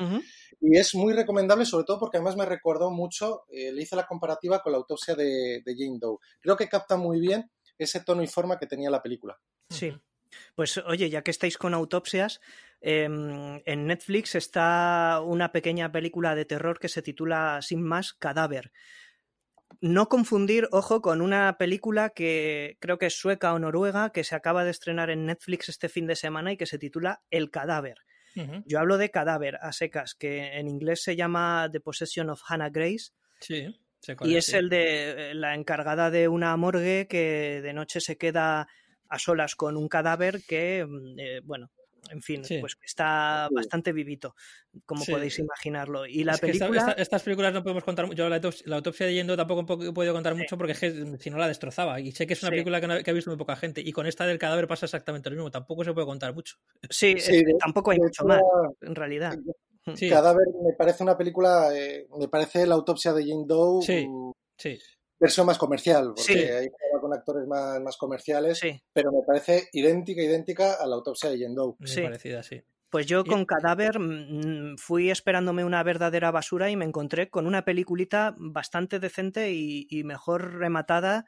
Y 0.61 0.77
es 0.79 0.95
muy 0.95 1.15
recomendable, 1.15 1.65
sobre 1.65 1.85
todo 1.85 1.99
porque 1.99 2.19
además 2.19 2.37
me 2.37 2.45
recordó 2.47 2.91
mucho, 2.93 3.43
eh, 3.51 3.73
le 3.73 3.83
hice 3.83 3.97
la 3.97 4.07
comparativa 4.07 4.61
con 4.63 4.71
la 4.73 4.79
autopsia 4.79 5.15
de, 5.17 5.63
de 5.65 5.75
Jane 5.77 5.99
Doe. 6.01 6.19
Creo 6.41 6.57
que 6.57 6.69
capta 6.69 6.97
muy 6.97 7.19
bien 7.19 7.51
ese 7.85 8.01
tono 8.01 8.22
y 8.22 8.26
forma 8.26 8.59
que 8.59 8.66
tenía 8.66 8.91
la 8.91 9.03
película. 9.03 9.39
Sí. 9.68 9.97
Pues 10.55 10.78
oye, 10.78 11.11
ya 11.11 11.22
que 11.22 11.31
estáis 11.31 11.59
con 11.59 11.74
autopsias, 11.74 12.41
em, 12.81 13.61
en 13.64 13.87
Netflix 13.87 14.35
está 14.35 15.20
una 15.24 15.51
pequeña 15.51 15.91
película 15.91 16.35
de 16.35 16.45
terror 16.45 16.78
que 16.78 16.89
se 16.89 17.03
titula 17.03 17.59
Sin 17.62 17.83
más, 17.83 18.12
Cadáver. 18.14 18.72
No 19.81 20.09
confundir, 20.09 20.68
ojo, 20.72 21.01
con 21.01 21.20
una 21.20 21.57
película 21.59 22.11
que 22.11 22.76
creo 22.81 22.99
que 22.99 23.07
es 23.07 23.14
sueca 23.18 23.53
o 23.55 23.59
noruega, 23.59 24.11
que 24.11 24.24
se 24.24 24.35
acaba 24.35 24.64
de 24.64 24.70
estrenar 24.70 25.11
en 25.11 25.26
Netflix 25.26 25.68
este 25.68 25.89
fin 25.89 26.07
de 26.07 26.16
semana 26.16 26.53
y 26.53 26.57
que 26.57 26.66
se 26.66 26.78
titula 26.78 27.22
El 27.31 27.51
Cadáver. 27.51 27.99
Yo 28.64 28.78
hablo 28.78 28.97
de 28.97 29.11
Cadáver 29.11 29.57
a 29.61 29.72
secas, 29.72 30.14
que 30.14 30.57
en 30.57 30.68
inglés 30.68 31.03
se 31.03 31.16
llama 31.16 31.68
The 31.72 31.81
Possession 31.81 32.31
of 32.31 32.43
Hannah 32.47 32.70
Grace 32.70 33.11
Sí, 33.41 33.74
y 34.23 34.37
es 34.37 34.47
sí. 34.47 34.57
el 34.57 34.69
de 34.69 35.31
eh, 35.31 35.35
la 35.35 35.55
encargada 35.55 36.11
de 36.11 36.29
una 36.29 36.57
morgue 36.57 37.07
que 37.09 37.61
de 37.63 37.73
noche 37.73 38.01
se 38.01 38.17
queda 38.17 38.69
a 39.09 39.19
solas 39.19 39.57
con 39.57 39.77
un 39.77 39.89
cadáver 39.89 40.41
que, 40.47 40.87
mm, 40.89 41.19
eh, 41.19 41.41
bueno, 41.45 41.71
en 42.11 42.23
fin, 42.23 42.43
Sí. 42.45 42.59
pues 42.61 42.77
que 42.77 42.87
está 42.87 43.49
bastante 43.53 43.93
vivito, 43.93 44.35
como 44.87 45.05
Sí. 45.05 45.13
podéis 45.13 45.39
imaginarlo. 45.39 46.07
Y 46.07 46.25
la 46.25 46.33
Es 46.33 46.41
que 46.41 46.51
esta- 46.51 46.67
película... 46.67 46.91
esta- 46.93 47.03
estas 47.03 47.23
películas 47.23 47.53
no 47.53 47.63
podemos 47.63 47.85
contar 47.85 48.07
mucho. 48.07 48.17
Yo 48.17 48.29
la, 48.29 48.37
autopsia, 48.37 48.65
la 48.69 48.77
autopsia 48.77 49.07
de 49.07 49.15
Yendo 49.15 49.37
tampoco 49.37 49.85
he 49.85 49.93
podido 49.93 50.15
contar 50.15 50.35
mucho 50.35 50.57
porque 50.57 50.73
es 50.73 50.79
que 50.81 51.19
si 51.19 51.31
no 51.31 51.37
la 51.39 51.47
destrozaba. 51.47 52.01
Y 52.01 52.11
sé 52.13 52.27
que 52.27 52.33
es 52.33 52.43
una 52.43 52.49
Sí. 52.49 52.53
película 52.53 52.81
que, 52.81 52.87
no- 52.87 53.03
que 53.03 53.11
ha 53.11 53.15
visto 53.15 53.31
muy 53.31 53.37
poca 53.39 53.55
gente. 53.55 53.81
Y 53.85 53.93
con 53.93 54.07
esta 54.07 54.27
del 54.27 54.39
cadáver 54.39 54.67
pasa 54.67 54.87
exactamente 54.87 55.29
lo 55.29 55.37
mismo. 55.37 55.51
Tampoco 55.51 55.85
se 55.85 55.93
puede 55.93 56.07
contar 56.07 56.33
mucho. 56.35 56.57
Sí, 56.89 57.17
Sí, 57.19 57.37
es- 57.37 57.45
de- 57.45 57.55
tampoco 57.61 57.91
hay 57.91 57.99
mucho 57.99 58.23
hecho, 58.23 58.25
más, 58.25 58.41
en 58.81 58.95
realidad. 58.95 59.37
Sí, 59.97 60.09
Cadáver 60.09 60.47
me 60.62 60.72
parece 60.74 61.03
una 61.03 61.16
película, 61.16 61.68
eh, 61.76 62.07
me 62.18 62.28
parece 62.28 62.66
la 62.66 62.74
autopsia 62.74 63.12
de 63.12 63.22
Jane 63.26 63.45
Doe 63.47 63.82
Sí. 63.82 64.07
mm, 64.09 64.32
sí. 64.57 64.78
versión 65.18 65.47
más 65.47 65.59
comercial, 65.59 66.12
porque 66.16 66.22
Sí. 66.22 66.38
hay 66.38 66.68
con 67.01 67.12
actores 67.12 67.47
más, 67.47 67.80
más 67.82 67.97
comerciales, 67.99 68.59
Sí, 68.59 68.80
pero 68.93 69.11
me 69.12 69.20
parece 69.26 69.68
idéntica, 69.72 70.22
idéntica 70.22 70.74
a 70.74 70.86
la 70.86 70.95
autopsia 70.97 71.28
de 71.30 71.38
Jane 71.38 71.55
Doe. 71.55 71.74
Muy 71.78 71.88
Sí. 71.88 72.03
parecida, 72.03 72.43
sí. 72.43 72.62
pues 72.93 73.07
yo 73.07 73.22
Y- 73.24 73.28
con 73.28 73.45
Cadáver 73.45 74.01
mm, 74.01 74.76
fui 74.76 75.11
esperándome 75.12 75.64
una 75.64 75.80
verdadera 75.84 76.32
basura 76.32 76.70
y 76.70 76.76
me 76.76 76.84
encontré 76.84 77.30
con 77.30 77.47
una 77.47 77.64
peliculita 77.64 78.34
bastante 78.36 78.99
decente 78.99 79.53
y, 79.53 79.86
y 79.88 80.03
mejor 80.03 80.55
rematada 80.55 81.24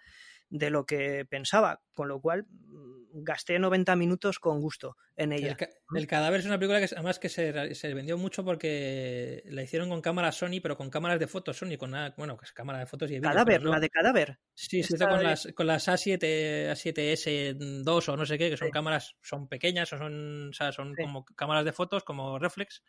de 0.53 0.68
lo 0.70 0.84
que 0.84 1.24
pensaba, 1.24 1.80
con 1.94 2.09
lo 2.09 2.20
cual 2.20 2.44
mm, 2.44 3.22
gasté 3.24 3.59
90 3.59 3.96
minutos 3.96 4.38
con 4.38 4.61
gusto 4.61 4.96
en 5.16 5.32
ella. 5.32 5.48
El, 5.48 5.57
ca- 5.57 5.68
el 5.94 6.07
cadáver 6.07 6.40
es 6.40 6.46
una 6.46 6.59
película 6.59 6.78
que 6.78 6.94
además 6.94 7.18
que 7.18 7.28
se, 7.30 7.74
se 7.74 7.94
vendió 7.94 8.18
mucho 8.18 8.44
porque 8.44 9.42
la 9.46 9.62
hicieron 9.62 9.88
con 9.88 10.03
cámaras 10.03 10.36
Sony, 10.36 10.61
pero 10.62 10.76
con 10.76 10.90
cámaras 10.90 11.18
de 11.18 11.26
fotos 11.26 11.57
Sony, 11.57 11.76
con 11.78 11.90
una, 11.90 12.14
bueno, 12.18 12.36
que 12.36 12.44
es 12.44 12.53
cámara 12.53 12.78
de 12.80 12.86
fotos 12.86 13.11
y 13.11 13.14
de 13.14 13.20
Cadáver, 13.22 13.62
no- 13.62 13.70
la 13.70 13.80
de 13.80 13.88
Cadáver. 13.88 14.38
Sí, 14.55 14.82
se 14.82 14.94
hizo 14.96 15.09
con 15.09 15.18
de- 15.18 15.24
las, 15.24 15.48
con 15.55 15.66
las 15.66 15.88
A7, 15.88 16.70
A7S2 16.70 18.09
o 18.09 18.16
no 18.16 18.26
sé 18.26 18.36
qué, 18.38 18.50
que 18.50 18.57
son 18.57 18.68
Sí. 18.68 18.72
cámaras, 18.72 19.16
son 19.22 19.48
pequeñas 19.48 19.92
o 19.92 19.98
son, 19.98 20.50
o 20.50 20.53
sea, 20.53 20.70
son 20.72 20.94
Sí. 20.94 21.03
como 21.03 21.24
cámaras 21.24 21.64
de 21.64 21.72
fotos, 21.72 22.05
como 22.05 22.38
reflex, 22.38 22.82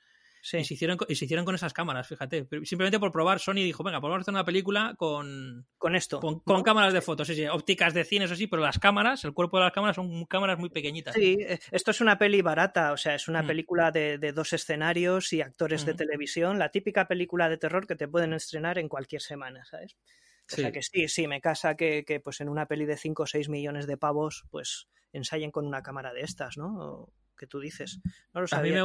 Sí. 0.45 0.57
y, 0.57 0.65
se 0.65 0.73
hicieron, 0.73 0.97
y 1.07 1.15
se 1.15 1.23
hicieron 1.23 1.45
con 1.45 1.55
esas 1.55 1.71
cámaras, 1.71 2.05
fíjate. 2.05 2.45
Simplemente 2.65 2.99
por 2.99 3.13
probar, 3.13 3.39
Sony 3.39 3.53
dijo, 3.63 3.81
venga, 3.81 4.01
pues 4.01 4.09
vamos 4.09 4.19
a 4.19 4.23
hacer 4.23 4.33
una 4.33 4.43
película 4.43 4.93
con, 4.97 5.65
Con 5.77 5.95
esto. 5.95 6.19
con, 6.19 6.41
con 6.41 6.63
cámaras 6.63 6.91
de 6.93 6.99
fotos, 6.99 7.27
sí, 7.27 7.35
sí, 7.35 7.45
ópticas 7.47 7.93
de 7.93 8.03
cine, 8.03 8.25
eso 8.25 8.35
sí, 8.35 8.47
pero 8.47 8.61
las 8.61 8.77
cámaras, 8.77 9.23
el 9.23 9.33
cuerpo 9.33 9.57
de 9.57 9.63
las 9.63 9.73
cámaras 9.73 9.95
son 9.95 10.25
cámaras 10.25 10.59
muy 10.59 10.69
pequeñitas. 10.69 11.15
Sí, 11.15 11.37
eh, 11.39 11.59
esto 11.71 11.91
es 11.91 12.01
una 12.01 12.17
peli 12.17 12.41
barata, 12.41 12.91
o 12.91 12.97
sea, 12.97 13.15
es 13.15 13.29
una 13.29 13.41
Mm. 13.43 13.47
película 13.47 13.91
de, 13.91 14.17
de 14.17 14.33
dos 14.33 14.51
escenarios 14.51 15.31
y 15.31 15.39
actores 15.41 15.85
de 15.85 15.93
televisión, 15.93 16.59
la 16.59 16.69
típica 16.69 17.07
película 17.07 17.47
de 17.47 17.57
terror 17.57 17.87
que 17.87 17.95
te 17.95 18.09
pueden 18.09 18.33
estrenar 18.33 18.77
en 18.77 18.89
cualquier 18.89 19.21
semana, 19.21 19.63
¿sabes? 19.63 19.95
O 20.51 20.55
sea 20.57 20.73
que 20.73 20.81
sí, 20.83 21.07
sí, 21.07 21.25
me 21.25 21.39
casa 21.39 21.75
que, 21.77 22.03
que, 22.05 22.19
pues 22.19 22.41
en 22.41 22.49
una 22.49 22.65
peli 22.67 22.85
de 22.85 22.97
5 22.97 23.23
o 23.23 23.25
6 23.25 23.47
millones 23.47 23.87
de 23.87 23.95
pavos, 23.95 24.43
pues 24.51 24.89
ensayen 25.13 25.51
con 25.51 25.65
una 25.65 25.81
cámara 25.81 26.11
de 26.11 26.19
estas, 26.21 26.57
¿no? 26.57 26.75
O 26.77 27.13
que 27.37 27.47
tú 27.47 27.59
dices. 27.59 27.99
No 28.33 28.41
lo 28.41 28.47
A 28.51 28.61
mí 28.61 28.71
me... 28.71 28.79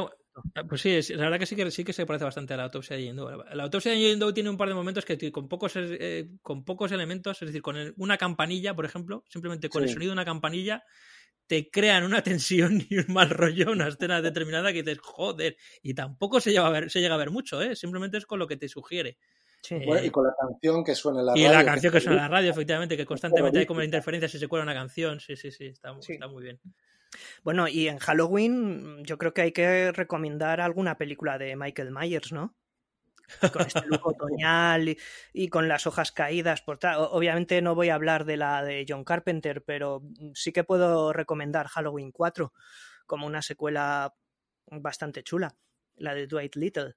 Ah, 0.55 0.63
Pues 0.67 0.81
sí, 0.81 0.91
es- 0.91 1.09
la 1.09 1.23
verdad 1.23 1.39
que 1.39 1.45
sí 1.45 1.55
que 1.55 1.69
sí 1.71 1.83
que 1.83 1.91
se 1.91 2.05
parece 2.05 2.23
bastante 2.25 2.53
a 2.53 2.57
la 2.57 2.63
autopsia 2.63 2.95
de 2.95 3.03
Jane 3.07 3.15
Doe. 3.19 3.43
La 3.55 3.63
autopsia 3.63 3.91
de 3.91 3.97
Jane 3.97 4.15
Doe 4.17 4.31
tiene 4.33 4.49
un 4.49 4.57
par 4.57 4.69
de 4.69 4.75
momentos 4.75 5.03
que 5.05 5.31
con 5.31 5.49
pocos 5.49 5.73
eh, 5.75 6.29
con 6.41 6.63
pocos 6.63 6.91
elementos, 6.91 7.41
es 7.41 7.47
decir, 7.47 7.61
con 7.61 7.75
el- 7.77 7.93
una 7.97 8.17
campanilla, 8.17 8.73
por 8.75 8.85
ejemplo, 8.85 9.23
simplemente 9.29 9.67
con 9.69 9.83
el 9.83 9.89
sonido 9.89 10.11
de 10.11 10.13
una 10.13 10.25
campanilla 10.25 10.83
te 11.47 11.69
crean 11.69 12.03
una 12.03 12.21
tensión 12.79 12.79
y 12.89 12.97
un 12.99 13.11
mal 13.13 13.29
rollo, 13.31 13.71
una 13.71 13.87
escena 13.87 14.21
determinada 14.21 14.71
que 14.71 14.83
dices, 14.83 14.99
joder, 15.01 15.57
y 15.81 15.93
tampoco 15.95 16.39
se 16.39 16.51
llega 16.51 16.67
a 16.67 16.69
ver, 16.69 16.89
se 16.91 17.01
llega 17.01 17.15
a 17.15 17.17
ver 17.17 17.31
mucho, 17.31 17.61
¿eh? 17.61 17.75
simplemente 17.75 18.17
es 18.17 18.25
con 18.25 18.39
lo 18.39 18.47
que 18.47 18.55
te 18.55 18.69
sugiere. 18.69 19.17
Sí. 19.61 19.75
Eh, 19.75 19.83
Bueno, 19.85 20.05
y 20.05 20.09
con 20.09 20.25
la 20.25 20.33
canción 20.39 20.83
que 20.85 20.95
suena 20.95 21.19
en 21.19 21.25
la 21.25 21.33
y 21.37 21.43
radio. 21.43 21.57
la 21.57 21.65
canción 21.65 21.91
que 21.91 21.99
suena 21.99 22.17
en 22.17 22.21
la 22.23 22.27
radio, 22.29 22.51
efectivamente, 22.51 22.95
que 22.95 23.05
constantemente 23.05 23.59
hay 23.59 23.65
como 23.65 23.83
interferencias 23.83 24.31
si 24.31 24.39
se 24.39 24.47
cuela 24.47 24.63
una 24.63 24.73
canción, 24.75 25.19
sí, 25.19 25.35
sí, 25.35 25.51
sí, 25.51 25.65
está, 25.65 25.93
Sí. 26.01 26.13
está 26.13 26.27
muy 26.27 26.43
bien. 26.43 26.61
Bueno, 27.43 27.67
y 27.67 27.87
en 27.87 27.99
Halloween 27.99 29.03
yo 29.03 29.17
creo 29.17 29.33
que 29.33 29.41
hay 29.41 29.51
que 29.51 29.91
recomendar 29.91 30.61
alguna 30.61 30.97
película 30.97 31.37
de 31.37 31.55
Michael 31.55 31.91
Myers, 31.91 32.31
¿no? 32.31 32.55
Con 33.53 33.61
este 33.61 33.85
look 33.85 34.01
otoñal 34.07 34.89
y, 34.89 34.97
y 35.33 35.49
con 35.49 35.67
las 35.67 35.87
hojas 35.87 36.11
caídas. 36.11 36.61
Por 36.61 36.77
tal. 36.79 36.97
Obviamente 37.11 37.61
no 37.61 37.75
voy 37.75 37.89
a 37.89 37.95
hablar 37.95 38.25
de 38.25 38.37
la 38.37 38.63
de 38.63 38.85
John 38.87 39.03
Carpenter, 39.03 39.63
pero 39.63 40.01
sí 40.33 40.51
que 40.51 40.63
puedo 40.63 41.13
recomendar 41.13 41.67
Halloween 41.67 42.11
4 42.11 42.53
como 43.05 43.25
una 43.25 43.41
secuela 43.41 44.13
bastante 44.67 45.23
chula, 45.23 45.55
la 45.95 46.13
de 46.13 46.27
Dwight 46.27 46.55
Little. 46.55 46.95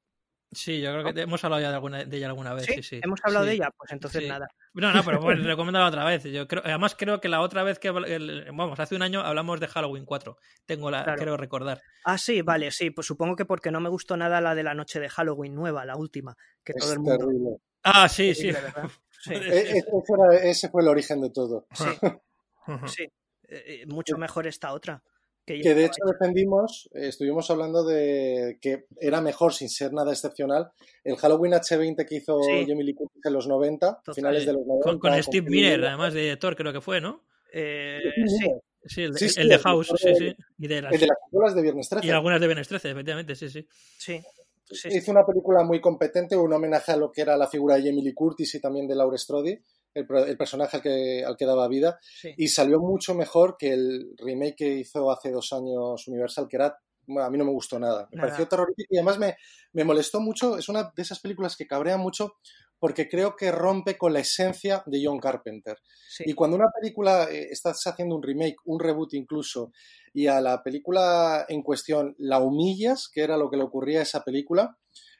Sí, 0.52 0.80
yo 0.82 0.92
creo 0.92 1.04
que 1.04 1.12
te- 1.14 1.22
hemos 1.22 1.42
hablado 1.44 1.62
ya 1.62 1.68
de, 1.70 1.74
alguna, 1.74 2.04
de 2.04 2.16
ella 2.16 2.26
alguna 2.26 2.52
vez. 2.52 2.66
¿Sí? 2.66 2.74
Sí, 2.74 2.82
sí. 2.82 3.00
¿Hemos 3.02 3.20
hablado 3.24 3.44
Sí. 3.44 3.48
de 3.50 3.54
ella? 3.56 3.70
Pues 3.76 3.90
entonces 3.90 4.22
Sí. 4.22 4.28
nada. 4.28 4.48
No, 4.74 4.92
no, 4.92 5.02
pero 5.02 5.18
bueno, 5.22 5.44
recomendado 5.46 5.86
otra 5.86 6.04
vez. 6.04 6.24
Yo 6.24 6.46
creo, 6.46 6.62
además, 6.64 6.94
creo 6.94 7.20
que 7.20 7.28
la 7.28 7.40
otra 7.40 7.62
vez 7.62 7.78
que. 7.78 7.88
el- 7.88 8.44
vamos, 8.52 8.78
hace 8.78 8.94
un 8.94 9.02
año 9.02 9.20
hablamos 9.22 9.60
de 9.60 9.66
Halloween 9.68 10.04
4. 10.04 10.36
Tengo 10.66 10.90
la. 10.90 11.04
Claro. 11.04 11.16
Quiero 11.16 11.36
recordar. 11.38 11.80
Ah, 12.04 12.18
sí, 12.18 12.42
vale, 12.42 12.70
sí, 12.70 12.90
pues 12.90 13.06
supongo 13.06 13.34
que 13.34 13.44
porque 13.46 13.70
no 13.70 13.80
me 13.80 13.88
gustó 13.88 14.16
nada 14.16 14.40
la 14.40 14.54
de 14.54 14.62
la 14.62 14.74
noche 14.74 15.00
de 15.00 15.08
Halloween 15.08 15.54
nueva, 15.54 15.84
la 15.86 15.96
última, 15.96 16.36
que 16.62 16.74
todo 16.74 16.86
Es 16.88 16.92
el 16.92 16.98
mundo... 17.00 17.16
terrible. 17.18 17.56
Ah, 17.84 18.08
sí, 18.08 18.34
sí. 18.34 18.50
E- 19.30 19.34
e- 19.36 19.78
ese, 19.78 19.84
era- 20.12 20.34
ese 20.50 20.68
fue 20.68 20.82
el 20.82 20.88
origen 20.88 21.20
de 21.22 21.30
todo. 21.30 21.66
sí. 21.72 21.84
Eh, 23.48 23.82
eh, 23.82 23.86
mucho 23.86 24.16
mejor 24.16 24.46
esta 24.46 24.72
otra. 24.72 25.02
Que, 25.44 25.74
de 25.74 25.84
hecho 25.84 26.04
defendimos, 26.06 26.88
eh, 26.94 27.08
estuvimos 27.08 27.50
hablando 27.50 27.84
de 27.84 28.58
que 28.60 28.86
era 29.00 29.20
mejor 29.20 29.52
sin 29.52 29.68
ser 29.68 29.92
nada 29.92 30.12
excepcional. 30.12 30.70
El 31.02 31.16
Halloween 31.16 31.52
H20 31.54 32.06
que 32.08 32.14
hizo 32.16 32.40
Sí. 32.42 32.64
Jamie 32.68 32.84
Lee 32.84 32.94
Curtis 32.94 33.20
en 33.24 33.32
los 33.32 33.48
90, 33.48 33.96
Total. 33.98 34.14
finales 34.14 34.46
de 34.46 34.52
los 34.52 34.64
90. 34.66 34.84
Con, 34.88 34.98
con 35.00 35.22
Steve 35.22 35.44
Lee- 35.50 35.56
Miller, 35.56 35.84
además 35.84 36.14
de 36.14 36.20
director, 36.20 36.54
creo 36.56 36.72
que 36.72 36.80
fue, 36.80 37.00
¿no? 37.00 37.22
Eh, 37.52 37.98
sí, 38.26 38.46
Sí, 38.84 39.02
el, 39.02 39.14
Sí, 39.16 39.26
el 39.26 39.30
sí, 39.30 39.48
de 39.48 39.58
House, 39.58 39.92
sí, 39.96 40.08
de- 40.08 40.14
sí. 40.16 40.36
Y, 40.58 40.66
de 40.66 40.82
las, 40.82 40.92
el 40.92 41.00
de 41.00 41.06
las 41.06 41.16
películas 41.24 41.54
de 41.54 41.62
Viernes 41.62 41.88
13. 41.88 42.06
y 42.06 42.10
algunas 42.10 42.40
de 42.40 42.46
Viernes 42.48 42.68
13, 42.68 42.90
efectivamente, 42.90 43.34
sí, 43.36 43.48
sí. 43.48 43.66
sí. 43.96 44.20
sí, 44.64 44.90
sí. 44.90 44.96
Hizo 44.96 45.10
una 45.12 45.24
película 45.24 45.62
muy 45.62 45.80
competente, 45.80 46.36
un 46.36 46.52
homenaje 46.52 46.90
a 46.92 46.96
lo 46.96 47.12
que 47.12 47.20
era 47.22 47.36
la 47.36 47.46
figura 47.46 47.76
de 47.76 47.82
Jamie 47.82 48.02
Lee 48.02 48.12
Curtis 48.14 48.54
y 48.56 48.60
también 48.60 48.88
de 48.88 48.96
Laura 48.96 49.16
Strode, 49.18 49.62
el, 49.94 50.06
el 50.26 50.36
personaje 50.36 50.76
al 50.76 50.82
que, 50.82 51.24
al 51.24 51.36
que 51.36 51.46
daba 51.46 51.68
vida, 51.68 51.98
sí. 52.02 52.34
y 52.36 52.48
salió 52.48 52.78
mucho 52.80 53.14
mejor 53.14 53.56
que 53.58 53.72
el 53.72 54.14
remake 54.18 54.56
que 54.56 54.74
hizo 54.78 55.10
hace 55.10 55.30
dos 55.30 55.52
años 55.52 56.06
Universal, 56.08 56.48
que 56.48 56.56
era, 56.56 56.76
bueno, 57.06 57.26
a 57.26 57.30
mí 57.30 57.38
no 57.38 57.44
me 57.44 57.52
gustó 57.52 57.78
nada. 57.78 58.08
Me 58.10 58.16
Nada. 58.16 58.28
pareció 58.28 58.48
terrorífico 58.48 58.88
y 58.90 58.96
además 58.98 59.18
me, 59.18 59.36
me 59.72 59.84
molestó 59.84 60.20
mucho, 60.20 60.56
es 60.56 60.68
una 60.68 60.92
de 60.94 61.02
esas 61.02 61.20
películas 61.20 61.56
que 61.56 61.66
cabrea 61.66 61.96
mucho 61.96 62.34
porque 62.78 63.08
creo 63.08 63.36
que 63.36 63.52
rompe 63.52 63.96
con 63.96 64.12
la 64.12 64.18
esencia 64.18 64.82
de 64.86 65.00
John 65.04 65.20
Carpenter. 65.20 65.78
sí. 66.08 66.24
Y 66.26 66.32
cuando 66.32 66.56
una 66.56 66.66
película 66.80 67.28
eh, 67.30 67.46
estás 67.48 67.80
haciendo 67.86 68.16
un 68.16 68.22
remake, 68.24 68.56
un 68.64 68.80
reboot 68.80 69.14
incluso, 69.14 69.70
y 70.12 70.26
a 70.26 70.40
la 70.40 70.64
película 70.64 71.46
en 71.48 71.62
cuestión 71.62 72.16
la 72.18 72.40
humillas, 72.40 73.08
que 73.12 73.22
era 73.22 73.36
lo 73.36 73.48
que 73.48 73.56
le 73.56 73.62
ocurría 73.62 74.00
a 74.00 74.02
esa 74.02 74.24
película, 74.24 74.76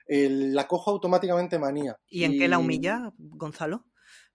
eh, 0.08 0.28
la 0.28 0.66
cojo 0.66 0.90
automáticamente 0.90 1.56
manía. 1.58 1.96
¿Y 2.08 2.24
en 2.24 2.32
qué 2.32 2.48
la 2.48 2.58
humilla, 2.58 3.12
Gonzalo? 3.16 3.84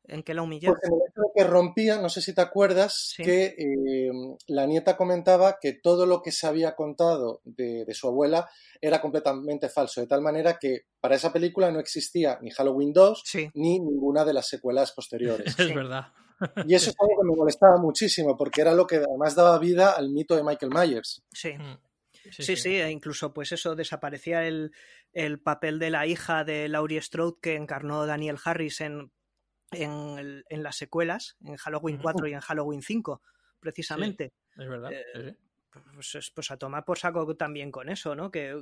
¿En 0.07 0.23
qué 0.23 0.33
la? 0.33 0.71
Pues 0.71 0.83
en 0.83 0.93
el 0.93 0.99
hecho 1.09 1.21
de 1.21 1.27
que 1.35 1.43
rompía, 1.43 1.99
no 2.01 2.07
sé 2.09 2.21
si 2.21 2.33
te 2.33 2.41
acuerdas, 2.41 3.13
Sí. 3.15 3.23
que 3.23 3.55
eh, 3.57 4.09
la 4.47 4.65
nieta 4.65 4.95
comentaba 4.95 5.57
que 5.61 5.73
todo 5.73 6.05
lo 6.05 6.21
que 6.21 6.31
se 6.31 6.47
había 6.47 6.75
contado 6.75 7.41
de, 7.43 7.83
de 7.85 7.93
su 7.93 8.07
abuela 8.07 8.49
era 8.79 9.01
completamente 9.01 9.67
falso, 9.69 9.99
de 10.01 10.07
tal 10.07 10.21
manera 10.21 10.57
que 10.59 10.83
para 11.01 11.15
esa 11.15 11.33
película 11.33 11.71
no 11.71 11.79
existía 11.79 12.39
ni 12.41 12.51
Halloween 12.51 12.93
2 12.93 13.21
Sí, 13.25 13.49
ni 13.53 13.79
ninguna 13.79 14.23
de 14.23 14.33
las 14.33 14.47
secuelas 14.47 14.91
posteriores. 14.93 15.45
Es 15.59 15.75
verdad. 15.75 16.07
Y 16.67 16.75
eso 16.75 16.91
es 16.91 16.95
algo 16.99 17.19
que 17.21 17.27
me 17.27 17.35
molestaba 17.35 17.77
muchísimo, 17.77 18.37
porque 18.37 18.61
era 18.61 18.73
lo 18.73 18.85
que 18.85 18.97
además 18.97 19.33
daba 19.35 19.57
vida 19.59 19.91
al 19.93 20.09
mito 20.11 20.35
de 20.35 20.43
Michael 20.43 20.71
Myers. 20.73 21.23
sí. 21.33 21.53
Mm. 21.53 21.77
Sí, 22.29 22.57
sí, 22.57 22.75
e 22.75 22.91
incluso 22.91 23.33
pues 23.33 23.53
eso, 23.53 23.73
desaparecía 23.73 24.45
el, 24.45 24.73
el 25.13 25.39
papel 25.39 25.79
de 25.79 25.89
la 25.91 26.05
hija 26.07 26.43
de 26.43 26.67
Laurie 26.67 27.01
Strode 27.01 27.37
que 27.41 27.55
encarnó 27.55 28.05
Daniel 28.05 28.35
Harris 28.43 28.81
en, 28.81 29.13
en, 29.71 30.17
el- 30.17 30.45
en 30.49 30.63
las 30.63 30.75
secuelas, 30.77 31.37
en 31.43 31.55
Halloween 31.57 31.95
Ujú. 31.95 32.03
4 32.03 32.27
y 32.27 32.33
en 32.33 32.39
Halloween 32.39 32.81
5, 32.81 33.21
precisamente. 33.59 34.33
Es 34.57 34.67
verdad. 34.67 34.91
Eh. 34.93 35.35
Pues, 35.93 36.15
es- 36.15 36.31
pues 36.31 36.49
a 36.51 36.57
tomar 36.57 36.85
por 36.85 36.97
saco 36.97 37.35
también 37.35 37.71
con 37.71 37.89
eso, 37.89 38.15
¿no? 38.15 38.31
Que 38.31 38.59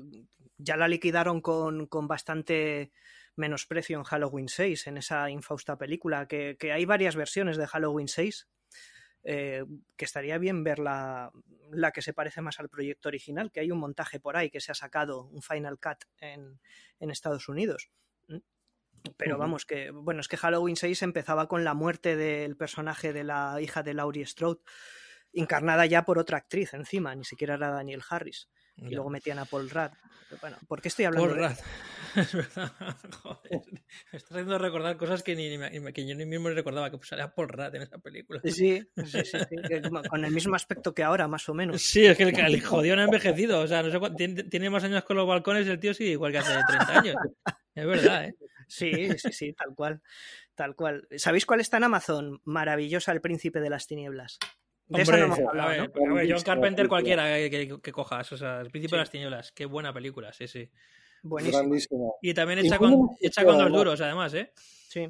ya 0.57 0.75
la 0.77 0.87
liquidaron 0.87 1.41
con, 1.41 1.85
con 1.87 2.07
bastante 2.07 2.91
menosprecio 3.37 3.97
en 3.97 4.03
Halloween 4.03 4.47
6, 4.49 4.87
en 4.87 4.97
esa 4.97 5.29
infausta 5.29 5.77
película, 5.77 6.27
que, 6.27 6.57
que 6.59 6.71
hay 6.71 6.85
varias 6.85 7.15
versiones 7.15 7.57
de 7.57 7.67
Halloween 7.67 8.07
6, 8.07 8.47
eh, 9.23 9.65
que 9.97 10.05
estaría 10.05 10.37
bien 10.37 10.63
ver 10.63 10.79
la, 10.79 11.31
la 11.71 11.91
que 11.91 12.01
se 12.01 12.13
parece 12.13 12.41
más 12.41 12.59
al 12.59 12.69
proyecto 12.69 13.09
original, 13.09 13.51
que 13.51 13.59
hay 13.59 13.71
un 13.71 13.79
montaje 13.79 14.19
por 14.19 14.37
ahí 14.37 14.49
que 14.49 14.61
se 14.61 14.71
ha 14.71 14.75
sacado, 14.75 15.23
un 15.25 15.41
Final 15.41 15.79
Cut 15.79 16.05
en, 16.19 16.59
en 16.99 17.11
Estados 17.11 17.47
Unidos. 17.49 17.89
Pero 19.17 19.37
vamos, 19.37 19.65
que 19.65 19.91
bueno, 19.91 20.21
es 20.21 20.27
que 20.27 20.37
Halloween 20.37 20.75
6 20.75 21.01
empezaba 21.03 21.47
con 21.47 21.63
la 21.63 21.73
muerte 21.73 22.15
del 22.15 22.55
personaje 22.57 23.13
de 23.13 23.23
la 23.23 23.59
hija 23.61 23.83
de 23.83 23.93
Laurie 23.93 24.25
Strode, 24.25 24.61
encarnada 25.33 25.85
ya 25.85 26.03
por 26.05 26.17
otra 26.19 26.37
actriz 26.37 26.73
encima, 26.73 27.13
ni 27.15 27.25
siquiera 27.25 27.55
era 27.55 27.69
Daniel 27.69 28.01
Harris. 28.09 28.49
Y 28.77 28.89
Ya. 28.89 28.95
luego 28.97 29.09
metían 29.09 29.39
a 29.39 29.45
Paul 29.45 29.69
Rudd. 29.69 29.91
Bueno, 30.41 30.57
¿por 30.67 30.81
qué 30.81 30.89
estoy 30.89 31.05
hablando 31.05 31.29
Paul 31.29 31.39
de 31.41 31.47
Rudd. 31.47 31.57
Es 32.15 32.33
verdad. 32.33 32.71
Joder. 33.23 33.61
Me 34.11 34.17
estás 34.17 34.31
haciendo 34.31 34.57
recordar 34.57 34.97
cosas 34.97 35.21
que, 35.23 35.35
ni, 35.35 35.57
ni 35.57 35.93
que 35.93 36.05
yo 36.07 36.15
ni 36.15 36.25
mismo 36.25 36.49
recordaba 36.49 36.89
que 36.91 36.97
salía 37.03 37.33
Paul 37.33 37.49
Rudd 37.49 37.73
en 37.75 37.81
esa 37.83 37.97
película. 37.99 38.41
Sí, 38.43 38.51
sí, 38.51 38.83
sí, 39.05 39.21
sí, 39.23 39.81
con 40.09 40.25
el 40.25 40.31
mismo 40.31 40.55
aspecto 40.55 40.93
que 40.93 41.03
ahora, 41.03 41.27
más 41.29 41.47
o 41.49 41.53
menos. 41.53 41.81
Sí, 41.81 42.05
es 42.05 42.17
que 42.17 42.23
el, 42.23 42.37
el 42.37 42.61
jodido 42.63 42.95
no 42.97 43.01
ha 43.03 43.05
envejecido. 43.05 43.59
O 43.61 43.67
sea, 43.67 43.81
no 43.83 43.91
sé 43.91 43.99
cuánto- 43.99 44.17
tiene, 44.17 44.43
tiene 44.43 44.69
más 44.69 44.83
años 44.83 45.03
con 45.03 45.15
los 45.17 45.27
balcones 45.27 45.67
el 45.67 45.79
tío 45.79 45.93
sigue 45.93 46.11
igual 46.11 46.31
que 46.33 46.37
hace 46.39 46.53
30 46.67 46.99
años. 46.99 47.15
Es 47.75 47.85
verdad, 47.85 48.25
¿eh? 48.25 48.35
Sí, 48.67 48.91
sí, 49.19 49.31
sí, 49.31 49.53
tal 49.53 49.75
cual. 49.75 50.01
Tal 50.55 50.75
cual. 50.75 51.07
¿Sabéis 51.17 51.45
cuál 51.45 51.59
está 51.59 51.77
en 51.77 51.83
Amazon? 51.83 52.41
Maravillosa 52.45 53.11
El 53.11 53.21
Príncipe 53.21 53.59
de 53.59 53.69
las 53.69 53.85
Tinieblas. 53.85 54.39
De 54.87 55.01
esa 55.03 55.17
no 55.17 55.25
hemos 55.25 55.39
hablado, 55.39 55.69
ver, 55.69 55.91
¿no? 55.95 56.11
a 56.11 56.13
ver, 56.15 56.31
John 56.31 56.41
Carpenter 56.43 56.87
cualquiera 56.87 57.35
que, 57.37 57.49
que- 57.49 57.81
que 57.81 57.91
cojas. 57.91 58.31
O 58.31 58.37
sea, 58.37 58.61
El 58.61 58.71
Príncipe 58.71 58.89
Sí. 58.89 58.95
de 58.95 58.99
las 58.99 59.09
Tinieblas. 59.11 59.51
Qué 59.51 59.65
buena 59.65 59.93
película, 59.93 60.33
sí, 60.33 60.47
sí. 60.47 60.69
Buenísimo. 61.21 61.59
Grandísimo. 61.59 62.15
Y 62.21 62.33
también 62.33 62.59
hecha 62.59 62.77
con, 62.79 63.09
hecha 63.19 63.43
con 63.45 63.57
dos 63.57 63.71
duros, 63.71 64.01
además, 64.01 64.33
¿eh? 64.35 64.51
Sí. 64.55 65.07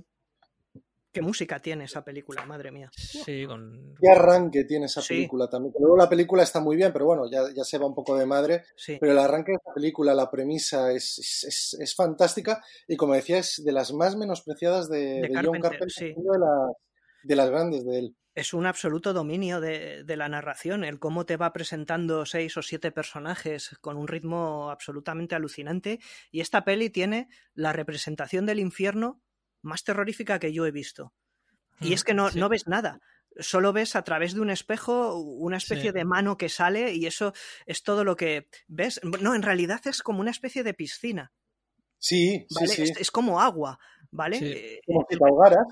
¿Qué 1.15 1.21
música 1.21 1.61
tiene 1.61 1.85
esa 1.85 2.03
película? 2.03 2.45
Madre 2.45 2.71
mía. 2.71 2.91
Sí, 2.93 3.45
con... 3.45 3.95
Qué 4.01 4.09
arranque 4.11 4.65
tiene 4.65 4.87
esa 4.87 5.01
Sí. 5.01 5.13
película 5.15 5.49
también. 5.49 5.73
Luego 5.79 5.95
la 5.95 6.09
película 6.09 6.43
está 6.43 6.59
muy 6.59 6.75
bien, 6.75 6.91
pero 6.91 7.05
bueno, 7.05 7.31
ya, 7.31 7.43
ya 7.55 7.63
se 7.63 7.77
va 7.77 7.85
un 7.87 7.95
poco 7.95 8.17
de 8.17 8.25
madre. 8.25 8.63
Sí. 8.75 8.97
Pero 8.99 9.13
el 9.13 9.19
arranque 9.19 9.53
de 9.53 9.57
esa 9.63 9.73
película, 9.73 10.13
la 10.13 10.29
premisa 10.29 10.91
es, 10.91 11.17
es, 11.19 11.43
es- 11.45 11.77
es 11.79 11.95
fantástica 11.95 12.61
y 12.87 12.97
como 12.97 13.13
decía, 13.13 13.37
es 13.37 13.63
de 13.63 13.71
las 13.71 13.93
más 13.93 14.17
menospreciadas 14.17 14.89
de, 14.89 15.21
de 15.21 15.29
John 15.33 15.43
Carpenter, 15.61 15.61
Carpenter, 15.61 15.91
sí. 15.91 16.13
una 16.17 16.33
de, 16.33 16.39
las- 16.39 16.75
de 17.23 17.35
las 17.37 17.49
grandes 17.49 17.85
de 17.85 17.99
él. 17.99 18.15
es 18.35 18.53
un 18.53 18.65
absoluto 18.65 19.13
dominio 19.13 19.61
de, 19.61 20.03
de 20.03 20.17
la 20.17 20.27
narración, 20.27 20.83
el 20.83 20.99
cómo 20.99 21.25
te 21.25 21.37
va 21.37 21.53
presentando 21.53 22.25
seis 22.25 22.57
o 22.57 22.61
siete 22.61 22.91
personajes 22.91 23.69
con 23.79 23.95
un 23.95 24.09
ritmo 24.09 24.69
absolutamente 24.69 25.35
alucinante. 25.35 25.99
Y 26.31 26.41
esta 26.41 26.65
peli 26.65 26.89
tiene 26.89 27.29
la 27.53 27.71
representación 27.71 28.45
del 28.45 28.59
infierno 28.59 29.21
más 29.65 29.83
terrorífica 29.83 30.39
que 30.39 30.53
yo 30.53 30.65
he 30.65 30.71
visto. 30.71 31.13
Y 31.81 31.93
es 31.93 32.03
que 32.03 32.13
no, 32.13 32.29
Sí. 32.29 32.39
no 32.39 32.47
ves 32.49 32.67
nada. 32.67 33.01
Solo 33.37 33.73
ves 33.73 33.97
a 33.97 34.03
través 34.03 34.33
de 34.33 34.39
un 34.39 34.49
espejo 34.49 35.17
una 35.19 35.57
especie 35.57 35.89
Sí. 35.91 35.95
de 35.97 36.05
mano 36.05 36.37
que 36.37 36.47
sale 36.47 36.93
y 36.93 37.05
eso 37.05 37.33
es 37.65 37.83
todo 37.83 38.05
lo 38.05 38.15
que 38.15 38.47
ves. 38.67 39.01
No, 39.03 39.35
en 39.35 39.41
realidad 39.41 39.81
es 39.85 40.01
como 40.01 40.21
una 40.21 40.31
especie 40.31 40.63
de 40.63 40.73
piscina, 40.73 41.33
Sí, 41.97 42.45
¿vale? 42.55 42.67
sí, 42.67 42.75
sí. 42.75 42.81
Es, 42.91 42.97
es 43.01 43.11
como 43.11 43.41
agua, 43.41 43.77
¿vale? 44.11 44.39
Sí. 44.39 44.45
Eh, 44.45 44.79
Como 44.85 45.05
si 45.09 45.17
te 45.17 45.23
ahogaras. 45.25 45.65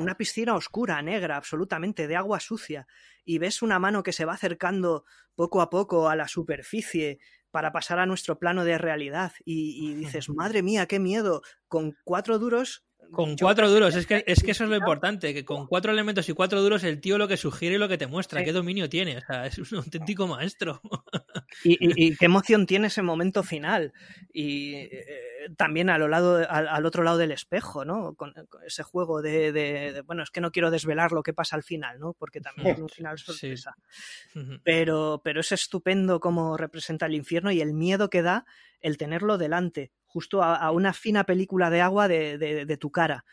una 0.00 0.16
piscina 0.16 0.54
oscura, 0.56 1.00
negra, 1.02 1.36
absolutamente, 1.36 2.08
de 2.08 2.16
agua 2.16 2.40
sucia, 2.40 2.86
y 3.24 3.38
ves 3.38 3.62
una 3.62 3.78
mano 3.78 4.02
que 4.02 4.12
se 4.12 4.24
va 4.24 4.34
acercando 4.34 5.04
poco 5.36 5.60
a 5.60 5.70
poco 5.70 6.08
a 6.08 6.16
la 6.16 6.26
superficie 6.28 7.18
para 7.52 7.72
pasar 7.72 7.98
a 8.00 8.06
nuestro 8.06 8.38
plano 8.38 8.64
de 8.64 8.78
realidad, 8.78 9.32
y, 9.44 9.90
y 9.90 9.94
dices, 9.94 10.28
madre 10.28 10.62
mía, 10.62 10.86
qué 10.86 10.98
miedo, 10.98 11.42
con 11.68 11.96
cuatro 12.04 12.38
duros. 12.38 12.84
Con 13.10 13.36
cuatro 13.36 13.70
duros, 13.70 13.94
es 13.94 14.06
que, 14.06 14.24
es 14.26 14.42
que 14.42 14.50
eso 14.50 14.64
es 14.64 14.70
lo 14.70 14.76
importante, 14.76 15.32
que 15.34 15.44
con 15.44 15.66
cuatro 15.66 15.92
elementos 15.92 16.28
y 16.28 16.32
cuatro 16.32 16.60
duros 16.62 16.84
el 16.84 17.00
tío 17.00 17.18
lo 17.18 17.28
que 17.28 17.36
sugiere 17.36 17.76
y 17.76 17.78
lo 17.78 17.88
que 17.88 17.98
te 17.98 18.06
muestra, 18.06 18.40
Sí. 18.40 18.44
qué 18.46 18.52
dominio 18.52 18.88
tiene, 18.88 19.18
o 19.18 19.20
sea, 19.20 19.46
es 19.46 19.58
un 19.58 19.78
auténtico 19.78 20.26
maestro. 20.26 20.80
Y, 21.64 21.72
y- 21.72 22.06
y 22.08 22.16
qué 22.16 22.24
emoción 22.26 22.66
tiene 22.66 22.88
ese 22.88 23.02
momento 23.02 23.42
final. 23.42 23.92
Y 24.32 24.74
eh, 24.74 25.04
también 25.56 25.90
a 25.90 25.98
lo 25.98 26.08
lado, 26.08 26.36
al, 26.48 26.68
al 26.68 26.86
otro 26.86 27.02
lado 27.02 27.18
del 27.18 27.32
espejo, 27.32 27.84
¿no? 27.84 28.14
Con, 28.14 28.32
con 28.48 28.62
ese 28.64 28.82
juego 28.82 29.22
de, 29.22 29.52
de- 29.52 29.92
de- 29.92 30.00
Bueno, 30.02 30.22
es 30.22 30.30
que 30.30 30.40
no 30.40 30.50
quiero 30.50 30.70
desvelar 30.70 31.12
lo 31.12 31.22
que 31.22 31.32
pasa 31.34 31.56
al 31.56 31.62
final, 31.62 31.98
¿no? 32.00 32.14
Porque 32.14 32.40
también 32.40 32.68
es 32.68 32.78
un 32.78 32.88
final 32.88 33.18
sorpresa. 33.18 33.74
Pero, 34.64 35.20
pero 35.24 35.40
es 35.40 35.52
estupendo 35.52 36.20
cómo 36.20 36.56
representa 36.56 37.06
el 37.06 37.14
infierno 37.14 37.50
y 37.50 37.60
el 37.60 37.72
miedo 37.74 38.10
que 38.10 38.22
da 38.22 38.44
el 38.80 38.96
tenerlo 38.98 39.38
delante, 39.38 39.92
justo 40.04 40.42
a, 40.42 40.56
a 40.56 40.70
una 40.70 40.92
fina 40.92 41.24
película 41.24 41.70
de 41.70 41.80
agua 41.80 42.08
de, 42.08 42.38
de- 42.38 42.66
de 42.66 42.76
tu 42.76 42.90
cara. 42.90 43.24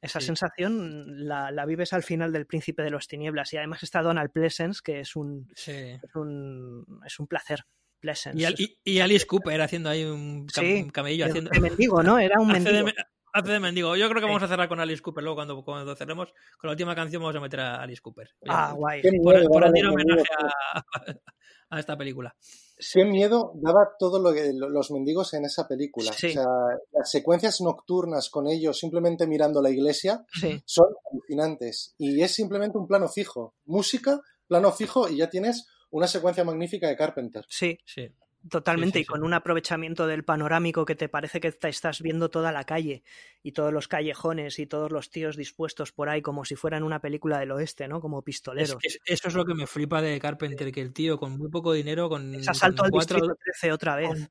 Esa 0.00 0.20
Sí. 0.20 0.26
sensación 0.26 1.26
la, 1.26 1.50
la 1.50 1.64
vives 1.66 1.92
al 1.92 2.02
final 2.02 2.30
del 2.32 2.46
Príncipe 2.46 2.82
de 2.82 2.90
los 2.90 3.08
Tinieblas 3.08 3.52
y 3.52 3.56
además 3.56 3.82
está 3.82 4.02
Donald 4.02 4.30
Pleasence, 4.30 4.80
que 4.84 5.00
es 5.00 5.16
un, 5.16 5.48
Sí. 5.54 5.72
es 5.72 6.14
un, 6.14 7.00
es 7.04 7.18
un 7.18 7.26
placer. 7.26 7.64
Pleasence. 8.06 8.40
Y, 8.40 8.44
Al- 8.44 8.54
y- 8.58 8.78
y 8.84 9.00
Alice 9.00 9.26
Cooper 9.26 9.60
haciendo 9.60 9.88
ahí 9.90 10.04
un, 10.04 10.46
cam- 10.46 10.60
Sí, 10.60 10.82
un 10.84 10.90
camello 10.90 11.24
de- 11.24 11.30
haciendo. 11.30 11.50
de 11.50 11.60
mendigo, 11.60 12.02
¿no? 12.02 12.18
Era 12.18 12.40
un 12.40 12.50
Hace 12.68 12.72
de, 12.72 12.82
mendigo. 12.82 12.86
me- 12.96 13.04
hace 13.40 13.52
de 13.52 13.60
mendigo. 13.60 13.96
Yo 13.96 14.08
creo 14.08 14.20
que 14.20 14.26
Sí. 14.26 14.32
vamos 14.32 14.42
a 14.42 14.48
cerrar 14.48 14.68
con 14.68 14.80
Alice 14.80 15.02
Cooper. 15.02 15.22
Luego, 15.24 15.36
cuando, 15.36 15.64
cuando 15.64 15.94
cerremos 15.96 16.28
con 16.58 16.68
la 16.68 16.70
última 16.72 16.94
canción, 16.94 17.20
vamos 17.22 17.36
a 17.36 17.40
meter 17.40 17.60
a 17.60 17.82
Alice 17.82 18.00
Cooper. 18.00 18.30
Ah, 18.48 18.72
guay. 18.74 19.02
Qué 19.02 19.10
por, 19.22 19.34
miedo, 19.34 19.48
por 19.48 19.60
los 19.62 19.70
homenaje 19.70 19.96
mendigos. 19.96 20.28
a, 20.38 20.82
a 21.70 21.80
esta 21.80 21.96
película. 21.98 22.34
Qué 22.92 23.04
miedo 23.06 23.52
daba 23.56 23.88
todo 23.98 24.18
lo 24.22 24.32
que 24.34 24.52
lo- 24.54 24.68
los 24.68 24.90
mendigos 24.90 25.32
en 25.34 25.44
esa 25.46 25.66
película. 25.66 26.12
Sí. 26.12 26.28
O 26.28 26.32
sea, 26.32 26.44
las 26.92 27.10
secuencias 27.10 27.60
nocturnas 27.62 28.28
con 28.30 28.46
ellos 28.46 28.78
simplemente 28.78 29.26
mirando 29.26 29.60
la 29.62 29.70
iglesia 29.70 30.24
Sí, 30.32 30.62
son 30.66 30.86
alucinantes. 31.10 31.94
Y 31.98 32.20
es 32.22 32.32
simplemente 32.34 32.76
un 32.78 32.86
plano 32.86 33.08
fijo. 33.08 33.54
Música, 33.64 34.20
plano 34.46 34.72
fijo 34.72 35.08
y 35.08 35.16
ya 35.18 35.28
tienes 35.30 35.66
una 35.90 36.06
secuencia 36.06 36.44
magnífica 36.44 36.88
de 36.88 36.96
Carpenter. 36.96 37.44
sí, 37.48 37.78
Sí. 37.84 38.10
totalmente. 38.48 38.98
Sí, 38.98 39.00
sí, 39.00 39.02
y 39.02 39.06
con 39.06 39.24
un 39.24 39.34
aprovechamiento 39.34 40.06
del 40.06 40.24
panorámico 40.24 40.84
que 40.84 40.94
te 40.94 41.08
parece 41.08 41.40
que 41.40 41.50
te 41.50 41.68
estás 41.68 42.00
viendo 42.00 42.28
toda 42.30 42.52
la 42.52 42.62
calle 42.64 43.02
y 43.42 43.52
todos 43.52 43.72
los 43.72 43.88
callejones 43.88 44.58
y 44.60 44.66
todos 44.66 44.92
los 44.92 45.10
tíos 45.10 45.36
dispuestos 45.36 45.90
por 45.92 46.08
ahí 46.08 46.22
como 46.22 46.44
si 46.44 46.54
fueran 46.54 46.84
una 46.84 47.00
película 47.00 47.38
del 47.40 47.50
oeste, 47.50 47.88
¿no? 47.88 48.00
Como 48.00 48.20
Es 48.20 48.24
pistoleros. 48.24 48.76
es- 48.82 49.00
eso 49.04 49.28
es 49.28 49.34
lo 49.34 49.44
que 49.44 49.54
me 49.54 49.66
flipa 49.66 50.00
de 50.00 50.20
Carpenter, 50.20 50.70
que 50.70 50.80
el 50.80 50.92
tío 50.92 51.18
con 51.18 51.36
muy 51.38 51.50
poco 51.50 51.72
dinero, 51.72 52.08
con, 52.08 52.34
Es 52.36 52.48
asalto 52.48 52.78
con 52.82 52.86
al 52.86 52.90
cuatro, 52.92 53.16
Distrito 53.16 53.36
13 53.42 53.72
otra 53.72 53.96
vez. 53.96 54.30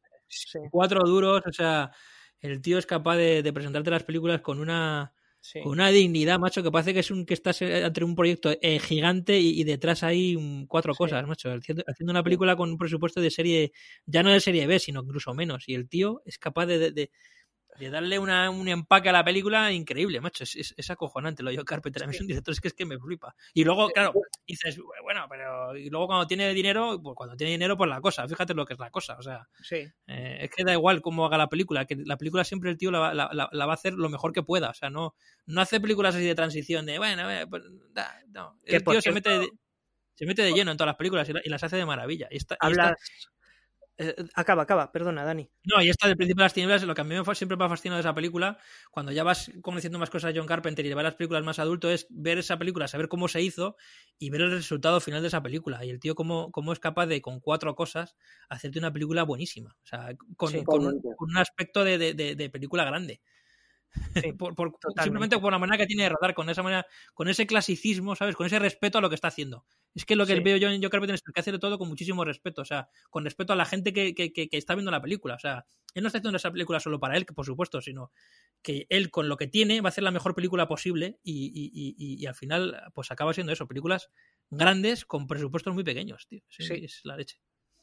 cuatro 0.72 1.02
duros, 1.06 1.42
o 1.46 1.52
sea, 1.52 1.92
el 2.40 2.62
tío 2.62 2.78
es 2.78 2.86
capaz 2.86 3.18
de, 3.18 3.42
de 3.44 3.54
presentarte 3.54 3.90
las 3.90 4.04
películas 4.04 4.42
con 4.42 4.60
una 4.60 5.14
sí. 5.46 5.60
con 5.62 5.72
una 5.74 5.90
dignidad, 5.90 6.40
macho, 6.40 6.64
que 6.64 6.72
parece 6.72 6.94
que 6.94 7.00
es 7.02 7.12
un 7.12 7.26
que 7.26 7.34
estás 7.34 7.62
eh, 7.62 7.84
ante 7.86 8.04
un 8.04 8.16
proyecto 8.16 8.52
eh, 8.62 8.80
gigante 8.80 9.40
y, 9.40 9.60
y 9.62 9.64
detrás 9.64 10.04
hay 10.04 10.36
cuatro 10.68 10.94
Sí. 10.94 10.98
cosas, 10.98 11.28
macho, 11.28 11.52
haciendo, 11.54 11.84
haciendo 11.88 12.12
una 12.12 12.24
película 12.24 12.56
con 12.56 12.70
un 12.72 12.78
presupuesto 12.78 13.22
de 13.22 13.32
serie, 13.32 13.72
ya 14.06 14.24
no 14.24 14.32
de 14.32 14.40
serie 14.40 14.68
B, 14.68 14.80
sino 14.80 15.02
incluso 15.04 15.34
menos, 15.34 15.64
y 15.68 15.74
el 15.76 15.88
tío 15.90 16.22
es 16.26 16.38
capaz 16.38 16.66
de, 16.66 16.80
de- 16.80 16.92
de- 16.92 17.12
de 17.80 17.90
darle 17.90 18.20
una, 18.20 18.50
un 18.50 18.68
empaque 18.68 19.10
a 19.10 19.12
la 19.12 19.24
película 19.24 19.72
increíble, 19.72 20.22
macho, 20.22 20.44
es, 20.44 20.56
es, 20.56 20.74
es 20.78 20.90
acojonante 20.90 21.44
lo 21.44 21.50
de 21.50 21.58
John 21.58 21.66
Carpenter, 21.66 22.04
a 22.04 22.08
mí 22.08 22.12
es 22.16 22.22
un 22.22 22.28
director, 22.28 22.52
es 22.54 22.62
que 22.62 22.68
es 22.70 22.74
que 22.74 22.86
me 22.86 22.98
flipa. 23.00 23.36
Y 23.54 23.64
luego, 23.64 23.90
claro, 23.90 24.14
dices, 24.48 24.80
bueno, 25.04 25.26
pero 25.30 25.76
y 25.78 25.90
luego 25.90 26.08
cuando 26.08 26.28
tiene 26.28 26.54
dinero, 26.54 27.00
pues 27.02 27.16
cuando 27.16 27.36
tiene 27.36 27.52
dinero, 27.52 27.78
pues 27.78 27.90
la 27.90 28.02
cosa, 28.02 28.28
fíjate 28.28 28.54
lo 28.54 28.66
que 28.66 28.74
es 28.74 28.80
la 28.80 28.90
cosa, 28.90 29.16
o 29.20 29.22
sea, 29.22 29.48
Sí, 29.62 29.78
eh, 30.08 30.38
es 30.42 30.50
que 30.50 30.64
da 30.64 30.74
igual 30.74 31.02
cómo 31.02 31.26
haga 31.26 31.38
la 31.38 31.50
película, 31.50 31.86
que 31.86 31.96
la 31.96 32.18
película 32.18 32.44
siempre 32.44 32.70
el 32.72 32.78
tío 32.78 32.92
la, 32.92 33.00
va- 33.00 33.14
la- 33.14 33.30
la- 33.34 33.50
la 33.52 33.66
va 33.66 33.74
a 33.74 33.76
hacer 33.76 33.94
lo 33.94 34.10
mejor 34.10 34.32
que 34.34 34.44
pueda. 34.44 34.70
O 34.70 34.74
sea, 34.74 34.90
no, 34.90 35.16
no 35.46 35.62
hace 35.62 35.80
películas 35.80 36.16
así 36.16 36.26
de 36.26 36.36
transición, 36.36 36.86
de 36.86 36.98
bueno, 36.98 37.24
pues, 37.50 37.64
da, 37.92 38.20
no. 38.30 38.60
El 38.64 38.84
tío 38.84 39.02
se 39.02 39.10
mete, 39.16 39.30
de, 39.40 39.50
se 40.16 40.26
mete 40.26 40.42
de 40.44 40.54
lleno 40.54 40.72
en 40.72 40.78
todas 40.78 40.88
las 40.90 40.96
películas 40.98 41.28
y, 41.30 41.34
la- 41.34 41.42
y 41.44 41.50
las 41.50 41.64
hace 41.64 41.76
de 41.78 41.86
maravilla. 41.86 42.28
Y 42.32 42.38
esta, 42.38 42.56
y 42.56 42.58
hablas... 42.66 42.94
esta- 43.98 44.22
Eh, 44.22 44.26
acaba, 44.36 44.64
acaba, 44.64 44.92
perdona, 44.92 45.24
Dani. 45.24 45.50
no, 45.64 45.82
y 45.82 45.90
esta 45.90 46.08
del 46.08 46.18
Príncipe 46.18 46.40
de 46.40 46.44
las 46.46 46.54
Tinieblas, 46.54 46.84
lo 46.84 46.94
que 46.96 47.02
a 47.02 47.04
mí 47.04 47.16
me 47.16 47.36
siempre 47.36 47.58
me 47.58 47.66
ha 47.66 47.70
fascinado 47.70 47.98
de 47.98 48.02
esa 48.02 48.14
película, 48.14 48.58
cuando 48.92 49.12
ya 49.12 49.24
vas 49.24 49.52
conociendo 49.62 50.00
más 50.00 50.10
cosas 50.10 50.34
de 50.34 50.40
John 50.40 50.48
Carpenter 50.48 50.86
y 50.86 50.90
de 50.90 50.96
ver 50.96 51.04
las 51.06 51.16
películas 51.16 51.44
más 51.44 51.60
adulto, 51.60 51.90
es 51.90 52.06
ver 52.10 52.38
esa 52.38 52.58
película, 52.58 52.88
saber 52.88 53.08
cómo 53.08 53.28
se 53.28 53.42
hizo 53.42 53.78
y 54.20 54.30
ver 54.30 54.42
el 54.42 54.52
resultado 54.52 55.00
final 55.00 55.22
de 55.22 55.30
esa 55.30 55.42
película. 55.42 55.84
Y 55.86 55.90
el 55.90 56.00
tío 56.00 56.14
cómo, 56.16 56.52
cómo 56.52 56.74
es 56.74 56.80
capaz 56.80 57.06
de, 57.08 57.22
con 57.22 57.40
cuatro 57.40 57.74
cosas, 57.76 58.16
hacerte 58.50 58.80
una 58.80 58.92
película 58.92 59.24
buenísima. 59.24 59.76
O 59.84 59.86
sea, 59.88 60.10
con, 60.36 60.52
Sí, 60.52 60.64
con 60.64 60.80
un, 60.80 60.82
totalmente. 60.86 61.10
con 61.18 61.30
un 61.30 61.38
aspecto 61.38 61.84
de, 61.84 61.98
de- 61.98 62.14
de- 62.14 62.36
de 62.36 62.50
película 62.50 62.84
grande. 62.86 63.22
Sí, 64.16 64.34
Por- 64.38 64.56
por- 64.56 64.78
simplemente 65.02 65.38
por 65.40 65.52
la 65.52 65.60
manera 65.60 65.78
que 65.78 65.86
tiene 65.88 66.04
de 66.04 66.10
rodar, 66.10 66.34
con 66.34 66.50
esa 66.50 66.64
manera, 66.64 66.86
con 67.14 67.28
ese 67.28 67.46
clasicismo, 67.48 68.16
¿sabes? 68.16 68.36
Con 68.36 68.46
ese 68.46 68.60
respeto 68.60 68.98
a 68.98 69.02
lo 69.02 69.10
que 69.10 69.16
está 69.16 69.28
haciendo. 69.30 69.66
Es 69.94 70.06
que 70.06 70.16
lo 70.16 70.26
que 70.26 70.36
Sí. 70.36 70.40
veo 70.42 70.58
yo 70.58 70.70
en 70.70 70.82
John 70.82 70.90
Carpenter 70.90 71.16
es 71.16 71.22
que 71.22 71.40
hace 71.40 71.58
todo 71.60 71.78
con 71.78 71.88
muchísimo 71.88 72.24
respeto, 72.26 72.62
o 72.62 72.66
sea, 72.66 72.90
con 73.10 73.24
respeto 73.24 73.54
a 73.54 73.56
la 73.56 73.66
gente 73.66 73.94
que, 73.94 74.14
que- 74.14 74.34
que- 74.34 74.50
que 74.50 74.58
está 74.58 74.76
viendo 74.76 74.92
la 74.92 75.02
película. 75.02 75.36
O 75.36 75.40
sea, 75.40 75.66
él 75.94 76.04
no 76.04 76.08
está 76.08 76.20
haciendo 76.20 76.38
esa 76.38 76.52
película 76.52 76.80
solo 76.80 77.00
para 77.00 77.16
él, 77.18 77.26
que 77.26 77.34
por 77.34 77.46
supuesto, 77.46 77.82
sino 77.82 78.12
que 78.62 78.86
él 78.90 79.12
con 79.12 79.30
lo 79.30 79.38
que 79.38 79.48
tiene 79.48 79.80
va 79.82 79.88
a 79.88 79.90
hacer 79.90 80.04
la 80.04 80.12
mejor 80.12 80.34
película 80.36 80.68
posible 80.68 81.20
y, 81.24 81.52
y- 81.54 81.96
y- 82.22 82.26
al 82.26 82.36
final 82.36 82.82
pues 82.94 83.12
acaba 83.12 83.34
siendo 83.34 83.54
eso, 83.54 83.68
películas 83.68 84.10
grandes 84.50 85.06
con 85.06 85.28
presupuestos 85.28 85.74
muy 85.74 85.84
pequeños, 85.84 86.28
tío. 86.28 86.42
Sí, 86.50 86.64
Sí. 86.64 86.74
Es 86.86 87.02
la 87.04 87.16
leche. 87.16 87.40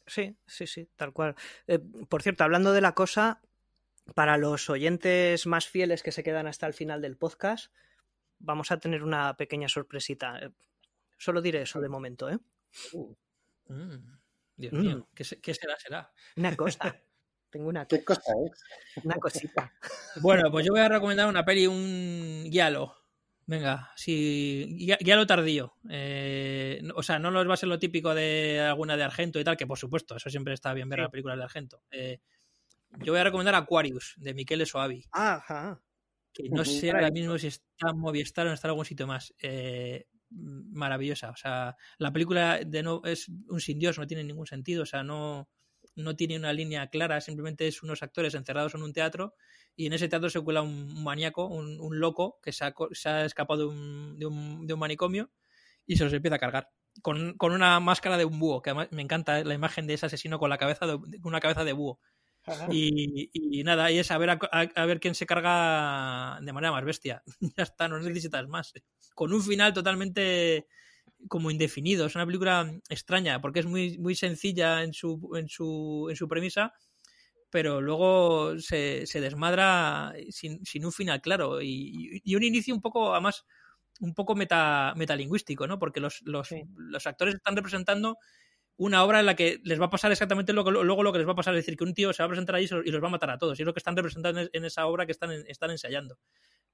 Sí, 0.07 0.37
sí, 0.47 0.67
sí, 0.67 0.89
tal 0.97 1.13
cual. 1.13 1.37
Eh, 1.69 1.79
por 2.09 2.23
cierto, 2.23 2.43
hablando 2.43 2.73
de 2.73 2.81
la 2.81 2.93
cosa, 2.93 3.41
para 4.15 4.37
los 4.37 4.69
oyentes 4.71 5.47
más 5.47 5.67
fieles 5.69 6.03
que 6.03 6.13
se 6.13 6.23
quedan 6.23 6.47
hasta 6.47 6.67
el 6.67 6.75
final 6.75 7.01
del 7.03 7.17
podcast, 7.17 7.73
vamos 8.39 8.71
a 8.73 8.79
tener 8.81 9.03
una 9.03 9.37
pequeña 9.37 9.69
sorpresita. 9.69 10.39
Eh, 10.39 10.51
Solo 11.19 11.41
diré 11.41 11.63
eso 11.63 11.81
de 11.81 11.89
momento, 11.89 12.29
¿eh? 12.29 12.39
Mm, 13.69 13.97
Dios 14.57 14.73
Mm. 14.73 14.79
mío, 14.81 15.09
¿qué, 15.15 15.23
se- 15.25 15.41
qué 15.41 15.55
será? 15.55 15.79
Será. 15.79 16.13
Una 16.37 16.57
cosa. 16.57 16.79
Tengo 17.51 17.69
una, 17.69 17.87
¿Qué 17.87 18.03
cosa 18.03 18.33
es? 18.47 19.05
una 19.05 19.17
cosita. 19.17 19.73
Bueno, 20.23 20.51
pues 20.51 20.65
yo 20.67 20.73
voy 20.73 20.81
a 20.81 20.89
recomendar 20.89 21.29
una 21.29 21.45
peli, 21.45 21.67
un 21.67 22.45
guialo. 22.51 22.97
Venga, 23.45 23.93
sí, 23.95 24.67
guia- 24.79 24.97
guialo 25.01 25.27
tardío. 25.27 25.75
Eh, 25.91 26.83
o 26.95 27.03
sea, 27.03 27.19
no 27.19 27.31
los 27.31 27.47
va 27.49 27.55
a 27.55 27.57
ser 27.59 27.69
lo 27.69 27.79
típico 27.79 28.15
de 28.15 28.59
alguna 28.61 28.97
de 28.97 29.03
Argento 29.05 29.39
y 29.39 29.45
tal, 29.45 29.57
que 29.57 29.67
por 29.67 29.79
supuesto, 29.79 30.17
eso 30.17 30.31
siempre 30.31 30.55
está 30.55 30.73
bien 30.73 30.89
ver 30.89 30.99
Sí. 30.99 31.03
las 31.03 31.11
películas 31.11 31.37
de 31.39 31.45
Argento. 31.45 31.83
Eh, 31.91 32.21
yo 33.01 33.13
voy 33.13 33.21
a 33.21 33.25
recomendar 33.25 33.55
Aquarius, 33.55 34.15
de 34.17 34.35
Michele 34.35 34.67
Soavi, 34.67 35.05
Ajá. 35.13 35.83
que 36.33 36.49
no 36.51 36.65
sé 36.65 36.91
ahora 36.91 37.11
mismo 37.11 37.39
si 37.39 37.49
está 37.49 37.91
en 37.91 37.99
Movistar 37.99 38.47
o 38.47 38.53
está 38.53 38.69
en 38.69 38.71
algún 38.71 38.85
sitio 38.85 39.07
más. 39.07 39.35
Eh, 39.43 40.07
maravillosa. 40.35 41.31
O 41.31 41.37
sea, 41.37 41.77
la 41.99 42.11
película 42.11 42.59
de 42.65 42.83
no 42.83 43.03
es 43.05 43.29
un 43.49 43.61
sin 43.61 43.79
Dios, 43.79 43.99
no 43.99 44.07
tiene 44.07 44.25
ningún 44.25 44.47
sentido. 44.47 44.85
O 44.85 44.87
sea, 44.87 45.03
no, 45.03 45.51
no 45.95 46.17
tiene 46.17 46.37
una 46.39 46.53
línea 46.55 46.89
clara, 46.89 47.21
simplemente 47.21 47.67
es 47.67 47.83
unos 47.83 48.03
actores 48.03 48.35
encerrados 48.35 48.75
en 48.75 48.83
un 48.83 48.93
teatro 48.95 49.35
y 49.77 49.87
en 49.87 49.93
ese 49.93 50.09
teatro 50.09 50.31
se 50.31 50.41
cuela 50.41 50.63
un, 50.63 51.03
maníaco, 51.05 51.47
un, 51.47 51.79
un 51.79 52.01
loco 52.01 52.39
que 52.43 52.53
se 52.53 52.65
ha, 52.65 52.73
co- 52.73 52.89
se 52.93 53.11
ha 53.11 53.25
escapado 53.27 53.61
de 53.61 53.67
un, 53.67 54.19
de, 54.19 54.25
un, 54.27 54.67
de 54.67 54.73
un 54.75 54.81
manicomio 54.81 55.31
y 55.87 55.97
se 55.97 56.05
los 56.05 56.13
empieza 56.15 56.37
a 56.37 56.41
cargar. 56.41 56.71
Con, 57.03 57.37
con 57.37 57.53
una 57.53 57.79
máscara 57.81 58.17
de 58.19 58.25
un 58.25 58.39
búho, 58.39 58.63
que 58.63 58.71
además 58.71 58.89
me 58.91 59.03
encanta 59.03 59.45
la 59.45 59.55
imagen 59.55 59.87
de 59.87 59.95
ese 59.95 60.07
asesino 60.07 60.39
con 60.39 60.49
la 60.51 60.59
cabeza 60.59 60.87
de, 60.87 60.99
con 60.99 61.31
una 61.31 61.41
cabeza 61.41 61.65
de 61.65 61.73
búho. 61.73 62.01
Y, 62.71 63.31
y 63.33 63.63
nada, 63.65 63.91
y 63.91 63.99
es 63.99 64.11
a 64.11 64.19
ver, 64.19 64.31
a, 64.31 64.87
ver 64.87 65.01
quién 65.01 65.15
se 65.15 65.27
carga 65.27 66.39
de 66.43 66.53
manera 66.53 66.73
más 66.73 66.85
bestia. 66.85 67.23
ya 67.57 67.63
está, 67.63 67.89
no 67.89 67.99
necesitas 68.01 68.47
más. 68.49 68.73
Con 69.15 69.33
un 69.33 69.43
final 69.43 69.73
totalmente 69.73 70.67
como 71.29 71.51
indefinido. 71.51 72.07
Es 72.07 72.15
una 72.17 72.27
película 72.27 72.73
extraña 72.89 73.41
porque 73.41 73.61
es 73.61 73.67
muy, 73.67 73.99
muy 73.99 74.15
sencilla 74.17 74.83
en 74.83 74.93
su, 74.93 75.31
en, 75.37 75.49
su, 75.49 76.09
en 76.11 76.17
su 76.17 76.29
premisa, 76.29 76.73
pero 77.51 77.81
luego 77.81 78.59
se, 78.59 79.07
se 79.07 79.21
desmadra 79.21 80.15
sin, 80.31 80.65
sin 80.65 80.85
un 80.87 80.93
final 80.93 81.21
claro 81.21 81.61
y, 81.63 82.21
y 82.25 82.35
un 82.35 82.43
inicio 82.43 82.75
un 82.75 82.81
poco, 82.81 83.13
además, 83.13 83.45
un 84.01 84.15
poco 84.15 84.35
meta, 84.35 84.95
metalingüístico, 84.97 85.67
¿no? 85.67 85.79
Porque 85.79 86.01
los, 86.01 86.23
los, 86.23 86.49
Sí. 86.49 86.65
los 86.77 87.07
actores 87.07 87.35
están 87.37 87.57
representando 87.57 88.19
una 88.77 89.05
obra 89.05 89.21
en 89.21 89.27
la 89.27 89.37
que 89.37 89.61
les 89.65 89.81
va 89.81 89.87
a 89.87 89.91
pasar 89.91 90.11
exactamente 90.13 90.53
lo 90.53 90.65
que, 90.65 90.71
luego 90.71 91.03
lo 91.03 91.13
que 91.13 91.19
les 91.19 91.29
va 91.29 91.33
a 91.33 91.37
pasar, 91.37 91.55
es 91.55 91.65
decir, 91.65 91.77
que 91.77 91.85
un 91.85 91.95
tío 91.95 92.13
se 92.13 92.23
va 92.23 92.27
a 92.27 92.29
presentar 92.29 92.55
ahí 92.57 92.65
y 92.65 92.91
los- 92.91 93.03
va 93.03 93.09
a 93.09 93.11
matar 93.11 93.31
a 93.31 93.39
todos, 93.39 93.59
y 93.59 93.63
es 93.63 93.67
lo 93.67 93.73
que 93.75 93.79
están 93.81 93.97
representando 93.97 94.41
en, 94.53 94.65
esa 94.65 94.87
obra 94.87 95.07
que 95.07 95.13
están, 95.13 95.31
en- 95.33 95.45
están 95.47 95.71
ensayando. 95.71 96.19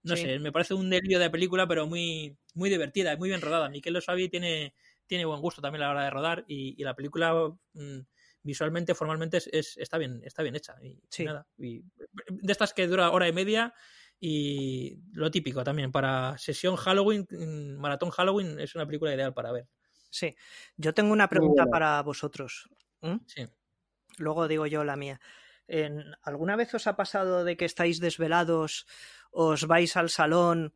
No 0.02 0.16
Sí. 0.16 0.22
sé, 0.22 0.38
me 0.38 0.52
parece 0.52 0.74
un 0.74 0.88
delirio 0.90 1.18
de 1.18 1.28
película, 1.30 1.66
pero 1.66 1.86
muy, 1.86 2.36
muy 2.54 2.70
divertida, 2.70 3.16
muy 3.16 3.28
bien 3.28 3.40
rodada. 3.40 3.68
Miquel 3.68 4.00
Suavi 4.00 4.28
tiene, 4.28 4.74
tiene 5.06 5.24
buen 5.24 5.40
gusto 5.40 5.60
también 5.60 5.82
a 5.82 5.86
la 5.86 5.92
hora 5.92 6.04
de 6.04 6.10
rodar, 6.10 6.44
y, 6.46 6.80
y 6.80 6.84
la 6.84 6.94
película 6.94 7.34
mm, 7.74 7.98
visualmente, 8.42 8.94
formalmente, 8.94 9.38
es, 9.38 9.48
es- 9.52 9.76
está, 9.78 9.98
bien, 9.98 10.20
está 10.24 10.42
bien 10.42 10.54
hecha. 10.56 10.76
Y, 10.82 11.00
Sí. 11.10 11.24
nada, 11.24 11.46
y 11.58 11.82
de 12.28 12.52
estas 12.52 12.72
que 12.74 12.86
dura 12.86 13.10
hora 13.10 13.28
y 13.28 13.32
media, 13.32 13.74
y 14.20 14.98
lo 15.12 15.30
típico 15.30 15.62
también, 15.64 15.92
para 15.92 16.36
sesión 16.38 16.76
Halloween, 16.76 17.26
mm, 17.30 17.80
maratón 17.80 18.10
Halloween, 18.10 18.58
es 18.60 18.74
una 18.74 18.86
película 18.86 19.14
ideal 19.14 19.34
para 19.34 19.52
ver. 19.52 19.66
Sí. 20.10 20.36
Yo 20.76 20.94
tengo 20.94 21.12
una 21.12 21.28
pregunta 21.28 21.66
para 21.66 22.02
vosotros. 22.02 22.68
¿Mm? 23.00 23.16
Sí. 23.26 23.46
Luego 24.18 24.48
digo 24.48 24.66
yo 24.66 24.84
la 24.84 24.96
mía. 24.96 25.20
En- 25.66 26.04
¿Alguna 26.22 26.56
vez 26.56 26.74
os 26.74 26.86
ha 26.86 26.96
pasado 26.96 27.44
de 27.44 27.56
que 27.56 27.64
estáis 27.66 28.00
desvelados, 28.00 28.86
os 29.30 29.66
vais 29.66 29.96
al 29.96 30.10
salón 30.10 30.74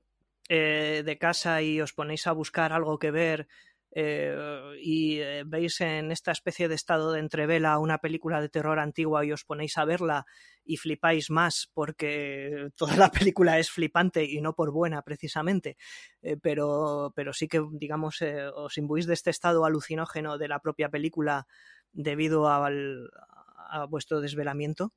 eh, 0.49 1.03
de 1.05 1.19
casa 1.19 1.63
y 1.63 1.81
os 1.81 1.93
ponéis 1.93 2.27
a 2.27 2.33
buscar 2.33 2.73
algo 2.73 2.99
que 2.99 3.11
ver 3.11 3.49
eh, 3.95 4.35
y 4.81 5.19
eh, 5.21 5.45
veis 5.47 5.81
en 5.81 6.11
esta 6.13 6.33
especie 6.33 6.69
de 6.69 6.75
estado 6.75 7.13
de 7.13 7.21
entrevela 7.21 7.79
una 7.79 7.99
película 7.99 8.41
de 8.41 8.49
terror 8.49 8.79
antigua 8.79 9.25
y 9.25 9.33
os 9.33 9.45
ponéis 9.45 9.77
a 9.79 9.85
verla 9.85 10.25
y 10.65 10.77
flipáis 10.79 11.31
más 11.31 11.71
porque 11.75 12.69
toda 12.77 12.97
la 12.97 13.11
película 13.11 13.59
es 13.59 13.71
flipante 13.71 14.25
y 14.25 14.41
no 14.41 14.55
por 14.55 14.73
buena 14.73 15.03
precisamente, 15.03 15.77
Eh, 16.23 16.37
pero, 16.41 17.13
pero 17.17 17.33
sí 17.33 17.49
que 17.49 17.61
digamos 17.73 18.23
eh, 18.23 18.47
os 18.55 18.79
imbuís 18.79 19.07
de 19.07 19.15
este 19.15 19.31
estado 19.31 19.65
alucinógeno 19.65 20.39
de 20.39 20.49
la 20.49 20.61
propia 20.61 20.89
película 20.89 21.47
debido 21.93 22.49
al, 22.49 23.11
a 23.71 23.87
vuestro 23.87 24.21
desvelamiento. 24.21 24.93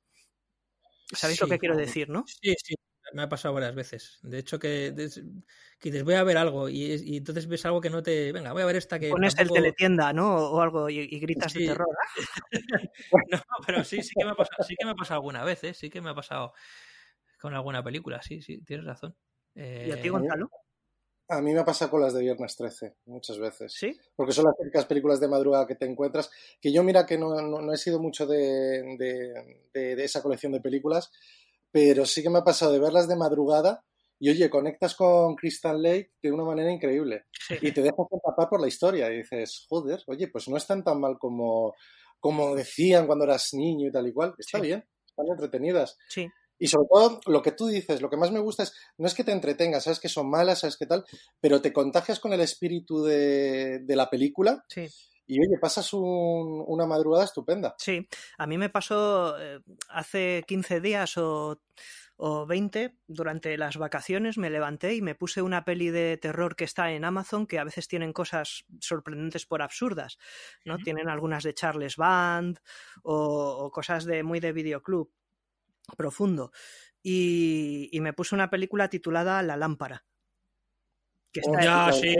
¿Sabéis 1.20 1.40
lo 1.40 1.48
que 1.48 1.58
quiero 1.58 1.76
decir, 1.76 2.08
no? 2.08 2.22
Sí, 2.24 2.54
sí, 2.62 2.74
me 3.12 3.22
ha 3.22 3.28
pasado 3.28 3.54
varias 3.54 3.74
veces. 3.74 4.18
De 4.22 4.38
hecho, 4.38 4.58
que, 4.58 4.90
des- 4.92 5.22
que 5.78 5.90
dices, 5.90 6.04
voy 6.04 6.14
a 6.14 6.22
ver 6.24 6.36
algo 6.36 6.68
y, 6.68 6.90
es- 6.92 7.02
y 7.02 7.16
entonces 7.18 7.46
ves 7.46 7.64
algo 7.66 7.80
que 7.80 7.90
no 7.90 8.02
te... 8.02 8.32
Venga, 8.32 8.52
voy 8.52 8.62
a 8.62 8.66
ver 8.66 8.76
esta 8.76 8.98
que... 8.98 9.10
Pones 9.10 9.38
el 9.38 9.50
teletienda, 9.50 10.12
¿no? 10.12 10.36
O 10.36 10.60
algo 10.60 10.88
y, 10.90 10.98
y 11.00 11.18
gritas 11.20 11.52
Sí. 11.52 11.60
de 11.62 11.68
terror. 11.68 11.88
No, 13.30 13.38
pero 13.66 13.84
sí, 13.84 14.02
sí 14.02 14.12
que 14.18 14.24
me 14.24 14.32
ha 14.32 14.34
pasado, 14.34 14.62
sí 14.66 14.74
que 14.78 14.84
me 14.84 14.92
ha 14.92 14.94
pasado 14.94 15.18
alguna 15.18 15.44
vez, 15.44 15.62
¿eh? 15.64 15.74
Sí 15.74 15.90
que 15.90 16.00
me 16.00 16.10
ha 16.10 16.14
pasado 16.14 16.52
con 17.40 17.54
alguna 17.54 17.82
película, 17.82 18.20
sí, 18.22 18.40
sí, 18.42 18.58
tienes 18.64 18.86
razón. 18.86 19.14
¿Y 19.54 19.90
a 19.90 20.00
ti, 20.00 20.08
Eh, 20.08 20.10
Gonzalo? 20.10 20.50
A 21.28 21.40
mí 21.40 21.52
me 21.52 21.64
pasa 21.64 21.90
con 21.90 22.00
las 22.00 22.14
de 22.14 22.20
Viernes 22.20 22.54
13, 22.56 22.94
muchas 23.06 23.38
veces. 23.38 23.72
¿Sí? 23.72 23.98
Porque 24.14 24.32
son 24.32 24.44
las 24.44 24.56
típicas 24.56 24.86
películas 24.86 25.18
de 25.18 25.26
madrugada 25.26 25.66
que 25.66 25.74
te 25.74 25.84
encuentras. 25.84 26.30
Que 26.60 26.72
yo, 26.72 26.84
mira, 26.84 27.04
que 27.04 27.18
no, 27.18 27.40
no- 27.42 27.60
no 27.60 27.72
he 27.72 27.76
sido 27.76 27.98
mucho 27.98 28.26
de, 28.26 28.38
de- 28.96 29.60
de- 29.74 29.96
de 29.96 30.04
esa 30.04 30.22
colección 30.22 30.52
de 30.52 30.60
películas, 30.60 31.10
pero 31.76 32.06
sí 32.06 32.22
que 32.22 32.30
me 32.30 32.38
ha 32.38 32.42
pasado 32.44 32.72
de 32.72 32.78
verlas 32.78 33.06
de 33.06 33.16
madrugada 33.16 33.84
y, 34.18 34.30
oye, 34.30 34.48
conectas 34.48 34.94
con 34.94 35.34
Crystal 35.36 35.76
Lake 35.82 36.12
de 36.22 36.32
una 36.32 36.42
manera 36.42 36.72
increíble. 36.72 37.24
Sí. 37.46 37.56
Y 37.60 37.70
te 37.72 37.82
dejas 37.82 38.06
empapar 38.10 38.48
por 38.48 38.62
la 38.62 38.66
historia 38.68 39.12
y 39.12 39.18
dices, 39.18 39.66
joder, 39.68 40.02
oye, 40.06 40.28
pues 40.28 40.48
no 40.48 40.56
están 40.56 40.82
tan 40.82 40.98
mal 40.98 41.18
como, 41.18 41.74
como 42.18 42.54
decían 42.54 43.06
cuando 43.06 43.26
eras 43.26 43.50
niño 43.52 43.88
y 43.88 43.92
tal 43.92 44.06
y 44.06 44.14
cual. 44.14 44.34
Está 44.38 44.56
Sí. 44.58 44.64
bien, 44.68 44.88
están 45.06 45.26
entretenidas. 45.30 45.98
Sí. 46.08 46.26
Y 46.58 46.68
sobre 46.68 46.86
todo, 46.90 47.20
lo 47.26 47.42
que 47.42 47.52
tú 47.52 47.66
dices, 47.66 48.00
lo 48.00 48.08
que 48.08 48.16
más 48.16 48.32
me 48.32 48.40
gusta 48.40 48.62
es, 48.62 48.72
no 48.96 49.06
es 49.06 49.12
que 49.12 49.24
te 49.24 49.32
entretengas, 49.32 49.84
sabes 49.84 50.00
que 50.00 50.08
son 50.08 50.30
malas, 50.30 50.60
sabes 50.60 50.78
qué 50.78 50.86
tal, 50.86 51.04
pero 51.42 51.60
te 51.60 51.74
contagias 51.74 52.20
con 52.20 52.32
el 52.32 52.40
espíritu 52.40 53.04
de, 53.04 53.80
de 53.80 53.96
la 53.96 54.08
película 54.08 54.64
Sí. 54.70 54.88
Y 55.26 55.40
oye, 55.40 55.58
pasas 55.60 55.92
un- 55.92 56.64
una 56.66 56.86
madrugada 56.86 57.24
estupenda. 57.24 57.74
Sí, 57.78 58.08
a 58.38 58.46
mí 58.46 58.58
me 58.58 58.68
pasó 58.70 59.38
eh, 59.40 59.60
hace 59.88 60.44
15 60.46 60.80
días 60.80 61.16
o, 61.18 61.60
o 62.16 62.46
20, 62.46 62.96
durante 63.06 63.56
las 63.58 63.76
vacaciones, 63.76 64.38
me 64.38 64.50
levanté 64.50 64.94
y 64.94 65.02
me 65.02 65.14
puse 65.14 65.42
una 65.42 65.64
peli 65.64 65.90
de 65.90 66.16
terror 66.16 66.56
que 66.56 66.64
está 66.64 66.92
en 66.92 67.04
Amazon, 67.04 67.46
que 67.46 67.58
a 67.58 67.64
veces 67.64 67.88
tienen 67.88 68.12
cosas 68.12 68.64
sorprendentes 68.80 69.46
por 69.46 69.62
absurdas, 69.62 70.18
¿no? 70.64 70.78
Tienen 70.78 71.08
algunas 71.08 71.42
de 71.44 71.54
Charles 71.54 71.96
Band 71.96 72.58
o, 73.02 73.14
o 73.66 73.70
cosas 73.70 74.04
de 74.04 74.22
muy 74.22 74.40
de 74.40 74.52
videoclub 74.52 75.10
profundo. 75.96 76.52
Y, 77.02 77.88
y 77.92 78.00
me 78.00 78.12
puse 78.12 78.34
una 78.34 78.50
película 78.50 78.88
titulada 78.88 79.42
La 79.42 79.56
lámpara. 79.56 80.04
Que 81.40 81.40
está, 81.40 81.62
Ya, 81.62 81.92
sí, 81.92 82.14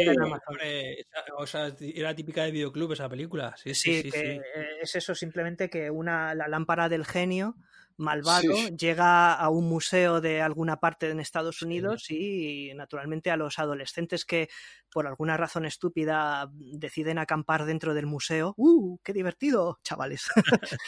o 1.38 1.46
sea, 1.46 1.72
era 1.80 2.14
típica 2.14 2.44
de 2.44 2.50
videoclub 2.50 2.92
esa 2.92 3.08
película. 3.08 3.54
Sí, 3.56 3.74
sí, 3.74 4.02
Sí, 4.02 4.10
que 4.10 4.18
sí. 4.18 4.40
es 4.82 4.94
eso 4.96 5.14
simplemente 5.14 5.70
que 5.70 5.90
una, 5.90 6.34
la 6.34 6.48
lámpara 6.48 6.88
del 6.88 7.04
genio 7.06 7.56
malvado 7.98 8.54
Sí. 8.54 8.76
llega 8.76 9.32
a 9.32 9.48
un 9.48 9.70
museo 9.70 10.20
de 10.20 10.42
alguna 10.42 10.76
parte 10.76 11.08
en 11.08 11.18
Estados 11.18 11.62
Unidos 11.62 12.10
y 12.10 12.72
naturalmente 12.74 13.30
a 13.30 13.38
los 13.38 13.58
adolescentes 13.58 14.26
que 14.26 14.50
por 14.90 15.06
alguna 15.06 15.38
razón 15.38 15.64
estúpida 15.64 16.50
deciden 16.52 17.16
acampar 17.18 17.64
dentro 17.64 17.94
del 17.94 18.04
museo. 18.04 18.52
¡Uh! 18.58 18.98
¡Qué 19.02 19.14
divertido, 19.14 19.78
chavales! 19.82 20.26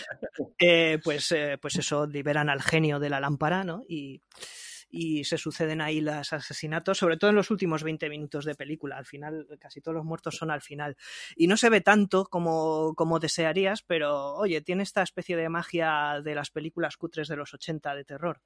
Eh, 0.60 0.98
pues, 1.02 1.30
eh, 1.32 1.56
pues 1.60 1.76
eso, 1.76 2.06
liberan 2.06 2.48
al 2.50 2.62
genio 2.62 2.98
de 2.98 3.10
la 3.10 3.20
lámpara, 3.20 3.64
¿no? 3.64 3.84
Y, 3.88 4.20
y 4.90 5.24
se 5.24 5.38
suceden 5.38 5.80
ahí 5.80 6.00
los 6.00 6.32
asesinatos, 6.32 6.98
sobre 6.98 7.16
todo 7.18 7.30
en 7.30 7.36
los 7.36 7.50
últimos 7.50 7.82
20 7.82 8.08
minutos 8.08 8.44
de 8.44 8.54
película. 8.54 8.96
Al 8.96 9.06
final, 9.06 9.46
casi 9.60 9.80
todos 9.80 9.94
los 9.96 10.04
muertos 10.04 10.36
son 10.36 10.50
al 10.50 10.62
final. 10.62 10.96
Y 11.36 11.46
no 11.46 11.56
se 11.56 11.70
ve 11.70 11.80
tanto 11.80 12.24
como, 12.26 12.94
como 12.96 13.18
desearías, 13.18 13.82
pero 13.82 14.34
oye, 14.34 14.60
tiene 14.62 14.82
esta 14.82 15.02
especie 15.02 15.36
de 15.36 15.48
magia 15.48 16.20
de 16.24 16.34
las 16.34 16.50
películas 16.50 16.96
cutres 16.96 17.28
de 17.28 17.36
los 17.36 17.52
80 17.54 17.94
de 17.94 18.04
terror. 18.04 18.40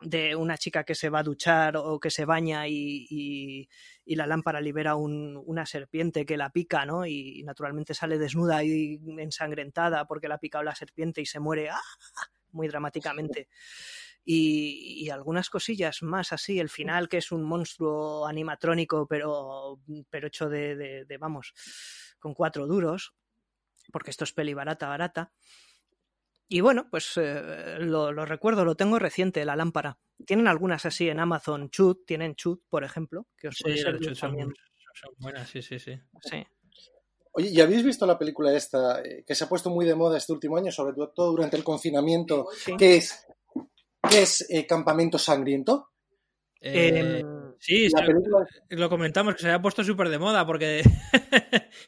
De 0.00 0.36
una 0.36 0.58
chica 0.58 0.84
que 0.84 0.94
se 0.96 1.08
va 1.08 1.20
a 1.20 1.22
duchar 1.22 1.76
o 1.78 1.98
que 2.00 2.10
se 2.10 2.24
baña 2.26 2.68
y, 2.68 3.06
y- 3.08 3.68
y 4.04 4.16
la 4.16 4.26
lámpara 4.26 4.60
libera 4.60 4.96
un- 4.96 5.40
una 5.46 5.64
serpiente 5.66 6.26
que 6.26 6.36
la 6.36 6.50
pica, 6.50 6.84
¿no? 6.84 7.06
Y 7.06 7.42
naturalmente 7.44 7.94
sale 7.94 8.18
desnuda 8.18 8.62
y 8.64 9.00
ensangrentada 9.18 10.06
porque 10.06 10.28
la 10.28 10.34
ha 10.34 10.38
picado 10.38 10.64
la 10.64 10.74
serpiente 10.74 11.22
y 11.22 11.26
se 11.26 11.40
muere 11.40 11.70
¡ah! 11.70 11.80
muy 12.52 12.68
dramáticamente. 12.68 13.48
Y, 14.24 15.04
y 15.04 15.10
algunas 15.10 15.50
cosillas 15.50 16.02
más 16.02 16.32
así, 16.32 16.58
el 16.58 16.70
final 16.70 17.08
que 17.08 17.18
es 17.18 17.30
un 17.30 17.42
monstruo 17.44 18.26
animatrónico 18.26 19.06
pero, 19.06 19.80
pero 20.08 20.26
hecho 20.28 20.48
de, 20.48 20.76
de- 20.76 21.04
de, 21.04 21.18
vamos, 21.18 21.52
con 22.18 22.32
cuatro 22.32 22.66
duros, 22.66 23.14
porque 23.92 24.10
esto 24.10 24.24
es 24.24 24.32
peli 24.32 24.54
barata, 24.54 24.88
barata. 24.88 25.32
Y 26.48 26.60
bueno, 26.60 26.88
pues 26.90 27.12
eh, 27.16 27.78
lo, 27.80 28.12
lo 28.12 28.24
recuerdo, 28.26 28.64
lo 28.64 28.76
tengo 28.76 28.98
reciente, 28.98 29.44
la 29.44 29.56
lámpara. 29.56 29.98
Tienen 30.26 30.46
algunas 30.46 30.86
así 30.86 31.08
en 31.08 31.18
Amazon, 31.20 31.70
Chut, 31.70 32.06
tienen 32.06 32.34
Chut, 32.34 32.62
por 32.68 32.84
ejemplo, 32.84 33.26
que 33.36 33.48
os 33.48 33.56
puede 33.60 33.76
Sí, 33.76 33.82
servir 33.82 34.08
las 34.10 34.18
son, 34.18 34.30
también. 34.30 34.54
son 34.94 35.14
buenas, 35.18 35.48
sí, 35.48 35.62
sí, 35.62 35.78
sí. 35.78 35.98
Sí. 36.22 36.46
Oye, 37.32 37.48
¿y 37.48 37.60
habéis 37.60 37.82
visto 37.82 38.06
la 38.06 38.16
película 38.18 38.54
esta 38.54 39.02
eh, 39.02 39.24
que 39.26 39.34
se 39.34 39.44
ha 39.44 39.48
puesto 39.48 39.68
muy 39.70 39.84
de 39.84 39.94
moda 39.96 40.16
este 40.18 40.32
último 40.32 40.56
año, 40.56 40.70
sobre 40.70 40.94
todo 41.14 41.30
durante 41.32 41.56
el 41.56 41.64
confinamiento, 41.64 42.46
Sí. 42.56 42.76
que 42.76 42.96
es, 42.98 43.26
que 44.10 44.22
es 44.22 44.46
eh, 44.50 44.66
Campamento 44.66 45.18
Sangriento? 45.18 45.90
Eh, 46.60 47.20
Em, 47.20 47.54
sí, 47.58 47.88
La 47.90 48.06
película 48.06 48.46
lo 48.70 48.88
comentamos, 48.88 49.34
que 49.34 49.40
se 49.42 49.48
había 49.48 49.60
puesto 49.60 49.84
súper 49.84 50.08
de 50.08 50.18
moda, 50.18 50.46
porque 50.46 50.82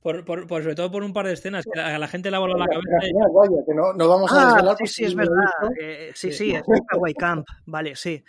por, 0.00 0.24
por- 0.24 0.46
por- 0.46 0.62
sobre 0.62 0.74
todo 0.74 0.90
por 0.90 1.02
un 1.02 1.12
par 1.12 1.26
de 1.26 1.34
escenas 1.34 1.64
que 1.72 1.78
a 1.80 1.98
la 1.98 2.08
gente 2.08 2.30
le 2.30 2.36
ha 2.36 2.40
volado 2.40 2.58
la 2.60 2.66
cabeza. 2.66 3.06
y- 3.06 3.12
Vaya, 3.12 3.62
que 3.66 3.74
no, 3.74 3.92
no 3.92 4.08
vamos 4.08 4.32
a 4.32 4.42
Ah, 4.42 4.46
desvelar. 4.54 4.76
sí, 4.78 4.86
sí, 4.86 5.04
es 5.04 5.14
verdad. 5.14 5.34
Eh, 5.80 6.12
sí, 6.14 6.32
Sí. 6.32 6.50
sí, 6.50 6.54
es 6.54 6.62
Hawaii 6.92 7.14
Camp. 7.14 7.46
Vale, 7.66 7.96
sí. 7.96 8.22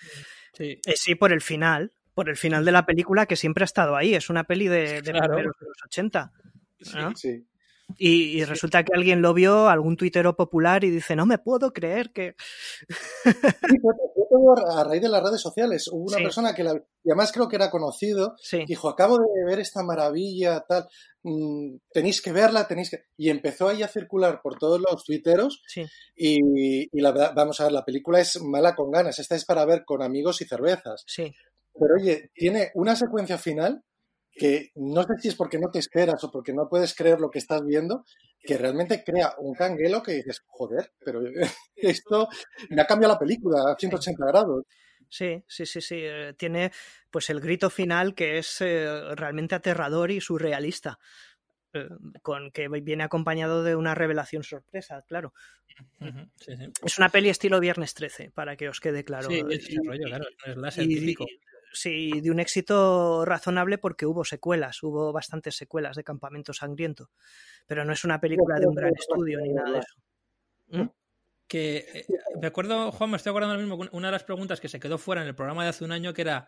sí. 0.54 0.80
Eh, 0.86 0.94
sí, 0.96 1.16
por 1.16 1.32
el 1.32 1.42
final. 1.42 1.94
Por 2.14 2.28
el 2.30 2.36
final 2.36 2.66
de 2.66 2.74
la 2.74 2.86
película 2.86 3.26
que 3.26 3.38
siempre 3.38 3.64
ha 3.64 3.66
estado 3.66 3.96
ahí. 3.96 4.14
Es 4.16 4.30
una 4.30 4.44
peli 4.44 4.68
de, 4.68 5.02
de 5.02 5.12
Claro. 5.12 5.28
primeros 5.28 5.56
de 5.60 5.66
los 5.68 5.78
80. 5.86 6.32
¿no? 6.96 7.16
Sí. 7.16 7.46
Y, 7.98 8.40
y 8.40 8.44
resulta 8.46 8.84
que 8.84 8.94
alguien 8.96 9.22
lo 9.22 9.34
vio, 9.34 9.70
algún 9.70 9.98
tuitero 9.98 10.36
popular, 10.36 10.84
y 10.84 10.90
dice, 10.90 11.16
no 11.16 11.26
me 11.26 11.38
puedo 11.38 11.72
creer 11.74 12.12
que... 12.12 12.36
Sí, 13.24 13.78
fue, 13.82 13.94
fue 14.16 14.26
todo 14.30 14.78
a 14.78 14.84
raíz 14.84 15.02
de 15.02 15.10
las 15.10 15.24
redes 15.24 15.42
sociales. 15.42 15.88
Hubo 15.92 16.04
una 16.06 16.18
Sí. 16.18 16.24
persona 16.24 16.54
que 16.56 16.64
la, 16.64 16.74
y 16.74 17.10
además 17.10 17.32
creo 17.32 17.48
que 17.48 17.56
era 17.56 17.70
conocido, 17.70 18.36
dijo, 18.68 18.90
acabo 18.90 19.18
de 19.18 19.46
ver 19.46 19.60
esta 19.60 19.84
maravilla, 19.84 20.62
tal, 20.68 20.88
mm, 21.24 21.76
tenéis 21.92 22.22
que 22.22 22.32
verla, 22.32 22.68
tenéis 22.68 22.90
que... 22.90 23.04
Y 23.18 23.30
empezó 23.30 23.68
ahí 23.70 23.84
a 23.84 23.88
circular 23.88 24.42
por 24.42 24.58
todos 24.58 24.80
los 24.82 25.04
tuiteros 25.04 25.62
y 26.16 26.88
la 27.02 27.12
verdad, 27.12 27.34
vamos 27.36 27.60
a 27.60 27.64
ver, 27.66 27.72
la 27.74 27.86
película 27.86 28.20
es 28.20 28.42
mala 28.42 28.76
con 28.76 28.92
ganas, 28.92 29.20
esta 29.20 29.36
es 29.36 29.46
para 29.46 29.66
ver 29.66 29.84
con 29.86 30.02
amigos 30.02 30.42
y 30.42 30.46
cervezas. 30.46 31.04
sí. 31.08 31.34
Pero 31.74 31.96
oye, 32.02 32.30
tiene 32.34 32.70
una 32.76 32.98
secuencia 32.98 33.38
final 33.38 33.82
que 34.34 34.72
no 34.76 35.04
sé 35.04 35.14
si 35.22 35.28
es 35.30 35.36
porque 35.36 35.60
no 35.60 35.70
te 35.72 35.80
esperas 35.80 36.24
o 36.24 36.32
porque 36.32 36.54
no 36.54 36.68
puedes 36.70 36.94
creer 36.96 37.20
lo 37.20 37.30
que 37.30 37.40
estás 37.40 37.64
viendo, 37.66 38.06
que 38.44 38.58
realmente 38.58 39.04
crea 39.04 39.34
un 39.40 39.54
canguelo 39.54 40.02
que 40.02 40.14
dices, 40.14 40.42
joder, 40.48 40.92
pero 41.04 41.22
esto 41.76 42.28
me 42.70 42.82
ha 42.82 42.88
cambiado 42.88 43.14
la 43.14 43.20
película 43.20 43.72
a 43.72 43.76
180 43.78 44.26
grados. 44.26 44.64
Sí, 45.10 45.44
sí, 45.48 45.66
sí, 45.66 45.82
sí. 45.82 45.96
eh, 46.00 46.34
Tiene 46.38 46.72
pues 47.10 47.30
el 47.30 47.42
grito 47.42 47.70
final 47.70 48.16
que 48.16 48.38
es 48.38 48.62
eh, 48.62 49.14
realmente 49.16 49.56
aterrador 49.56 50.10
y 50.12 50.22
surrealista. 50.22 50.98
eh, 51.74 51.88
con 52.22 52.52
que 52.52 52.68
viene 52.68 53.04
acompañado 53.04 53.64
de 53.64 53.76
una 53.76 53.96
revelación 53.96 54.44
sorpresa, 54.44 55.04
claro. 55.08 55.34
Ujú, 56.02 56.30
sí, 56.36 56.56
sí. 56.58 56.66
Es 56.84 56.98
una 56.98 57.10
peli 57.10 57.30
estilo 57.30 57.60
Viernes 57.60 57.94
13, 57.94 58.30
para 58.32 58.56
que 58.58 58.70
os 58.70 58.80
quede 58.80 59.04
claro. 59.04 59.30
Sí, 59.30 59.42
Y- 59.50 59.54
ese 59.56 59.76
rollo, 59.86 60.06
claro, 60.06 60.26
es 60.68 60.78
y- 60.78 60.88
típico. 61.00 61.26
Sí, 61.74 62.22
de 62.22 62.32
un 62.32 62.40
éxito 62.40 63.26
razonable 63.26 63.78
porque 63.78 64.06
hubo 64.06 64.24
secuelas, 64.26 64.82
hubo 64.84 65.12
bastantes 65.12 65.56
secuelas 65.56 65.96
de 65.96 66.04
Campamento 66.04 66.54
Sangriento, 66.54 67.10
pero 67.68 67.86
no 67.86 67.94
es 67.94 68.04
una 68.04 68.20
película 68.20 68.60
de 68.60 68.68
un 68.68 68.76
gran 68.76 68.94
estudio 68.94 69.40
ni 69.42 69.50
nada 69.54 69.72
de 69.72 69.80
eso. 69.80 69.96
¿Mm? 70.70 70.90
Que 71.48 71.78
eh, 71.94 72.06
me 72.40 72.48
acuerdo, 72.48 72.92
Juan, 72.92 73.12
me 73.12 73.18
estoy 73.18 73.32
acordando 73.32 73.56
ahora 73.56 73.66
mismo 73.66 73.90
una 73.92 74.08
de 74.08 74.12
las 74.14 74.24
preguntas 74.24 74.62
que 74.62 74.70
se 74.70 74.80
quedó 74.80 74.98
fuera 74.98 75.22
en 75.22 75.28
el 75.28 75.36
programa 75.36 75.64
de 75.64 75.70
hace 75.70 75.84
un 75.84 75.92
año 75.92 76.14
que 76.14 76.22
era 76.22 76.48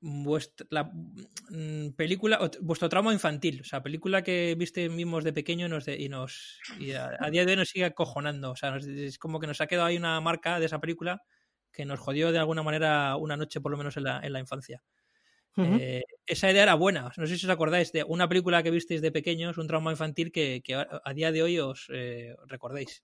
vuestra 0.00 0.66
la, 0.70 0.90
mm, 1.50 1.90
película, 1.96 2.40
vuestro 2.60 2.88
trauma 2.88 3.12
infantil, 3.12 3.60
o 3.60 3.64
sea, 3.64 3.84
película 3.84 4.22
que 4.22 4.56
viste 4.58 4.88
vimos 4.88 5.22
de 5.22 5.32
pequeño 5.32 5.66
y 5.66 5.68
nos 5.68 5.84
de- 5.84 5.96
y 5.96 6.08
nos 6.08 6.58
y 6.80 6.90
a, 6.90 7.16
a 7.20 7.30
día 7.30 7.44
de 7.44 7.52
hoy 7.52 7.56
nos 7.58 7.68
sigue 7.68 7.84
acojonando, 7.84 8.50
o 8.50 8.56
sea, 8.56 8.72
nos- 8.72 8.84
es 8.86 9.16
como 9.18 9.38
que 9.38 9.46
nos 9.46 9.60
ha 9.60 9.68
quedado 9.68 9.86
ahí 9.86 9.96
una 9.96 10.20
marca 10.20 10.58
de 10.58 10.66
esa 10.66 10.80
película 10.80 11.22
que 11.72 11.84
nos 11.84 11.98
jodió 12.00 12.32
de 12.32 12.38
alguna 12.38 12.62
manera 12.62 13.16
una 13.16 13.36
noche 13.36 13.60
por 13.60 13.72
lo 13.72 13.78
menos 13.78 13.96
en 13.96 14.04
la, 14.04 14.20
en 14.20 14.32
la 14.32 14.40
infancia. 14.40 14.82
Ujú. 15.56 15.76
Eh, 15.80 16.04
esa 16.26 16.50
idea 16.50 16.62
era 16.62 16.74
buena. 16.74 17.10
No 17.16 17.26
sé 17.26 17.36
si 17.36 17.46
os 17.46 17.50
acordáis 17.52 17.92
de 17.92 18.04
una 18.04 18.28
película 18.28 18.62
que 18.62 18.70
visteis 18.70 19.02
de 19.02 19.12
pequeños, 19.12 19.58
un 19.58 19.66
trauma 19.66 19.90
infantil 19.90 20.32
que, 20.32 20.62
que 20.64 20.74
a, 20.74 21.00
a 21.04 21.12
día 21.14 21.30
de 21.32 21.42
hoy 21.42 21.58
os 21.58 21.88
eh, 21.92 22.36
recordéis. 22.46 23.02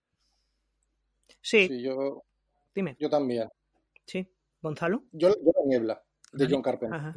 Sí, 1.40 1.68
Sí, 1.68 1.82
yo, 1.82 2.24
dime. 2.74 2.96
yo 2.98 3.08
también. 3.10 3.48
Sí, 4.06 4.26
Gonzalo. 4.62 5.04
Yo, 5.12 5.28
yo 5.28 5.52
La 5.56 5.66
Niebla, 5.66 6.02
de 6.32 6.46
John 6.50 6.62
Carpenter. 6.62 6.98
Ajá. 6.98 7.14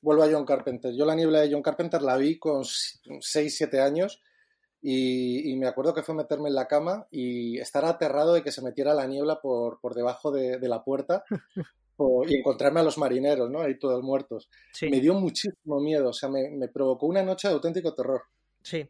Vuelvo 0.00 0.22
a 0.22 0.30
John 0.30 0.44
Carpenter. 0.46 0.94
Yo 0.94 1.04
La 1.04 1.14
Niebla 1.14 1.40
de 1.40 1.52
John 1.52 1.62
Carpenter 1.62 2.00
la 2.02 2.16
vi 2.16 2.38
con 2.38 2.64
6, 2.64 3.56
7 3.56 3.80
años 3.80 4.22
y, 4.88 5.50
y 5.50 5.56
me 5.56 5.66
acuerdo 5.66 5.92
que 5.94 6.02
fue 6.04 6.14
meterme 6.14 6.48
en 6.48 6.54
la 6.54 6.68
cama 6.68 7.08
y 7.10 7.58
estar 7.58 7.84
aterrado 7.84 8.34
de 8.34 8.42
que 8.44 8.52
se 8.52 8.62
metiera 8.62 8.94
la 8.94 9.06
niebla 9.06 9.40
por, 9.40 9.80
por 9.80 9.94
debajo 9.94 10.30
de, 10.30 10.58
de 10.58 10.68
la 10.68 10.84
puerta 10.84 11.24
por- 11.96 12.30
y 12.30 12.36
encontrarme 12.36 12.80
a 12.80 12.84
los 12.84 12.96
marineros, 12.98 13.50
¿no? 13.50 13.60
Ahí 13.62 13.78
todos 13.78 14.02
muertos. 14.02 14.48
Sí. 14.72 14.88
Me 14.88 15.00
dio 15.00 15.14
muchísimo 15.14 15.80
miedo, 15.80 16.10
o 16.10 16.12
sea, 16.12 16.28
me, 16.28 16.50
me 16.50 16.68
provocó 16.68 17.06
una 17.06 17.22
noche 17.24 17.48
de 17.48 17.54
auténtico 17.54 17.94
terror. 17.94 18.22
Sí. 18.62 18.88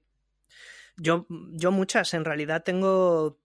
Yo, 0.99 1.27
yo 1.53 1.71
muchas, 1.73 2.13
en 2.15 2.25
realidad 2.25 2.63
tengo 2.63 3.39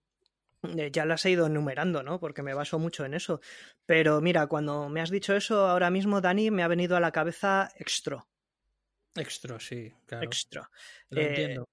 eh, 0.76 0.90
ya 0.92 1.04
las 1.06 1.24
he 1.26 1.30
ido 1.30 1.46
enumerando, 1.46 2.02
¿no? 2.02 2.20
Porque 2.20 2.42
me 2.42 2.54
baso 2.54 2.78
mucho 2.78 3.04
en 3.04 3.14
eso. 3.14 3.40
Pero 3.86 4.20
mira, 4.20 4.46
cuando 4.46 4.88
me 4.88 5.00
has 5.00 5.10
dicho 5.10 5.34
eso, 5.34 5.66
ahora 5.68 5.90
mismo, 5.90 6.20
Dani, 6.20 6.50
me 6.50 6.62
ha 6.62 6.68
venido 6.68 6.96
a 6.96 7.00
la 7.00 7.12
cabeza 7.12 7.70
Extro. 7.78 8.26
Extra, 9.14 9.58
sí, 9.60 9.92
claro. 10.06 10.24
Extra. 10.24 10.70
Lo 11.10 11.20
Eh, 11.20 11.28
entiendo. 11.28 11.68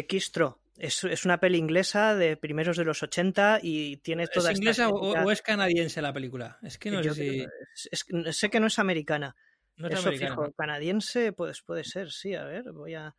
Extro. 0.00 0.58
Es, 0.78 1.04
es 1.04 1.24
una 1.24 1.40
peli 1.40 1.56
inglesa 1.56 2.14
de 2.14 2.36
primeros 2.36 2.76
de 2.76 2.84
los 2.84 3.02
80 3.02 3.60
y 3.62 3.96
tiene 3.98 4.26
toda 4.26 4.50
¿Es 4.50 4.58
esta 4.58 4.62
inglesa 4.62 4.88
o, 4.90 5.30
es 5.30 5.40
canadiense 5.40 6.02
la 6.02 6.12
película? 6.12 6.58
Es 6.62 6.76
que 6.76 6.90
no 6.90 7.00
Yo 7.00 7.14
sé 7.14 7.22
si. 7.30 7.46
es- 7.90 8.06
es- 8.10 8.36
sé 8.36 8.50
que 8.50 8.60
no 8.60 8.66
es 8.66 8.78
americana. 8.78 9.34
No 9.76 9.88
es 9.88 9.94
Eso 9.94 10.08
americana. 10.08 10.30
fijo, 10.36 10.52
canadiense, 10.52 11.32
pues 11.32 11.62
puede 11.62 11.84
ser, 11.84 12.10
sí, 12.10 12.34
a 12.34 12.44
ver, 12.44 12.72
voy 12.72 12.94
a... 12.94 13.14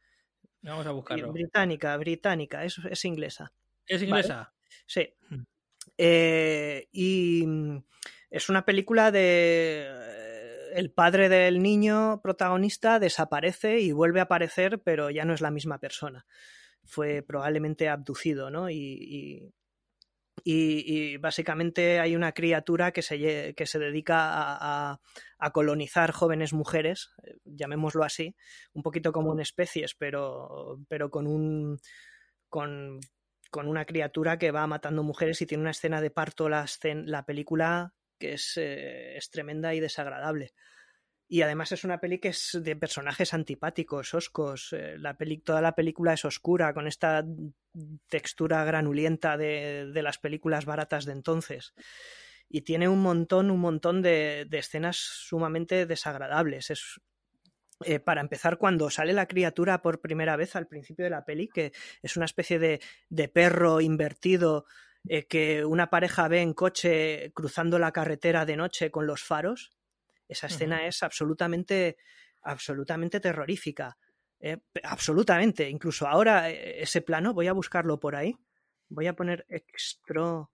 Vamos 0.62 0.86
a 0.86 0.92
buscarlo. 0.92 1.32
Británica, 1.32 1.96
británica, 1.98 2.64
es, 2.64 2.78
es 2.90 3.06
inglesa. 3.06 3.54
¿Es 3.88 4.02
inglesa? 4.04 4.54
Sí. 4.86 5.14
Hmm. 5.30 5.44
Eh, 5.98 6.88
y 6.92 7.46
es 8.30 8.50
una 8.50 8.66
película 8.66 9.12
de... 9.12 9.88
eh, 9.88 10.70
El 10.76 10.92
padre 10.92 11.30
del 11.30 11.62
niño 11.62 12.22
protagonista 12.22 13.00
desaparece 13.00 13.80
y 13.80 13.92
vuelve 13.92 14.20
a 14.20 14.24
aparecer, 14.24 14.80
pero 14.80 15.10
ya 15.10 15.26
no 15.26 15.34
es 15.34 15.42
la 15.42 15.52
misma 15.52 15.80
persona. 15.80 16.26
Fue 16.88 17.22
probablemente 17.22 17.90
abducido, 17.90 18.50
¿no? 18.50 18.70
Y, 18.70 18.76
y- 20.44 21.14
y- 21.14 21.18
básicamente 21.18 22.00
hay 22.00 22.16
una 22.16 22.32
criatura 22.32 22.92
que 22.92 23.02
se, 23.02 23.54
que 23.56 23.66
se 23.66 23.80
dedica 23.80 24.18
a, 24.20 25.00
colonizar 25.52 26.12
jóvenes 26.12 26.54
mujeres, 26.54 27.10
eh, 27.24 27.36
llamémoslo 27.46 28.04
así, 28.04 28.36
un 28.74 28.84
poquito 28.84 29.12
como 29.12 29.34
en 29.34 29.40
especies, 29.42 29.96
pero, 29.96 30.80
pero 30.88 31.10
con 31.10 31.28
un... 31.28 31.80
Con, 32.50 33.00
con 33.52 33.68
una 33.68 33.86
criatura 33.86 34.38
que 34.38 34.52
va 34.52 34.68
matando 34.68 35.04
mujeres 35.04 35.42
y 35.42 35.46
tiene 35.46 35.62
una 35.62 35.72
escena 35.72 36.02
de 36.02 36.12
parto 36.12 36.50
la, 36.50 36.66
la 37.06 37.26
película 37.26 37.94
que 38.20 38.34
es, 38.34 38.54
eh, 38.58 39.16
es 39.18 39.30
tremenda 39.30 39.74
y 39.74 39.80
desagradable. 39.80 40.54
Y 41.30 41.42
además 41.42 41.74
es 41.74 41.84
una 41.84 42.00
peli 42.00 42.20
que 42.20 42.30
es 42.30 42.58
de 42.62 42.76
personajes 42.76 43.34
antipáticos, 43.34 44.14
oscos. 44.14 44.72
eh, 44.72 44.96
la 44.98 45.18
peli, 45.18 45.40
toda 45.40 45.62
la 45.62 45.76
película 45.76 46.14
es 46.14 46.24
oscura, 46.24 46.74
con 46.74 46.88
esta 46.88 47.26
textura 48.08 48.64
granulienta 48.64 49.36
de, 49.38 49.92
de 49.94 50.02
las 50.02 50.18
películas 50.18 50.66
baratas 50.66 51.06
de 51.06 51.12
entonces. 51.12 51.74
Y 52.50 52.62
tiene 52.62 52.88
un 52.88 53.02
montón, 53.02 53.52
un 53.52 53.60
montón 53.60 54.02
de, 54.02 54.46
de 54.50 54.58
escenas 54.60 54.96
sumamente 54.98 55.86
desagradables. 55.86 56.70
Es, 56.70 57.02
eh, 57.84 58.00
para 58.00 58.22
empezar, 58.22 58.58
cuando 58.58 58.90
sale 58.90 59.12
la 59.12 59.28
criatura 59.28 59.82
por 59.82 60.00
primera 60.00 60.38
vez 60.38 60.56
al 60.56 60.68
principio 60.68 61.04
de 61.04 61.12
la 61.12 61.26
peli, 61.26 61.50
que 61.50 61.74
es 62.02 62.16
una 62.16 62.26
especie 62.26 62.58
de, 62.58 62.80
de 63.10 63.28
perro 63.28 63.82
invertido 63.82 64.66
eh, 65.10 65.28
que 65.28 65.66
una 65.66 65.90
pareja 65.90 66.28
ve 66.30 66.42
en 66.42 66.54
coche 66.54 67.32
cruzando 67.36 67.80
la 67.80 67.92
carretera 67.92 68.46
de 68.46 68.56
noche 68.56 68.92
con 68.92 69.06
los 69.06 69.24
faros, 69.24 69.77
esa 70.28 70.48
escena 70.48 70.86
es 70.88 71.04
absolutamente, 71.04 71.98
absolutamente 72.44 73.20
terrorífica. 73.20 73.98
eh, 74.40 74.58
absolutamente. 74.84 75.70
Incluso 75.70 76.08
ahora 76.08 76.50
eh, 76.50 76.82
ese 76.82 77.02
plano, 77.02 77.34
voy 77.34 77.48
a 77.48 77.54
buscarlo 77.54 78.00
por 78.00 78.16
ahí. 78.16 78.36
Voy 78.90 79.08
a 79.08 79.16
poner 79.16 79.46
extra 79.50 80.48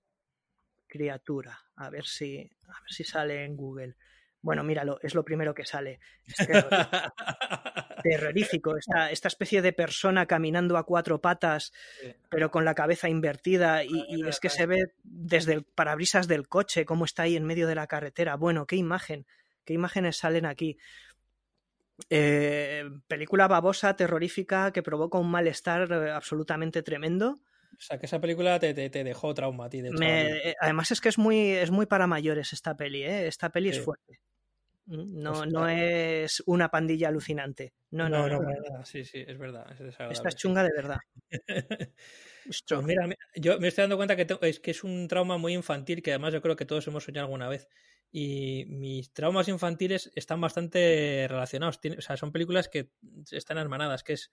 criatura. 0.88 1.60
A 1.76 1.90
ver 1.90 2.06
si, 2.06 2.38
a 2.68 2.82
ver 2.82 2.90
si 2.90 3.04
sale 3.04 3.44
en 3.46 3.56
Google. 3.56 3.96
Bueno, 4.42 4.64
míralo, 4.64 5.00
es 5.02 5.16
lo 5.16 5.24
primero 5.24 5.54
que 5.54 5.66
sale. 5.66 6.00
Es 6.28 6.36
terrorífico 6.48 7.14
terrorífico. 8.04 8.78
Esta, 8.78 9.12
esta 9.12 9.28
especie 9.30 9.62
de 9.62 9.72
persona 9.74 10.26
caminando 10.26 10.78
a 10.78 10.86
cuatro 10.86 11.22
patas, 11.22 11.72
Sí. 12.02 12.14
pero 12.30 12.52
con 12.52 12.66
la 12.66 12.76
cabeza 12.76 13.08
invertida, 13.08 13.84
y, 13.86 14.04
y 14.10 14.28
es 14.28 14.40
que 14.42 14.50
se 14.50 14.66
ve 14.66 14.94
desde 15.04 15.54
el 15.54 15.64
parabrisas 15.64 16.28
del 16.28 16.48
coche 16.50 16.86
cómo 16.86 17.06
está 17.06 17.24
ahí 17.24 17.38
en 17.38 17.46
medio 17.46 17.68
de 17.68 17.76
la 17.76 17.88
carretera. 17.88 18.36
Bueno, 18.36 18.66
qué 18.68 18.76
imagen, 18.76 19.26
qué 19.66 19.74
imágenes 19.74 20.18
salen 20.18 20.46
aquí. 20.46 20.78
Eh, 22.10 22.84
película 23.08 23.48
babosa, 23.48 23.96
terrorífica, 23.96 24.72
que 24.74 24.82
provoca 24.84 25.18
un 25.20 25.30
malestar 25.30 25.92
eh, 25.92 26.12
absolutamente 26.12 26.82
tremendo. 26.84 27.40
O 27.78 27.82
sea, 27.86 27.98
que 28.00 28.06
esa 28.06 28.22
película 28.22 28.60
te, 28.60 28.74
te- 28.74 28.90
te 28.90 29.04
dejó 29.04 29.34
trauma 29.34 29.66
a 29.66 29.70
ti, 29.70 29.82
de 29.82 29.92
Me- 29.92 30.50
eh, 30.50 30.56
además 30.60 30.92
es 30.92 31.02
que 31.02 31.10
es 31.10 31.18
muy, 31.18 31.52
es 31.52 31.72
muy 31.72 31.86
para 31.86 32.08
mayores 32.08 32.54
esta 32.54 32.76
peli, 32.76 33.04
¿eh? 33.04 33.28
Esta 33.28 33.50
peli 33.52 33.70
es 33.70 33.80
fuerte. 33.80 34.20
Mm, 34.86 35.22
No, 35.22 35.32
Pues, 35.42 35.54
no 35.54 35.68
es 35.68 36.44
una 36.46 36.70
pandilla 36.70 37.10
alucinante. 37.10 37.74
No, 37.92 38.10
no, 38.10 38.28
no. 38.28 38.40
Sí, 38.86 39.06
sí, 39.06 39.24
es 39.26 39.38
verdad. 39.38 39.66
Es 39.80 39.96
Esta 40.10 40.30
es 40.30 40.36
chunga 40.36 40.64
de 40.64 40.72
verdad. 40.76 41.00
Pues 42.72 42.84
mira, 42.86 43.08
yo 43.36 43.60
me 43.60 43.68
estoy 43.70 43.84
dando 43.84 43.98
cuenta 43.98 44.16
que 44.16 44.28
es 44.42 44.60
que 44.60 44.72
es 44.72 44.84
un 44.84 45.08
trauma 45.08 45.38
muy 45.38 45.54
infantil 45.54 46.02
que 46.02 46.12
además 46.12 46.34
yo 46.34 46.42
creo 46.42 46.56
que 46.56 46.66
todos 46.66 46.88
hemos 46.88 47.04
soñado 47.04 47.26
alguna 47.26 47.48
vez. 47.50 47.70
Y 48.16 48.66
mis 48.68 49.12
traumas 49.12 49.48
infantiles 49.48 50.12
están 50.14 50.40
bastante 50.40 51.26
relacionados. 51.28 51.80
O 51.98 52.02
sea, 52.02 52.16
son 52.16 52.32
películas 52.32 52.70
que 52.70 52.92
están 53.32 53.58
hermanadas, 53.58 54.04
que 54.04 54.14
es 54.14 54.32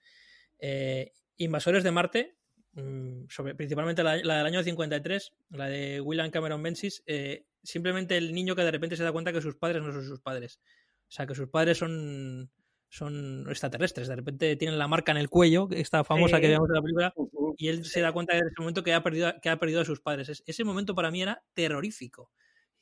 eh, 0.59 1.11
Invasores 1.37 1.83
de 1.83 1.89
Marte, 1.89 2.37
mm, 2.73 3.23
sobre, 3.27 3.55
principalmente 3.55 4.03
la, 4.03 4.17
la 4.17 4.37
del 4.37 4.45
año 4.45 4.61
53, 4.61 5.33
la 5.49 5.67
de 5.67 5.99
William 5.99 6.29
Cameron 6.29 6.61
Menzies, 6.61 7.01
eh, 7.07 7.47
simplemente 7.63 8.17
el 8.17 8.33
niño 8.33 8.55
que 8.55 8.61
de 8.61 8.69
repente 8.69 8.95
se 8.95 9.03
da 9.03 9.11
cuenta 9.11 9.33
que 9.33 9.41
sus 9.41 9.55
padres 9.55 9.81
no 9.81 9.91
son 9.91 10.03
sus 10.05 10.19
padres. 10.21 10.59
O 11.07 11.11
sea, 11.11 11.25
que 11.25 11.33
sus 11.33 11.49
padres 11.49 11.79
son, 11.79 12.51
son 12.87 13.47
extraterrestres. 13.49 14.07
De 14.07 14.15
repente 14.15 14.55
tienen 14.57 14.77
la 14.77 14.87
marca 14.87 15.11
en 15.11 15.17
el 15.17 15.27
cuello, 15.29 15.67
esta 15.71 16.03
famosa 16.03 16.35
Sí. 16.35 16.41
que 16.43 16.47
vemos 16.49 16.69
en 16.69 16.75
la 16.75 16.81
película, 16.83 17.13
y 17.57 17.67
él 17.69 17.83
se 17.85 18.01
da 18.01 18.11
cuenta 18.11 18.37
en 18.37 18.45
ese 18.45 18.55
momento 18.59 18.83
que 18.83 18.93
ha 18.93 19.01
perdido, 19.01 19.27
a- 19.29 19.39
que 19.39 19.49
ha 19.49 19.57
perdido 19.57 19.81
a 19.81 19.85
sus 19.85 19.99
padres. 20.01 20.29
Es- 20.29 20.43
ese 20.45 20.63
momento 20.63 20.93
para 20.93 21.09
mí 21.09 21.23
era 21.23 21.43
terrorífico. 21.55 22.31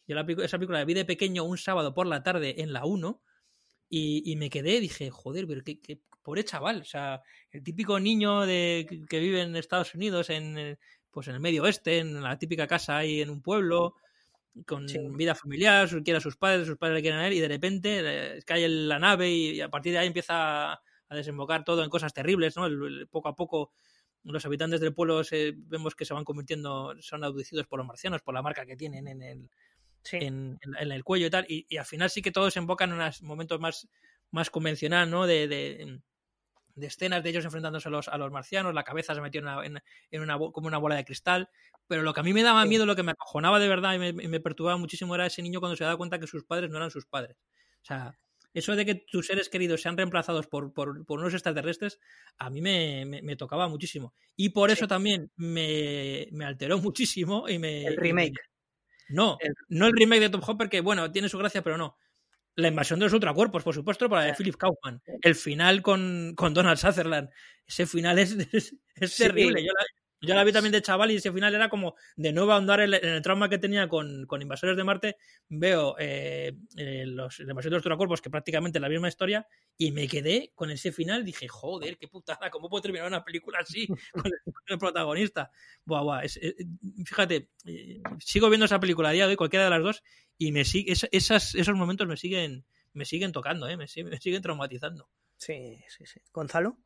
Yo 0.10 0.15
la, 0.15 0.26
esa 0.44 0.57
película 0.57 0.80
la 0.80 0.86
vi 0.86 0.95
de 0.95 1.06
pequeño 1.06 1.44
un 1.45 1.57
sábado 1.57 1.94
por 1.94 2.07
la 2.07 2.23
tarde 2.23 2.56
en 2.61 2.73
la 2.73 2.84
1 2.86 3.22
y, 3.90 4.23
y 4.31 4.36
me 4.36 4.49
quedé, 4.49 4.80
dije, 4.81 5.10
joder, 5.11 5.45
pero 5.48 5.64
qué, 5.64 5.80
qué 5.80 5.99
pobre 6.23 6.44
chaval. 6.44 6.81
O 6.81 6.86
sea, 6.86 7.22
el 7.52 7.64
típico 7.64 7.99
niño 7.99 8.41
de, 8.48 8.86
que- 8.90 9.06
que 9.06 9.19
vive 9.19 9.41
en 9.44 9.56
Estados 9.56 9.94
Unidos, 9.95 10.30
en, 10.31 10.77
pues 11.11 11.27
en 11.27 11.36
el 11.36 11.40
medio 11.40 11.64
oeste, 11.64 11.99
en 11.99 12.22
la 12.23 12.38
típica 12.40 12.65
casa 12.68 12.98
ahí 12.98 13.22
en 13.22 13.30
un 13.30 13.41
pueblo, 13.44 13.95
con 14.65 14.90
Sí. 14.90 14.98
vida 15.11 15.36
familiar, 15.36 15.88
quiere 16.03 16.18
a 16.18 16.22
sus 16.22 16.36
padres, 16.36 16.65
sus 16.68 16.77
padres 16.77 16.95
le 16.95 17.02
quieren 17.02 17.19
a 17.19 17.27
él, 17.27 17.34
y 17.34 17.40
de 17.40 17.48
repente 17.48 17.99
eh, 18.03 18.40
cae 18.45 18.65
en 18.65 18.90
la 18.90 18.98
nave 18.99 19.30
y, 19.31 19.52
y 19.52 19.61
a 19.61 19.69
partir 19.69 19.94
de 19.94 19.99
ahí 19.99 20.07
empieza 20.07 20.73
a, 20.73 20.81
a 21.07 21.15
desembocar 21.15 21.64
todo 21.64 21.84
en 21.84 21.90
cosas 21.90 22.14
terribles, 22.14 22.57
¿no? 22.57 22.65
El- 22.65 22.81
el- 22.84 23.07
poco 23.07 23.30
a 23.30 23.36
poco 23.36 23.72
los 24.23 24.45
habitantes 24.45 24.81
del 24.81 24.94
pueblo 24.94 25.23
se, 25.23 25.53
vemos 25.56 25.95
que 25.95 26.03
se 26.03 26.14
van 26.15 26.26
convirtiendo, 26.26 26.94
son 27.02 27.23
abducidos 27.23 27.68
por 27.68 27.80
los 27.80 27.88
marcianos, 27.88 28.22
por 28.22 28.34
la 28.34 28.41
marca 28.41 28.65
que 28.65 28.76
tienen 28.76 29.07
en 29.07 29.22
el, 29.22 29.49
Sí. 30.03 30.17
en, 30.17 30.57
en- 30.61 30.76
en 30.80 30.91
el 30.91 31.03
cuello 31.03 31.27
y 31.27 31.30
tal, 31.30 31.45
y, 31.49 31.65
y 31.69 31.77
al 31.77 31.85
final 31.85 32.09
sí 32.09 32.21
que 32.21 32.31
todos 32.31 32.55
embocan 32.57 32.89
en 32.91 32.95
unos 32.95 33.21
momentos 33.21 33.59
más, 33.59 33.88
más 34.31 34.49
convencional, 34.49 35.09
¿no? 35.09 35.27
De, 35.27 35.47
de, 35.47 36.01
de 36.76 36.88
escenas 36.88 37.23
de 37.23 37.30
ellos 37.31 37.43
enfrentándose 37.45 37.89
a 37.89 37.91
los, 37.91 38.07
a 38.07 38.17
los 38.17 38.31
marcianos, 38.31 38.73
la 38.73 38.84
cabeza 38.84 39.13
se 39.13 39.21
metió 39.21 39.39
en 39.41 39.47
una, 39.47 39.65
en, 39.65 39.80
en 40.11 40.21
una 40.21 40.38
como 40.38 40.67
una 40.67 40.77
bola 40.77 40.95
de 40.95 41.03
cristal, 41.05 41.49
pero 41.88 42.03
lo 42.03 42.13
que 42.13 42.21
a 42.21 42.23
mí 42.23 42.31
me 42.34 42.43
daba 42.43 42.65
miedo, 42.65 42.85
lo 42.85 42.95
que 42.95 43.03
me 43.03 43.11
acojonaba 43.11 43.59
de 43.59 43.67
verdad 43.67 43.93
y 43.95 44.13
me, 44.13 44.39
perturbaba 44.39 44.77
muchísimo 44.77 45.15
era 45.15 45.26
ese 45.26 45.41
niño 45.41 45.59
cuando 45.59 45.76
se 45.76 45.84
daba 45.84 45.97
cuenta 45.97 46.19
que 46.19 46.27
sus 46.27 46.45
padres 46.45 46.69
no 46.69 46.77
eran 46.77 46.91
sus 46.91 47.05
padres. 47.05 47.38
O 47.81 47.85
sea, 47.85 48.17
eso 48.53 48.76
de 48.76 48.85
que 48.85 48.95
tus 48.95 49.27
seres 49.27 49.49
queridos 49.49 49.81
sean 49.81 49.97
reemplazados 49.97 50.47
por, 50.47 50.73
por, 50.73 51.05
por 51.05 51.19
unos 51.19 51.34
extraterrestres, 51.34 51.99
a 52.38 52.49
mí 52.49 52.61
me, 52.61 53.05
me- 53.05 53.21
me 53.21 53.35
tocaba 53.35 53.67
muchísimo. 53.67 54.13
Y 54.38 54.49
por 54.49 54.71
eso 54.71 54.88
también 54.88 55.31
me, 55.35 56.27
me 56.31 56.45
alteró 56.45 56.77
muchísimo 56.80 57.49
y 57.49 57.59
me... 57.59 57.85
El 57.88 57.97
remake. 57.97 58.35
No, 59.10 59.38
El- 59.41 59.53
no 59.69 59.88
el 59.88 59.94
remake 59.94 60.22
de 60.22 60.30
Top 60.30 60.44
Hopper, 60.48 60.69
que 60.69 60.81
bueno, 60.81 61.11
tiene 61.11 61.30
su 61.30 61.38
gracia, 61.38 61.61
pero 61.64 61.77
no. 61.77 61.98
La 62.56 62.68
invasión 62.68 62.99
de 62.99 63.06
los 63.06 63.14
ultracuerpos, 63.14 63.64
por 63.64 63.73
supuesto, 63.73 64.10
para 64.10 64.22
la 64.23 64.27
de 64.30 64.34
Philip 64.36 64.56
Kaufman. 64.56 65.02
El 65.22 65.36
final 65.36 65.81
con, 65.81 66.34
con 66.36 66.53
Donald 66.53 66.77
Sutherland. 66.77 67.30
Ese 67.65 67.86
final 67.88 68.19
es, 68.19 68.31
es, 68.53 68.76
es 68.95 69.14
Sí. 69.14 69.23
terrible. 69.23 69.61
Yo 69.64 69.72
la, 69.77 69.86
yo 70.21 70.35
la 70.35 70.43
vi 70.43 70.51
también 70.51 70.71
de 70.73 70.81
chaval 70.81 71.11
y 71.11 71.15
ese 71.15 71.31
final 71.31 71.53
era 71.55 71.69
como 71.69 71.95
de 72.15 72.33
nuevo 72.33 72.51
ahondar 72.51 72.79
en, 72.81 72.93
el- 72.93 73.03
en 73.05 73.09
el 73.15 73.21
trauma 73.21 73.47
que 73.49 73.57
tenía 73.57 73.87
con, 73.87 74.25
con 74.25 74.41
Invasores 74.41 74.75
de 74.75 74.83
Marte. 74.83 75.17
Veo 75.47 75.95
eh, 75.99 76.53
eh, 76.77 77.05
los, 77.05 77.39
invasión 77.39 77.71
de 77.71 77.77
los 77.77 77.85
ultracuerpos, 77.85 78.21
que 78.21 78.29
prácticamente 78.29 78.79
la 78.79 78.89
misma 78.89 79.07
historia, 79.07 79.47
y 79.77 79.91
me 79.91 80.07
quedé 80.07 80.51
con 80.55 80.69
ese 80.71 80.91
final. 80.91 81.23
Dije, 81.23 81.47
joder, 81.47 81.97
qué 81.97 82.07
putada, 82.07 82.49
¿cómo 82.49 82.69
puedo 82.69 82.81
terminar 82.81 83.07
una 83.07 83.23
película 83.23 83.59
así 83.59 83.87
con 84.13 84.25
el, 84.25 84.33
con 84.43 84.63
el 84.67 84.77
protagonista? 84.77 85.51
Buah, 85.85 86.01
buah, 86.03 86.23
es- 86.23 86.37
eh, 86.41 86.55
fíjate, 87.05 87.49
eh, 87.65 88.01
sigo 88.19 88.49
viendo 88.49 88.65
esa 88.65 88.79
película 88.79 89.09
a 89.09 89.11
día 89.13 89.25
de 89.25 89.31
hoy, 89.31 89.37
cualquiera 89.37 89.65
de 89.65 89.71
las 89.71 89.81
dos, 89.83 90.03
y 90.37 90.51
me 90.51 90.65
sigue, 90.65 90.91
es- 90.91 91.07
esas, 91.11 91.55
esos 91.55 91.75
momentos 91.75 92.07
me 92.07 92.17
siguen, 92.17 92.65
me 92.93 93.05
siguen 93.05 93.31
tocando, 93.31 93.67
¿eh? 93.69 93.77
me, 93.77 93.85
me 94.03 94.17
siguen 94.19 94.41
traumatizando. 94.41 95.09
Sí, 95.37 95.81
sí, 95.87 96.05
sí. 96.05 96.19
¿Gonzalo? 96.33 96.77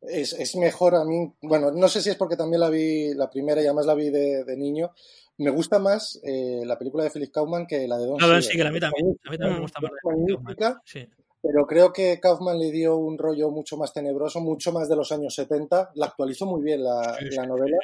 Es, 0.00 0.32
es 0.32 0.54
mejor 0.56 0.94
a 0.94 1.04
mí, 1.04 1.32
bueno, 1.42 1.70
no 1.72 1.88
sé 1.88 2.00
si 2.00 2.10
es 2.10 2.16
porque 2.16 2.36
también 2.36 2.60
la 2.60 2.70
vi 2.70 3.14
la 3.14 3.28
primera 3.28 3.60
y 3.60 3.64
además 3.66 3.86
la 3.86 3.94
vi 3.94 4.10
de, 4.10 4.44
de 4.44 4.56
niño. 4.56 4.92
Me 5.38 5.50
gusta 5.50 5.78
más 5.78 6.20
eh, 6.24 6.62
la 6.64 6.78
película 6.78 7.04
de 7.04 7.10
Philip 7.10 7.32
Kaufman 7.32 7.66
que 7.66 7.86
la 7.88 7.98
de 7.98 8.06
Don 8.06 8.16
No, 8.18 8.42
Siegel. 8.42 8.66
A 8.66 8.70
mí 8.72 8.80
también, 8.80 9.18
a 9.24 9.30
mí 9.30 9.38
también 9.38 9.54
me 9.56 9.60
gusta 9.62 9.80
más. 9.80 9.90
magnífica, 10.04 10.80
Sí. 10.84 11.08
pero 11.42 11.66
creo 11.66 11.92
que 11.92 12.18
Kaufman 12.20 12.58
le 12.58 12.70
dio 12.72 12.96
un 12.96 13.18
rollo 13.18 13.50
mucho 13.50 13.76
más 13.76 13.92
tenebroso, 13.92 14.40
mucho 14.40 14.72
más 14.72 14.88
de 14.88 14.96
los 14.96 15.12
años 15.12 15.34
70. 15.34 15.90
La 15.94 16.06
actualizó 16.06 16.46
muy 16.46 16.62
bien 16.62 16.82
la, 16.82 17.16
Sí, 17.18 17.30
la 17.36 17.46
novela. 17.46 17.78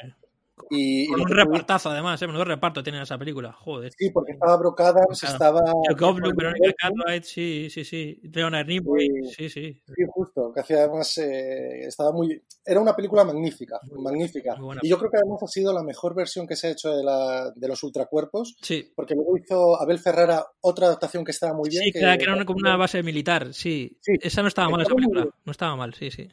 Y, 0.69 1.07
Con 1.07 1.21
un 1.21 1.27
repartazo, 1.27 1.89
además, 1.89 2.21
¿eh? 2.21 2.27
Menudo 2.27 2.45
reparto 2.45 2.81
tiene 2.81 3.01
esa 3.01 3.17
película. 3.17 3.51
Joder. 3.51 3.91
Sí, 3.97 4.09
porque 4.09 4.31
estaba 4.31 4.55
Brooke 4.57 4.81
Adams, 4.83 5.19
Claro. 5.19 5.33
estaba... 5.33 5.61
Goldblum, 5.97 6.35
Veronica 6.35 6.73
Cartwright, 6.77 7.23
sí, 7.23 7.67
sí, 7.69 7.83
sí. 7.83 8.19
Leonard 8.33 8.65
Nimoy, 8.67 9.07
Sí. 9.35 9.49
sí, 9.49 9.49
sí. 9.49 9.81
Justo, 10.07 10.51
que 10.53 10.61
hacía 10.61 10.77
además, 10.85 11.17
eh, 11.17 11.81
estaba 11.87 12.11
muy... 12.13 12.41
Era 12.65 12.79
una 12.79 12.95
película 12.95 13.23
magnífica, 13.23 13.79
magnífica. 13.97 14.55
muy. 14.55 14.77
Y 14.81 14.89
yo 14.89 14.97
creo 14.97 15.11
que 15.11 15.17
además 15.17 15.43
ha 15.43 15.47
sido 15.47 15.71
la 15.73 15.83
mejor 15.83 16.15
versión 16.15 16.47
que 16.47 16.55
se 16.55 16.67
ha 16.67 16.71
hecho 16.71 16.89
de, 16.95 17.03
la, 17.03 17.51
de 17.55 17.67
los 17.67 17.83
ultracuerpos, 17.83 18.55
Sí, 18.61 18.91
porque 18.95 19.13
luego 19.13 19.37
hizo 19.37 19.79
Abel 19.79 19.99
Ferrara 19.99 20.45
otra 20.61 20.87
adaptación 20.87 21.23
que 21.25 21.31
estaba 21.31 21.53
muy 21.53 21.69
bien. 21.69 21.83
sí, 21.83 21.91
que 21.91 21.99
era, 21.99 22.17
que 22.17 22.23
era 22.23 22.45
como 22.45 22.59
una 22.59 22.77
base 22.77 23.03
militar, 23.03 23.53
sí. 23.53 23.97
Sí. 24.01 24.13
Esa 24.21 24.41
no 24.41 24.47
estaba 24.47 24.69
mal, 24.69 24.81
esa 24.81 24.89
Estaba 24.89 24.95
película. 24.97 25.35
No 25.45 25.51
estaba 25.51 25.75
mal, 25.75 25.93
sí, 25.93 26.09
sí. 26.11 26.27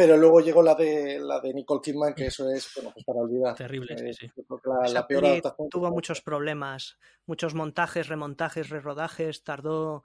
Pero 0.00 0.16
luego 0.16 0.40
llegó 0.40 0.62
la 0.62 0.74
de, 0.74 1.20
la 1.20 1.40
de 1.40 1.52
Nicole 1.52 1.82
Kidman, 1.82 2.14
que 2.14 2.24
eso 2.28 2.50
es, 2.50 2.72
bueno, 2.74 2.90
pues 2.94 3.04
para 3.04 3.20
olvidar. 3.20 3.54
Terrible, 3.54 3.98
sí, 3.98 4.06
Eh, 4.06 4.14
sí. 4.14 4.32
la, 4.64 4.88
la 4.88 5.06
peor 5.06 5.26
adaptación. 5.26 5.68
tuvo 5.68 5.90
muchos 5.90 6.22
problemas, 6.22 6.96
muchos 7.26 7.52
montajes, 7.52 8.08
remontajes, 8.08 8.70
rerodajes, 8.70 9.44
tardó, 9.44 10.04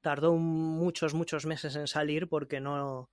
tardó 0.00 0.34
muchos, 0.36 1.14
muchos 1.14 1.44
meses 1.44 1.74
en 1.74 1.88
salir 1.88 2.28
porque 2.28 2.60
no, 2.60 3.10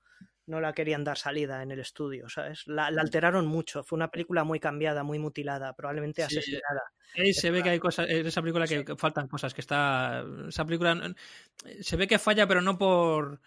no 0.49 0.59
la 0.59 0.73
querían 0.73 1.03
dar 1.03 1.17
salida 1.17 1.63
en 1.63 1.71
el 1.71 1.79
estudio, 1.79 2.27
¿sabes? 2.27 2.63
La, 2.67 2.91
la 2.91 3.01
alteraron 3.01 3.45
mucho, 3.45 3.83
fue 3.83 3.95
una 3.97 4.09
película 4.09 4.43
muy 4.43 4.59
cambiada, 4.59 5.03
muy 5.03 5.19
mutilada, 5.19 5.73
probablemente 5.73 6.25
Sí, 6.27 6.37
asesinada. 6.37 6.81
Ahí 7.15 7.33
se 7.33 7.49
ve 7.49 7.63
que 7.63 7.69
hay 7.71 7.79
cosas, 7.79 8.07
en 8.09 8.25
esa 8.27 8.41
película 8.41 8.67
que, 8.67 8.85
que 8.85 8.95
faltan 8.95 9.27
cosas, 9.27 9.53
que 9.53 9.61
está, 9.61 10.23
esa 10.47 10.63
película 10.65 10.93
no- 10.93 11.15
se 11.81 11.97
ve 11.97 12.07
que 12.07 12.19
falla, 12.19 12.47
pero 12.47 12.61
no 12.61 12.77
por, 12.77 13.39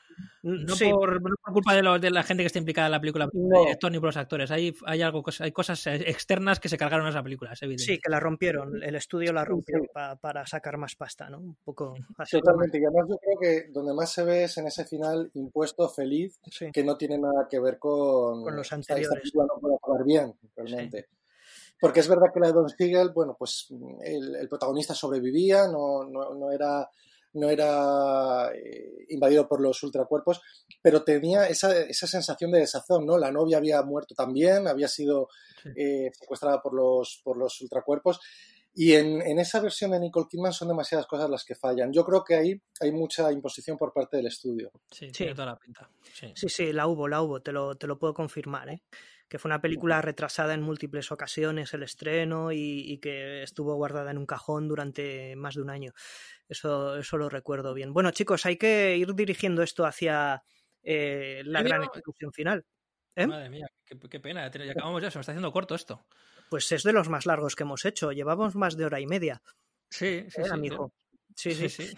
no 0.42 0.74
Sí, 0.74 0.90
por, 0.90 1.22
no 1.22 1.36
por 1.42 1.52
culpa 1.52 1.72
de, 1.74 1.82
lo- 1.82 1.98
de 1.98 2.10
la 2.10 2.24
gente 2.24 2.42
que 2.42 2.48
está 2.48 2.58
implicada 2.58 2.88
en 2.88 2.92
la 2.92 3.00
película, 3.00 3.28
ni 3.32 3.48
No. 3.48 3.58
el 3.60 3.64
director 3.66 3.92
ni 3.92 3.98
por 4.00 4.08
los 4.08 4.16
actores. 4.16 4.50
Hay, 4.50 4.74
hay 4.84 5.00
algo, 5.02 5.22
hay 5.38 5.52
cosas 5.52 5.86
externas 5.86 6.58
que 6.58 6.68
se 6.68 6.76
cargaron 6.76 7.06
a 7.06 7.10
esa 7.10 7.22
película, 7.22 7.52
es 7.52 7.62
evidente. 7.62 7.84
sí, 7.84 7.98
que 8.02 8.10
la 8.10 8.18
rompieron, 8.18 8.82
el 8.82 8.94
estudio 8.96 9.32
la 9.32 9.42
Sí, 9.42 9.48
rompió 9.50 9.78
sí. 9.80 9.88
pa- 9.94 10.16
para 10.16 10.44
sacar 10.44 10.76
más 10.76 10.96
pasta, 10.96 11.30
¿no? 11.30 11.38
Un 11.38 11.54
poco 11.64 11.94
así. 12.18 12.38
Totalmente, 12.40 12.78
y 12.78 12.84
además 12.84 13.06
yo 13.08 13.16
creo 13.18 13.38
que 13.40 13.72
donde 13.72 13.94
más 13.94 14.12
se 14.12 14.24
ve 14.24 14.44
es 14.44 14.58
en 14.58 14.66
ese 14.66 14.84
final 14.84 15.30
impuesto 15.34 15.88
feliz, 15.88 16.38
Sí. 16.50 16.66
que 16.72 16.82
no 16.82 16.91
tiene 16.97 17.19
nada 17.19 17.47
que 17.51 17.59
ver 17.60 17.78
con, 17.78 18.43
Con 18.43 18.56
los 18.56 18.64
esta- 18.66 18.77
esta 18.81 18.93
anteriores. 18.94 19.20
película 19.20 19.47
no 19.52 19.60
puede 19.60 19.74
acabar 19.77 20.05
bien, 20.05 20.35
realmente. 20.56 21.09
Porque 21.81 22.01
es 22.01 22.09
verdad 22.09 22.27
que 22.32 22.40
la 22.40 22.47
de 22.48 22.52
Don 22.52 22.69
Siegel, 22.69 23.10
bueno, 23.10 23.35
pues 23.39 23.66
el, 24.05 24.36
el 24.36 24.48
protagonista 24.48 24.94
sobrevivía, 24.94 25.66
no, 25.66 26.05
no, 26.05 26.32
no 26.35 26.52
era, 26.52 26.89
no 27.35 27.51
era 27.51 28.51
eh, 28.55 29.06
invadido 29.09 29.48
por 29.48 29.60
los 29.60 29.82
ultracuerpos, 29.82 30.40
pero 30.81 31.02
tenía 31.02 31.48
esa, 31.48 31.77
esa 31.81 32.06
sensación 32.06 32.52
de 32.52 32.60
desazón, 32.60 33.05
¿no? 33.05 33.19
La 33.19 33.32
novia 33.32 33.56
había 33.56 33.82
muerto 33.82 34.14
también, 34.14 34.69
había 34.69 34.89
sido 34.89 35.28
Sí. 35.62 35.69
eh, 35.77 36.10
secuestrada 36.19 36.60
por 36.60 36.74
los, 36.74 37.20
por 37.24 37.36
los 37.36 37.60
ultracuerpos. 37.60 38.19
Y 38.74 38.94
en, 38.94 39.20
en 39.20 39.38
esa 39.38 39.60
versión 39.60 39.90
de 39.90 40.00
Nicole 40.00 40.26
Kidman 40.30 40.52
son 40.52 40.68
demasiadas 40.68 41.06
cosas 41.06 41.28
las 41.28 41.44
que 41.44 41.54
fallan. 41.54 41.92
Yo 41.92 42.04
creo 42.04 42.24
que 42.24 42.34
ahí 42.36 42.62
hay 42.80 42.90
mucha 42.92 43.30
imposición 43.30 43.76
por 43.76 43.92
parte 43.92 44.16
del 44.16 44.26
estudio. 44.28 44.70
Sí, 44.90 45.06
Sí. 45.06 45.12
tiene 45.12 45.34
toda 45.34 45.46
la 45.48 45.56
pinta. 45.58 45.90
Sí. 46.12 46.32
Sí, 46.34 46.48
sí, 46.48 46.72
la 46.72 46.86
hubo, 46.86 47.06
la 47.06 47.20
hubo, 47.20 47.42
te 47.42 47.52
lo, 47.52 47.76
te 47.76 47.86
lo 47.86 47.98
puedo 47.98 48.14
confirmar, 48.14 48.70
¿eh? 48.70 48.82
Que 49.28 49.38
fue 49.38 49.48
una 49.50 49.60
película 49.60 50.00
retrasada 50.02 50.52
en 50.54 50.62
múltiples 50.62 51.10
ocasiones 51.12 51.72
el 51.74 51.82
estreno 51.82 52.52
y, 52.52 52.80
y 52.90 52.98
que 52.98 53.42
estuvo 53.42 53.74
guardada 53.76 54.10
en 54.10 54.18
un 54.18 54.26
cajón 54.26 54.68
durante 54.68 55.36
más 55.36 55.54
de 55.54 55.62
un 55.62 55.70
año. 55.70 55.92
Eso, 56.48 56.96
eso 56.96 57.16
lo 57.16 57.28
recuerdo 57.30 57.72
bien. 57.74 57.92
Bueno, 57.94 58.10
chicos, 58.10 58.44
hay 58.46 58.56
que 58.56 58.96
ir 58.96 59.14
dirigiendo 59.14 59.62
esto 59.62 59.84
hacia 59.86 60.42
eh, 60.82 61.42
la 61.46 61.62
gran 61.62 61.82
ejecución 61.84 62.30
final. 62.32 62.64
¿eh? 63.16 63.26
Madre 63.26 63.48
mía, 63.50 63.66
qué, 63.86 63.98
qué 63.98 64.20
pena. 64.20 64.50
Ya 64.50 64.72
acabamos 64.72 65.02
ya, 65.02 65.10
se 65.10 65.18
me 65.18 65.20
está 65.20 65.32
haciendo 65.32 65.52
corto 65.52 65.74
esto. 65.74 66.06
Pues 66.52 66.70
es 66.70 66.82
de 66.82 66.92
los 66.92 67.08
más 67.08 67.24
largos 67.24 67.56
que 67.56 67.62
hemos 67.62 67.86
hecho. 67.86 68.12
Llevamos 68.12 68.54
más 68.56 68.76
de 68.76 68.84
hora 68.84 69.00
y 69.00 69.06
media, 69.06 69.40
Sí, 69.88 70.26
sí, 70.28 70.42
¿eh, 70.42 70.44
sí. 70.44 70.50
amigo? 70.52 70.92
Sí, 71.34 71.52
sí. 71.54 71.70
sí, 71.70 71.86
sí. 71.86 71.96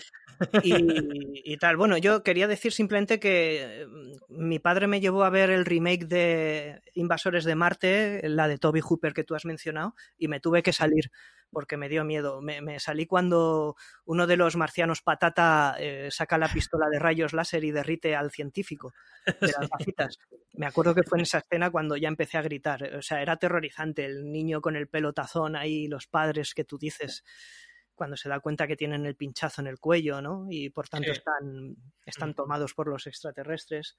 y, 0.62 1.52
y 1.52 1.56
tal. 1.56 1.76
Bueno, 1.76 1.98
yo 1.98 2.22
quería 2.22 2.46
decir 2.46 2.70
simplemente 2.70 3.18
que 3.18 3.84
mm, 3.88 4.46
mi 4.46 4.60
padre 4.60 4.86
me 4.86 5.00
llevó 5.00 5.24
a 5.24 5.30
ver 5.30 5.50
el 5.50 5.64
remake 5.64 6.06
de 6.06 6.80
Invasores 6.94 7.42
de 7.42 7.56
Marte, 7.56 8.20
la 8.28 8.46
de 8.46 8.58
Toby 8.58 8.78
Hooper 8.80 9.12
que 9.12 9.24
tú 9.24 9.34
has 9.34 9.44
mencionado, 9.44 9.96
y 10.16 10.28
me 10.28 10.38
tuve 10.38 10.62
que 10.62 10.72
salir 10.72 11.10
porque 11.50 11.76
me 11.76 11.88
dio 11.88 12.04
miedo. 12.04 12.40
Me, 12.40 12.60
me 12.62 12.78
salí 12.78 13.06
cuando 13.06 13.74
uno 14.04 14.28
de 14.28 14.36
los 14.36 14.54
marcianos 14.54 15.02
patata 15.02 15.74
eh, 15.80 16.10
saca 16.12 16.38
la 16.38 16.48
pistola 16.48 16.88
de 16.90 17.00
rayos 17.00 17.32
láser 17.32 17.64
y 17.64 17.72
derrite 17.72 18.14
al 18.14 18.30
científico 18.30 18.94
de 19.40 19.50
las 19.58 19.68
gafitas. 19.68 20.18
Me 20.56 20.66
acuerdo 20.66 20.94
que 20.94 21.02
fue 21.02 21.18
en 21.18 21.22
esa 21.22 21.38
escena 21.38 21.70
cuando 21.70 21.96
ya 21.96 22.08
empecé 22.08 22.38
a 22.38 22.42
gritar. 22.42 22.94
O 22.96 23.02
sea, 23.02 23.20
era 23.20 23.34
aterrorizante 23.34 24.04
el 24.04 24.30
niño 24.30 24.60
con 24.60 24.76
el 24.76 24.88
pelo 24.88 25.12
tazón 25.12 25.56
ahí, 25.56 25.88
los 25.88 26.06
padres 26.06 26.54
que 26.54 26.64
tú 26.64 26.78
dices 26.78 27.24
cuando 27.94 28.16
se 28.16 28.28
da 28.28 28.40
cuenta 28.40 28.66
que 28.66 28.76
tienen 28.76 29.06
el 29.06 29.14
pinchazo 29.14 29.60
en 29.60 29.68
el 29.68 29.78
cuello, 29.78 30.20
¿no? 30.20 30.46
Y 30.50 30.70
por 30.70 30.88
tanto 30.88 31.12
Sí. 31.12 31.18
están, 31.18 31.76
están 32.04 32.34
tomados 32.34 32.74
por 32.74 32.88
los 32.88 33.06
extraterrestres. 33.06 33.96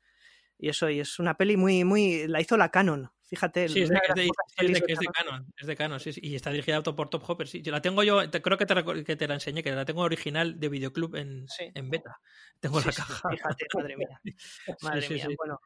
Y 0.57 0.69
eso, 0.69 0.89
y 0.89 0.99
es 0.99 1.19
una 1.19 1.35
peli 1.35 1.57
muy, 1.57 1.83
muy. 1.83 2.27
La 2.27 2.39
hizo 2.39 2.55
la 2.55 2.69
Canon, 2.71 3.11
fíjate. 3.23 3.67
Sí, 3.67 3.81
es 3.81 3.89
de, 3.89 3.95
de 4.15 4.23
es 4.57 4.71
de- 4.71 4.83
es 4.87 4.99
de- 4.99 5.05
Canon. 5.07 5.53
Es 5.57 5.67
de 5.67 5.75
Canon, 5.75 5.99
sí, 5.99 6.13
sí, 6.13 6.21
y 6.23 6.35
está 6.35 6.49
dirigida 6.49 6.81
por 6.81 7.09
Top 7.09 7.23
Hopper, 7.29 7.47
sí. 7.47 7.61
Yo 7.61 7.71
la 7.73 7.81
tengo 7.81 8.03
yo, 8.03 8.29
te- 8.29 8.41
creo 8.41 8.57
que 8.57 8.65
te, 8.65 9.03
que 9.03 9.15
te 9.17 9.27
la 9.27 9.33
enseñé, 9.33 9.61
que 9.63 9.71
la 9.71 9.83
tengo 9.83 10.01
original 10.01 10.57
de 10.59 10.69
videoclub 10.69 11.15
en, 11.17 11.45
Sí. 11.49 11.69
en 11.75 11.89
beta. 11.89 12.19
Tengo 12.61 12.79
Sí, 12.79 12.87
la 12.87 12.93
caja. 12.93 13.29
fíjate, 13.29 13.65
madre 13.75 13.97
mía. 13.97 14.21
Madre 14.81 15.09
mía. 15.09 15.27
Bueno, 15.37 15.59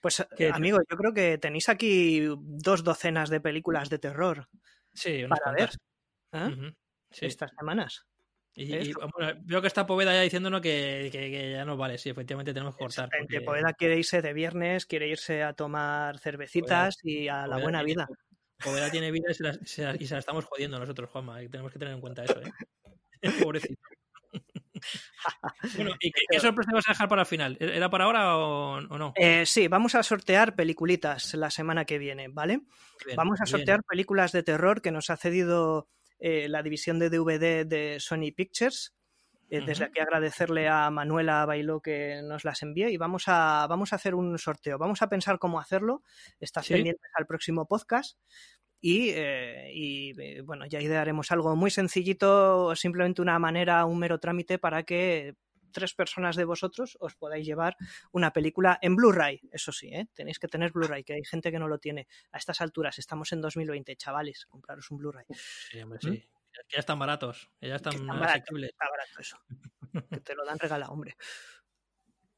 pues 0.00 0.26
amigos, 0.52 0.82
yo 0.90 0.96
creo 0.98 1.14
que 1.14 1.38
tenéis 1.38 1.68
aquí 1.70 2.28
dos 2.38 2.84
docenas 2.84 3.30
de 3.30 3.40
películas 3.40 3.88
de 3.88 3.98
terror 3.98 4.48
Sí, 4.92 5.24
unas 5.24 5.40
para 5.40 5.52
ver. 5.56 5.70
¿eh? 6.32 6.72
Estas 7.12 7.50
semanas. 7.58 8.04
Y, 8.60 8.92
bueno, 8.92 9.40
veo 9.44 9.60
que 9.60 9.68
está 9.68 9.86
Poveda 9.86 10.12
ya 10.12 10.22
diciéndonos 10.22 10.60
que, 10.60 11.08
que- 11.12 11.30
que 11.30 11.52
ya 11.52 11.64
no 11.64 11.76
vale, 11.76 11.96
sí, 11.96 12.10
efectivamente 12.10 12.52
tenemos 12.52 12.74
que 12.74 12.80
cortar. 12.84 13.08
Porque 13.16 13.40
Poveda 13.40 13.72
quiere 13.72 13.96
irse 13.96 14.20
de 14.20 14.32
viernes, 14.32 14.84
quiere 14.84 15.06
irse 15.08 15.44
a 15.44 15.52
tomar 15.52 16.18
cervecitas 16.18 16.96
y 17.04 17.28
a 17.28 17.42
la 17.46 17.54
Poveda 17.56 17.62
buena 17.62 17.78
tiene- 17.84 17.94
vida. 18.04 18.08
Poveda 18.64 18.90
tiene 18.90 19.10
vida 19.12 19.30
y 19.30 19.34
se, 19.34 19.44
la, 19.44 19.54
se 19.64 19.84
la- 19.84 19.94
y 19.96 20.06
se 20.06 20.14
la 20.14 20.18
estamos 20.20 20.44
jodiendo 20.44 20.78
nosotros, 20.78 21.08
Juanma, 21.10 21.40
y 21.42 21.48
tenemos 21.48 21.72
que 21.72 21.78
tener 21.78 21.94
en 21.94 22.00
cuenta 22.00 22.24
eso, 22.24 22.40
¿eh? 22.40 22.52
Pobrecito. 23.52 23.80
bueno, 25.76 25.90
¿y 26.00 26.10
qué, 26.10 26.20
qué 26.30 26.40
sorpresa 26.40 26.70
vas 26.72 26.88
a 26.88 26.92
dejar 26.92 27.08
para 27.08 27.22
el 27.22 27.26
final? 27.26 27.56
¿Era 27.60 27.88
para 27.90 28.04
ahora 28.04 28.36
o, 28.36 28.78
o 28.78 28.98
no? 28.98 29.12
Eh, 29.16 29.46
sí, 29.46 29.68
vamos 29.68 29.94
a 29.94 30.02
sortear 30.02 30.54
peliculitas 30.54 31.34
la 31.34 31.50
semana 31.50 31.84
que 31.84 31.98
viene, 31.98 32.28
¿vale? 32.28 32.62
Bien, 33.04 33.16
Vamos 33.16 33.40
a 33.40 33.44
bien. 33.44 33.56
sortear 33.56 33.82
películas 33.84 34.32
de 34.32 34.42
terror 34.42 34.82
que 34.82 34.90
nos 34.90 35.10
ha 35.10 35.16
cedido 35.16 35.88
eh, 36.18 36.48
la 36.48 36.62
división 36.62 36.98
de 36.98 37.10
DVD 37.10 37.64
de 37.66 37.98
Sony 38.00 38.32
Pictures. 38.34 38.94
Eh, 39.50 39.62
Desde 39.64 39.84
aquí 39.84 39.98
agradecerle 40.00 40.68
a 40.68 40.90
Manuela 40.90 41.46
Bailó 41.46 41.80
que 41.80 42.20
nos 42.22 42.44
las 42.44 42.62
envíe 42.62 42.90
y 42.90 42.98
vamos 42.98 43.24
a, 43.28 43.66
vamos 43.66 43.92
a 43.92 43.96
hacer 43.96 44.14
un 44.14 44.36
sorteo. 44.38 44.76
Vamos 44.76 45.00
a 45.00 45.08
pensar 45.08 45.38
cómo 45.38 45.58
hacerlo. 45.58 46.02
Estás 46.38 46.66
Sí. 46.66 46.74
pendientes 46.74 47.10
al 47.14 47.26
próximo 47.26 47.66
podcast. 47.66 48.18
Y, 48.80 49.08
eh, 49.10 49.70
y, 49.74 50.40
bueno, 50.42 50.66
ya 50.66 50.80
idearemos 50.80 51.32
algo 51.32 51.56
muy 51.56 51.70
sencillito, 51.70 52.76
simplemente 52.76 53.22
una 53.22 53.38
manera, 53.38 53.84
un 53.86 53.98
mero 53.98 54.20
trámite 54.20 54.58
para 54.58 54.82
que 54.84 55.34
tres 55.72 55.94
personas 55.94 56.36
de 56.36 56.44
vosotros 56.44 56.96
os 57.00 57.14
podáis 57.14 57.46
llevar 57.46 57.76
una 58.12 58.32
película 58.32 58.78
en 58.82 58.96
Blu-ray. 58.96 59.40
Eso 59.50 59.72
sí, 59.72 59.88
¿eh? 59.88 60.08
tenéis 60.14 60.38
que 60.38 60.48
tener 60.48 60.72
Blu-ray, 60.72 61.04
que 61.04 61.14
hay 61.14 61.24
gente 61.24 61.50
que 61.50 61.58
no 61.58 61.68
lo 61.68 61.78
tiene. 61.78 62.06
A 62.32 62.38
estas 62.38 62.60
alturas 62.60 62.98
estamos 62.98 63.32
en 63.32 63.40
2020, 63.40 63.96
chavales, 63.96 64.46
compraros 64.46 64.90
un 64.90 64.98
Blu-ray. 64.98 65.26
Sí, 65.30 65.80
hombre, 65.80 65.98
sí. 66.00 66.28
Que 66.52 66.76
ya 66.76 66.80
están 66.80 66.98
baratos, 66.98 67.50
que 67.60 67.68
ya 67.68 67.76
están, 67.76 67.94
¿Mm? 67.94 68.10
Que 68.10 68.26
están 68.26 68.64
está 68.64 68.86
barato 68.90 69.20
eso. 69.20 69.38
Que 70.10 70.20
te 70.20 70.34
lo 70.34 70.44
dan 70.44 70.58
regalado, 70.58 70.92
hombre. 70.92 71.16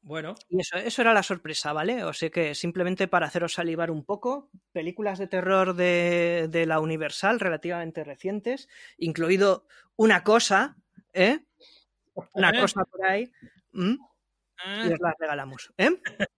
Bueno, 0.03 0.33
Y 0.49 0.59
eso, 0.59 0.77
eso 0.77 1.03
era 1.03 1.13
la 1.13 1.21
sorpresa, 1.21 1.73
¿vale? 1.73 2.03
O 2.03 2.13
sea 2.13 2.31
que 2.31 2.55
simplemente 2.55 3.07
para 3.07 3.27
haceros 3.27 3.53
salivar 3.53 3.91
un 3.91 4.03
poco, 4.03 4.49
películas 4.71 5.19
de 5.19 5.27
terror 5.27 5.75
de, 5.75 6.47
de 6.49 6.65
la 6.65 6.79
Universal 6.79 7.39
relativamente 7.39 8.03
recientes, 8.03 8.67
incluido 8.97 9.67
una 9.95 10.23
cosa, 10.23 10.75
¿eh? 11.13 11.41
Una 12.33 12.49
¿Eh? 12.49 12.59
cosa 12.61 12.83
por 12.85 13.05
ahí, 13.05 13.31
¿m? 13.73 13.97
ah, 14.65 14.85
y 14.87 14.93
os 14.93 14.99
la 14.99 15.15
regalamos, 15.19 15.73
¿eh? 15.77 15.89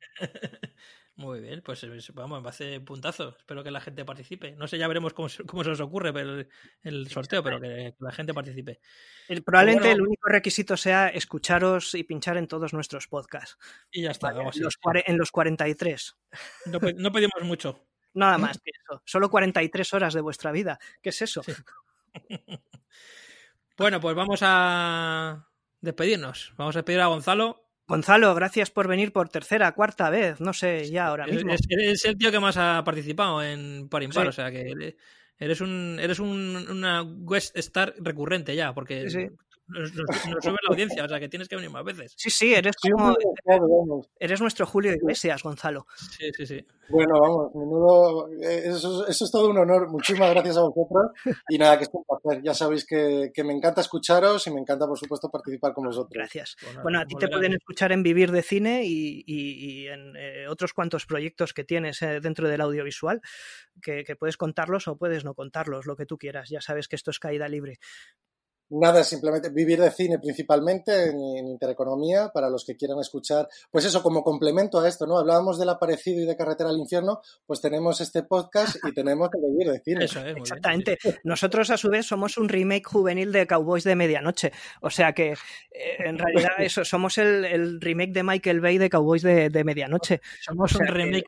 muy 1.15 1.39
bien, 1.41 1.61
pues 1.61 1.84
eh, 1.84 1.89
vamos, 2.14 2.41
me 2.41 2.49
hace 2.49 2.80
puntazo. 2.81 3.35
Espero 3.38 3.64
que 3.64 3.72
la 3.72 3.80
gente 3.81 4.03
participe. 4.05 4.51
No 4.55 4.68
sé, 4.68 4.77
ya 4.77 4.88
veremos 4.88 5.14
cómo, 5.14 5.30
se- 5.30 5.43
cómo 5.43 5.64
se 5.64 5.72
os 5.72 5.80
ocurre 5.80 6.10
el, 6.19 6.49
el 6.81 7.07
sorteo, 7.10 7.43
pero 7.43 7.60
que, 7.61 7.95
la 7.99 8.11
gente 8.11 8.34
participe. 8.34 8.80
El- 9.27 9.43
Probablemente 9.43 9.89
Bueno. 9.89 10.03
el 10.03 10.07
único 10.07 10.30
requisito 10.30 10.76
sea 10.77 11.10
escucharos 11.10 11.93
y 11.95 12.03
pinchar 12.03 12.38
en 12.38 12.47
todos 12.47 12.73
nuestros 12.73 13.07
podcasts. 13.07 13.57
Y 13.91 14.01
ya 14.03 14.11
está, 14.11 14.27
¿vale? 14.27 14.39
algo 14.39 14.49
así. 14.49 14.60
Los 14.61 14.77
en 15.05 15.18
los 15.18 15.31
43. 15.31 16.15
No, 16.65 16.80
pe- 16.80 16.93
no 16.93 17.11
pedimos 17.11 17.41
mucho. 17.43 17.88
Nada 18.15 18.38
más 18.38 18.60
que 18.60 18.72
eso. 18.72 19.01
Solo 19.05 19.30
43 19.31 19.93
horas 19.93 20.14
de 20.14 20.22
vuestra 20.22 20.51
vida. 20.51 20.80
¿Qué 21.01 21.10
es 21.10 21.22
eso? 21.22 21.41
Sí. 21.43 21.53
Bueno, 23.76 23.99
pues 23.99 24.15
vamos 24.15 24.39
a 24.43 25.47
despedirnos. 25.84 26.53
Vamos 26.57 26.76
a 26.76 26.80
despedir 26.80 27.01
a 27.01 27.07
Gonzalo. 27.07 27.60
Gonzalo, 27.88 28.34
gracias 28.34 28.72
por 28.72 28.88
venir 28.88 29.11
por 29.11 29.30
tercera, 29.30 29.73
cuarta 29.73 30.10
vez. 30.10 30.39
No 30.39 30.53
sé, 30.53 30.89
ya 30.89 31.07
ahora 31.07 31.27
mismo. 31.27 31.53
es- 31.53 31.61
es 31.69 32.05
el 32.05 32.18
tío 32.18 32.31
que 32.31 32.39
más 32.39 32.55
ha 32.57 32.81
participado 32.84 33.43
en 33.43 33.89
Par 33.89 34.01
Impar, 34.03 34.23
Sí. 34.23 34.30
o 34.30 34.31
sea 34.31 34.49
que 34.51 34.95
Eres 35.39 35.60
un 35.61 35.97
eres 35.99 36.19
un, 36.19 36.65
una 36.69 37.03
guest 37.05 37.57
star 37.57 37.93
recurrente 37.99 38.55
ya, 38.55 38.73
porque 38.73 39.10
Sí, 39.10 39.23
sí. 39.23 39.27
Nos, 39.73 39.93
nos- 39.93 40.25
nos 40.27 40.43
sube 40.43 40.57
la 40.63 40.69
audiencia, 40.69 41.03
o 41.03 41.07
sea 41.09 41.19
que 41.19 41.29
tienes 41.29 41.47
que 41.49 41.55
venir 41.55 41.71
más 41.71 41.83
veces. 41.83 42.13
Sí, 42.15 42.29
sí, 42.29 42.53
eres 42.53 42.75
Sí, 42.81 42.89
como. 42.91 43.15
Eres 44.19 44.39
nuestro 44.41 44.65
Julio 44.65 44.93
Iglesias, 44.93 45.43
Gonzalo. 45.43 45.85
Sí, 45.97 46.29
sí, 46.35 46.45
sí. 46.45 46.65
Bueno, 46.89 47.19
vamos, 47.19 47.55
menudo. 47.55 48.27
eh, 48.41 48.63
Eso, 48.65 49.07
eso 49.07 49.25
es 49.25 49.31
todo 49.31 49.49
un 49.49 49.57
honor. 49.57 49.89
Muchísimas 49.89 50.29
gracias 50.31 50.57
a 50.57 50.61
vosotros. 50.61 51.11
Y 51.49 51.57
nada, 51.57 51.77
que 51.77 51.83
es 51.85 51.89
un 51.93 52.03
placer. 52.03 52.43
Ya 52.43 52.53
sabéis 52.53 52.85
que, 52.85 53.31
que 53.33 53.43
me 53.43 53.53
encanta 53.53 53.81
escucharos 53.81 54.45
y 54.47 54.51
me 54.51 54.59
encanta, 54.59 54.85
por 54.85 54.97
supuesto, 54.99 55.29
participar 55.29 55.73
con 55.73 55.85
vosotros. 55.85 56.11
Gracias. 56.13 56.55
Bueno, 56.63 56.81
Bueno, 56.83 56.99
a 56.99 57.05
ti 57.05 57.15
te 57.15 57.27
pueden 57.29 57.53
escuchar 57.53 57.91
en 57.93 58.03
Vivir 58.03 58.31
de 58.31 58.41
Cine 58.43 58.83
y, 58.85 59.23
y- 59.25 59.83
y 59.83 59.87
en 59.87 60.13
eh, 60.17 60.47
otros 60.49 60.73
cuantos 60.73 61.05
proyectos 61.05 61.53
que 61.53 61.63
tienes 61.63 62.01
eh, 62.01 62.19
dentro 62.21 62.47
del 62.49 62.61
audiovisual, 62.61 63.21
que, 63.81 64.03
que 64.03 64.15
puedes 64.15 64.37
contarlos 64.37 64.87
o 64.87 64.97
puedes 64.97 65.23
no 65.23 65.33
contarlos, 65.35 65.85
lo 65.85 65.95
que 65.95 66.05
tú 66.05 66.17
quieras. 66.17 66.49
Ya 66.49 66.59
sabes 66.61 66.87
que 66.87 66.95
esto 66.97 67.11
es 67.11 67.19
caída 67.19 67.47
libre. 67.47 67.79
Nada, 68.75 69.03
simplemente 69.03 69.49
vivir 69.49 69.79
de 69.79 69.91
cine 69.91 70.17
principalmente 70.19 71.09
en, 71.09 71.15
en 71.37 71.47
Intereconomía, 71.47 72.29
para 72.33 72.49
los 72.49 72.65
que 72.65 72.75
quieran 72.75 72.99
escuchar, 72.99 73.47
pues 73.69 73.85
eso, 73.85 74.01
como 74.01 74.23
complemento 74.23 74.79
a 74.79 74.87
esto, 74.87 75.05
¿no? 75.05 75.17
Hablábamos 75.19 75.59
del 75.59 75.69
aparecido 75.69 76.21
y 76.21 76.25
de 76.25 76.35
Carretera 76.35 76.69
al 76.71 76.77
Infierno, 76.79 77.21
pues 77.45 77.61
tenemos 77.61 78.01
este 78.01 78.23
podcast 78.23 78.77
y 78.87 78.91
tenemos 78.93 79.29
que 79.29 79.37
vivir 79.39 79.71
de 79.71 79.79
cine. 79.79 80.05
Eso 80.05 80.19
es, 80.19 80.25
muy 80.25 80.33
bien, 80.33 80.41
Exactamente. 80.43 80.97
Nosotros, 81.23 81.69
a 81.69 81.77
su 81.77 81.89
vez, 81.89 82.05
somos 82.07 82.37
un 82.37 82.49
remake 82.49 82.85
juvenil 82.85 83.31
de 83.31 83.45
Cowboys 83.45 83.83
de 83.83 83.95
Medianoche. 83.95 84.51
O 84.81 84.89
sea 84.89 85.13
que, 85.13 85.33
eh, 85.33 85.37
en 85.99 86.17
realidad, 86.17 86.51
eso, 86.59 86.83
somos 86.83 87.17
el, 87.19 87.45
el 87.45 87.79
remake 87.79 88.11
de 88.13 88.23
Michael 88.23 88.59
Bay 88.61 88.77
de 88.77 88.89
Cowboys 88.89 89.21
de, 89.21 89.49
de 89.49 89.63
Medianoche. 89.63 90.19
Somos 90.41 90.73
O 90.73 90.77
sea 90.77 90.87
un 90.87 90.93
que- 90.93 90.97
remake, 91.03 91.27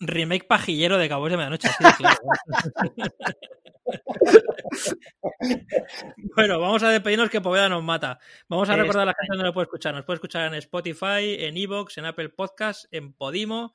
remake 0.00 0.46
pajillero 0.46 0.96
de 0.98 1.08
Cabos 1.08 1.30
de 1.30 1.36
Medianoche. 1.36 1.68
sí, 1.68 1.84
claro. 1.98 2.18
bueno, 6.36 6.60
vamos 6.60 6.82
a 6.82 6.90
despedirnos 6.90 7.30
que 7.30 7.40
Poveda 7.40 7.68
nos 7.68 7.82
mata. 7.82 8.18
Vamos 8.48 8.68
a 8.68 8.76
recordar 8.76 9.06
la 9.06 9.14
gente 9.14 9.28
donde 9.32 9.44
lo 9.44 9.54
puede 9.54 9.64
escuchar. 9.64 9.94
Nos 9.94 10.04
puede 10.04 10.16
escuchar 10.16 10.46
en 10.46 10.54
Spotify, 10.54 11.36
en 11.40 11.56
Evox, 11.56 11.98
en 11.98 12.06
Apple 12.06 12.28
Podcast, 12.30 12.86
en 12.92 13.12
Podimo 13.12 13.74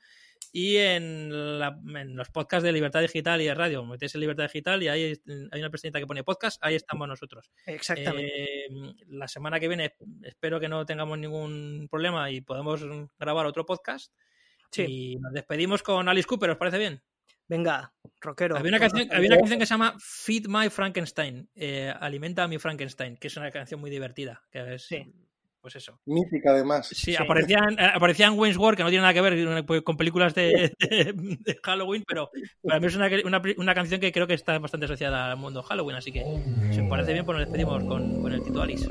y 0.52 0.78
en, 0.78 1.60
la- 1.60 1.78
en 1.96 2.16
los 2.16 2.30
podcasts 2.30 2.64
de 2.64 2.72
Libertad 2.72 3.02
Digital 3.02 3.42
y 3.42 3.46
de 3.46 3.56
Radio. 3.56 3.84
Metéis 3.86 4.16
en 4.16 4.22
Libertad 4.22 4.46
Digital 4.46 4.82
y 4.84 4.88
ahí 4.88 5.14
hay 5.52 5.60
una 5.60 5.70
pestañita 5.70 6.00
que 6.00 6.08
pone 6.08 6.24
podcast, 6.24 6.60
ahí 6.64 6.76
estamos 6.76 7.08
nosotros. 7.08 7.52
Exactamente. 7.66 8.66
Eh, 8.66 8.70
la 9.08 9.28
semana 9.28 9.60
que 9.60 9.68
viene 9.68 9.96
espero 10.24 10.60
que 10.60 10.70
no 10.70 10.86
tengamos 10.86 11.18
ningún 11.18 11.88
problema 11.90 12.30
y 12.32 12.42
podemos 12.42 12.82
grabar 13.20 13.46
otro 13.46 13.66
podcast. 13.66 14.14
Sí. 14.72 14.86
Y 14.88 15.16
nos 15.18 15.34
despedimos 15.34 15.84
con 15.84 16.08
Alice 16.10 16.28
Cooper, 16.28 16.52
¿os 16.52 16.58
parece 16.58 16.78
bien? 16.78 17.02
Venga, 17.48 17.94
rockero. 18.22 18.58
Había 18.58 18.70
una, 18.70 18.80
canción, 18.80 19.08
había 19.12 19.28
una 19.30 19.38
canción 19.38 19.60
que 19.60 19.66
se 19.66 19.74
llama 19.74 19.96
Feed 20.00 20.48
My 20.48 20.70
Frankenstein, 20.70 21.48
eh, 21.56 21.94
Alimenta 22.00 22.44
a 22.44 22.48
mi 22.48 22.58
Frankenstein, 22.58 23.18
que 23.18 23.28
es 23.28 23.38
una 23.38 23.52
canción 23.52 23.80
muy 23.80 23.90
divertida. 23.92 24.42
Que 24.52 24.76
es, 24.76 24.84
Sí. 24.88 25.04
Pues 25.62 25.76
eso. 25.78 26.00
Mítica, 26.06 26.52
además. 26.52 26.88
Sí, 26.90 26.96
Sí. 26.96 27.16
Aparecían, 27.16 27.74
eh, 27.80 27.90
aparecían 27.96 28.38
Wayne's 28.38 28.56
World, 28.58 28.78
que 28.78 28.84
no 28.84 28.90
tiene 28.90 29.02
nada 29.02 29.16
que 29.16 29.22
ver 29.22 29.66
con- 29.66 29.82
con 29.82 29.98
películas 29.98 30.36
de, 30.36 30.72
de- 30.80 31.14
de 31.40 31.60
Halloween, 31.64 32.04
pero 32.08 32.30
para 32.62 32.80
mí 32.80 32.86
es 32.86 32.96
una, 32.96 33.10
una- 33.26 33.42
una 33.58 33.74
canción 33.74 34.00
que 34.00 34.12
creo 34.12 34.28
que 34.28 34.36
está 34.36 34.60
bastante 34.60 34.86
asociada 34.86 35.32
al 35.32 35.38
mundo 35.38 35.64
Halloween, 35.64 35.98
así 35.98 36.12
que 36.12 36.24
si 36.72 36.82
os 36.82 36.88
parece 36.88 37.14
bien, 37.14 37.26
pues 37.26 37.38
nos 37.40 37.48
despedimos 37.48 37.84
con, 37.86 38.22
con 38.22 38.32
el 38.32 38.44
Tito 38.44 38.62
Alice. 38.62 38.88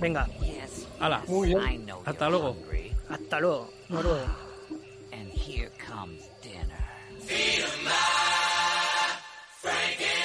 Venga, 0.00 0.26
Hala, 1.00 1.22
Muy 1.28 1.48
bien. 1.48 1.60
I 1.70 1.76
know 1.78 2.02
Hasta 2.06 2.30
luego. 2.30 2.56
hasta 3.10 3.40
luego. 3.40 3.70
Feed 7.30 7.62
'em 7.62 7.84
my 7.84 7.92
Frankie. 9.62 10.19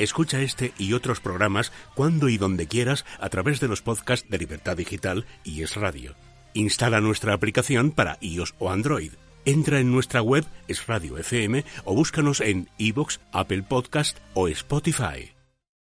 Escucha 0.00 0.40
este 0.40 0.72
y 0.78 0.94
otros 0.94 1.20
programas 1.20 1.72
cuando 1.94 2.30
y 2.30 2.38
donde 2.38 2.66
quieras 2.66 3.04
a 3.20 3.28
través 3.28 3.60
de 3.60 3.68
los 3.68 3.82
podcasts 3.82 4.30
de 4.30 4.38
Libertad 4.38 4.78
Digital 4.78 5.26
y 5.44 5.62
Es 5.62 5.76
Radio. 5.76 6.16
Instala 6.54 7.02
nuestra 7.02 7.34
aplicación 7.34 7.90
para 7.90 8.16
iOS 8.22 8.54
o 8.58 8.70
Android. 8.70 9.12
Entra 9.50 9.80
en 9.80 9.90
nuestra 9.90 10.22
web 10.22 10.44
Es 10.68 10.86
Radio 10.86 11.18
FM 11.18 11.64
o 11.84 11.92
búscanos 11.92 12.40
en 12.40 12.68
iVoox, 12.78 13.18
Apple 13.32 13.64
Podcast 13.64 14.16
o 14.32 14.46
Spotify. 14.46 15.39